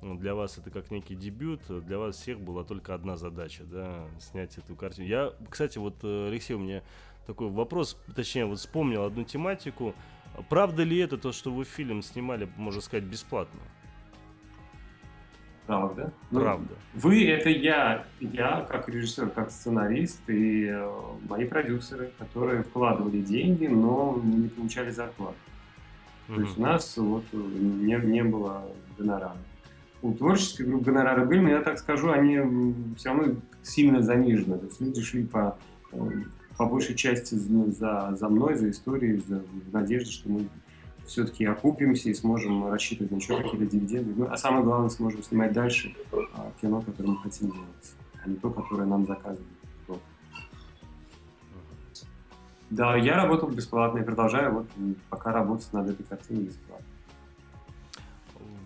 ну, 0.00 0.16
для 0.16 0.36
вас 0.36 0.58
это 0.58 0.70
как 0.70 0.92
некий 0.92 1.16
дебют, 1.16 1.62
для 1.68 1.98
вас 1.98 2.14
всех 2.14 2.38
была 2.38 2.62
только 2.62 2.94
одна 2.94 3.16
задача, 3.16 3.64
да, 3.64 4.06
снять 4.20 4.56
эту 4.58 4.76
картину. 4.76 5.08
Я, 5.08 5.32
кстати, 5.50 5.76
вот, 5.78 5.96
э, 6.04 6.28
Алексей, 6.28 6.54
у 6.54 6.60
меня 6.60 6.84
такой 7.26 7.48
вопрос, 7.50 7.98
точнее, 8.14 8.46
вот 8.46 8.60
вспомнил 8.60 9.02
одну 9.02 9.24
тематику. 9.24 9.92
Правда 10.48 10.84
ли 10.84 10.98
это 10.98 11.18
то, 11.18 11.32
что 11.32 11.50
вы 11.50 11.64
фильм 11.64 12.00
снимали, 12.00 12.48
можно 12.56 12.80
сказать, 12.80 13.02
бесплатно? 13.02 13.60
Правда. 15.66 16.12
Ну, 16.30 16.40
Правда. 16.40 16.74
Вы— 16.94 17.24
это 17.28 17.48
я, 17.48 18.04
я 18.20 18.66
как 18.68 18.88
режиссер, 18.88 19.30
как 19.30 19.50
сценарист 19.50 20.20
и 20.28 20.66
э, 20.66 20.90
мои 21.28 21.46
продюсеры, 21.46 22.12
которые 22.18 22.62
вкладывали 22.62 23.20
деньги, 23.20 23.66
но 23.66 24.20
не 24.22 24.48
получали 24.48 24.90
зарплату. 24.90 25.36
Mm-hmm. 26.28 26.34
То 26.34 26.40
есть 26.42 26.58
у 26.58 26.60
нас 26.60 26.96
вот 26.98 27.24
не, 27.32 27.94
не 27.96 28.24
было 28.24 28.62
гонорара. 28.98 29.36
У 30.02 30.12
творческой 30.12 30.66
группы 30.66 30.84
гонорары 30.84 31.24
были, 31.24 31.40
но 31.40 31.48
я 31.48 31.62
так 31.62 31.78
скажу, 31.78 32.10
они 32.10 32.74
все 32.96 33.08
равно 33.08 33.36
сильно 33.62 34.02
занижены. 34.02 34.58
То 34.58 34.66
есть 34.66 34.80
люди 34.82 35.00
шли 35.00 35.24
по, 35.24 35.56
э, 35.92 35.96
по 36.58 36.66
большей 36.66 36.94
части 36.94 37.36
за, 37.36 38.14
за 38.14 38.28
мной, 38.28 38.56
за 38.56 38.68
историей, 38.68 39.22
за, 39.26 39.38
в 39.38 39.72
надежде, 39.72 40.10
что 40.10 40.28
мы 40.28 40.46
все-таки 41.06 41.44
окупимся 41.44 42.10
и 42.10 42.14
сможем 42.14 42.68
рассчитывать 42.68 43.12
на 43.12 43.16
еще 43.16 43.36
какие-то 43.36 43.66
дивиденды. 43.66 44.14
Ну, 44.16 44.28
а 44.30 44.36
самое 44.36 44.64
главное, 44.64 44.88
сможем 44.88 45.22
снимать 45.22 45.52
дальше 45.52 45.94
а, 46.12 46.52
кино, 46.60 46.80
которое 46.80 47.10
мы 47.10 47.18
хотим 47.18 47.50
делать, 47.50 47.94
а 48.24 48.28
не 48.28 48.36
то, 48.36 48.50
которое 48.50 48.86
нам 48.86 49.06
заказывают. 49.06 49.48
Да, 52.70 52.96
я 52.96 53.16
работал 53.16 53.50
бесплатно 53.50 54.00
и 54.00 54.02
продолжаю 54.02 54.52
вот 54.52 54.66
пока 55.08 55.32
работать 55.32 55.72
над 55.72 55.90
этой 55.90 56.02
картиной 56.02 56.46
бесплатно. 56.46 56.86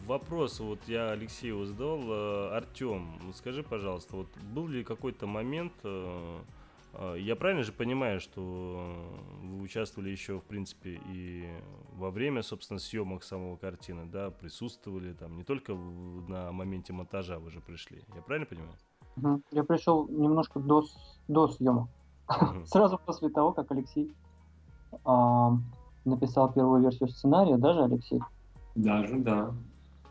Вопрос 0.06 0.60
вот 0.60 0.78
я 0.86 1.10
Алексею 1.10 1.66
задал. 1.66 2.00
Э, 2.06 2.56
Артем, 2.56 3.20
скажи, 3.34 3.62
пожалуйста, 3.62 4.16
вот 4.16 4.28
был 4.54 4.66
ли 4.66 4.82
какой-то 4.82 5.26
момент, 5.26 5.74
э, 5.84 6.38
я 7.16 7.36
правильно 7.36 7.62
же 7.62 7.72
понимаю, 7.72 8.20
что 8.20 8.94
вы 9.42 9.62
участвовали 9.62 10.10
еще, 10.10 10.40
в 10.40 10.44
принципе, 10.44 11.00
и 11.08 11.48
во 11.94 12.10
время, 12.10 12.42
собственно, 12.42 12.80
съемок 12.80 13.22
самого 13.22 13.56
картины, 13.56 14.06
да, 14.06 14.30
присутствовали 14.30 15.12
там 15.12 15.36
не 15.36 15.44
только 15.44 15.74
на 15.74 16.50
моменте 16.52 16.92
монтажа 16.92 17.38
вы 17.38 17.50
же 17.50 17.60
пришли. 17.60 18.02
Я 18.14 18.22
правильно 18.22 18.46
понимаю? 18.46 19.42
Я 19.50 19.64
пришел 19.64 20.08
немножко 20.08 20.60
до, 20.60 20.84
до 21.28 21.48
съемок. 21.48 21.88
Сразу 22.66 22.98
после 23.04 23.30
того, 23.30 23.52
как 23.52 23.70
Алексей 23.70 24.12
а, 25.04 25.52
написал 26.04 26.52
первую 26.52 26.82
версию 26.82 27.08
сценария, 27.08 27.56
даже 27.56 27.82
Алексей? 27.82 28.20
Даже, 28.74 29.18
да. 29.18 29.54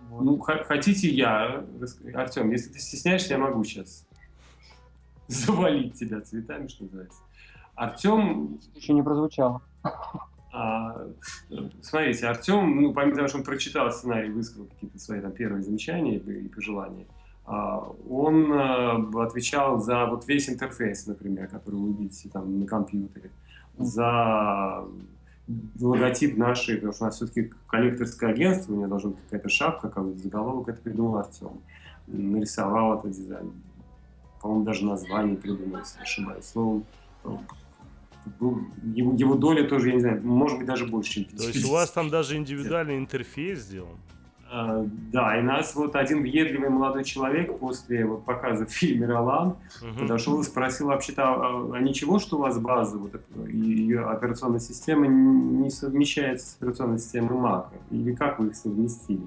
Вот. 0.10 0.24
Ну, 0.24 0.40
хотите 0.40 1.10
я, 1.10 1.66
Артем, 2.14 2.52
если 2.52 2.72
ты 2.72 2.80
стесняешься, 2.80 3.34
я 3.34 3.40
могу 3.40 3.64
сейчас. 3.64 4.07
завалить 5.48 5.94
тебя 5.94 6.22
цветами, 6.22 6.68
что 6.68 6.84
называется. 6.84 7.20
Артем... 7.76 8.60
Еще 8.76 8.94
не 8.94 9.04
прозвучало. 9.04 9.62
А, 10.52 11.08
смотрите, 11.82 12.26
Артем, 12.26 12.82
ну, 12.82 12.94
помимо 12.94 13.16
того, 13.16 13.28
что 13.28 13.38
он 13.38 13.44
прочитал 13.44 13.92
сценарий, 13.92 14.30
высказал 14.30 14.66
какие-то 14.66 14.98
свои 14.98 15.22
там 15.22 15.32
первые 15.32 15.62
замечания 15.62 16.18
и 16.18 16.48
пожелания, 16.48 17.06
а, 17.46 17.80
он 18.10 18.52
а, 18.52 18.96
отвечал 19.24 19.80
за 19.80 20.06
вот 20.08 20.28
весь 20.28 20.50
интерфейс, 20.50 21.06
например, 21.06 21.48
который 21.48 21.76
вы 21.76 21.94
видите 21.94 22.30
там 22.30 22.60
на 22.60 22.66
компьютере, 22.66 23.30
за 23.78 24.86
логотип 25.80 26.36
нашей, 26.38 26.76
потому 26.76 26.94
что 26.94 27.04
у 27.04 27.08
нас 27.08 27.16
все-таки 27.18 27.54
коллекторское 27.68 28.32
агентство, 28.32 28.74
у 28.74 28.78
меня 28.78 28.88
должна 28.88 29.12
быть 29.12 29.20
какая-то 29.26 29.50
шапка, 29.50 29.90
какой-то 29.90 30.18
заголовок, 30.18 30.70
это 30.70 30.82
придумал 30.82 31.18
Артем. 31.18 31.62
Нарисовал 32.08 32.98
этот 32.98 33.12
дизайн 33.12 33.52
по-моему, 34.42 34.64
даже 34.66 34.86
название 34.86 35.36
придумал, 35.36 35.80
если 35.80 35.98
не 35.98 36.04
ошибаюсь. 36.04 36.46
Словом, 36.46 36.86
его, 38.96 39.14
его 39.14 39.36
доля 39.36 39.68
тоже, 39.68 39.90
я 39.90 39.96
не 39.96 40.02
знаю, 40.02 40.22
может 40.24 40.58
быть, 40.58 40.68
даже 40.68 40.86
больше, 40.86 41.12
чем 41.12 41.24
50. 41.26 41.40
То 41.40 41.58
есть 41.58 41.66
у 41.66 41.72
вас 41.72 41.92
там 41.92 42.10
даже 42.10 42.36
индивидуальный 42.36 42.98
интерфейс 42.98 43.60
сделан? 43.60 43.98
А, 44.50 44.86
да, 45.12 45.38
и 45.38 45.42
нас 45.42 45.76
вот 45.76 45.96
один 45.96 46.22
въедливый 46.22 46.70
молодой 46.70 47.04
человек 47.04 47.58
после 47.60 48.06
вот 48.06 48.24
показа 48.24 48.66
в 48.66 48.70
фильме 48.70 49.06
«Ролан» 49.06 49.50
угу. 49.82 50.00
подошел 50.00 50.40
и 50.40 50.44
спросил 50.44 50.88
вообще-то, 50.88 51.24
а, 51.24 51.72
а 51.74 51.80
ничего, 51.80 52.20
что 52.20 52.38
у 52.38 52.42
вас 52.42 52.58
база, 52.58 52.98
вот 52.98 53.12
ее 53.48 54.06
операционная 54.06 54.60
система 54.60 55.08
не 55.08 55.70
совмещается 55.70 56.48
с 56.48 56.56
операционной 56.56 57.00
системой 57.00 57.38
Mac? 57.38 57.68
Или 57.92 58.14
как 58.14 58.40
вы 58.40 58.48
их 58.48 58.56
совместили? 58.56 59.26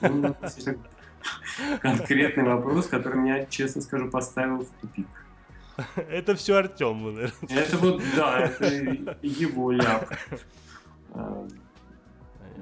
конкретный 1.80 2.44
вопрос, 2.44 2.86
который 2.86 3.18
меня, 3.18 3.46
честно 3.46 3.82
скажу, 3.82 4.10
поставил 4.10 4.64
в 4.64 4.70
тупик. 4.80 5.06
Это 5.96 6.34
все 6.34 6.56
Артем, 6.56 7.02
наверное. 7.04 7.32
Это 7.48 7.76
вот, 7.78 8.02
да, 8.16 8.38
это 8.60 8.66
его 9.22 9.72
ляп. 9.72 10.10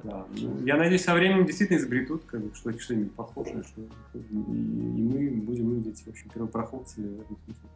Да. 0.05 0.27
Ну, 0.31 0.65
я 0.65 0.77
надеюсь, 0.77 1.03
со 1.03 1.15
временем 1.15 1.45
действительно 1.45 1.77
изобретут 1.79 2.25
как 2.25 2.41
бы, 2.41 2.55
что, 2.55 2.79
что-нибудь 2.79 3.15
похожее, 3.15 3.63
что, 3.65 3.81
и, 4.15 4.21
мы 4.33 5.31
будем 5.43 5.69
выглядеть, 5.69 6.05
в 6.05 6.09
общем, 6.09 6.31
первопроходцами 6.31 7.17
в 7.17 7.21
этом 7.21 7.37
смысле. 7.45 7.69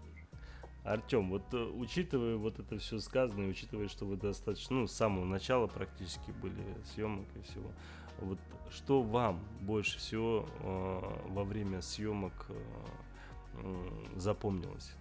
Артем, 0.85 1.31
вот 1.31 1.43
э, 1.53 1.57
учитывая 1.57 2.37
вот 2.37 2.59
это 2.59 2.79
все 2.79 2.99
сказанное, 2.99 3.49
учитывая, 3.49 3.89
что 3.89 4.05
вы 4.05 4.17
достаточно, 4.17 4.77
ну, 4.77 4.87
с 4.87 4.93
самого 4.93 5.25
начала 5.25 5.69
практически 5.69 6.33
были 6.43 6.65
съемок 6.93 7.27
и 7.37 7.43
всего, 7.43 7.71
вот 8.21 8.39
что 8.71 9.03
вам 9.03 9.41
больше 9.61 9.99
всего 9.99 10.47
э, 10.61 11.01
во 11.29 11.45
время 11.45 11.83
съемок 11.83 12.47
э, 12.49 13.75
запомнилось? 14.17 14.95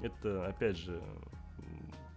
Это, 0.00 0.46
опять 0.46 0.76
же, 0.76 1.00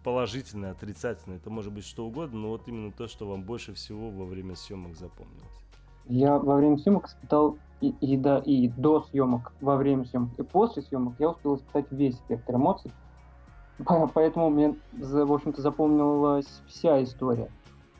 положительное, 0.03 0.71
отрицательное, 0.71 1.37
это 1.37 1.49
может 1.49 1.73
быть 1.73 1.85
что 1.85 2.05
угодно, 2.05 2.39
но 2.39 2.49
вот 2.49 2.67
именно 2.67 2.91
то, 2.91 3.07
что 3.07 3.27
вам 3.27 3.43
больше 3.43 3.73
всего 3.73 4.09
во 4.11 4.25
время 4.25 4.55
съемок 4.55 4.95
запомнилось. 4.95 5.59
Я 6.07 6.37
во 6.37 6.55
время 6.57 6.77
съемок 6.77 7.07
испытал 7.07 7.57
и, 7.81 7.89
и, 8.01 8.15
да, 8.15 8.37
и 8.39 8.67
до 8.69 9.01
съемок, 9.09 9.53
во 9.61 9.75
время 9.75 10.05
съемок, 10.05 10.37
и 10.37 10.43
после 10.43 10.83
съемок 10.83 11.15
я 11.19 11.29
успел 11.29 11.55
испытать 11.55 11.91
весь 11.91 12.15
спектр 12.15 12.55
эмоций. 12.55 12.91
Поэтому 14.13 14.49
мне, 14.49 14.75
в 14.93 15.33
общем-то, 15.33 15.61
запомнилась 15.61 16.61
вся 16.67 17.03
история 17.03 17.49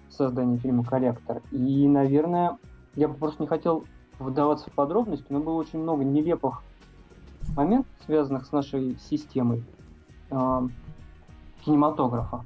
создания 0.10 0.57
фильма 0.57 0.84
«Коллектор». 0.84 1.41
И, 1.52 1.88
наверное, 1.88 2.57
я 2.95 3.07
бы 3.07 3.15
просто 3.15 3.44
не 3.44 3.48
хотел 3.48 3.86
вдаваться 4.19 4.69
в 4.69 4.73
подробности, 4.73 5.26
но 5.30 5.40
было 5.40 5.56
очень 5.56 5.80
много 5.80 6.03
нелепых 6.03 6.64
моментов, 7.56 7.91
связанных 8.06 8.45
с 8.45 8.52
нашей 8.52 8.98
системой 8.98 9.64
э, 10.32 10.61
кинематографа 11.64 12.45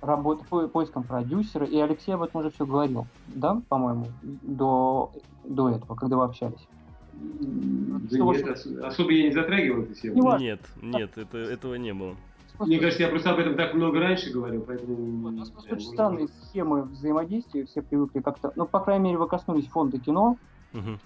работы, 0.00 0.44
по, 0.44 0.66
поиском 0.68 1.02
продюсера, 1.02 1.66
и 1.66 1.78
Алексей 1.78 2.12
об 2.12 2.22
этом 2.22 2.40
уже 2.40 2.50
все 2.50 2.66
говорил, 2.66 3.06
да, 3.28 3.62
по-моему, 3.68 4.06
до, 4.22 5.12
до 5.44 5.70
этого, 5.70 5.94
когда 5.94 6.16
вы 6.16 6.24
общались. 6.24 6.68
Да 7.14 8.16
что, 8.16 8.32
нет, 8.32 8.48
ос- 8.48 8.66
особо 8.66 9.12
я 9.12 9.28
не 9.28 9.32
затрагивал 9.32 9.82
эту 9.82 9.94
тему. 9.94 10.36
Нет, 10.38 10.60
нет, 10.82 11.16
это, 11.16 11.38
этого 11.38 11.74
не 11.76 11.94
было. 11.94 12.14
Мне 12.60 12.78
кажется, 12.78 13.02
я 13.02 13.08
просто 13.08 13.32
об 13.32 13.38
этом 13.38 13.56
так 13.56 13.74
много 13.74 13.98
раньше 13.98 14.32
говорил, 14.32 14.62
поэтому... 14.62 15.28
У 15.28 15.30
нас 15.30 15.50
просто 15.50 15.74
очень 15.74 15.88
странные 15.88 16.28
схемы 16.28 16.82
взаимодействия, 16.82 17.66
все 17.66 17.82
привыкли 17.82 18.20
как-то... 18.20 18.52
Ну, 18.54 18.66
по 18.66 18.80
крайней 18.80 19.04
мере, 19.04 19.18
вы 19.18 19.26
коснулись 19.26 19.66
фонда 19.66 19.98
кино 19.98 20.36
угу. 20.72 20.98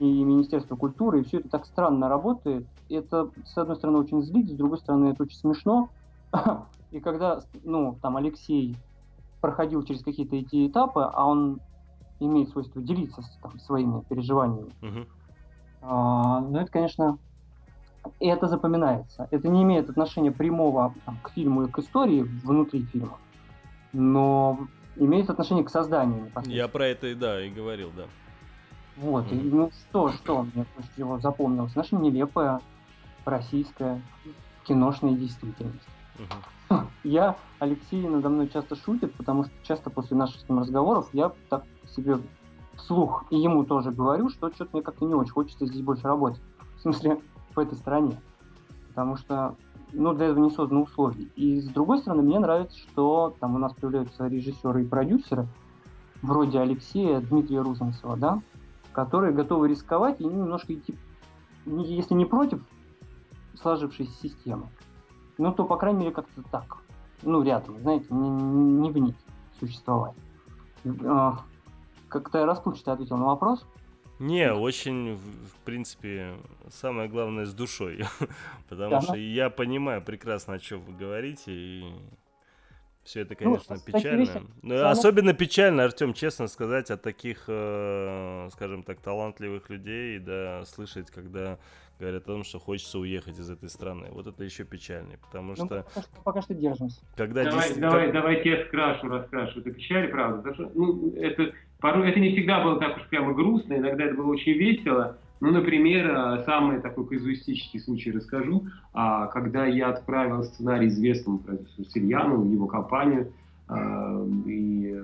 и 0.00 0.24
Министерства 0.24 0.74
культуры, 0.74 1.20
и 1.20 1.24
все 1.24 1.38
это 1.38 1.48
так 1.48 1.66
странно 1.66 2.08
работает. 2.08 2.66
Это, 2.90 3.30
с 3.44 3.56
одной 3.56 3.76
стороны, 3.76 3.98
очень 3.98 4.22
злит, 4.22 4.48
с 4.48 4.54
другой 4.54 4.78
стороны, 4.78 5.10
это 5.10 5.22
очень 5.22 5.36
смешно. 5.36 5.88
И 6.90 7.00
когда, 7.00 7.42
ну, 7.64 7.98
там 8.00 8.16
Алексей 8.16 8.74
проходил 9.40 9.82
через 9.82 10.02
какие-то 10.02 10.36
эти 10.36 10.66
этапы, 10.66 11.02
а 11.02 11.26
он 11.26 11.60
имеет 12.18 12.48
свойство 12.48 12.80
делиться 12.80 13.22
там, 13.42 13.58
своими 13.60 14.00
переживаниями, 14.08 14.72
uh-huh. 14.80 15.06
а, 15.82 16.40
ну, 16.40 16.58
это, 16.58 16.70
конечно, 16.70 17.18
это 18.20 18.46
запоминается. 18.48 19.28
Это 19.30 19.48
не 19.48 19.62
имеет 19.62 19.90
отношения 19.90 20.30
прямого 20.30 20.94
там, 21.04 21.18
к 21.22 21.30
фильму 21.30 21.64
и 21.64 21.70
к 21.70 21.78
истории 21.78 22.22
внутри 22.22 22.84
фильма, 22.84 23.18
но 23.92 24.58
имеет 24.96 25.30
отношение 25.30 25.64
к 25.64 25.70
созданию. 25.70 26.30
Я 26.44 26.68
про 26.68 26.86
это 26.86 27.08
и 27.08 27.14
да, 27.14 27.44
и 27.44 27.50
говорил, 27.50 27.90
да. 27.96 28.04
Вот, 28.96 29.26
mm-hmm. 29.26 29.46
и, 29.46 29.50
ну 29.50 29.70
что, 29.70 30.08
что 30.10 30.42
мне 30.42 30.66
больше 30.74 30.90
всего 30.92 31.18
запомнилось? 31.20 31.74
Наша 31.76 31.94
нелепая 31.96 32.60
российская 33.24 34.02
киношная 34.64 35.12
действительность. 35.12 35.88
Uh-huh. 36.16 36.86
Я, 37.04 37.36
Алексей 37.58 38.06
надо 38.06 38.28
мной 38.28 38.48
часто 38.48 38.74
шутит, 38.74 39.14
потому 39.14 39.44
что 39.44 39.52
часто 39.62 39.90
после 39.90 40.16
наших 40.16 40.40
с 40.40 40.48
ним 40.48 40.58
разговоров 40.58 41.08
я 41.12 41.32
так 41.48 41.64
себе 41.94 42.18
вслух 42.76 43.24
и 43.30 43.36
ему 43.36 43.64
тоже 43.64 43.90
говорю, 43.90 44.28
что 44.30 44.50
что-то 44.50 44.70
мне 44.72 44.82
как-то 44.82 45.04
не 45.04 45.14
очень 45.14 45.32
хочется 45.32 45.66
здесь 45.66 45.82
больше 45.82 46.04
работать. 46.04 46.40
В 46.76 46.82
смысле, 46.82 47.20
в 47.58 47.60
этой 47.60 47.76
стране. 47.76 48.20
Потому 48.88 49.16
что, 49.16 49.56
ну, 49.92 50.14
для 50.14 50.26
этого 50.26 50.44
не 50.44 50.50
созданы 50.50 50.82
условия. 50.82 51.24
И 51.34 51.60
с 51.60 51.68
другой 51.68 51.98
стороны, 51.98 52.22
мне 52.22 52.38
нравится, 52.38 52.78
что 52.78 53.34
там 53.40 53.56
у 53.56 53.58
нас 53.58 53.72
появляются 53.74 54.26
режиссеры 54.26 54.84
и 54.84 54.88
продюсеры, 54.88 55.48
вроде 56.22 56.60
Алексея, 56.60 57.20
Дмитрия 57.20 57.60
Рузанцева, 57.60 58.16
да, 58.16 58.40
которые 58.92 59.32
готовы 59.32 59.68
рисковать 59.68 60.20
и 60.20 60.24
немножко 60.24 60.74
идти, 60.74 60.96
если 61.66 62.14
не 62.14 62.24
против 62.24 62.62
сложившейся 63.60 64.12
системы, 64.20 64.68
ну, 65.36 65.52
то, 65.52 65.64
по 65.64 65.76
крайней 65.76 66.00
мере, 66.00 66.12
как-то 66.12 66.42
так. 66.50 66.78
Ну, 67.22 67.42
рядом, 67.42 67.80
знаете, 67.80 68.06
не, 68.10 68.28
не 68.30 68.90
в 68.90 68.98
ней 68.98 69.14
существовать. 69.58 70.14
А, 71.04 71.40
как-то 72.08 72.38
я 72.38 72.46
расплывчато 72.46 72.92
ответил 72.92 73.16
на 73.16 73.26
вопрос. 73.26 73.64
Не, 74.18 74.52
очень, 74.52 75.14
в 75.14 75.64
принципе, 75.64 76.34
самое 76.70 77.08
главное 77.08 77.46
с 77.46 77.54
душой. 77.54 78.04
Потому 78.68 78.90
да, 78.90 79.00
что 79.00 79.16
я 79.16 79.48
понимаю 79.48 80.02
прекрасно, 80.02 80.54
о 80.54 80.58
чем 80.58 80.80
вы 80.80 80.92
говорите, 80.92 81.52
и 81.52 81.84
все 83.04 83.20
это, 83.20 83.34
ну, 83.40 83.52
конечно, 83.52 83.76
ну, 83.76 83.80
печально. 83.80 84.20
Вещи, 84.20 84.42
Но. 84.62 84.88
Особенно 84.88 85.32
печально, 85.32 85.84
Артем, 85.84 86.12
честно 86.14 86.48
сказать, 86.48 86.90
от 86.90 87.00
таких, 87.00 87.44
э, 87.46 88.48
скажем 88.52 88.82
так, 88.82 89.00
талантливых 89.00 89.70
людей, 89.70 90.18
да, 90.18 90.64
слышать, 90.66 91.10
когда 91.10 91.58
говорят 91.98 92.22
о 92.22 92.26
том, 92.26 92.44
что 92.44 92.58
хочется 92.58 92.98
уехать 92.98 93.38
из 93.38 93.50
этой 93.50 93.68
страны. 93.68 94.08
Вот 94.10 94.26
это 94.26 94.44
еще 94.44 94.64
печальнее, 94.64 95.18
потому 95.18 95.54
ну, 95.56 95.56
что... 95.56 95.66
Пока 95.66 96.00
что, 96.00 96.22
пока 96.24 96.42
что 96.42 96.54
держимся. 96.54 97.00
Когда 97.16 97.44
давай, 97.44 97.68
дес... 97.68 97.78
давай, 97.78 98.12
давайте 98.12 98.50
я 98.50 98.66
скрашу, 98.66 99.08
раскрашу. 99.08 99.60
Это 99.60 99.70
печаль, 99.72 100.08
правда. 100.08 100.38
Потому 100.38 100.54
что, 100.54 100.78
ну, 100.78 101.12
это, 101.16 101.52
порой 101.80 102.10
это 102.10 102.20
не 102.20 102.32
всегда 102.32 102.62
было 102.62 102.78
так 102.78 102.96
уж 102.96 103.08
прямо 103.08 103.34
грустно, 103.34 103.74
иногда 103.74 104.04
это 104.04 104.14
было 104.14 104.28
очень 104.28 104.52
весело. 104.52 105.18
Ну, 105.40 105.52
например, 105.52 106.10
э, 106.10 106.44
самый 106.44 106.80
такой 106.80 107.06
казуистический 107.06 107.80
случай 107.80 108.10
расскажу. 108.10 108.66
А, 108.92 109.26
когда 109.26 109.66
я 109.66 109.90
отправил 109.90 110.42
сценарий 110.42 110.88
известному 110.88 111.38
продюсеру 111.38 111.84
Сильяну 111.84 112.42
в 112.42 112.50
его 112.50 112.66
компанию, 112.66 113.32
а, 113.68 114.26
и 114.46 115.00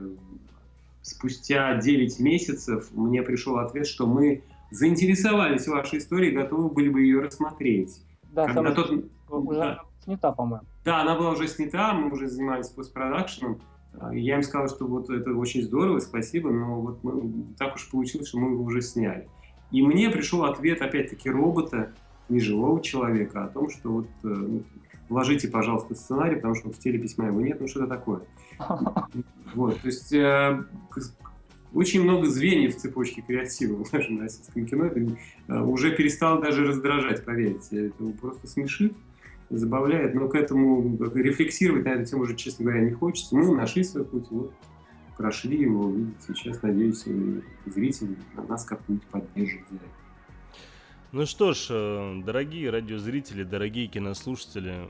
спустя 1.03 1.77
9 1.77 2.19
месяцев 2.19 2.91
мне 2.93 3.23
пришел 3.23 3.59
ответ, 3.59 3.87
что 3.87 4.07
мы 4.07 4.43
заинтересовались 4.75 5.67
вашей 5.69 5.99
историей, 5.99 6.33
готовы 6.33 6.69
были 6.69 6.89
бы 6.89 7.03
ее 7.03 7.21
рассмотреть. 7.21 8.03
Да, 8.33 8.47
Когда 8.47 8.73
тот... 8.73 8.91
уже 9.29 9.59
да. 9.59 9.81
снята, 10.05 10.33
по-моему. 10.33 10.67
Да, 10.85 11.01
она 11.03 11.17
была 11.17 11.31
уже 11.31 11.49
снята, 11.49 11.95
мы 11.95 12.11
уже 12.11 12.27
занимались 12.27 12.69
постпродакшеном. 12.69 13.61
Я 14.13 14.37
им 14.37 14.43
сказал, 14.43 14.69
что 14.69 14.87
вот 14.87 15.09
это 15.09 15.33
очень 15.35 15.63
здорово, 15.63 16.01
спасибо, 16.01 16.51
но 16.51 16.81
вот 16.81 17.05
мы, 17.05 17.45
так 17.57 17.77
уж 17.77 17.89
получилось, 17.89 18.29
что 18.29 18.39
мы 18.39 18.51
его 18.53 18.65
уже 18.65 18.83
сняли. 18.83 19.29
И 19.71 19.83
мне 19.83 20.11
пришел 20.11 20.45
ответ, 20.45 20.83
опять-таки, 20.83 21.31
робота, 21.31 21.93
не 22.29 22.41
живого 22.41 22.83
человека, 22.83 23.45
о 23.45 23.49
том, 23.49 23.71
что 23.71 23.91
вот 23.91 24.09
э, 24.25 24.29
ну, 24.29 24.63
вложите, 25.09 25.47
пожалуйста, 25.47 25.95
сценарий, 25.95 26.37
потому 26.37 26.57
что 26.57 26.71
в 26.71 26.79
теле 26.79 26.99
письма 26.99 27.27
его 27.27 27.41
нет, 27.41 27.61
ну 27.61 27.69
что 27.69 27.85
это 27.85 27.95
такое. 27.95 28.23
Вот, 29.55 29.81
то 29.81 29.87
есть 29.87 30.13
э, 30.13 30.65
очень 31.75 32.03
много 32.03 32.27
звеньев 32.29 32.77
в 32.77 32.79
цепочке 32.79 33.23
креатива 33.23 33.83
в 33.83 33.93
нашем 33.93 34.21
российском 34.21 34.65
кино. 34.67 34.87
Это 34.87 35.01
э, 35.49 35.61
уже 35.61 35.95
перестало 35.95 36.41
даже 36.41 36.65
раздражать, 36.65 37.25
поверьте. 37.25 37.87
Это 37.87 38.05
просто 38.21 38.47
смешит, 38.47 38.95
забавляет, 39.51 40.15
но 40.15 40.29
к 40.29 40.37
этому 40.37 40.97
рефлексировать 41.15 41.85
на 41.85 41.91
эту 41.91 42.11
тему 42.11 42.23
уже, 42.23 42.37
честно 42.37 42.65
говоря, 42.65 42.83
не 42.83 42.93
хочется. 42.93 43.35
Мы 43.35 43.55
нашли 43.55 43.83
свой 43.83 44.05
путь, 44.05 44.27
вот, 44.31 44.55
прошли 45.17 45.61
его, 45.61 45.91
видите, 45.91 46.35
сейчас, 46.35 46.63
надеюсь, 46.63 47.05
зрители 47.67 48.17
нас 48.49 48.65
как-нибудь 48.65 49.05
поддержат 49.05 49.63
Ну 51.11 51.27
что 51.27 51.55
ж, 51.55 51.67
э, 51.71 52.23
дорогие 52.25 52.71
радиозрители, 52.71 53.43
дорогие 53.43 53.89
кинослушатели, 53.89 54.89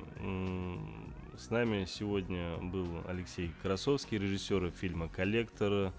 с 1.37 1.51
нами 1.51 1.87
сегодня 1.89 2.59
был 2.59 2.87
Алексей 3.09 3.51
Красовский, 3.63 4.19
режиссер 4.19 4.71
фильма 4.71 5.09
«Коллектор», 5.09 5.93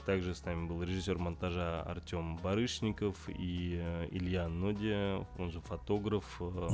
также 0.00 0.34
с 0.34 0.44
нами 0.44 0.66
был 0.66 0.82
режиссер 0.82 1.18
монтажа 1.18 1.82
Артем 1.82 2.36
Барышников 2.36 3.16
и 3.28 3.78
э, 3.80 4.08
Илья 4.10 4.48
Нодия, 4.48 5.26
он 5.38 5.50
же 5.50 5.60
фотограф 5.60 6.40
э, 6.40 6.68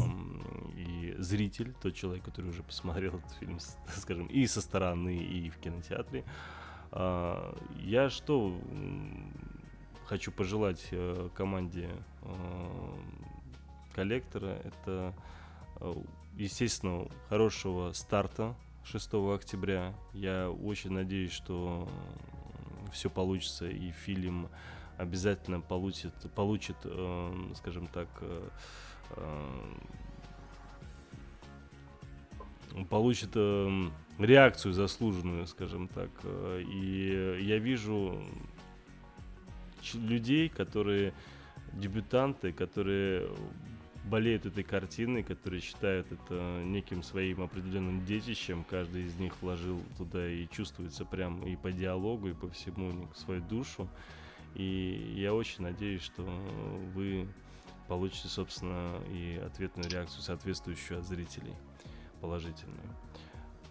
и 0.76 1.14
зритель, 1.18 1.74
тот 1.82 1.94
человек, 1.94 2.24
который 2.24 2.50
уже 2.50 2.62
посмотрел 2.62 3.16
этот 3.16 3.32
фильм, 3.32 3.58
скажем, 3.96 4.26
и 4.26 4.46
со 4.46 4.60
стороны, 4.60 5.16
и 5.16 5.50
в 5.50 5.58
кинотеатре. 5.58 6.24
Э, 6.92 7.54
я 7.80 8.10
что 8.10 8.56
хочу 10.06 10.32
пожелать 10.32 10.88
э, 10.90 11.28
команде 11.34 11.90
коллектора, 13.94 14.58
это, 14.64 15.14
естественно, 16.36 17.08
хорошего 17.28 17.92
старта 17.92 18.54
6 18.84 19.14
октября. 19.34 19.94
Я 20.12 20.50
очень 20.50 20.92
надеюсь, 20.92 21.32
что 21.32 21.88
все 22.92 23.10
получится, 23.10 23.68
и 23.68 23.90
фильм 23.90 24.48
обязательно 24.98 25.60
получит, 25.60 26.14
получит 26.34 26.76
э, 26.84 27.52
скажем 27.56 27.86
так, 27.86 28.08
э, 28.20 28.48
э, 29.10 29.74
получит 32.88 33.30
э, 33.34 33.88
реакцию 34.18 34.72
заслуженную, 34.72 35.46
скажем 35.46 35.88
так. 35.88 36.10
Э, 36.24 36.62
и 36.62 37.42
я 37.42 37.58
вижу 37.58 38.22
людей, 39.94 40.48
которые 40.48 41.12
дебютанты, 41.72 42.52
которые 42.52 43.28
болеют 44.06 44.46
этой 44.46 44.62
картиной, 44.62 45.22
которые 45.22 45.60
считают 45.60 46.10
это 46.12 46.62
неким 46.64 47.02
своим 47.02 47.42
определенным 47.42 48.04
детищем. 48.04 48.64
Каждый 48.64 49.04
из 49.04 49.16
них 49.16 49.34
вложил 49.42 49.82
туда 49.98 50.26
и 50.28 50.48
чувствуется 50.48 51.04
прям 51.04 51.44
и 51.44 51.56
по 51.56 51.72
диалогу, 51.72 52.28
и 52.28 52.34
по 52.34 52.48
всему 52.50 53.08
свою 53.14 53.42
душу. 53.42 53.88
И 54.54 55.14
я 55.16 55.34
очень 55.34 55.62
надеюсь, 55.62 56.02
что 56.02 56.22
вы 56.94 57.28
получите, 57.88 58.28
собственно, 58.28 59.00
и 59.10 59.40
ответную 59.44 59.90
реакцию, 59.90 60.22
соответствующую 60.22 61.00
от 61.00 61.06
зрителей, 61.06 61.54
положительную. 62.20 62.88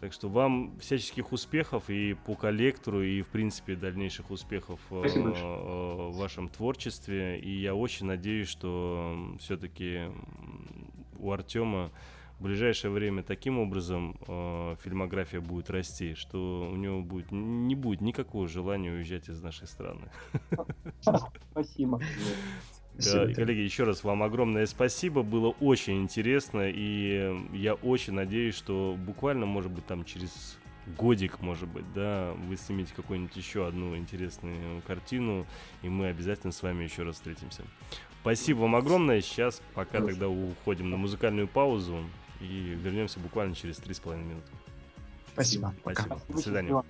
Так 0.01 0.13
что 0.13 0.29
вам 0.29 0.77
всяческих 0.79 1.31
успехов 1.31 1.89
и 1.89 2.13
по 2.13 2.35
коллектору, 2.35 3.01
и, 3.01 3.21
в 3.21 3.27
принципе, 3.27 3.75
дальнейших 3.75 4.29
успехов 4.31 4.79
э, 4.91 4.95
в 4.95 6.17
вашем 6.17 6.49
творчестве. 6.49 7.39
И 7.39 7.61
я 7.61 7.75
очень 7.75 8.05
надеюсь, 8.05 8.47
что 8.47 9.17
все-таки 9.39 10.11
у 11.19 11.31
Артема 11.31 11.91
в 12.39 12.43
ближайшее 12.43 12.91
время 12.91 13.23
таким 13.23 13.59
образом 13.59 14.17
э, 14.27 14.75
фильмография 14.83 15.39
будет 15.39 15.69
расти, 15.69 16.15
что 16.15 16.69
у 16.69 16.75
него 16.75 17.01
будет 17.01 17.31
не 17.31 17.75
будет 17.75 18.01
никакого 18.01 18.47
желания 18.47 18.91
уезжать 18.91 19.29
из 19.29 19.41
нашей 19.41 19.67
страны. 19.67 20.11
Спасибо. 21.51 22.01
Да, 22.97 23.33
коллеги, 23.33 23.59
еще 23.59 23.83
раз 23.83 24.03
вам 24.03 24.23
огромное 24.23 24.65
спасибо. 24.65 25.21
Было 25.23 25.49
очень 25.49 26.01
интересно. 26.01 26.69
И 26.69 27.35
я 27.53 27.73
очень 27.73 28.13
надеюсь, 28.13 28.55
что 28.55 28.95
буквально, 28.97 29.45
может 29.45 29.71
быть, 29.71 29.85
там 29.85 30.05
через 30.05 30.57
годик, 30.97 31.41
может 31.41 31.67
быть, 31.67 31.85
да, 31.93 32.33
вы 32.47 32.57
снимете 32.57 32.93
какую-нибудь 32.95 33.35
еще 33.35 33.67
одну 33.67 33.97
интересную 33.97 34.81
картину, 34.83 35.47
и 35.81 35.89
мы 35.89 36.07
обязательно 36.07 36.51
с 36.51 36.61
вами 36.61 36.83
еще 36.83 37.03
раз 37.03 37.15
встретимся. 37.15 37.63
Спасибо 38.21 38.59
вам 38.59 38.75
огромное. 38.75 39.21
Сейчас 39.21 39.61
пока 39.73 39.99
тогда 40.01 40.29
уходим 40.29 40.89
на 40.89 40.97
музыкальную 40.97 41.47
паузу 41.47 42.03
и 42.39 42.77
вернемся 42.83 43.19
буквально 43.19 43.55
через 43.55 43.79
3,5 43.79 44.23
минуты. 44.23 44.51
Спасибо. 45.33 45.73
Спасибо. 45.81 46.09
Пока. 46.09 46.33
До 46.33 46.37
свидания. 46.39 46.83